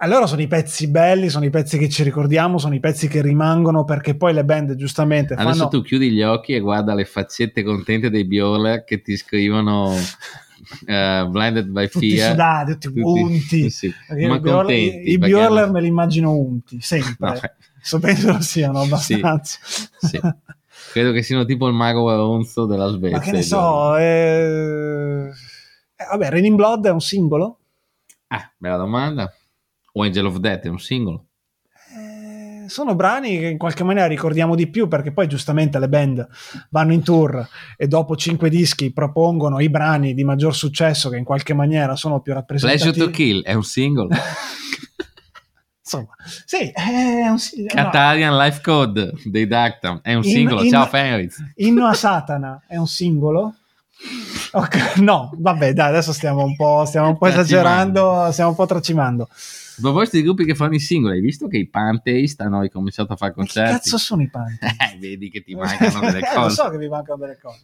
Allora 0.00 0.26
sono 0.26 0.42
i 0.42 0.46
pezzi 0.46 0.88
belli, 0.88 1.28
sono 1.28 1.44
i 1.44 1.50
pezzi 1.50 1.76
che 1.76 1.88
ci 1.88 2.04
ricordiamo, 2.04 2.58
sono 2.58 2.74
i 2.74 2.80
pezzi 2.80 3.08
che 3.08 3.20
rimangono 3.20 3.84
perché 3.84 4.16
poi 4.16 4.32
le 4.32 4.44
band 4.44 4.76
giustamente 4.76 5.34
Adesso 5.34 5.56
fanno... 5.56 5.68
tu 5.68 5.82
chiudi 5.82 6.10
gli 6.10 6.22
occhi 6.22 6.52
e 6.54 6.60
guarda 6.60 6.94
le 6.94 7.04
faccette 7.04 7.64
contente 7.64 8.08
dei 8.08 8.24
Bjork 8.24 8.84
che 8.84 9.02
ti 9.02 9.16
scrivono 9.16 9.92
eh, 10.86 11.26
Blinded 11.28 11.66
by 11.68 11.88
Tutti 11.88 12.16
Fear. 12.16 12.30
sudati, 12.30 12.78
tutti 12.78 13.00
unti. 13.00 13.70
sì, 13.70 13.92
ma 14.26 14.40
contenti. 14.40 15.10
I 15.12 15.32
hanno- 15.34 15.70
me 15.72 15.80
li 15.80 15.86
immagino 15.88 16.32
unti, 16.32 16.80
sempre. 16.80 17.14
Vabbè, 17.18 17.54
So, 17.80 17.98
penso 18.00 18.32
lo 18.32 18.40
siano 18.40 18.80
abbastanza. 18.80 19.58
sì. 19.98 20.20
Credo 20.92 21.12
che 21.12 21.22
siano 21.22 21.44
tipo 21.44 21.66
il 21.68 21.74
mago 21.74 22.02
Varonzo 22.04 22.66
della 22.66 22.88
Svezia. 22.88 23.16
Ma 23.18 23.22
che 23.22 23.32
ne 23.32 23.42
so, 23.42 23.96
eh... 23.96 25.30
eh, 25.96 26.04
vabbè, 26.10 26.30
Raining 26.30 26.56
Blood 26.56 26.86
è 26.86 26.90
un 26.90 27.00
singolo? 27.00 27.58
Ah, 28.28 28.52
bella 28.56 28.76
domanda. 28.76 29.32
O 29.92 30.02
Angel 30.02 30.26
of 30.26 30.36
Death 30.38 30.64
è 30.64 30.68
un 30.68 30.78
singolo. 30.78 31.26
Sono 32.68 32.94
brani 32.94 33.38
che 33.38 33.46
in 33.46 33.58
qualche 33.58 33.82
maniera 33.84 34.06
ricordiamo 34.06 34.54
di 34.54 34.68
più 34.68 34.88
perché 34.88 35.12
poi 35.12 35.26
giustamente 35.26 35.78
le 35.78 35.88
band 35.88 36.26
vanno 36.70 36.92
in 36.92 37.02
tour 37.02 37.46
e 37.76 37.88
dopo 37.88 38.14
cinque 38.16 38.50
dischi 38.50 38.92
propongono 38.92 39.58
i 39.60 39.68
brani 39.70 40.14
di 40.14 40.22
maggior 40.24 40.54
successo 40.54 41.08
che 41.08 41.16
in 41.16 41.24
qualche 41.24 41.54
maniera 41.54 41.96
sono 41.96 42.20
più 42.20 42.32
Pleasure 42.32 42.56
rappresentativi. 42.72 43.04
to 43.06 43.10
Kill 43.10 43.42
è 43.42 43.54
un 43.54 43.62
singolo. 43.64 44.08
Insomma, 45.90 46.14
sì, 46.44 46.70
è 46.70 47.28
un 47.28 47.38
no. 47.38 47.64
Catarian 47.66 48.36
Life 48.36 48.60
Code 48.62 49.12
dei 49.24 49.46
Dactam 49.46 50.00
è 50.02 50.12
un 50.12 50.22
In- 50.22 50.30
singolo. 50.30 50.62
in- 50.62 50.68
Ciao 50.70 50.84
Fenriz. 50.86 51.42
Inno 51.56 51.86
a 51.86 51.94
Satana 51.94 52.62
è 52.66 52.76
un 52.76 52.86
singolo? 52.86 53.54
Ok, 54.52 54.96
no, 54.98 55.30
vabbè, 55.36 55.72
dai, 55.72 55.88
adesso 55.88 56.12
stiamo 56.12 56.44
un 56.44 56.54
po', 56.54 56.84
stiamo 56.86 57.08
un 57.08 57.18
po' 57.18 57.26
esagerando, 57.26 58.28
stiamo 58.30 58.50
un 58.50 58.56
po' 58.56 58.66
tracimando. 58.66 59.24
A 59.24 59.80
proposito 59.80 60.16
di 60.16 60.22
gruppi 60.22 60.44
che 60.44 60.54
fanno 60.54 60.74
i 60.74 60.80
singoli, 60.80 61.16
hai 61.16 61.20
visto 61.20 61.48
che 61.48 61.56
i 61.58 61.68
Pantheist 61.68 62.40
hanno 62.40 62.60
ricominciato 62.60 63.12
a 63.12 63.16
fare 63.16 63.32
Ma 63.36 63.42
che 63.44 63.52
concerti? 63.52 63.72
cazzo 63.72 63.98
sono 63.98 64.22
i 64.22 64.28
panti? 64.30 64.58
Eh, 64.66 64.98
vedi 64.98 65.28
che 65.30 65.42
ti 65.42 65.54
mancano 65.54 66.00
delle 66.00 66.18
Eh, 66.26 66.34
lo 66.34 66.40
cose. 66.42 66.54
so 66.54 66.68
che 66.70 66.78
vi 66.78 66.88
mancano 66.88 67.18
delle 67.18 67.38
cose. 67.40 67.60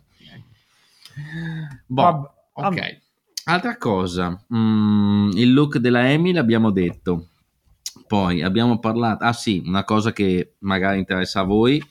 Boh, 1.87 2.31
ok. 2.53 3.03
Altra 3.47 3.77
cosa, 3.77 4.43
mm, 4.55 5.31
il 5.35 5.53
look 5.53 5.79
della 5.79 6.01
Amy 6.01 6.33
l'abbiamo 6.33 6.71
detto. 6.71 7.29
Poi 8.07 8.43
abbiamo 8.43 8.79
parlato, 8.79 9.25
ah 9.25 9.33
sì, 9.33 9.63
una 9.65 9.85
cosa 9.85 10.13
che 10.13 10.55
magari 10.61 10.99
interessa 10.99 11.41
a 11.41 11.45
voi 11.45 11.83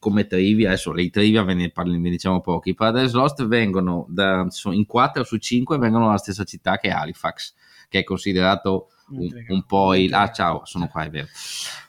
come 0.00 0.26
trivia, 0.26 0.68
adesso 0.68 0.90
le 0.92 1.08
trivia 1.10 1.44
ve 1.44 1.54
ne, 1.54 1.70
parli, 1.70 1.96
ne 1.98 2.10
diciamo 2.10 2.40
pochi. 2.40 2.70
I 2.70 2.74
Paradise 2.74 3.14
Lost 3.14 3.46
vengono 3.46 4.06
da, 4.08 4.46
in 4.72 4.86
4 4.86 5.22
su 5.22 5.36
5 5.36 5.78
vengono 5.78 6.06
dalla 6.06 6.16
stessa 6.18 6.42
città 6.44 6.78
che 6.78 6.90
Halifax, 6.90 7.54
che 7.88 8.00
è 8.00 8.04
considerato 8.04 8.88
un, 9.10 9.28
un 9.48 9.64
po' 9.66 9.94
il... 9.94 10.12
Ah 10.14 10.30
ciao, 10.32 10.62
sono 10.64 10.88
qua, 10.88 11.04
è 11.04 11.10
vero. 11.10 11.26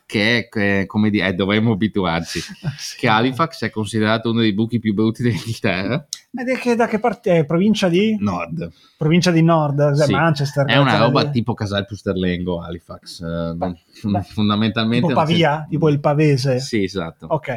Che 0.06 0.50
è, 0.50 0.86
come 0.88 1.10
dire, 1.10 1.28
eh, 1.28 1.34
dovremmo 1.34 1.72
abituarci. 1.72 2.42
Che 3.00 3.08
Halifax 3.08 3.64
è 3.64 3.70
considerato 3.70 4.30
uno 4.32 4.42
dei 4.42 4.54
buchi 4.54 4.80
più 4.80 4.94
brutti 4.94 5.24
dell'Inghilterra. 5.24 6.06
Ed 6.36 6.50
è 6.50 6.58
che 6.58 6.76
da 6.76 6.88
che 6.88 7.00
parte 7.00 7.38
è? 7.38 7.46
Provincia 7.46 7.88
di? 7.88 8.18
Nord. 8.20 8.70
Provincia 8.98 9.32
di 9.32 9.42
Nord, 9.42 9.96
cioè 9.96 10.06
Sì. 10.08 10.12
Manchester. 10.12 10.66
È 10.66 10.76
una 10.78 10.98
roba 10.98 11.22
lì. 11.24 11.32
tipo 11.32 11.54
Casal 11.54 11.86
Pusterlengo, 11.86 12.62
Halifax. 12.62 13.22
eh, 13.22 13.54
Beh, 13.56 13.74
beh. 14.04 14.22
fondamentalmente. 14.34 15.08
tipo 15.08 15.18
non 15.18 15.26
c'è- 15.26 15.32
Pavia, 15.32 15.66
tipo 15.70 15.88
il 15.88 16.00
pavese. 16.02 16.60
Sì, 16.60 16.84
esatto. 16.84 17.28
Ok. 17.30 17.50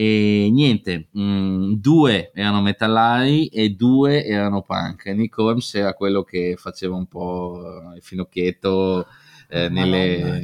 E 0.00 0.48
niente, 0.52 1.08
mh, 1.10 1.72
due 1.80 2.30
erano 2.32 2.62
metallari 2.62 3.48
e 3.48 3.70
due 3.70 4.24
erano 4.24 4.62
punk. 4.62 5.06
Nick 5.06 5.36
Holmes 5.38 5.74
era 5.74 5.92
quello 5.94 6.22
che 6.22 6.54
faceva 6.56 6.94
un 6.94 7.06
po' 7.06 7.92
il 7.96 8.00
finocchietto. 8.02 9.08
eh, 9.50 9.68
nelle, 9.68 10.40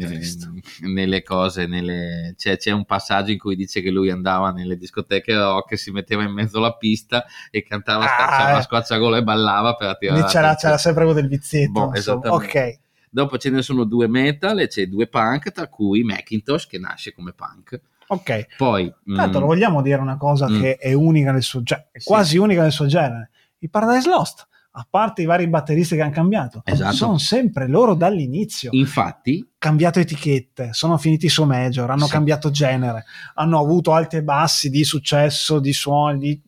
nelle 0.80 1.22
cose, 1.22 1.66
nelle- 1.66 2.34
c'è, 2.36 2.56
c'è 2.56 2.72
un 2.72 2.84
passaggio 2.84 3.30
in 3.30 3.38
cui 3.38 3.54
dice 3.54 3.80
che 3.80 3.90
lui 3.90 4.10
andava 4.10 4.50
nelle 4.50 4.76
discoteche 4.76 5.34
rock, 5.36 5.78
si 5.78 5.92
metteva 5.92 6.24
in 6.24 6.32
mezzo 6.32 6.58
alla 6.58 6.74
pista 6.74 7.24
e 7.50 7.62
cantava 7.62 8.06
Ah, 8.06 8.58
eh. 8.58 8.62
squacciagola 8.62 9.18
e 9.18 9.22
ballava 9.22 9.74
per 9.76 9.88
attirare 9.90 10.24
c'era, 10.24 10.54
c'era 10.56 10.78
sempre 10.78 11.04
quello 11.04 11.20
del 11.20 11.28
vizietto. 11.28 11.70
Boh. 11.90 11.92
Ok. 12.30 12.78
Dopo 13.10 13.38
ce 13.38 13.50
ne 13.50 13.62
sono 13.62 13.84
due 13.84 14.08
metal 14.08 14.58
e 14.58 14.66
c'è 14.66 14.86
due 14.86 15.06
punk, 15.06 15.52
tra 15.52 15.68
cui 15.68 16.02
Macintosh 16.02 16.66
che 16.66 16.78
nasce 16.80 17.12
come 17.12 17.32
punk. 17.32 17.80
Ok. 18.08 18.46
Poi, 18.56 18.92
Tanto 19.14 19.38
mm, 19.38 19.40
lo 19.40 19.46
vogliamo 19.46 19.82
dire 19.82 20.00
una 20.00 20.16
cosa 20.16 20.48
Mm. 20.48 20.60
che 20.60 20.76
è 20.76 20.92
unica 20.92 21.32
nel 21.32 21.42
suo 21.42 21.62
genere, 21.62 21.88
è 21.92 21.98
Sì. 21.98 22.04
quasi 22.08 22.36
unica 22.38 22.62
nel 22.62 22.72
suo 22.72 22.86
genere. 22.86 23.30
I 23.58 23.68
Paradise 23.68 24.08
Lost 24.08 24.46
a 24.76 24.84
parte 24.90 25.22
i 25.22 25.24
vari 25.24 25.46
batteristi 25.46 25.94
che 25.94 26.02
hanno 26.02 26.10
cambiato, 26.10 26.62
Esatto. 26.64 26.94
sono 26.96 27.18
sempre 27.18 27.68
loro 27.68 27.94
dall'inizio. 27.94 28.70
Infatti, 28.72 29.48
cambiato 29.56 30.00
etichette, 30.00 30.70
sono 30.72 30.98
finiti 30.98 31.28
su 31.28 31.44
major, 31.44 31.88
hanno 31.90 32.06
Sì. 32.06 32.10
cambiato 32.10 32.50
genere, 32.50 33.04
hanno 33.34 33.60
avuto 33.60 33.92
alti 33.92 34.16
e 34.16 34.22
bassi 34.24 34.70
di 34.70 34.82
successo, 34.82 35.60
di 35.60 35.72
suoni, 35.72 36.18
di... 36.18 36.42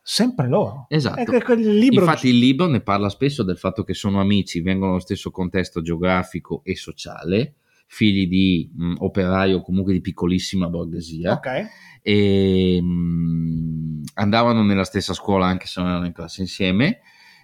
sempre 0.00 0.48
loro. 0.48 0.86
esatto. 0.88 1.20
Libro 1.56 2.04
Infatti 2.04 2.28
il 2.28 2.38
libro 2.38 2.66
ne 2.68 2.80
parla 2.80 3.10
spesso 3.10 3.42
del 3.42 3.58
fatto 3.58 3.84
che 3.84 3.92
sono 3.92 4.18
amici, 4.18 4.62
vengono 4.62 4.92
dallo 4.92 5.02
stesso 5.02 5.30
contesto 5.30 5.82
geografico 5.82 6.62
e 6.64 6.74
sociale, 6.74 7.56
figli 7.88 8.28
di 8.28 8.70
mh, 8.72 8.94
operai 8.98 9.54
o 9.54 9.62
comunque 9.62 9.92
di 9.94 10.00
piccolissima 10.00 10.68
borghesia 10.68 11.32
Ok, 11.32 11.66
e 12.02 12.80
mh, 12.80 14.02
andavano 14.14 14.62
nella 14.62 14.84
stessa 14.84 15.14
scuola 15.14 15.46
anche 15.46 15.66
se 15.66 15.80
non 15.80 15.90
erano 15.90 16.06
in 16.06 16.12
classe 16.12 16.42
insieme 16.42 17.00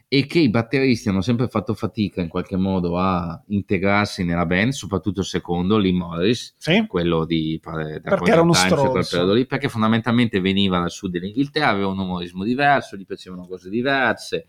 e 0.07 0.27
che 0.27 0.39
i 0.39 0.51
batteristi 0.51 1.09
hanno 1.09 1.23
sempre 1.23 1.49
fatto 1.49 1.75
fatica 1.75 2.21
in 2.21 2.29
qualche 2.29 2.57
modo 2.57 2.99
a 2.99 3.43
integrarsi 3.49 4.23
nella 4.23 4.47
band, 4.47 4.71
soprattutto 4.71 5.21
il 5.21 5.27
secondo, 5.27 5.77
Lee 5.77 5.93
Morris, 5.93 6.55
sì, 6.57 6.85
quello 6.87 7.25
di 7.25 7.59
da 7.61 7.99
Perché 8.01 8.31
era 8.31 8.43
uno 8.43 8.53
stronzo. 8.53 9.09
periodo 9.09 9.33
lì, 9.33 9.45
perché 9.47 9.69
fondamentalmente 9.69 10.41
veniva 10.41 10.79
dal 10.79 10.91
sud 10.91 11.11
dell'Inghilterra, 11.11 11.71
aveva 11.71 11.89
un 11.89 11.99
umorismo 11.99 12.45
diverso, 12.45 12.97
gli 12.97 13.07
piacevano 13.07 13.47
cose 13.49 13.69
diverse. 13.71 14.47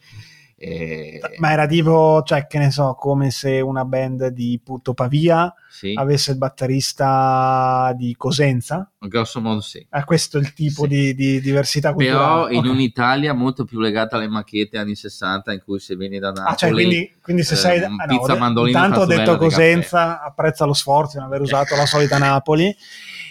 E- 0.58 1.20
ma 1.40 1.52
era 1.52 1.66
tipo, 1.68 2.22
cioè 2.26 2.48
che 2.48 2.58
ne 2.60 2.72
so, 2.72 2.96
come 2.98 3.30
se 3.30 3.60
una 3.60 3.84
band 3.84 4.28
di 4.28 4.60
Putto 4.64 4.94
Pavia 4.94 5.54
sì, 5.70 5.94
avesse 5.96 6.32
il 6.32 6.38
batterista 6.38 7.94
di 7.96 8.16
Cosenza. 8.18 8.90
grosso 9.00 9.42
modo 9.42 9.60
sì. 9.62 9.86
Eh, 9.92 10.04
questo 10.06 10.38
è 10.38 10.42
il 10.42 10.54
tipo 10.54 10.84
Sì. 10.84 10.88
di, 10.88 11.14
di 11.16 11.42
diversità 11.42 11.94
Però 11.94 12.44
culturale. 12.48 12.54
in 12.56 12.66
Ok. 12.66 12.72
un'Italia 12.74 13.34
molto 13.34 13.66
più 13.66 13.80
legata 13.80 14.16
alle 14.16 14.28
macchiette 14.30 14.78
anni 14.78 14.96
60 14.96 15.52
in 15.54 15.62
cui 15.64 15.80
se 15.80 15.96
vieni 15.96 16.20
da 16.20 16.30
Napoli 16.32 16.48
Ah, 16.54 16.56
cioè, 16.56 16.72
quindi, 16.72 17.14
quindi 17.22 17.44
se 17.44 17.54
eh, 17.54 17.58
sei 17.58 17.84
ah, 17.84 17.88
no, 17.90 18.06
pizza 18.08 18.36
mandolino 18.36 18.78
intanto 18.78 19.02
ho 19.02 19.06
detto 19.06 19.38
Cosenza 19.38 20.22
apprezza 20.24 20.66
lo 20.66 20.74
sforzo 20.74 21.14
di 21.14 21.24
non 21.24 21.28
aver 21.28 21.42
usato 21.42 21.76
la 21.76 21.86
solita 21.86 22.18
Napoli 22.20 22.74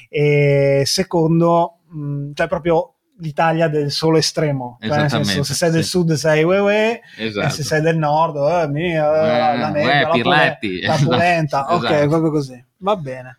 e 0.08 0.82
secondo 0.84 1.78
mh, 1.88 2.32
cioè 2.34 2.46
proprio 2.48 2.93
l'Italia 3.18 3.68
del 3.68 3.90
solo 3.92 4.16
estremo 4.18 4.78
cioè, 4.80 5.08
senso, 5.08 5.42
se 5.44 5.54
sei 5.54 5.70
del 5.70 5.84
sì. 5.84 5.88
sud 5.90 6.12
sei 6.14 6.42
uè 6.42 6.60
uè 6.60 7.00
esatto. 7.16 7.46
e 7.46 7.50
se 7.50 7.62
sei 7.62 7.80
del 7.80 7.96
nord 7.96 8.36
eh, 8.36 8.68
mia, 8.68 9.08
Uè, 9.08 9.56
la 9.58 9.68
nebbia, 9.70 10.08
uè, 10.10 10.22
la, 10.24 10.58
la 10.88 10.98
polenta 11.04 11.74
ok 11.74 11.84
Esatto. 11.84 12.08
proprio 12.08 12.30
così 12.30 12.64
va 12.78 12.96
bene 12.96 13.38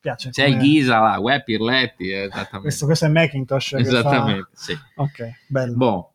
piace 0.00 0.30
c'è 0.30 0.46
come- 0.46 0.58
Ghisa 0.58 0.98
là, 1.00 1.18
uè 1.18 1.42
Pirletti 1.42 2.08
eh, 2.10 2.22
esattamente 2.22 2.58
questo, 2.60 2.86
questo 2.86 3.04
è 3.06 3.08
Macintosh 3.08 3.72
esattamente 3.72 4.48
sì. 4.54 4.74
fa... 4.74 5.02
ok 5.02 5.30
bello 5.48 5.74
Boh, 5.76 6.12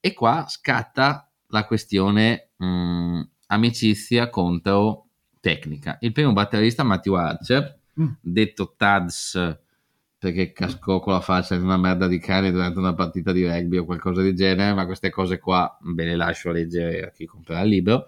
e 0.00 0.14
qua 0.14 0.46
scatta 0.48 1.28
la 1.48 1.64
questione 1.64 2.48
mh, 2.56 3.20
amicizia 3.48 4.28
contro 4.30 5.06
tecnica. 5.40 5.96
Il 6.00 6.10
primo 6.12 6.32
batterista, 6.32 6.82
Matthew 6.82 7.14
Archer, 7.14 7.78
Mm. 7.98 8.08
detto 8.20 8.74
Tads 8.76 9.58
perché 10.18 10.52
cascò 10.52 10.98
con 11.00 11.12
la 11.12 11.20
faccia 11.20 11.56
di 11.56 11.62
una 11.62 11.76
merda 11.76 12.06
di 12.06 12.18
cane 12.18 12.50
durante 12.50 12.78
una 12.78 12.94
partita 12.94 13.32
di 13.32 13.46
rugby 13.46 13.76
o 13.78 13.84
qualcosa 13.84 14.22
del 14.22 14.34
genere, 14.34 14.74
ma 14.74 14.86
queste 14.86 15.10
cose 15.10 15.38
qua 15.38 15.76
ve 15.94 16.04
le 16.04 16.16
lascio 16.16 16.50
leggere 16.50 17.02
a 17.02 17.10
chi 17.10 17.26
comprerà 17.26 17.60
il 17.60 17.68
libro. 17.68 18.06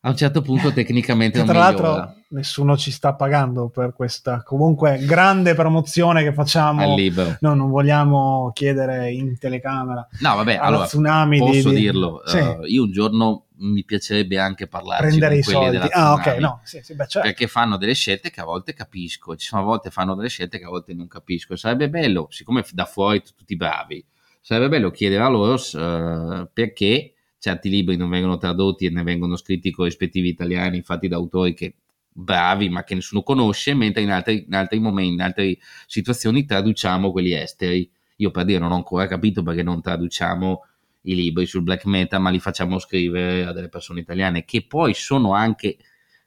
A 0.00 0.10
un 0.10 0.16
certo 0.16 0.42
punto 0.42 0.70
tecnicamente 0.72 1.42
tra 1.42 1.52
migliora 1.52 1.64
l'altro 1.64 2.14
nessuno 2.30 2.76
ci 2.76 2.90
sta 2.90 3.14
pagando 3.14 3.68
per 3.68 3.94
questa 3.94 4.42
comunque 4.42 4.98
grande 5.04 5.54
promozione 5.54 6.22
che 6.22 6.32
facciamo 6.32 6.82
al 6.82 6.94
libro. 6.94 7.36
No, 7.40 7.54
non 7.54 7.70
vogliamo 7.70 8.50
chiedere 8.54 9.10
in 9.10 9.38
telecamera 9.38 10.06
No, 10.20 10.36
vabbè, 10.36 10.56
allora 10.56 10.84
tsunami 10.84 11.38
posso 11.38 11.70
di, 11.70 11.76
dirlo. 11.76 12.22
Sì, 12.24 12.38
eh, 12.38 12.58
io 12.66 12.84
un 12.84 12.92
giorno 12.92 13.46
mi 13.58 13.84
piacerebbe 13.84 14.38
anche 14.38 14.66
prendere 14.66 15.08
con 15.08 15.38
i 15.38 15.42
quelli 15.42 15.42
soldi. 15.42 15.70
della 15.70 15.88
Ah, 15.90 16.12
ok, 16.12 16.26
no, 16.38 16.60
sì, 16.64 16.80
sì, 16.82 16.94
beh, 16.94 17.06
certo. 17.06 17.28
perché 17.28 17.46
fanno 17.46 17.76
delle 17.76 17.94
scelte 17.94 18.30
che 18.30 18.40
a 18.40 18.44
volte 18.44 18.74
capisco, 18.74 19.36
ci 19.36 19.46
sono 19.46 19.62
a 19.62 19.64
volte 19.64 19.90
fanno 19.90 20.14
delle 20.14 20.28
scelte 20.28 20.58
che 20.58 20.64
a 20.64 20.68
volte 20.68 20.94
non 20.94 21.08
capisco. 21.08 21.56
Sarebbe 21.56 21.88
bello, 21.88 22.28
siccome 22.30 22.64
da 22.72 22.84
fuori 22.84 23.22
tutti 23.22 23.56
bravi, 23.56 24.04
sarebbe 24.40 24.68
bello 24.68 24.90
chiedere 24.90 25.22
a 25.22 25.28
loro 25.28 25.56
eh, 25.56 26.48
perché 26.52 27.12
certi 27.38 27.68
libri 27.68 27.96
non 27.96 28.08
vengono 28.08 28.36
tradotti 28.36 28.86
e 28.86 28.90
ne 28.90 29.02
vengono 29.02 29.36
scritti 29.36 29.70
con 29.70 29.84
rispettivi 29.84 30.28
italiani, 30.28 30.82
fatti 30.82 31.08
da 31.08 31.16
autori 31.16 31.54
che 31.54 31.74
bravi 32.10 32.68
ma 32.68 32.82
che 32.82 32.94
nessuno 32.94 33.22
conosce, 33.22 33.74
mentre 33.74 34.02
in 34.02 34.10
altri, 34.10 34.44
in 34.46 34.54
altri 34.54 34.78
momenti, 34.80 35.14
in 35.14 35.20
altre 35.20 35.58
situazioni 35.86 36.44
traduciamo 36.44 37.12
quelli 37.12 37.32
esteri. 37.32 37.88
Io 38.16 38.30
per 38.32 38.44
dire 38.44 38.58
non 38.58 38.72
ho 38.72 38.74
ancora 38.74 39.06
capito 39.06 39.42
perché 39.42 39.62
non 39.62 39.80
traduciamo 39.80 40.64
i 41.10 41.14
libri 41.14 41.46
sul 41.46 41.62
black 41.62 41.84
metal, 41.86 42.20
ma 42.20 42.30
li 42.30 42.38
facciamo 42.38 42.78
scrivere 42.78 43.44
a 43.46 43.52
delle 43.52 43.68
persone 43.68 44.00
italiane 44.00 44.44
che 44.44 44.66
poi 44.66 44.94
sono 44.94 45.32
anche 45.32 45.76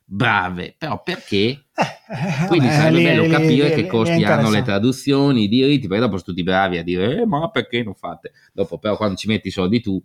brave, 0.03 0.75
però 0.77 1.01
perché? 1.01 1.37
Eh, 1.73 2.47
Quindi 2.47 2.67
vabbè, 2.67 2.77
sarebbe 2.79 3.01
bello 3.01 3.27
capire 3.27 3.67
lì- 3.69 3.73
che 3.75 3.87
costi 3.87 4.23
hanno 4.23 4.49
le 4.49 4.61
traduzioni, 4.61 5.43
i 5.43 5.47
diritti, 5.47 5.87
perché 5.87 6.03
dopo 6.03 6.17
sono 6.17 6.29
tutti 6.29 6.43
bravi 6.43 6.77
a 6.77 6.83
dire, 6.83 7.21
eh, 7.21 7.25
ma 7.25 7.49
perché 7.49 7.83
non 7.83 7.95
fate? 7.95 8.31
Dopo 8.51 8.77
però 8.77 8.97
quando 8.97 9.15
ci 9.15 9.27
metti 9.27 9.47
i 9.47 9.51
soldi 9.51 9.79
tu, 9.79 10.01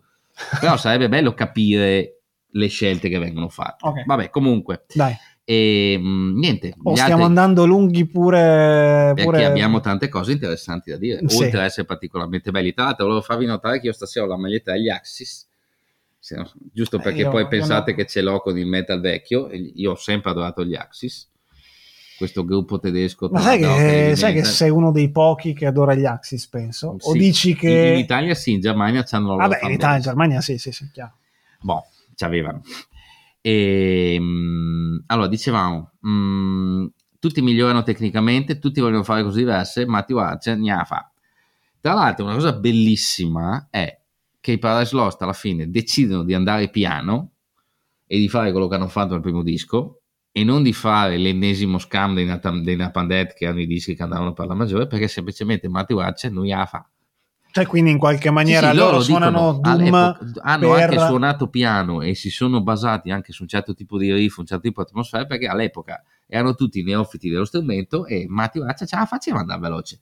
però 0.60 0.76
sarebbe 0.76 1.08
bello 1.08 1.34
capire 1.34 2.20
le 2.48 2.66
scelte 2.68 3.08
che 3.08 3.18
vengono 3.18 3.48
fatte. 3.48 3.84
Ok. 3.88 4.04
Vabbè, 4.04 4.30
comunque, 4.30 4.84
Dai, 4.94 5.14
e, 5.48 5.96
mh, 5.96 6.38
niente, 6.38 6.74
oh, 6.82 6.94
stiamo 6.96 7.12
altri- 7.12 7.26
andando 7.28 7.66
lunghi 7.66 8.04
pure... 8.04 9.12
perché 9.14 9.22
pure... 9.22 9.44
abbiamo 9.44 9.80
tante 9.80 10.08
cose 10.08 10.32
interessanti 10.32 10.90
da 10.90 10.96
dire, 10.96 11.20
Sì. 11.28 11.44
oltre 11.44 11.58
ad 11.60 11.64
essere 11.66 11.86
particolarmente 11.86 12.50
belli. 12.50 12.74
Tra 12.74 12.86
l'altro, 12.86 13.04
volevo 13.06 13.22
farvi 13.24 13.46
notare 13.46 13.78
che 13.78 13.86
io 13.86 13.92
stasera 13.92 14.24
ho 14.24 14.28
la 14.28 14.36
maglietta 14.36 14.72
degli 14.72 14.88
Axis, 14.88 15.46
giusto 16.72 16.96
Eh, 16.96 17.00
perché 17.00 17.20
io- 17.20 17.30
poi 17.30 17.46
pensate 17.46 17.92
no. 17.92 17.96
che 17.96 18.06
ce 18.06 18.22
l'ho 18.22 18.40
con 18.40 18.58
il 18.58 18.66
metal 18.66 19.00
vecchio. 19.00 19.48
Io 19.52 19.92
ho 19.92 19.96
sempre 19.96 20.32
adorato 20.32 20.64
gli 20.64 20.74
Axis, 20.74 21.30
questo 22.18 22.44
gruppo 22.44 22.80
tedesco. 22.80 23.28
Ma 23.30 23.40
sai 23.40 23.60
che, 23.60 24.16
sai 24.16 24.32
che 24.32 24.42
sei 24.42 24.70
uno 24.70 24.90
dei 24.90 25.10
pochi 25.12 25.52
che 25.52 25.66
adora 25.66 25.94
gli 25.94 26.06
Axis, 26.06 26.48
penso? 26.48 26.96
O 27.00 27.12
Sì. 27.12 27.18
dici 27.18 27.48
In, 27.50 27.54
in 27.54 27.60
che... 27.60 27.94
Italia 27.98 28.34
sì, 28.34 28.50
in 28.54 28.60
Germania 28.60 29.04
c'hanno 29.04 29.36
la 29.36 29.44
loro 29.44 29.48
Vabbè, 29.48 29.64
in. 29.66 29.70
Italia, 29.74 29.96
in 29.98 30.02
Germania, 30.02 30.40
sì, 30.40 30.58
sì, 30.58 30.72
sì, 30.72 30.90
chiaro. 30.92 31.12
Boh, 31.60 31.84
ci 32.16 32.24
avevano. 32.24 32.62
E, 33.46 34.18
mh, 34.18 35.04
allora, 35.06 35.28
dicevamo, 35.28 35.92
mh, 36.00 36.86
tutti 37.20 37.40
migliorano 37.42 37.84
tecnicamente, 37.84 38.58
tutti 38.58 38.80
vogliono 38.80 39.04
fare 39.04 39.22
cose 39.22 39.38
diverse, 39.38 39.86
Matthew 39.86 40.16
Archer 40.16 40.58
ne 40.58 40.72
ha 40.72 40.82
fa. 40.82 41.08
Tra 41.80 41.94
l'altro, 41.94 42.24
una 42.24 42.34
cosa 42.34 42.52
bellissima 42.54 43.68
è 43.70 44.00
che 44.40 44.50
i 44.50 44.58
Paradise 44.58 44.96
Lost 44.96 45.22
alla 45.22 45.32
fine 45.32 45.70
decidono 45.70 46.24
di 46.24 46.34
andare 46.34 46.70
piano 46.70 47.34
e 48.04 48.18
di 48.18 48.28
fare 48.28 48.50
quello 48.50 48.66
che 48.66 48.74
hanno 48.74 48.88
fatto 48.88 49.12
nel 49.12 49.22
primo 49.22 49.44
disco 49.44 50.00
e 50.32 50.42
non 50.42 50.64
di 50.64 50.72
fare 50.72 51.16
l'ennesimo 51.16 51.78
scam 51.78 52.14
dei, 52.14 52.26
dei 52.64 52.76
Napandet 52.76 53.34
che 53.34 53.46
hanno 53.46 53.60
i 53.60 53.66
dischi 53.68 53.94
che 53.94 54.02
andavano 54.02 54.32
per 54.32 54.46
la 54.46 54.54
maggiore 54.54 54.88
perché 54.88 55.06
semplicemente 55.06 55.68
Matthew 55.68 55.98
Archer 55.98 56.32
non 56.32 56.44
gliela 56.44 56.66
fa 56.66 56.84
Cioè, 57.56 57.64
quindi 57.64 57.90
in 57.90 57.96
qualche 57.96 58.28
sì, 58.28 58.34
maniera 58.34 58.70
sì, 58.70 58.76
loro 58.76 58.98
dicono, 58.98 59.30
suonano 59.30 59.60
Doom 59.62 59.94
hanno 60.42 60.72
per- 60.74 60.82
anche 60.82 60.98
suonato 60.98 61.48
piano 61.48 62.02
e 62.02 62.14
si 62.14 62.28
sono 62.28 62.62
basati 62.62 63.10
anche 63.10 63.32
su 63.32 63.44
un 63.44 63.48
certo 63.48 63.72
tipo 63.74 63.96
di 63.96 64.12
riff, 64.12 64.36
un 64.36 64.44
certo 64.44 64.64
tipo 64.64 64.82
di 64.82 64.88
atmosfera, 64.90 65.24
perché 65.24 65.46
all'epoca 65.46 66.02
erano 66.26 66.54
tutti 66.54 66.82
neofiti 66.82 67.30
dello 67.30 67.46
strumento 67.46 68.04
e 68.04 68.26
Matthew 68.28 68.64
Archer 68.64 68.86
ce 68.86 68.96
la 68.96 69.06
faceva 69.06 69.38
andare 69.38 69.58
veloce. 69.58 70.00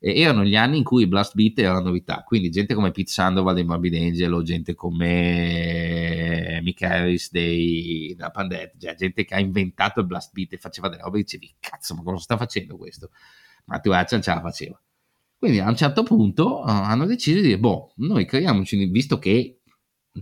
E 0.00 0.20
erano 0.20 0.42
gli 0.42 0.56
anni 0.56 0.78
in 0.78 0.82
cui 0.82 1.04
i 1.04 1.06
blast 1.06 1.36
beat 1.36 1.60
era 1.60 1.70
una 1.70 1.82
novità, 1.82 2.24
quindi 2.26 2.50
gente 2.50 2.74
come 2.74 2.90
Pete 2.90 3.12
Sandoval 3.12 3.54
dei 3.54 3.64
Morbid 3.64 3.94
Angel 3.94 4.32
o 4.32 4.42
gente 4.42 4.74
come 4.74 6.58
Mick 6.64 6.82
Harris 6.82 7.30
dei 7.30 8.12
Napandet, 8.18 8.72
cioè 8.76 8.96
gente 8.96 9.24
che 9.24 9.34
ha 9.36 9.38
inventato 9.38 10.00
il 10.00 10.06
blast 10.06 10.32
beat 10.32 10.54
e 10.54 10.56
faceva 10.56 10.88
delle 10.88 11.02
robe 11.02 11.20
e 11.20 11.22
dicevi, 11.22 11.54
cazzo, 11.60 11.94
ma 11.94 12.02
cosa 12.02 12.18
sta 12.18 12.36
facendo 12.36 12.76
questo? 12.76 13.10
Matthew 13.66 13.92
Archer 13.92 14.20
ce 14.20 14.34
la 14.34 14.40
faceva. 14.40 14.82
Quindi 15.42 15.58
a 15.58 15.68
un 15.68 15.74
certo 15.74 16.04
punto 16.04 16.60
eh, 16.64 16.70
hanno 16.70 17.04
deciso 17.04 17.40
di 17.40 17.46
dire, 17.48 17.58
boh, 17.58 17.94
noi 17.96 18.24
creiamoci, 18.26 18.86
visto 18.86 19.18
che 19.18 19.58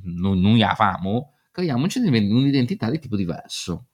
non, 0.05 0.41
non 0.41 0.57
la 0.57 0.75
famo, 0.75 1.35
creiamoci 1.51 1.99
un'identità 1.99 2.89
di 2.89 2.99
tipo 2.99 3.17
diverso. 3.17 3.89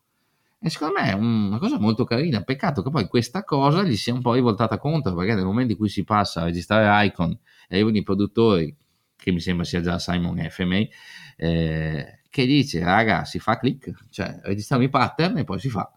E 0.60 0.70
secondo 0.70 1.00
me 1.00 1.10
è 1.10 1.14
una 1.14 1.58
cosa 1.58 1.80
molto 1.80 2.04
carina. 2.04 2.42
Peccato 2.42 2.80
che 2.80 2.90
poi 2.90 3.08
questa 3.08 3.42
cosa 3.42 3.82
gli 3.82 3.96
sia 3.96 4.14
un 4.14 4.20
po' 4.20 4.34
rivoltata 4.34 4.78
contro, 4.78 5.16
perché 5.16 5.34
nel 5.34 5.44
momento 5.44 5.72
in 5.72 5.78
cui 5.78 5.88
si 5.88 6.04
passa 6.04 6.42
a 6.42 6.44
registrare 6.44 7.06
Icon 7.06 7.32
e 7.68 7.74
arrivano 7.74 7.96
i 7.96 8.04
produttori, 8.04 8.76
che 9.16 9.32
mi 9.32 9.40
sembra 9.40 9.64
sia 9.64 9.80
già 9.80 9.98
Simon 9.98 10.38
FMA, 10.48 10.80
eh, 11.38 12.20
che 12.30 12.46
dice, 12.46 12.84
raga, 12.84 13.24
si 13.24 13.40
fa 13.40 13.58
click, 13.58 13.92
cioè 14.10 14.38
registriamo 14.44 14.84
i 14.84 14.88
pattern 14.88 15.38
e 15.38 15.42
poi 15.42 15.58
si 15.58 15.70
fa. 15.70 15.92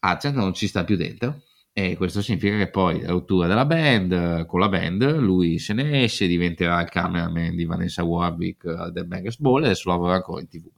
Archer 0.00 0.32
non 0.32 0.52
ci 0.54 0.66
sta 0.66 0.82
più 0.82 0.96
dentro. 0.96 1.42
E 1.76 1.96
questo 1.96 2.22
significa 2.22 2.56
che 2.56 2.70
poi 2.70 3.00
la 3.00 3.08
rottura 3.08 3.48
della 3.48 3.64
band, 3.64 4.46
con 4.46 4.60
la 4.60 4.68
band, 4.68 5.16
lui 5.18 5.58
se 5.58 5.72
ne 5.72 6.04
esce, 6.04 6.28
diventerà 6.28 6.80
il 6.80 6.88
cameraman 6.88 7.56
di 7.56 7.64
Vanessa 7.64 8.04
Warwick 8.04 8.64
al 8.66 8.92
The 8.92 9.04
Bangers 9.04 9.40
Ball 9.40 9.62
e 9.62 9.66
adesso 9.66 9.88
lavora 9.90 10.14
ancora 10.14 10.40
in 10.40 10.46
tv. 10.48 10.68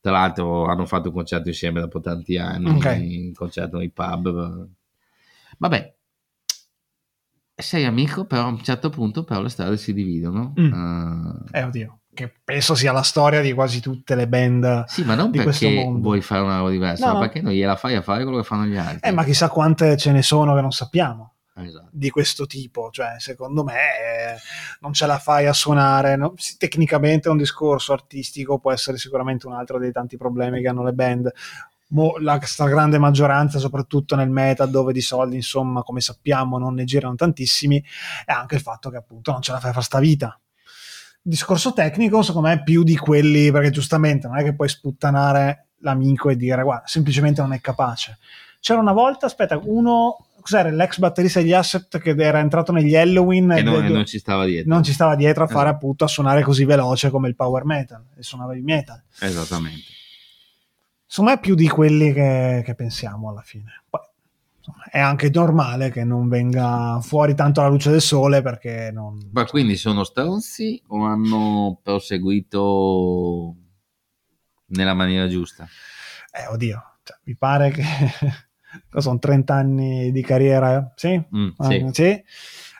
Tra 0.00 0.10
l'altro 0.10 0.64
hanno 0.66 0.86
fatto 0.86 1.08
un 1.08 1.14
concerto 1.14 1.48
insieme 1.48 1.80
dopo 1.80 2.00
tanti 2.00 2.36
anni, 2.36 2.68
Ok. 2.68 2.84
un 3.00 3.32
concerto 3.32 3.78
nei 3.78 3.90
pub. 3.90 4.68
Vabbè, 5.58 5.94
sei 7.54 7.84
amico, 7.84 8.24
però 8.24 8.42
a 8.42 8.48
un 8.48 8.62
certo 8.62 8.90
punto 8.90 9.22
però 9.22 9.40
le 9.40 9.48
strade 9.50 9.76
si 9.76 9.92
dividono. 9.92 10.52
Mm. 10.58 10.72
Eh, 11.52 11.58
Eh, 11.60 11.62
oddio. 11.62 11.97
Che 12.18 12.32
penso 12.42 12.74
sia 12.74 12.90
la 12.90 13.02
storia 13.02 13.40
di 13.40 13.52
quasi 13.52 13.80
tutte 13.80 14.14
le 14.16 14.26
band. 14.26 14.84
Sì, 14.86 15.04
ma 15.04 15.14
non 15.14 15.30
di 15.30 15.40
perché 15.40 15.84
vuoi 15.88 16.20
fare 16.20 16.42
una 16.42 16.58
roba 16.58 16.70
diversa, 16.70 17.06
No, 17.06 17.12
ma 17.12 17.18
no. 17.18 17.24
perché 17.26 17.40
non 17.40 17.52
gliela 17.52 17.76
fai 17.76 17.94
a 17.94 18.02
fare 18.02 18.24
quello 18.24 18.38
che 18.38 18.44
fanno 18.44 18.64
gli 18.64 18.76
altri. 18.76 19.08
Eh, 19.08 19.12
ma 19.12 19.22
chissà 19.22 19.48
quante 19.48 19.96
ce 19.96 20.10
ne 20.10 20.22
sono 20.22 20.54
che 20.56 20.60
non 20.60 20.72
sappiamo 20.72 21.34
Esatto. 21.54 21.88
di 21.92 22.10
questo 22.10 22.46
tipo. 22.46 22.90
Cioè, 22.90 23.14
secondo 23.18 23.62
me 23.62 23.74
eh, 23.74 24.36
non 24.80 24.92
ce 24.92 25.06
la 25.06 25.18
fai 25.18 25.46
a 25.46 25.52
suonare. 25.52 26.16
no? 26.16 26.34
Sì, 26.36 26.56
Tecnicamente 26.56 27.28
un 27.28 27.36
discorso 27.36 27.92
artistico, 27.92 28.58
può 28.58 28.72
essere 28.72 28.96
sicuramente 28.98 29.46
un 29.46 29.52
altro 29.52 29.78
dei 29.78 29.92
tanti 29.92 30.16
problemi 30.16 30.60
che 30.60 30.66
hanno 30.68 30.82
le 30.82 30.92
band. 30.92 31.30
Mo- 31.90 32.16
la 32.18 32.38
stragrande 32.42 32.98
maggioranza, 32.98 33.58
soprattutto 33.58 34.14
nel 34.16 34.28
meta, 34.28 34.66
dove 34.66 34.92
di 34.92 35.00
soldi, 35.00 35.36
insomma, 35.36 35.82
come 35.82 36.00
sappiamo, 36.00 36.58
non 36.58 36.74
ne 36.74 36.84
girano 36.84 37.14
tantissimi, 37.14 37.82
è 38.26 38.32
anche 38.32 38.56
il 38.56 38.60
fatto 38.60 38.90
che 38.90 38.96
appunto 38.98 39.30
non 39.32 39.40
ce 39.40 39.52
la 39.52 39.60
fai 39.60 39.70
a 39.70 39.72
fare 39.72 39.84
sta 39.84 39.98
vita. 39.98 40.38
Discorso 41.28 41.72
tecnico, 41.74 42.22
secondo 42.22 42.48
me, 42.48 42.62
più 42.62 42.82
di 42.82 42.96
quelli, 42.96 43.50
perché 43.50 43.70
giustamente 43.70 44.26
non 44.26 44.38
è 44.38 44.42
che 44.42 44.54
puoi 44.54 44.68
sputtanare 44.68 45.66
l'amico 45.80 46.30
e 46.30 46.36
dire, 46.36 46.62
guarda, 46.62 46.86
semplicemente 46.86 47.42
non 47.42 47.52
è 47.52 47.60
capace. 47.60 48.18
C'era 48.60 48.80
una 48.80 48.92
volta, 48.92 49.26
aspetta, 49.26 49.60
uno, 49.62 50.16
cos'era 50.40 50.70
l'ex 50.70 50.98
batterista 50.98 51.40
degli 51.40 51.52
Asset 51.52 51.98
che 51.98 52.14
era 52.16 52.38
entrato 52.38 52.72
negli 52.72 52.96
Halloween 52.96 53.52
E 53.52 53.62
non, 53.62 53.84
non 53.84 54.06
ci 54.06 54.18
stava 54.18 54.46
dietro. 54.46 54.72
non 54.72 54.82
ci 54.82 54.92
stava 54.92 55.14
dietro 55.16 55.44
a 55.44 55.46
fare 55.46 55.68
Esatto. 55.68 55.74
appunto 55.76 56.04
a 56.04 56.08
suonare 56.08 56.42
così 56.42 56.64
veloce 56.64 57.10
come 57.10 57.28
il 57.28 57.36
power 57.36 57.64
metal 57.66 58.02
e 58.16 58.22
suonava 58.22 58.56
il 58.56 58.62
metal. 58.64 59.02
Esattamente. 59.20 59.84
Insomma, 61.04 61.34
è 61.34 61.40
più 61.40 61.54
di 61.54 61.68
quelli 61.68 62.12
che, 62.12 62.62
che 62.64 62.74
pensiamo 62.74 63.28
alla 63.28 63.42
fine. 63.42 63.82
Poi, 63.88 64.00
è 64.90 64.98
anche 64.98 65.30
normale 65.32 65.90
che 65.90 66.04
non 66.04 66.28
venga 66.28 66.98
fuori 67.02 67.34
tanto 67.34 67.60
alla 67.60 67.70
luce 67.70 67.90
del 67.90 68.00
sole 68.00 68.42
perché 68.42 68.90
non. 68.92 69.28
Ma 69.32 69.44
quindi 69.44 69.76
sono 69.76 70.04
stronzi 70.04 70.82
o 70.88 71.04
hanno 71.04 71.78
proseguito 71.82 73.54
nella 74.66 74.94
maniera 74.94 75.28
giusta? 75.28 75.66
Eh, 76.32 76.46
oddio, 76.46 76.82
cioè, 77.02 77.16
mi 77.24 77.36
pare 77.36 77.70
che 77.70 77.82
sono 79.00 79.18
30 79.18 79.54
anni 79.54 80.12
di 80.12 80.22
carriera, 80.22 80.92
sì? 80.94 81.20
Mm, 81.34 81.48
Ah, 81.56 81.90
sì. 81.92 82.22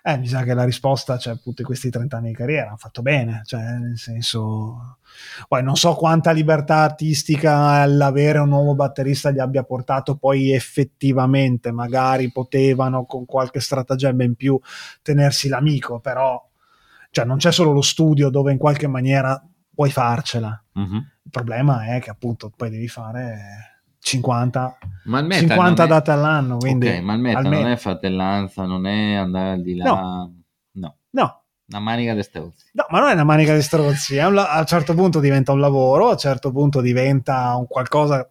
Eh, 0.02 0.16
mi 0.16 0.26
sa 0.26 0.42
che 0.42 0.54
la 0.54 0.64
risposta, 0.64 1.18
cioè, 1.18 1.34
appunto, 1.34 1.60
in 1.62 1.66
questi 1.66 1.90
30 1.90 2.16
anni 2.16 2.28
di 2.28 2.34
carriera 2.34 2.68
hanno 2.68 2.76
fatto 2.76 3.02
bene, 3.02 3.42
cioè, 3.44 3.60
nel 3.60 3.98
senso, 3.98 4.97
poi 5.46 5.62
non 5.62 5.76
so 5.76 5.94
quanta 5.94 6.30
libertà 6.30 6.76
artistica 6.76 7.84
l'avere 7.86 8.38
un 8.38 8.48
nuovo 8.48 8.74
batterista 8.74 9.30
gli 9.30 9.38
abbia 9.38 9.64
portato, 9.64 10.16
poi 10.16 10.52
effettivamente 10.52 11.72
magari 11.72 12.30
potevano 12.30 13.04
con 13.04 13.24
qualche 13.24 13.60
stratagemma 13.60 14.24
in 14.24 14.34
più 14.34 14.58
tenersi 15.02 15.48
l'amico, 15.48 16.00
però, 16.00 16.42
cioè, 17.10 17.24
non 17.24 17.38
c'è 17.38 17.52
solo 17.52 17.72
lo 17.72 17.82
studio 17.82 18.28
dove 18.30 18.52
in 18.52 18.58
qualche 18.58 18.86
maniera 18.86 19.42
puoi 19.74 19.90
farcela. 19.90 20.62
Mhm. 20.72 20.96
Il 21.24 21.30
problema 21.30 21.94
è 21.94 22.00
che 22.00 22.10
appunto 22.10 22.50
poi 22.54 22.70
devi 22.70 22.88
fare 22.88 23.82
50, 24.00 24.78
Ma 25.04 25.18
il 25.20 25.26
metal 25.26 25.48
50 25.48 25.82
non 25.82 25.92
è... 25.92 25.94
date 25.94 26.10
all'anno, 26.10 26.56
quindi 26.56 26.88
Ok, 26.88 27.00
ma 27.00 27.14
il 27.14 27.20
metal 27.20 27.44
almeno- 27.44 27.62
non 27.62 27.72
è 27.72 27.76
fratellanza, 27.76 28.64
non 28.64 28.86
è 28.86 29.14
andare 29.14 29.50
al 29.50 29.62
di 29.62 29.76
là. 29.76 29.84
No. 29.84 30.32
No. 30.72 30.96
no, 31.10 31.37
Una 31.68 31.80
manica 31.80 32.14
di 32.14 32.22
stronzi. 32.22 32.66
No, 32.72 32.86
ma 32.88 33.00
non 33.00 33.10
è 33.10 33.12
una 33.12 33.24
manica 33.24 33.54
di 33.54 33.62
strozzi, 33.62 34.16
la- 34.16 34.50
a 34.50 34.60
un 34.60 34.66
certo 34.66 34.94
punto 34.94 35.20
diventa 35.20 35.52
un 35.52 35.60
lavoro, 35.60 36.08
a 36.08 36.12
un 36.12 36.18
certo 36.18 36.50
punto 36.50 36.80
diventa 36.80 37.54
un 37.56 37.66
qualcosa 37.66 38.28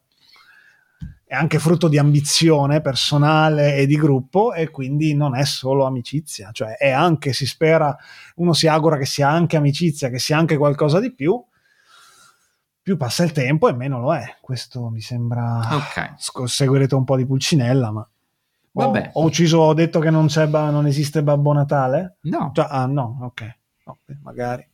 è 1.27 1.35
anche 1.35 1.59
frutto 1.59 1.89
di 1.89 1.97
ambizione 1.97 2.79
personale 2.79 3.75
e 3.75 3.85
di 3.85 3.97
gruppo 3.97 4.53
e 4.53 4.69
quindi 4.69 5.13
non 5.13 5.35
è 5.35 5.43
solo 5.43 5.85
amicizia, 5.85 6.51
cioè 6.53 6.77
è 6.77 6.89
anche, 6.89 7.33
si 7.33 7.45
spera, 7.45 7.93
uno 8.35 8.53
si 8.53 8.67
augura 8.67 8.97
che 8.97 9.05
sia 9.05 9.29
anche 9.29 9.57
amicizia, 9.57 10.09
che 10.09 10.19
sia 10.19 10.38
anche 10.38 10.55
qualcosa 10.55 11.01
di 11.01 11.13
più, 11.13 11.43
più 12.81 12.95
passa 12.95 13.25
il 13.25 13.33
tempo 13.33 13.67
e 13.67 13.73
meno 13.73 13.99
lo 13.99 14.15
è. 14.15 14.38
Questo 14.39 14.88
mi 14.89 15.01
sembra... 15.01 15.59
Ok. 15.73 16.13
Seguirete 16.47 16.95
un 16.95 17.03
po' 17.03 17.17
di 17.17 17.25
pulcinella, 17.25 17.91
ma... 17.91 18.09
Ho, 18.80 18.91
Vabbè. 18.91 19.09
ho 19.13 19.23
ucciso, 19.23 19.57
ho 19.59 19.73
detto 19.73 19.99
che 19.99 20.11
non, 20.11 20.28
c'è 20.28 20.45
ba- 20.47 20.69
non 20.69 20.86
esiste 20.86 21.23
Babbo 21.23 21.51
Natale? 21.51 22.17
No, 22.21 22.51
Cioè, 22.53 22.67
ah, 22.69 22.86
no, 22.86 23.17
ok. 23.23 23.57
No, 23.86 23.97
magari. 24.21 24.67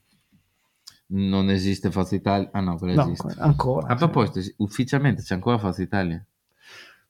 non 1.08 1.50
esiste 1.50 1.90
Forza 1.92 2.16
Italia. 2.16 2.50
Ah 2.52 2.60
no, 2.60 2.78
quella 2.78 2.96
No, 2.96 3.12
esiste. 3.12 3.34
ancora. 3.40 3.88
A 3.88 3.96
proposito, 3.96 4.40
esi- 4.40 4.54
ufficialmente 4.58 5.22
c'è 5.22 5.36
ancora 5.36 5.58
Forza 5.58 5.82
Italia? 5.82 6.24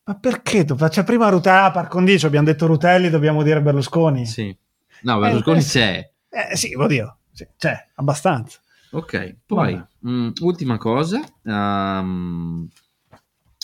Ma 0.06 0.16
perché? 0.16 0.66
Tu 0.66 0.76
faccia 0.76 1.04
prima 1.04 1.30
Rutelli, 1.30 1.58
ah, 1.58 1.72
par 1.72 1.88
condicio, 1.88 2.28
abbiamo 2.28 2.46
detto 2.46 2.66
Rutelli, 2.68 3.10
dobbiamo 3.10 3.42
dire 3.42 3.62
Berlusconi. 3.62 4.26
Sì. 4.26 4.56
No, 5.04 5.20
Berlusconi 5.20 5.60
Eh, 5.60 5.64
c'è. 5.64 6.12
Eh 6.30 6.56
sì, 6.58 6.76
oddio, 6.76 7.18
sì, 7.32 7.48
c'è, 7.58 7.88
abbastanza. 7.96 8.60
Ok, 8.92 9.38
poi 9.48 9.82
mh, 10.00 10.30
ultima 10.42 10.78
cosa, 10.78 11.22
ehm, 11.44 12.68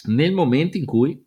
nel 0.05 0.33
momento 0.33 0.77
in 0.77 0.85
cui 0.85 1.23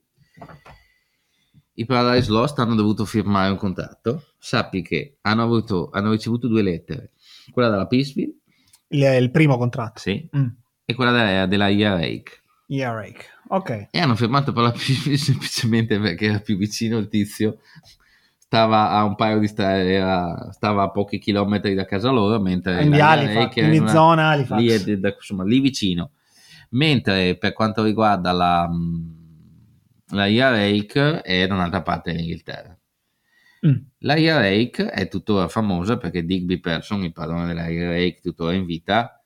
i 1.75 1.85
Paradise 1.87 2.31
Lost 2.31 2.59
hanno 2.59 2.75
dovuto 2.75 3.05
firmare 3.05 3.51
un 3.51 3.57
contratto, 3.57 4.25
sappi 4.39 4.83
che 4.83 5.16
hanno, 5.23 5.43
avuto, 5.43 5.89
hanno 5.93 6.11
ricevuto 6.11 6.49
due 6.49 6.62
lettere, 6.62 7.12
quella 7.51 7.70
della 7.70 7.87
Peaceville 7.87 8.35
Il, 8.89 9.03
il 9.03 9.31
primo 9.31 9.57
contratto. 9.57 10.01
sì, 10.01 10.29
Mm. 10.37 10.47
e 10.85 10.95
quella 10.95 11.12
della, 11.12 11.47
della 11.47 11.70
Earache. 11.70 12.41
Yeah, 12.66 12.93
Rake. 12.95 13.25
Ok. 13.49 13.89
E 13.91 13.99
hanno 13.99 14.14
firmato 14.16 14.53
per 14.53 14.62
la 14.64 14.70
Peaceville 14.70 15.16
semplicemente 15.18 15.99
perché 15.99 16.27
era 16.27 16.39
più 16.41 16.57
vicino 16.57 16.99
il 16.99 17.09
tizio, 17.09 17.59
stava 18.39 18.91
a 18.91 19.05
un 19.05 19.14
paio 19.14 19.39
di 19.39 19.47
strade, 19.49 19.99
stava 20.53 20.83
a 20.85 20.91
pochi 20.91 21.18
chilometri 21.18 21.75
da 21.75 21.85
casa 21.87 22.11
loro, 22.11 22.39
mentre 22.41 22.83
In 22.85 22.95
Halifax, 22.95 23.57
in 23.57 23.81
una- 23.83 23.91
zona 23.91 24.29
Halifax. 24.29 24.59
lì, 24.61 24.68
è 24.68 24.79
de- 24.81 25.01
da- 25.01 25.14
insomma, 25.14 25.45
lì 25.45 25.61
vicino. 25.61 26.11
Mentre 26.70 27.37
per 27.37 27.53
quanto 27.53 27.83
riguarda 27.83 28.33
la, 28.33 28.66
mh, 28.68 29.22
la 30.12 30.28
Earache 30.28 31.20
è 31.22 31.46
da 31.46 31.54
un'altra 31.54 31.82
parte 31.82 32.12
dell'Inghilterra. 32.12 32.76
Mm. 33.66 33.76
La 33.98 34.16
Earache 34.16 34.90
è 34.90 35.08
tuttora 35.08 35.48
famosa 35.48 35.96
perché 35.96 36.24
Digby 36.24 36.58
Person, 36.58 37.02
il 37.04 37.12
padrone 37.12 37.46
della 37.46 37.68
Earache, 37.68 38.20
tuttora 38.22 38.52
in 38.52 38.64
vita, 38.64 39.22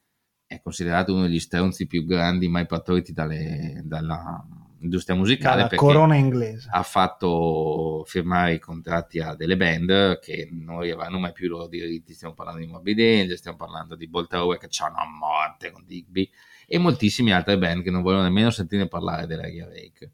è 0.46 0.60
considerato 0.60 1.12
uno 1.12 1.22
degli 1.22 1.40
stronzi 1.40 1.86
più 1.86 2.04
grandi 2.04 2.48
mai 2.48 2.66
partoriti 2.66 3.12
dalle- 3.12 3.80
dalla 3.84 4.46
industria 4.80 5.16
musicale 5.16 5.62
Dalla 5.62 5.74
corona 5.74 6.14
inglese. 6.16 6.68
ha 6.70 6.82
fatto 6.82 8.04
firmare 8.06 8.54
i 8.54 8.58
contratti 8.60 9.18
a 9.18 9.34
delle 9.34 9.56
band 9.56 10.20
che 10.20 10.48
non 10.52 10.76
avevano 10.76 11.18
mai 11.18 11.32
più 11.32 11.46
i 11.46 11.48
loro 11.48 11.66
diritti. 11.66 12.12
Stiamo 12.12 12.34
parlando 12.34 12.60
di 12.60 12.66
Morbid 12.66 12.98
Angel, 13.00 13.36
stiamo 13.38 13.56
parlando 13.56 13.96
di 13.96 14.06
Boltaroe 14.06 14.58
che 14.58 14.68
c'hanno 14.70 14.98
a 14.98 15.06
morte 15.06 15.72
con 15.72 15.82
Digby 15.84 16.30
e 16.68 16.78
moltissime 16.78 17.32
altre 17.32 17.58
band 17.58 17.82
che 17.82 17.90
non 17.90 18.02
vogliono 18.02 18.24
nemmeno 18.24 18.50
sentire 18.50 18.86
parlare 18.86 19.26
della 19.26 19.46
Earache. 19.46 20.12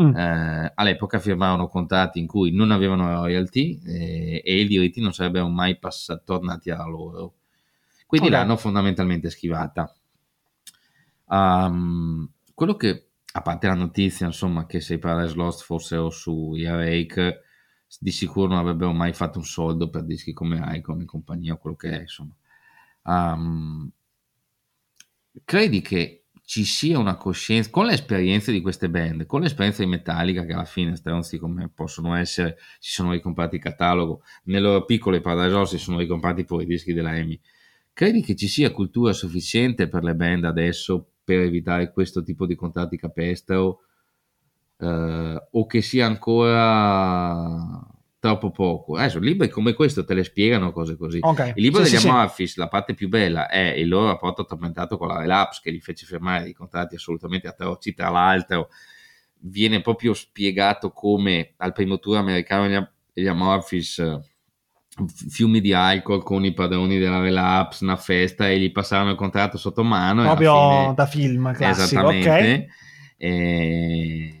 Mm. 0.00 0.16
Eh, 0.16 0.72
all'epoca 0.74 1.18
firmarono 1.18 1.68
contratti 1.68 2.18
in 2.18 2.26
cui 2.26 2.52
non 2.52 2.70
avevano 2.70 3.12
royalty 3.12 3.80
eh, 3.84 4.42
e 4.44 4.60
i 4.60 4.66
diritti 4.66 5.00
non 5.00 5.12
sarebbero 5.12 5.48
mai 5.48 5.78
passati, 5.78 6.22
tornati 6.24 6.70
a 6.70 6.84
loro. 6.86 7.34
Quindi 8.06 8.28
Ok. 8.28 8.34
l'hanno 8.34 8.56
fondamentalmente 8.56 9.30
schivata. 9.30 9.94
Um, 11.26 12.28
quello 12.54 12.74
che, 12.76 13.10
a 13.32 13.42
parte 13.42 13.66
la 13.68 13.74
notizia, 13.74 14.26
insomma, 14.26 14.66
che 14.66 14.80
se 14.80 14.94
i 14.94 14.98
Paradise 14.98 15.34
Lost 15.36 15.62
fossero 15.62 16.10
su 16.10 16.54
Earache, 16.56 17.42
di 17.98 18.10
sicuro 18.10 18.48
non 18.48 18.58
avrebbero 18.58 18.92
mai 18.92 19.12
fatto 19.12 19.38
un 19.38 19.44
soldo 19.44 19.90
per 19.90 20.04
dischi 20.04 20.32
come 20.32 20.60
Icon 20.76 21.02
e 21.02 21.04
compagnia, 21.04 21.56
quello 21.56 21.76
che 21.76 21.90
è, 21.90 22.00
insomma. 22.00 22.34
Um, 23.02 23.90
credi 25.44 25.80
che 25.80 26.19
ci 26.50 26.64
sia 26.64 26.98
una 26.98 27.14
coscienza 27.14 27.70
con 27.70 27.86
le 27.86 27.92
esperienze 27.92 28.50
di 28.50 28.60
queste 28.60 28.90
band, 28.90 29.24
con 29.24 29.40
l'esperienza 29.40 29.84
di 29.84 29.88
Metallica 29.88 30.44
che 30.44 30.52
alla 30.52 30.64
fine 30.64 30.96
stronzi 30.96 31.38
come 31.38 31.70
possono 31.72 32.16
essere, 32.16 32.56
si 32.80 32.90
sono 32.90 33.12
ricomprati 33.12 33.54
il 33.54 33.62
catalogo, 33.62 34.22
nel 34.46 34.60
loro 34.60 34.84
piccolo 34.84 35.14
i 35.14 35.20
Paradise 35.20 35.78
si 35.78 35.78
sono 35.78 35.98
ricomprati 35.98 36.44
poi 36.44 36.64
i 36.64 36.66
dischi 36.66 36.92
della 36.92 37.16
EMI. 37.16 37.40
Credi 37.92 38.20
che 38.20 38.34
ci 38.34 38.48
sia 38.48 38.72
cultura 38.72 39.12
sufficiente 39.12 39.86
per 39.88 40.02
le 40.02 40.16
band 40.16 40.42
adesso 40.42 41.12
per 41.22 41.38
evitare 41.38 41.92
questo 41.92 42.20
tipo 42.24 42.46
di 42.46 42.56
contratti 42.56 42.96
capestro 42.96 43.82
eh, 44.76 45.48
o 45.52 45.66
che 45.66 45.82
sia 45.82 46.06
ancora 46.06 47.80
troppo 48.20 48.50
poco? 48.50 48.94
Adesso 48.96 49.18
libri 49.18 49.48
come 49.48 49.72
questo 49.72 50.04
te 50.04 50.14
le 50.14 50.22
spiegano 50.22 50.70
cose 50.70 50.96
così. 50.96 51.18
Ok. 51.22 51.52
Il 51.56 51.62
libro 51.62 51.82
Sì, 51.82 51.90
degli 51.90 51.98
sì, 52.00 52.06
sì. 52.06 52.08
Amorphis, 52.08 52.56
la 52.56 52.68
parte 52.68 52.94
più 52.94 53.08
bella 53.08 53.48
è 53.48 53.70
il 53.70 53.88
loro 53.88 54.06
rapporto 54.06 54.44
tormentato 54.44 54.96
con 54.96 55.08
la 55.08 55.18
Relapse 55.18 55.60
che 55.62 55.70
li 55.70 55.80
fece 55.80 56.06
firmare 56.06 56.44
dei 56.44 56.52
contratti 56.52 56.94
assolutamente 56.94 57.48
atroci. 57.48 57.94
Tra 57.94 58.10
l'altro, 58.10 58.68
viene 59.40 59.80
proprio 59.80 60.12
spiegato 60.14 60.92
come 60.92 61.54
al 61.56 61.72
primo 61.72 61.98
tour 61.98 62.18
americano 62.18 62.68
gli, 62.68 63.22
gli 63.22 63.26
Amorphis 63.26 63.98
eh, 64.00 64.20
fiumi 65.30 65.62
di 65.62 65.72
alcol 65.72 66.22
con 66.22 66.44
i 66.44 66.52
padroni 66.52 66.98
della 66.98 67.20
Relapse, 67.20 67.84
una 67.84 67.96
festa 67.96 68.50
e 68.50 68.58
gli 68.58 68.70
passarono 68.70 69.10
il 69.12 69.16
contratto 69.16 69.56
sotto 69.56 69.82
mano. 69.82 70.22
Proprio 70.24 70.52
fine- 70.52 70.94
da 70.94 71.06
film 71.06 71.52
classico, 71.54 72.10
Esattamente. 72.10 72.68
ok? 72.68 72.78
E, 73.16 74.39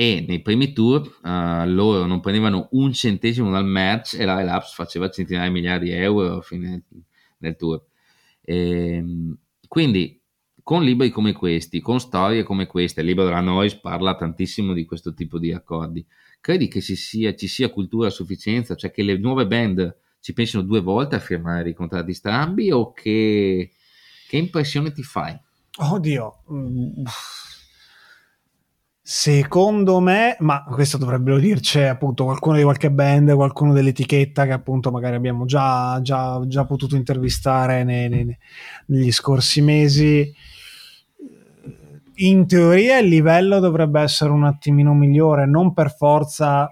e 0.00 0.24
nei 0.26 0.40
primi 0.40 0.72
tour 0.72 1.06
eh, 1.22 1.66
loro 1.66 2.06
non 2.06 2.20
prendevano 2.20 2.68
un 2.70 2.90
centesimo 2.90 3.50
dal 3.50 3.66
merch 3.66 4.18
e 4.18 4.24
la 4.24 4.36
Relapse 4.36 4.72
faceva 4.74 5.10
centinaia 5.10 5.48
di 5.48 5.52
miliardi 5.52 5.84
di 5.90 5.92
euro 5.92 6.38
a 6.38 6.40
fine 6.40 6.84
del 7.36 7.54
tour. 7.54 7.84
Ehm, 8.40 9.36
quindi 9.68 10.18
con 10.62 10.82
libri 10.84 11.10
come 11.10 11.34
questi, 11.34 11.80
con 11.80 12.00
storie 12.00 12.44
come 12.44 12.64
queste, 12.64 13.00
il 13.02 13.08
libro 13.08 13.24
della 13.24 13.42
Noise 13.42 13.78
parla 13.82 14.14
tantissimo 14.14 14.72
di 14.72 14.86
questo 14.86 15.12
tipo 15.12 15.38
di 15.38 15.52
accordi. 15.52 16.02
Credi 16.40 16.68
che 16.68 16.80
ci 16.80 16.96
sia, 16.96 17.34
ci 17.34 17.46
sia 17.46 17.68
cultura 17.68 18.06
a 18.06 18.10
sufficienza, 18.10 18.76
cioè 18.76 18.90
che 18.90 19.02
le 19.02 19.18
nuove 19.18 19.46
band 19.46 19.94
ci 20.20 20.32
pensino 20.32 20.62
due 20.62 20.80
volte 20.80 21.16
a 21.16 21.20
firmare 21.20 21.62
dei 21.62 21.74
contratti 21.74 22.14
strambi 22.14 22.70
o 22.70 22.94
che, 22.94 23.70
che 24.26 24.36
impressione 24.38 24.92
ti 24.92 25.02
fai? 25.02 25.38
Oddio, 25.76 26.42
mm, 26.50 27.04
Secondo 29.12 29.98
me, 29.98 30.36
ma 30.38 30.62
questo 30.62 30.96
dovrebbero 30.96 31.36
dirci 31.40 31.80
appunto 31.80 32.22
qualcuno 32.22 32.58
di 32.58 32.62
qualche 32.62 32.92
band, 32.92 33.34
qualcuno 33.34 33.72
dell'etichetta 33.72 34.46
che 34.46 34.52
appunto 34.52 34.92
magari 34.92 35.16
abbiamo 35.16 35.46
già, 35.46 35.98
già, 36.00 36.40
già 36.46 36.64
potuto 36.64 36.94
intervistare 36.94 37.82
nei, 37.82 38.08
nei, 38.08 38.38
negli 38.86 39.10
scorsi 39.10 39.62
mesi. 39.62 40.32
In 42.18 42.46
teoria 42.46 42.98
il 42.98 43.08
livello 43.08 43.58
dovrebbe 43.58 44.00
essere 44.00 44.30
un 44.30 44.44
attimino 44.44 44.94
migliore, 44.94 45.44
non 45.44 45.72
per 45.72 45.92
forza 45.92 46.70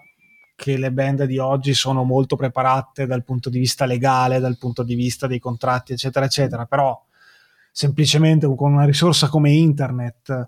che 0.55 0.77
le 0.77 0.93
band 0.93 1.25
di 1.25 1.39
oggi 1.39 1.75
sono 1.75 2.05
molto 2.05 2.37
preparate 2.37 3.07
dal 3.07 3.25
punto 3.25 3.51
di 3.51 3.59
vista 3.59 3.85
legale, 3.85 4.39
dal 4.39 4.59
punto 4.59 4.85
di 4.85 4.95
vista 4.95 5.27
dei 5.27 5.41
contratti, 5.41 5.93
eccetera, 5.93 6.27
eccetera, 6.27 6.67
però 6.67 7.05
semplicemente 7.73 8.47
con 8.55 8.75
una 8.75 8.85
risorsa 8.85 9.29
come 9.29 9.51
internet 9.51 10.47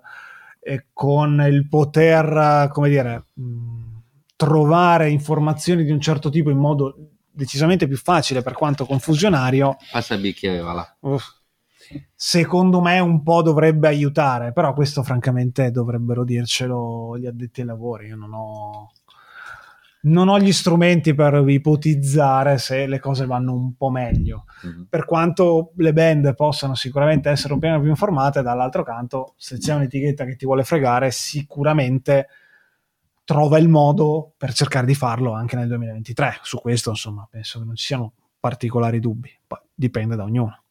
e 0.63 0.87
con 0.93 1.43
il 1.49 1.67
poter, 1.67 2.69
come 2.71 2.89
dire, 2.89 3.25
trovare 4.35 5.09
informazioni 5.09 5.83
di 5.83 5.91
un 5.91 5.99
certo 5.99 6.29
tipo 6.29 6.49
in 6.49 6.57
modo 6.57 6.95
decisamente 7.31 7.87
più 7.87 7.97
facile 7.97 8.41
per 8.41 8.53
quanto 8.53 8.85
confusionario. 8.85 9.77
Passa 9.91 10.13
il 10.13 10.21
bicchiere, 10.21 10.59
va 10.59 10.73
là. 10.73 10.97
Secondo 12.15 12.79
me 12.79 12.99
un 12.99 13.23
po' 13.23 13.41
dovrebbe 13.41 13.87
aiutare, 13.87 14.53
però 14.53 14.73
questo 14.73 15.03
francamente 15.03 15.71
dovrebbero 15.71 16.23
dircelo 16.23 17.17
gli 17.17 17.25
addetti 17.25 17.61
ai 17.61 17.67
lavori. 17.67 18.07
Io 18.07 18.15
non 18.15 18.33
ho 18.33 18.91
non 20.03 20.29
ho 20.29 20.39
gli 20.39 20.51
strumenti 20.51 21.13
per 21.13 21.43
ipotizzare 21.47 22.57
se 22.57 22.87
le 22.87 22.99
cose 22.99 23.25
vanno 23.25 23.53
un 23.53 23.75
po' 23.75 23.89
meglio. 23.89 24.45
Mm-hmm. 24.65 24.83
Per 24.89 25.05
quanto 25.05 25.73
le 25.77 25.93
band 25.93 26.33
possano 26.35 26.73
sicuramente 26.75 27.29
essere 27.29 27.53
un 27.53 27.59
piano 27.59 27.79
più 27.79 27.89
informate, 27.89 28.41
dall'altro 28.41 28.83
canto, 28.83 29.33
se 29.37 29.57
c'è 29.57 29.75
un'etichetta 29.75 30.25
che 30.25 30.35
ti 30.35 30.45
vuole 30.45 30.63
fregare, 30.63 31.11
sicuramente 31.11 32.27
trova 33.23 33.59
il 33.59 33.69
modo 33.69 34.33
per 34.35 34.53
cercare 34.53 34.85
di 34.85 34.95
farlo 34.95 35.33
anche 35.33 35.55
nel 35.55 35.67
2023. 35.67 36.39
Su 36.41 36.59
questo, 36.59 36.89
insomma, 36.89 37.27
penso 37.29 37.59
che 37.59 37.65
non 37.65 37.75
ci 37.75 37.85
siano 37.85 38.13
particolari 38.39 38.99
dubbi. 38.99 39.31
Poi 39.45 39.59
dipende 39.73 40.15
da 40.15 40.23
ognuno. 40.23 40.63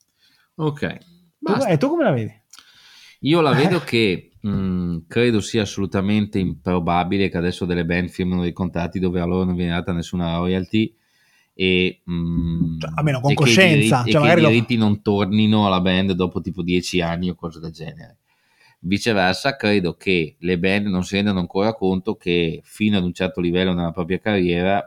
Ok. 0.56 0.98
Tu, 1.38 1.52
e 1.68 1.76
tu 1.78 1.88
come 1.88 2.04
la 2.04 2.10
vedi? 2.10 2.38
Io 3.20 3.40
la 3.40 3.52
vedo 3.54 3.78
che 3.80 4.29
Mm, 4.46 5.00
credo 5.06 5.40
sia 5.40 5.62
assolutamente 5.62 6.38
improbabile 6.38 7.28
che 7.28 7.36
adesso 7.36 7.66
delle 7.66 7.84
band 7.84 8.08
firmino 8.08 8.40
dei 8.40 8.54
contratti 8.54 8.98
dove 8.98 9.20
a 9.20 9.26
loro 9.26 9.44
non 9.44 9.54
viene 9.54 9.72
data 9.72 9.92
nessuna 9.92 10.36
royalty 10.36 10.94
e, 11.52 12.00
mm, 12.10 12.78
cioè, 12.78 12.90
almeno 12.94 13.20
con 13.20 13.34
coscienza 13.34 14.02
che 14.02 14.08
i 14.08 14.12
diritti, 14.12 14.12
cioè, 14.12 14.34
che 14.34 14.40
i 14.40 14.46
diritti 14.46 14.76
lo... 14.76 14.84
non 14.84 15.02
tornino 15.02 15.66
alla 15.66 15.82
band 15.82 16.12
dopo 16.12 16.40
tipo 16.40 16.62
dieci 16.62 17.02
anni 17.02 17.28
o 17.28 17.34
cose 17.34 17.60
del 17.60 17.72
genere. 17.72 18.16
Viceversa 18.78 19.56
credo 19.56 19.94
che 19.94 20.36
le 20.38 20.58
band 20.58 20.86
non 20.86 21.04
si 21.04 21.16
rendano 21.16 21.40
ancora 21.40 21.74
conto 21.74 22.16
che 22.16 22.62
fino 22.64 22.96
ad 22.96 23.04
un 23.04 23.12
certo 23.12 23.42
livello 23.42 23.74
nella 23.74 23.92
propria 23.92 24.20
carriera 24.20 24.82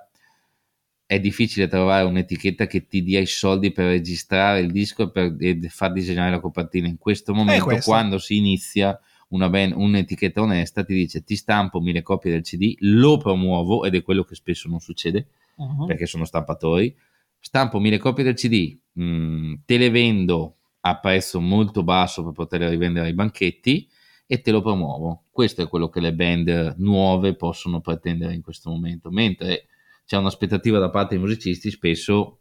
è 1.06 1.20
difficile 1.20 1.68
trovare 1.68 2.06
un'etichetta 2.06 2.66
che 2.66 2.88
ti 2.88 3.04
dia 3.04 3.20
i 3.20 3.28
soldi 3.28 3.72
per 3.72 3.86
registrare 3.86 4.62
il 4.62 4.72
disco 4.72 5.04
e 5.04 5.12
per 5.12 5.36
e 5.38 5.60
far 5.70 5.92
disegnare 5.92 6.32
la 6.32 6.40
copertina. 6.40 6.88
In 6.88 6.98
questo 6.98 7.36
momento 7.36 7.78
quando 7.84 8.18
si 8.18 8.38
inizia 8.38 9.00
una 9.34 9.50
band, 9.50 9.74
un'etichetta 9.76 10.42
onesta 10.42 10.84
ti 10.84 10.94
dice 10.94 11.24
ti 11.24 11.36
stampo 11.36 11.80
mille 11.80 12.02
copie 12.02 12.32
del 12.32 12.44
CD, 12.44 12.76
lo 12.80 13.18
promuovo 13.18 13.84
ed 13.84 13.96
è 13.96 14.04
quello 14.04 14.24
che 14.24 14.36
spesso 14.36 14.70
non 14.70 14.80
succede 14.80 15.28
uh-huh. 15.56 15.86
perché 15.86 16.06
sono 16.06 16.24
stampatori, 16.24 16.96
stampo 17.40 17.80
mille 17.80 17.98
copie 17.98 18.24
del 18.24 18.36
CD, 18.36 18.78
mh, 18.94 19.04
mm, 19.04 19.54
te 19.66 19.78
le 19.78 19.90
vendo 19.90 20.58
a 20.82 21.00
prezzo 21.00 21.42
molto 21.42 21.84
basso 21.84 22.24
per 22.24 22.34
poterle 22.34 22.70
rivendere 22.70 23.08
ai 23.08 23.14
banchetti 23.14 23.90
e 24.26 24.42
te 24.42 24.52
lo 24.52 24.62
promuovo. 24.62 25.24
Questo 25.32 25.64
è 25.64 25.68
quello 25.68 25.90
che 25.90 26.00
le 26.00 26.14
band 26.14 26.76
nuove 26.78 27.36
possono 27.36 27.82
pretendere 27.82 28.34
in 28.34 28.42
questo 28.42 28.70
momento, 28.70 29.10
mentre 29.10 29.68
c'è 30.06 30.18
un'aspettativa 30.18 30.80
da 30.80 30.90
parte 30.90 31.16
dei 31.16 31.24
musicisti, 31.24 31.72
spesso 31.72 32.40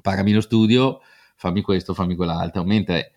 pagami 0.00 0.32
lo 0.32 0.40
studio, 0.40 1.00
fammi 1.36 1.60
questo, 1.60 1.94
fammi 1.94 2.16
quell'altro, 2.16 2.64
mentre 2.64 3.12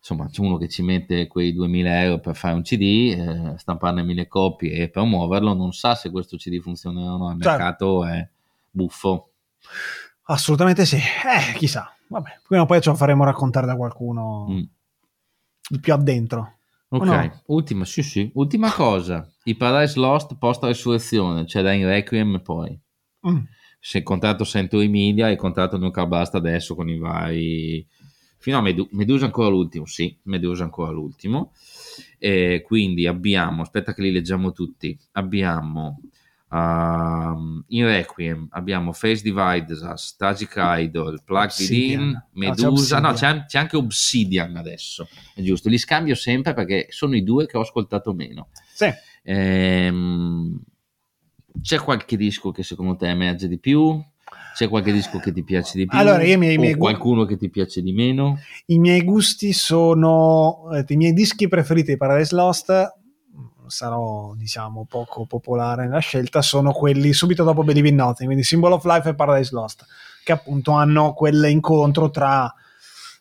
insomma 0.00 0.28
c'è 0.28 0.40
uno 0.40 0.56
che 0.56 0.68
ci 0.68 0.82
mette 0.82 1.26
quei 1.26 1.52
2000 1.52 2.02
euro 2.02 2.20
per 2.20 2.34
fare 2.34 2.54
un 2.54 2.62
CD, 2.62 3.14
eh, 3.16 3.58
stamparne 3.58 4.02
mille 4.02 4.26
copie 4.26 4.72
e 4.72 4.88
promuoverlo, 4.88 5.54
non 5.54 5.72
sa 5.72 5.94
se 5.94 6.10
questo 6.10 6.36
CD 6.36 6.58
funzionerà 6.60 7.12
o 7.12 7.18
no, 7.18 7.30
il 7.32 7.42
certo. 7.42 7.58
mercato 7.58 8.04
è 8.06 8.28
buffo. 8.70 9.32
Assolutamente 10.24 10.86
sì, 10.86 10.96
eh, 10.96 11.54
chissà, 11.56 11.94
vabbè, 12.08 12.40
prima 12.46 12.62
o 12.62 12.66
poi 12.66 12.80
ce 12.80 12.90
lo 12.90 12.96
faremo 12.96 13.24
raccontare 13.24 13.66
da 13.66 13.76
qualcuno 13.76 14.46
mm. 14.48 15.78
più 15.80 15.92
addentro. 15.92 16.54
Ok, 16.88 17.04
no? 17.04 17.42
ultima, 17.46 17.84
sì, 17.84 18.02
sì. 18.02 18.30
ultima 18.34 18.72
cosa, 18.72 19.28
i 19.44 19.54
Paradise 19.54 19.98
Lost 19.98 20.36
post 20.38 20.64
resurrezione, 20.64 21.46
cioè 21.46 21.62
da 21.62 21.72
in 21.72 21.86
Requiem 21.86 22.40
poi. 22.40 22.78
Mm. 23.28 23.38
Se 23.78 23.98
il 23.98 24.04
contratto 24.04 24.44
Century 24.44 24.88
Media 24.88 25.28
e 25.28 25.32
il 25.32 25.38
contratto 25.38 25.78
Nuclear 25.78 26.08
Blast 26.08 26.34
adesso 26.34 26.74
con 26.74 26.88
i 26.88 26.98
vari 26.98 27.86
fino 28.40 28.56
a 28.56 28.62
Medu- 28.62 28.88
Medusa 28.92 29.26
ancora 29.26 29.48
l'ultimo, 29.48 29.84
sì, 29.84 30.16
Medusa 30.24 30.64
ancora 30.64 30.90
l'ultimo. 30.90 31.52
E 32.18 32.62
quindi 32.66 33.06
abbiamo, 33.06 33.62
aspetta 33.62 33.92
che 33.92 34.00
li 34.00 34.10
leggiamo 34.10 34.52
tutti, 34.52 34.98
abbiamo 35.12 36.00
uh, 36.48 37.62
in 37.68 37.84
Requiem, 37.84 38.48
abbiamo 38.50 38.92
Face 38.92 39.22
Divides 39.22 39.80
Us, 39.80 40.16
Tragic 40.16 40.54
Idol, 40.56 41.22
Plug 41.22 41.50
Within, 41.58 42.28
Medusa, 42.32 42.98
no, 42.98 43.12
c'è, 43.12 43.30
no 43.30 43.38
c'è, 43.40 43.44
c'è, 43.46 43.58
anche 43.58 43.76
Obsidian 43.76 44.56
adesso, 44.56 45.06
è 45.34 45.42
giusto, 45.42 45.68
li 45.68 45.78
scambio 45.78 46.14
sempre 46.14 46.54
perché 46.54 46.86
sono 46.88 47.16
i 47.16 47.22
due 47.22 47.46
che 47.46 47.58
ho 47.58 47.60
ascoltato 47.60 48.14
meno. 48.14 48.48
Sì. 48.72 48.88
Ehm, 49.22 50.58
c'è 51.60 51.78
qualche 51.78 52.16
disco 52.16 52.52
che 52.52 52.62
secondo 52.62 52.96
te 52.96 53.08
emerge 53.08 53.48
di 53.48 53.58
più? 53.58 54.02
C'è 54.60 54.68
qualche 54.68 54.92
disco 54.92 55.18
che 55.20 55.32
ti 55.32 55.42
piace 55.42 55.78
di 55.78 55.86
più? 55.86 55.96
Allora, 55.96 56.22
io 56.22 56.36
miei, 56.36 56.58
miei 56.58 56.74
qualcuno 56.74 57.24
che 57.24 57.38
ti 57.38 57.48
piace 57.48 57.80
di 57.80 57.94
meno? 57.94 58.40
I 58.66 58.78
miei 58.78 59.02
gusti 59.02 59.54
sono 59.54 60.68
eh, 60.74 60.84
i 60.86 60.96
miei 60.96 61.14
dischi 61.14 61.48
preferiti 61.48 61.92
di 61.92 61.96
Paradise 61.96 62.34
Lost. 62.34 62.94
Sarò, 63.68 64.34
diciamo, 64.36 64.84
poco 64.86 65.24
popolare 65.24 65.84
nella 65.84 66.00
scelta. 66.00 66.42
Sono 66.42 66.72
quelli 66.72 67.14
subito 67.14 67.42
dopo 67.42 67.64
Believe 67.64 67.88
in 67.88 67.94
Nothing, 67.94 68.26
quindi 68.26 68.44
Symbol 68.44 68.72
of 68.72 68.84
Life 68.84 69.08
e 69.08 69.14
Paradise 69.14 69.54
Lost, 69.54 69.86
che 70.22 70.32
appunto 70.32 70.72
hanno 70.72 71.14
quell'incontro 71.14 72.10
tra 72.10 72.54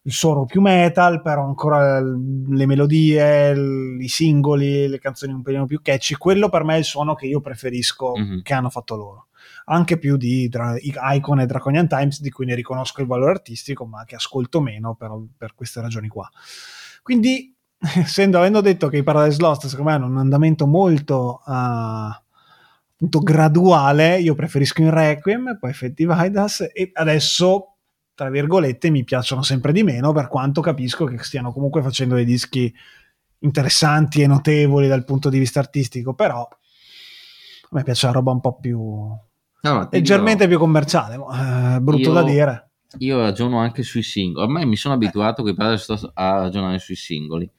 il 0.01 0.11
suono 0.11 0.43
più 0.43 0.59
metal, 0.59 1.21
però 1.21 1.45
ancora 1.45 2.01
le 2.01 2.65
melodie, 2.65 3.97
i 3.97 4.09
singoli, 4.09 4.89
le 4.89 4.99
canzoni 4.99 5.31
un 5.31 5.41
pelino 5.41 5.65
più 5.65 5.79
catchy. 5.81 6.15
Quello 6.15 6.49
per 6.49 6.65
me 6.65 6.75
è 6.75 6.79
il 6.79 6.83
suono 6.83 7.15
che 7.15 7.27
io 7.27 7.39
preferisco 7.39 8.11
mm-hmm. 8.17 8.39
che 8.41 8.53
hanno 8.53 8.69
fatto 8.69 8.97
loro 8.97 9.27
anche 9.71 9.97
più 9.97 10.17
di 10.17 10.47
Dra- 10.49 10.77
Icon 10.79 11.41
e 11.41 11.45
Draconian 11.45 11.87
Times, 11.87 12.21
di 12.21 12.29
cui 12.29 12.45
ne 12.45 12.55
riconosco 12.55 13.01
il 13.01 13.07
valore 13.07 13.31
artistico, 13.31 13.85
ma 13.85 14.03
che 14.03 14.15
ascolto 14.15 14.61
meno 14.61 14.95
per, 14.95 15.11
per 15.37 15.53
queste 15.55 15.79
ragioni 15.81 16.07
qua. 16.07 16.29
Quindi, 17.03 17.55
essendo, 17.77 18.39
avendo 18.39 18.61
detto 18.61 18.87
che 18.87 18.97
i 18.97 19.03
Paradise 19.03 19.39
Lost 19.39 19.67
secondo 19.67 19.89
me 19.89 19.95
hanno 19.95 20.07
un 20.07 20.17
andamento 20.17 20.65
molto 20.65 21.41
uh, 21.45 23.23
graduale, 23.23 24.19
io 24.19 24.33
preferisco 24.33 24.81
in 24.81 24.89
Requiem, 24.89 25.57
poi 25.59 25.73
Fate 25.73 26.05
Vidas 26.05 26.67
e 26.73 26.89
adesso 26.93 27.75
tra 28.15 28.29
virgolette 28.29 28.89
mi 28.89 29.05
piacciono 29.05 29.43
sempre 29.43 29.71
di 29.71 29.81
meno 29.81 30.11
per 30.11 30.27
quanto 30.27 30.59
capisco 30.59 31.05
che 31.05 31.19
stiano 31.19 31.53
comunque 31.53 31.81
facendo 31.81 32.15
dei 32.15 32.25
dischi 32.25 32.73
interessanti 33.39 34.21
e 34.21 34.27
notevoli 34.27 34.89
dal 34.89 35.05
punto 35.05 35.29
di 35.29 35.39
vista 35.39 35.59
artistico, 35.59 36.13
però 36.13 36.41
a 36.41 37.67
me 37.69 37.83
piace 37.83 38.07
la 38.07 38.11
roba 38.11 38.31
un 38.31 38.41
po' 38.41 38.59
più 38.59 39.17
No, 39.61 39.87
leggermente 39.91 40.45
dirò, 40.45 40.49
più 40.49 40.59
commerciale, 40.59 41.15
eh, 41.15 41.79
brutto 41.81 42.01
io, 42.01 42.13
da 42.13 42.23
dire. 42.23 42.69
Io 42.99 43.19
ragiono 43.19 43.59
anche 43.59 43.83
sui 43.83 44.03
singoli, 44.03 44.45
ormai 44.45 44.65
mi 44.65 44.75
sono 44.75 44.93
abituato 44.93 45.45
eh. 45.45 45.53
Paradise 45.53 46.11
a 46.13 46.31
ragionare 46.39 46.79
sui 46.79 46.95
singoli. 46.95 47.49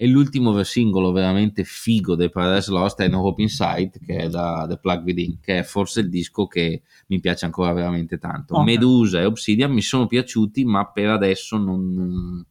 E 0.00 0.06
l'ultimo 0.06 0.62
singolo 0.62 1.10
veramente 1.10 1.64
figo 1.64 2.14
dei 2.14 2.30
Paradise 2.30 2.70
Lost 2.70 3.00
è 3.00 3.08
No 3.08 3.22
Hope 3.22 3.42
Inside, 3.42 3.98
che 4.06 4.16
è 4.16 4.28
da 4.28 4.64
The 4.68 4.78
Plug 4.78 5.02
Within, 5.02 5.40
che 5.40 5.58
è 5.58 5.62
forse 5.64 5.98
il 6.00 6.08
disco 6.08 6.46
che 6.46 6.82
mi 7.08 7.18
piace 7.18 7.46
ancora 7.46 7.72
veramente 7.72 8.16
tanto. 8.18 8.54
Okay. 8.54 8.64
Medusa 8.64 9.18
e 9.18 9.24
Obsidian 9.24 9.72
mi 9.72 9.82
sono 9.82 10.06
piaciuti, 10.06 10.64
ma 10.64 10.86
per 10.86 11.08
adesso 11.08 11.56
non, 11.56 12.44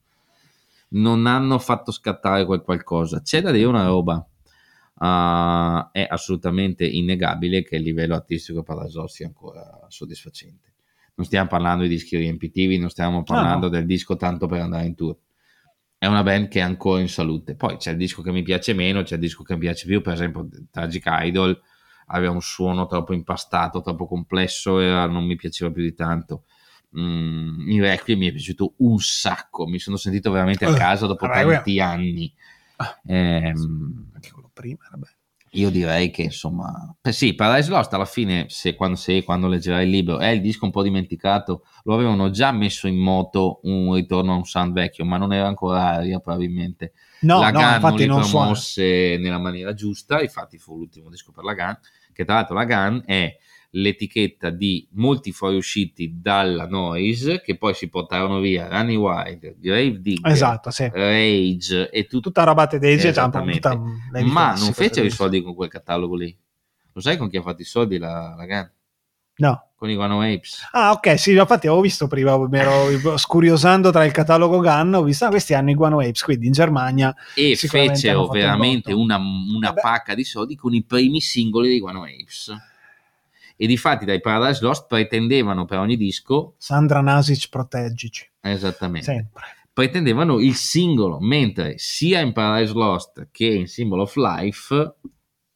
non 0.89 1.25
hanno 1.25 1.57
fatto 1.57 1.93
scattare 1.93 2.45
quel 2.45 2.63
qualcosa. 2.63 3.21
C'è 3.21 3.41
da 3.41 3.51
dire 3.51 3.63
una 3.63 3.85
roba 3.85 4.27
uh, 4.99 5.89
è 5.91 6.05
assolutamente 6.09 6.85
innegabile 6.85 7.63
che 7.63 7.75
il 7.75 7.83
livello 7.83 8.15
artistico 8.15 8.63
SOS 8.65 9.13
sia 9.13 9.27
ancora 9.27 9.85
soddisfacente. 9.89 10.73
non 11.15 11.25
stiamo 11.25 11.47
parlando 11.47 11.83
di 11.83 11.89
dischi 11.89 12.17
riempitivi, 12.17 12.77
non 12.77 12.89
stiamo 12.89 13.23
parlando 13.23 13.65
no. 13.65 13.71
del 13.71 13.85
disco 13.85 14.15
tanto 14.15 14.45
per 14.47 14.61
andare 14.61 14.85
in 14.85 14.95
tour. 14.95 15.17
È 15.97 16.05
una 16.05 16.21
band 16.21 16.47
che 16.47 16.59
è 16.59 16.61
ancora 16.61 17.01
in 17.01 17.09
salute. 17.09 17.55
Poi 17.55 17.77
c'è 17.77 17.91
il 17.91 17.97
disco 17.97 18.21
che 18.21 18.31
mi 18.31 18.43
piace 18.43 18.73
meno, 18.73 19.01
c'è 19.01 19.15
il 19.15 19.21
disco 19.21 19.41
che 19.41 19.53
mi 19.53 19.59
piace 19.61 19.87
più, 19.87 20.01
per 20.01 20.13
esempio 20.13 20.47
Tragic 20.69 21.03
Idol 21.07 21.59
aveva 22.07 22.31
un 22.31 22.41
suono 22.41 22.85
troppo 22.85 23.13
impastato, 23.13 23.81
troppo 23.81 24.07
complesso 24.07 24.79
e 24.79 24.85
non 25.07 25.25
mi 25.25 25.35
piaceva 25.35 25.71
più 25.71 25.81
di 25.81 25.93
tanto. 25.93 26.43
Mm, 26.97 27.69
il 27.69 27.81
Requiem 27.81 28.19
mi 28.19 28.27
è 28.27 28.31
piaciuto 28.31 28.75
un 28.77 28.99
sacco, 28.99 29.67
mi 29.67 29.79
sono 29.79 29.97
sentito 29.97 30.31
veramente 30.31 30.65
a 30.65 30.69
Eh, 30.69 30.75
casa 30.75 31.05
dopo 31.07 31.27
vabbè, 31.27 31.43
tanti 31.43 31.79
anni. 31.79 32.33
Ah. 32.77 32.99
Quello 33.03 34.46
prima 34.57 34.85
era 34.87 34.97
bello. 34.97 35.15
io 35.51 35.69
direi 35.69 36.11
che 36.11 36.23
insomma, 36.23 36.95
eh 37.01 37.11
sì, 37.13 37.33
Paradise 37.33 37.69
Lost 37.69 37.93
alla 37.93 38.05
fine, 38.05 38.45
se 38.49 38.75
quando, 38.75 38.97
se, 38.97 39.23
quando 39.23 39.47
leggerai 39.47 39.85
il 39.85 39.89
libro, 39.91 40.19
è 40.19 40.27
il 40.27 40.41
disco 40.41 40.65
un 40.65 40.71
po' 40.71 40.83
dimenticato, 40.83 41.63
lo 41.83 41.93
avevano 41.93 42.29
già 42.29 42.51
messo 42.51 42.87
in 42.87 42.97
moto 42.97 43.59
un 43.63 43.93
ritorno 43.93 44.33
a 44.33 44.35
un 44.35 44.43
sound 44.43 44.73
vecchio, 44.73 45.05
ma 45.05 45.17
non 45.17 45.31
era 45.33 45.47
ancora 45.47 45.85
aria 45.95 46.19
probabilmente. 46.19 46.93
No, 47.21 47.39
la 47.39 47.51
no, 47.51 47.59
Gun 47.59 47.71
non 47.71 47.73
infatti 47.75 48.05
li 48.05 48.05
non 48.05 48.23
suona. 48.23 48.45
promosse 48.45 49.17
nella 49.19 49.39
maniera 49.39 49.73
giusta, 49.73 50.21
infatti 50.21 50.57
fu 50.57 50.75
l'ultimo 50.77 51.09
disco 51.09 51.31
per 51.31 51.43
la 51.45 51.53
Gun, 51.53 51.79
che 52.13 52.25
tra 52.25 52.35
l'altro 52.35 52.55
la 52.55 52.65
Gun 52.65 53.03
è 53.05 53.37
l'etichetta 53.71 54.49
di 54.49 54.87
molti 54.93 55.31
fuoriusciti 55.31 56.19
dalla 56.21 56.67
Noise, 56.67 57.41
che 57.41 57.57
poi 57.57 57.73
si 57.73 57.89
portarono 57.89 58.39
via 58.39 58.67
Running 58.69 59.01
Wild, 59.01 59.55
Grave 59.59 60.01
Digger, 60.01 60.31
Esatto, 60.31 60.71
sì. 60.71 60.89
Rage 60.91 61.89
e 61.89 62.03
tutto 62.07 62.29
Tutta 62.29 62.43
roba 62.43 62.67
tedesca, 62.67 63.03
un 63.05 63.09
Esattamente. 63.09 63.59
tutta- 63.69 63.81
l'hai 64.11 64.23
ma 64.25 64.53
non 64.55 64.73
fecero 64.73 65.05
i 65.05 65.11
soldi 65.11 65.41
con 65.41 65.53
quel 65.55 65.69
catalogo 65.69 66.15
lì. 66.15 66.35
Lo 66.93 67.01
sai 67.01 67.17
con 67.17 67.29
chi 67.29 67.37
ha 67.37 67.41
fatto 67.41 67.61
i 67.61 67.65
soldi 67.65 67.97
la, 67.97 68.33
la 68.35 68.45
Gun? 68.45 68.71
No. 69.39 69.69
Con 69.75 69.89
i 69.91 69.93
Guano 69.93 70.21
Apes. 70.21 70.69
Ah, 70.71 70.91
ok, 70.93 71.19
sì, 71.19 71.33
infatti 71.33 71.67
avevo 71.67 71.81
visto 71.83 72.07
prima, 72.07 72.35
mi 72.47 72.57
ero 72.57 72.89
scuriosando 73.19 73.91
tra 73.91 74.03
il 74.03 74.11
catalogo 74.11 74.59
Gun, 74.59 74.95
ho 74.95 75.03
visto, 75.03 75.25
ah, 75.25 75.29
questi 75.29 75.53
hanno 75.53 75.69
i 75.69 75.75
Guano 75.75 75.99
Apes, 75.99 76.23
quindi 76.23 76.47
in 76.47 76.53
Germania 76.53 77.15
E 77.35 77.55
fecero 77.55 78.23
un 78.23 78.29
veramente 78.31 78.89
botto. 78.89 79.03
una, 79.03 79.17
una 79.17 79.73
pacca 79.73 80.15
di 80.15 80.23
soldi 80.23 80.55
con 80.55 80.73
i 80.73 80.83
primi 80.83 81.21
singoli 81.21 81.67
dei 81.67 81.79
Guano 81.79 82.01
Apes. 82.03 82.51
E 83.59 83.65
difatti 83.67 84.05
dai 84.05 84.21
Paradise 84.21 84.63
Lost 84.63 84.85
pretendevano 84.87 85.65
per 85.65 85.79
ogni 85.79 85.97
disco, 85.97 86.53
Sandra 86.57 87.01
Nasic 87.01 87.49
proteggici. 87.49 88.29
esattamente, 88.39 89.05
Sempre. 89.11 89.43
pretendevano 89.73 90.39
il 90.39 90.55
singolo, 90.55 91.19
mentre 91.19 91.73
sia 91.77 92.19
in 92.19 92.33
Paradise 92.33 92.73
Lost 92.73 93.27
che 93.31 93.47
in 93.47 93.67
Symbol 93.67 94.01
of 94.01 94.15
Life 94.15 94.95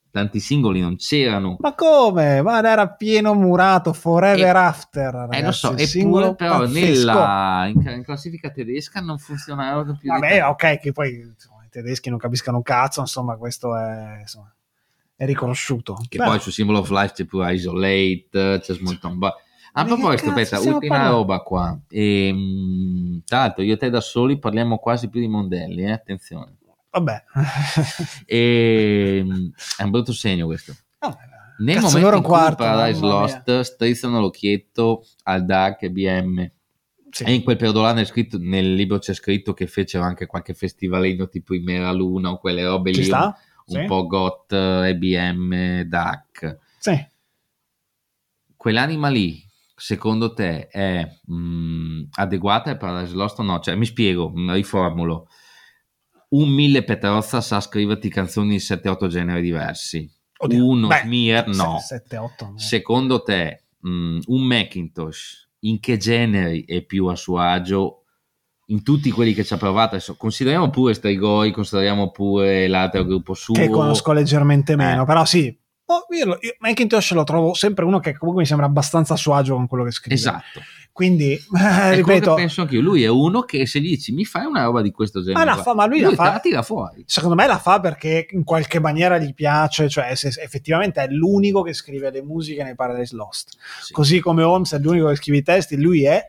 tanti 0.09 0.39
singoli 0.39 0.81
non 0.81 0.97
c'erano. 0.97 1.55
Ma 1.59 1.73
come? 1.75 2.41
Ma 2.41 2.57
era 2.57 2.89
pieno 2.89 3.33
murato, 3.33 3.93
Forever 3.93 4.55
Eh, 4.55 4.59
After. 4.59 5.13
Ragazzi, 5.13 5.39
eh, 5.39 5.45
lo 5.45 5.51
so, 5.51 5.77
eppure 5.77 6.35
però 6.35 6.65
nella, 6.67 7.71
in, 7.73 7.81
in 7.87 8.03
classifica 8.03 8.49
tedesca 8.49 8.99
non 8.99 9.19
funzionavano 9.19 9.95
più. 9.95 10.09
Vabbè, 10.09 10.43
ok, 10.47 10.79
che 10.79 10.91
poi 10.91 11.13
insomma, 11.19 11.63
i 11.63 11.69
tedeschi 11.69 12.09
non 12.09 12.17
capiscano 12.17 12.57
un 12.57 12.63
cazzo, 12.63 12.99
insomma, 12.99 13.37
questo 13.37 13.77
è, 13.77 14.17
insomma, 14.19 14.53
è 15.21 15.25
riconosciuto. 15.27 15.97
Che 16.09 16.17
Beh, 16.17 16.25
poi 16.25 16.39
su 16.39 16.49
Symbol 16.49 16.77
of 16.77 16.89
Life 16.89 17.13
c'è 17.13 17.25
pure 17.25 17.53
Isolate, 17.53 18.59
c'è 18.59 18.73
Smolton 18.73 19.19
Bar. 19.19 19.33
A 19.73 19.85
proposito, 19.85 20.33
stiamo 20.43 20.73
ultima 20.73 20.95
parlando? 20.95 21.17
roba 21.17 21.39
qua. 21.41 21.79
Ehm, 21.89 23.21
tra 23.23 23.37
l'altro, 23.39 23.61
io 23.63 23.73
e 23.75 23.77
te 23.77 23.89
da 23.91 24.01
soli 24.01 24.39
parliamo 24.39 24.79
quasi 24.79 25.09
più 25.09 25.19
di 25.19 25.27
Mondelli, 25.27 25.83
eh? 25.83 25.91
attenzione. 25.91 26.57
vabbè. 26.89 27.23
Ehm, 28.25 29.51
è 29.77 29.83
un 29.83 29.89
brutto 29.91 30.11
segno 30.11 30.45
questo. 30.47 30.73
No, 31.01 31.15
Nel 31.59 31.75
cazzo, 31.75 31.87
momento 31.87 32.07
in 32.09 32.13
un 32.15 32.21
cui 32.21 32.29
quarto, 32.31 32.63
Paradise. 32.63 33.01
Lost 33.01 33.59
strizzano 33.61 34.19
l'occhietto 34.19 35.05
al 35.23 35.45
Dark 35.45 35.83
e 35.83 35.91
BM, 35.91 36.51
Sì. 37.11 37.23
e 37.23 37.33
in 37.33 37.43
quel 37.43 37.57
periodo 37.57 37.81
là 37.81 37.93
nel, 37.93 38.05
scritto- 38.07 38.37
nel 38.39 38.73
libro 38.73 38.97
c'è 38.97 39.13
scritto 39.13 39.53
che 39.53 39.67
fecero 39.67 40.03
anche 40.03 40.25
qualche 40.25 40.53
festivalino 40.53 41.27
tipo 41.29 41.53
in 41.53 41.63
Mera 41.63 41.91
Luna 41.91 42.31
o 42.31 42.39
quelle 42.39 42.63
robe 42.65 42.91
Ci 42.93 43.01
lì, 43.01 43.05
sta? 43.05 43.37
Un 43.75 43.81
Sì. 43.81 43.85
po' 43.85 44.07
GOT, 44.07 44.51
EBM, 44.53 45.81
DAC. 45.83 46.57
Sì. 46.79 47.09
quell'anima 48.55 49.09
lì, 49.09 49.43
secondo 49.75 50.33
te, 50.33 50.67
è 50.67 51.03
mh, 51.25 52.09
adeguata 52.11 52.71
per 52.71 52.77
Paradise 52.77 53.15
Lost 53.15 53.39
o 53.39 53.43
no? 53.43 53.59
Cioè, 53.59 53.75
mi 53.75 53.85
spiego, 53.85 54.29
mh, 54.29 54.53
riformulo. 54.53 55.27
Un 56.29 56.49
mille 56.49 56.83
Petrozza 56.83 57.41
sa 57.41 57.59
scriverti 57.59 58.07
canzoni 58.09 58.53
in 58.53 58.59
7-8 58.59 59.07
generi 59.07 59.41
diversi. 59.41 60.09
Oddio, 60.37 60.65
Uno 60.65 60.87
beh, 60.87 61.01
Smear, 61.03 61.47
no. 61.47 61.79
7, 61.79 62.17
8. 62.17 62.53
Secondo 62.55 63.21
te, 63.23 63.63
mh, 63.79 64.19
un 64.27 64.41
Macintosh, 64.43 65.49
in 65.61 65.79
che 65.79 65.97
generi 65.97 66.63
è 66.65 66.83
più 66.83 67.07
a 67.07 67.15
suo 67.15 67.37
agio? 67.39 68.00
In 68.71 68.83
tutti 68.83 69.11
quelli 69.11 69.33
che 69.33 69.43
ci 69.43 69.53
ha 69.53 69.57
provato, 69.57 69.95
adesso 69.95 70.15
consideriamo 70.15 70.69
pure 70.69 70.93
Strigoi, 70.93 71.51
consideriamo 71.51 72.09
pure 72.11 72.67
l'altro 72.67 73.03
gruppo 73.03 73.33
suo. 73.33 73.53
che 73.53 73.69
conosco 73.69 74.13
leggermente 74.13 74.75
meno, 74.77 75.03
Eh. 75.03 75.05
però 75.05 75.25
sì. 75.25 75.53
Oh, 75.85 76.05
io, 76.15 76.37
io 76.39 76.55
Macintosh 76.59 77.11
lo 77.11 77.25
trovo 77.25 77.53
sempre 77.53 77.83
uno 77.83 77.99
che 77.99 78.17
comunque 78.17 78.43
mi 78.43 78.47
sembra 78.47 78.65
abbastanza 78.67 79.15
a 79.15 79.17
suo 79.17 79.33
agio 79.33 79.55
con 79.55 79.67
quello 79.67 79.83
che 79.83 79.91
scrive. 79.91 80.15
Esatto. 80.15 80.61
Quindi, 80.93 81.33
eh, 81.59 81.95
ripeto, 81.95 82.33
penso 82.35 82.61
anch'io. 82.61 82.79
Lui 82.79 83.03
è 83.03 83.07
uno 83.09 83.41
che 83.41 83.65
se 83.65 83.81
gli 83.81 83.89
dici 83.89 84.13
mi 84.13 84.23
fai 84.23 84.45
una 84.45 84.63
roba 84.63 84.81
di 84.81 84.91
questo 84.91 85.21
genere, 85.21 85.43
la 85.43 85.53
qua", 85.55 85.63
fa, 85.63 85.73
ma 85.73 85.85
lui 85.85 85.99
la 85.99 86.11
fa- 86.11 86.31
la 86.31 86.39
tira 86.39 86.61
fuori. 86.61 87.03
secondo 87.05 87.35
me 87.35 87.47
la 87.47 87.57
fa 87.57 87.81
perché 87.81 88.27
in 88.31 88.45
qualche 88.45 88.79
maniera 88.79 89.17
gli 89.17 89.33
piace, 89.33 89.89
cioè 89.89 90.15
se 90.15 90.29
effettivamente 90.41 91.01
è 91.03 91.07
l'unico 91.09 91.61
che 91.61 91.73
scrive 91.73 92.09
le 92.09 92.21
musiche 92.23 92.63
nei 92.63 92.75
Paradise 92.75 93.15
Lost. 93.15 93.49
Sì. 93.81 93.91
Così 93.91 94.21
come 94.21 94.43
Holmes 94.43 94.73
è 94.73 94.79
l'unico 94.79 95.09
che 95.09 95.15
scrive 95.15 95.39
i 95.39 95.43
testi, 95.43 95.75
lui 95.75 96.05
è 96.05 96.25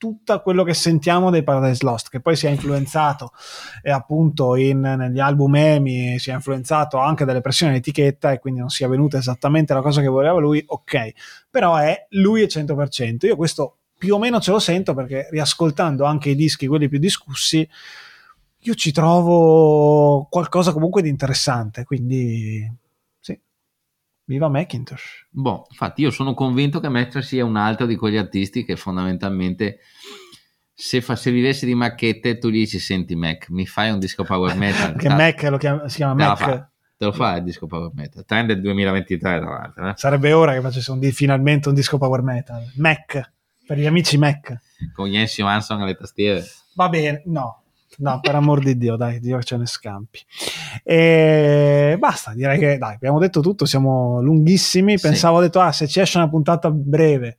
tutto 0.00 0.40
quello 0.40 0.64
che 0.64 0.72
sentiamo 0.72 1.28
dei 1.28 1.42
Paradise 1.42 1.84
Lost, 1.84 2.08
che 2.08 2.20
poi 2.20 2.34
si 2.34 2.46
è 2.46 2.48
influenzato 2.48 3.32
e 3.82 3.90
appunto 3.90 4.56
in- 4.56 4.80
negli 4.80 5.18
album 5.18 5.56
Emi 5.56 6.18
si 6.18 6.30
è 6.30 6.32
influenzato 6.32 6.96
anche 6.96 7.26
dalle 7.26 7.42
pressioni 7.42 7.72
dell'etichetta 7.72 8.32
e 8.32 8.38
quindi 8.38 8.60
non 8.60 8.70
sia 8.70 8.88
venuta 8.88 9.18
esattamente 9.18 9.74
la 9.74 9.82
cosa 9.82 10.00
che 10.00 10.06
voleva 10.06 10.38
lui, 10.38 10.64
ok, 10.66 11.10
però 11.50 11.76
è 11.76 12.06
lui 12.12 12.40
è 12.40 12.46
100%. 12.46 13.26
Io 13.26 13.36
questo 13.36 13.76
più 13.98 14.14
o 14.14 14.18
meno 14.18 14.40
ce 14.40 14.52
lo 14.52 14.58
sento 14.58 14.94
perché 14.94 15.28
riascoltando 15.30 16.06
anche 16.06 16.30
i 16.30 16.34
dischi, 16.34 16.66
quelli 16.66 16.88
più 16.88 16.98
discussi, 16.98 17.68
io 18.58 18.74
ci 18.74 18.92
trovo 18.92 20.26
qualcosa 20.30 20.72
comunque 20.72 21.02
di 21.02 21.10
interessante, 21.10 21.84
quindi 21.84 22.66
viva 24.30 24.48
Macintosh. 24.48 25.26
Boh, 25.30 25.66
infatti 25.70 26.02
io 26.02 26.10
sono 26.12 26.34
convinto 26.34 26.78
che 26.78 26.88
Mestre 26.88 27.20
sia 27.22 27.44
un 27.44 27.56
altro 27.56 27.84
di 27.86 27.96
quegli 27.96 28.16
artisti 28.16 28.64
che 28.64 28.76
fondamentalmente 28.76 29.78
se, 30.72 31.00
fa, 31.00 31.16
se 31.16 31.30
vivessi 31.32 31.66
di 31.66 31.74
macchette 31.74 32.38
tu 32.38 32.48
gli 32.48 32.58
dici 32.60 32.78
senti 32.78 33.16
Mac, 33.16 33.48
mi 33.50 33.66
fai 33.66 33.90
un 33.90 33.98
disco 33.98 34.22
power 34.22 34.54
metal? 34.56 34.92
Perché 34.92 35.08
Ta- 35.08 35.16
Mac 35.16 35.42
lo 35.42 35.58
chiama- 35.58 35.88
si 35.88 35.96
chiama 35.96 36.14
Mac. 36.14 36.38
fa. 36.38 36.70
Te 36.96 37.06
lo 37.06 37.12
fa 37.12 37.36
il 37.36 37.44
disco 37.44 37.66
power 37.66 37.90
metal. 37.94 38.24
Trend 38.24 38.48
del 38.48 38.60
2023 38.60 39.40
tra 39.40 39.50
l'altro. 39.50 39.88
eh? 39.88 39.92
Sarebbe 39.96 40.32
ora 40.32 40.52
che 40.52 40.60
facesse 40.60 40.90
un 40.92 41.00
finalmente 41.12 41.68
un 41.68 41.74
disco 41.74 41.98
power 41.98 42.22
metal. 42.22 42.62
Mac, 42.76 43.32
per 43.66 43.78
gli 43.78 43.86
amici 43.86 44.16
Mac. 44.18 44.54
Con 44.94 45.08
Jens 45.08 45.34
Johansson 45.34 45.80
alle 45.80 45.94
tastiere. 45.96 46.44
Va 46.74 46.88
bene, 46.88 47.22
no, 47.26 47.59
no, 48.00 48.20
per 48.20 48.34
amor 48.34 48.62
di 48.62 48.76
Dio, 48.76 48.96
dai, 48.96 49.20
Dio 49.20 49.42
ce 49.42 49.56
ne 49.56 49.66
scampi. 49.66 50.20
E 50.82 51.96
basta, 51.98 52.32
direi 52.34 52.58
che 52.58 52.78
dai, 52.78 52.94
abbiamo 52.94 53.18
detto 53.18 53.40
tutto, 53.40 53.64
siamo 53.64 54.20
lunghissimi. 54.20 54.98
Sì. 54.98 55.08
Pensavo, 55.08 55.38
ho 55.38 55.40
detto, 55.40 55.60
ah, 55.60 55.72
se 55.72 55.86
ci 55.86 56.00
esce 56.00 56.18
una 56.18 56.28
puntata 56.28 56.70
breve, 56.70 57.36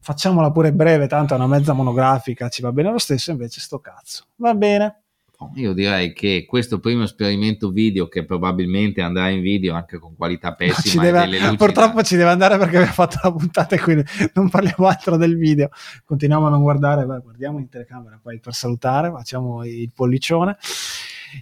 facciamola 0.00 0.50
pure 0.52 0.72
breve, 0.72 1.06
tanto 1.06 1.34
è 1.34 1.36
una 1.36 1.46
mezza 1.46 1.72
monografica, 1.72 2.48
ci 2.48 2.62
va 2.62 2.72
bene 2.72 2.90
lo 2.90 2.98
stesso, 2.98 3.30
invece 3.30 3.60
sto 3.60 3.80
cazzo. 3.80 4.26
Va 4.36 4.54
bene. 4.54 5.02
Boh, 5.38 5.50
Io 5.56 5.74
direi 5.74 6.12
che 6.14 6.46
questo 6.48 6.78
primo 6.78 7.02
esperimento 7.02 7.70
video, 7.70 8.08
che 8.08 8.24
probabilmente 8.24 9.02
andrà 9.02 9.28
in 9.28 9.42
video 9.42 9.74
anche 9.74 9.98
con 9.98 10.16
qualità 10.16 10.50
Ci 10.50 10.56
pessima, 10.56 11.02
e 11.02 11.06
deve- 11.06 11.20
delle 11.20 11.38
luci 11.40 11.56
purtroppo 11.56 11.96
da- 11.96 12.02
ci 12.02 12.16
deve 12.16 12.30
andare 12.30 12.56
perché 12.56 12.76
abbiamo 12.76 12.94
fatto 12.94 13.18
la 13.22 13.32
puntata 13.32 13.76
e 13.76 13.80
quindi 13.80 14.04
non 14.32 14.48
parliamo 14.48 14.86
altro 14.86 15.16
del 15.16 15.36
video. 15.36 15.68
Continuiamo 16.04 16.46
a 16.46 16.50
non 16.50 16.62
guardare, 16.62 17.04
vai, 17.04 17.20
guardiamo 17.20 17.58
in 17.58 17.68
telecamera 17.68 18.18
poi 18.22 18.40
per 18.40 18.54
salutare, 18.54 19.10
facciamo 19.10 19.64
il 19.64 19.90
pollicione. 19.94 20.56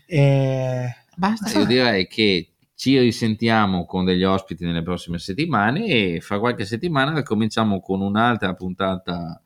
E... 0.06 0.96
Basta, 1.16 1.56
io 1.58 1.64
direi 1.64 2.08
che 2.08 2.48
ci 2.74 2.98
risentiamo 2.98 3.86
con 3.86 4.04
degli 4.04 4.24
ospiti 4.24 4.64
nelle 4.64 4.82
prossime 4.82 5.18
settimane 5.18 5.86
e 5.86 6.20
fra 6.20 6.40
qualche 6.40 6.64
settimana 6.64 7.22
cominciamo 7.22 7.80
con 7.80 8.00
un'altra 8.00 8.52
puntata 8.54 9.40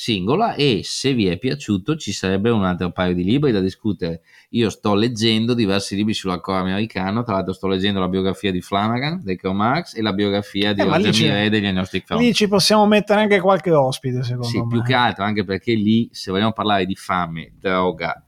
singola 0.00 0.54
e 0.54 0.82
se 0.84 1.12
vi 1.12 1.26
è 1.26 1.38
piaciuto 1.38 1.96
ci 1.96 2.12
sarebbe 2.12 2.50
un 2.50 2.64
altro 2.64 2.92
paio 2.92 3.14
di 3.14 3.24
libri 3.24 3.50
da 3.50 3.58
discutere. 3.58 4.20
Io 4.50 4.70
sto 4.70 4.94
leggendo 4.94 5.54
diversi 5.54 5.96
libri 5.96 6.14
sull'accordo 6.14 6.60
americano, 6.60 7.24
tra 7.24 7.34
l'altro 7.34 7.52
sto 7.52 7.66
leggendo 7.66 7.98
la 7.98 8.06
biografia 8.06 8.52
di 8.52 8.60
Flanagan, 8.60 9.20
dei 9.24 9.36
Karl 9.36 9.56
Marx 9.56 9.96
e 9.96 10.02
la 10.02 10.12
biografia 10.12 10.72
di 10.72 10.82
Eh, 10.82 10.84
Roger 10.84 11.12
Miret 11.12 11.50
degli 11.50 11.66
Agnostic 11.66 12.06
Front. 12.06 12.22
Lì 12.22 12.32
ci 12.32 12.46
possiamo 12.46 12.86
mettere 12.86 13.22
anche 13.22 13.40
qualche 13.40 13.72
ospite, 13.72 14.22
secondo 14.22 14.46
Sì, 14.46 14.60
me. 14.60 14.68
più 14.68 14.82
che 14.84 14.94
altro 14.94 15.24
anche 15.24 15.42
perché 15.42 15.74
lì 15.74 16.08
se 16.12 16.30
vogliamo 16.30 16.52
parlare 16.52 16.86
di 16.86 16.94
fame, 16.94 17.54
droga, 17.58 18.24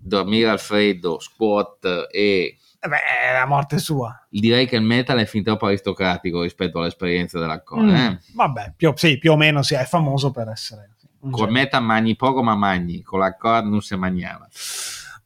dormire 0.00 0.48
al 0.48 0.60
freddo, 0.60 1.18
squat 1.18 2.06
e 2.12 2.56
Eh 2.82 2.88
Beh, 2.88 2.96
è 2.96 3.32
la 3.36 3.46
morte 3.46 3.78
sua. 3.78 4.16
Direi 4.30 4.68
che 4.68 4.76
il 4.76 4.82
metal 4.82 5.18
è 5.18 5.26
fin 5.26 5.42
troppo 5.42 5.66
aristocratico 5.66 6.42
rispetto 6.42 6.78
all'esperienza 6.78 7.40
dell'alcol. 7.40 7.86
Mm, 7.86 7.94
eh. 7.96 8.20
Vabbè, 8.32 8.74
più, 8.76 8.92
sì, 8.94 9.18
più 9.18 9.32
o 9.32 9.36
meno 9.36 9.62
sì, 9.62 9.74
è 9.74 9.84
famoso 9.84 10.30
per 10.30 10.48
essere. 10.48 10.90
Un 11.22 11.30
Col 11.30 11.46
genere. 11.46 11.64
metal 11.64 11.82
magni 11.84 12.16
poco 12.16 12.42
ma 12.42 12.54
magni, 12.54 13.02
con 13.02 13.18
l'accord 13.20 13.66
non 13.66 13.80
si 13.80 13.94
mangiava. 13.96 14.46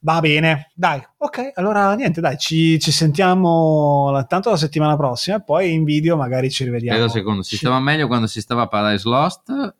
Va 0.01 0.19
bene, 0.19 0.71
dai, 0.75 1.01
ok, 1.17 1.51
allora 1.55 1.95
niente, 1.95 2.21
dai, 2.21 2.37
ci, 2.37 2.79
ci 2.79 2.91
sentiamo 2.91 4.11
la- 4.11 4.23
tanto 4.25 4.51
la 4.51 4.57
settimana 4.57 4.95
prossima 4.95 5.37
e 5.37 5.43
poi 5.43 5.71
in 5.73 5.83
video 5.83 6.15
magari 6.15 6.51
ci 6.51 6.63
rivediamo. 6.63 6.97
Aspetta 6.97 7.17
secondo, 7.17 7.41
si 7.41 7.57
stava 7.57 7.79
meglio 7.79 8.05
quando 8.05 8.27
si 8.27 8.39
stava 8.39 8.63
a 8.63 8.67
Paradise 8.67 9.09
Lost 9.09 9.75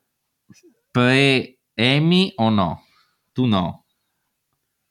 pre-Emi 0.91 2.33
o 2.37 2.49
no? 2.49 2.81
Tu 3.33 3.45
no, 3.45 3.83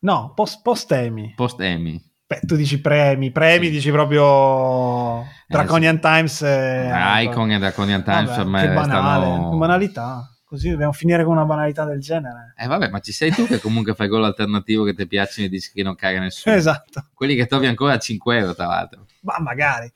No, 0.00 0.32
post, 0.34 0.60
post-Emi. 0.62 1.32
post-Emi. 1.34 1.98
Beh, 2.26 2.40
tu 2.46 2.56
dici 2.56 2.78
premi, 2.80 3.30
premi 3.32 3.66
Sì. 3.66 3.72
dici 3.72 3.90
proprio 3.90 5.24
Draconian 5.48 5.98
Times. 5.98 6.42
E... 6.42 6.90
Icon 7.22 7.50
e 7.52 7.58
Draconian 7.58 8.04
Times 8.04 8.36
Vabbè, 8.36 8.48
me 8.50 8.60
che 8.60 8.68
banale, 8.72 9.24
restano... 9.26 9.56
banalità. 9.56 10.28
Così 10.54 10.70
dobbiamo 10.70 10.92
finire 10.92 11.24
con 11.24 11.32
una 11.32 11.44
banalità 11.44 11.84
del 11.84 11.98
genere. 12.00 12.54
Eh 12.56 12.68
vabbè, 12.68 12.88
ma 12.88 13.00
ci 13.00 13.10
sei 13.10 13.32
tu 13.32 13.44
che 13.44 13.58
comunque 13.58 13.96
fai 13.96 14.06
gol 14.06 14.22
alternativo 14.22 14.84
che 14.84 14.94
ti 14.94 15.04
piacciono 15.04 15.48
e 15.48 15.50
dici 15.50 15.72
che 15.74 15.82
non 15.82 15.96
caga 15.96 16.20
nessuno. 16.20 16.54
Esatto, 16.54 17.08
Quelli 17.12 17.34
che 17.34 17.46
trovi 17.46 17.66
ancora 17.66 17.94
a 17.94 17.98
5 17.98 18.38
euro, 18.38 18.54
tra 18.54 18.66
l'altro. 18.66 19.06
ma 19.22 19.34
magari. 19.40 19.92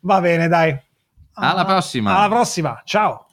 Va 0.00 0.20
bene, 0.20 0.48
dai. 0.48 0.78
Alla 1.32 1.64
prossima. 1.64 2.14
Alla 2.14 2.28
prossima, 2.28 2.82
ciao. 2.84 3.25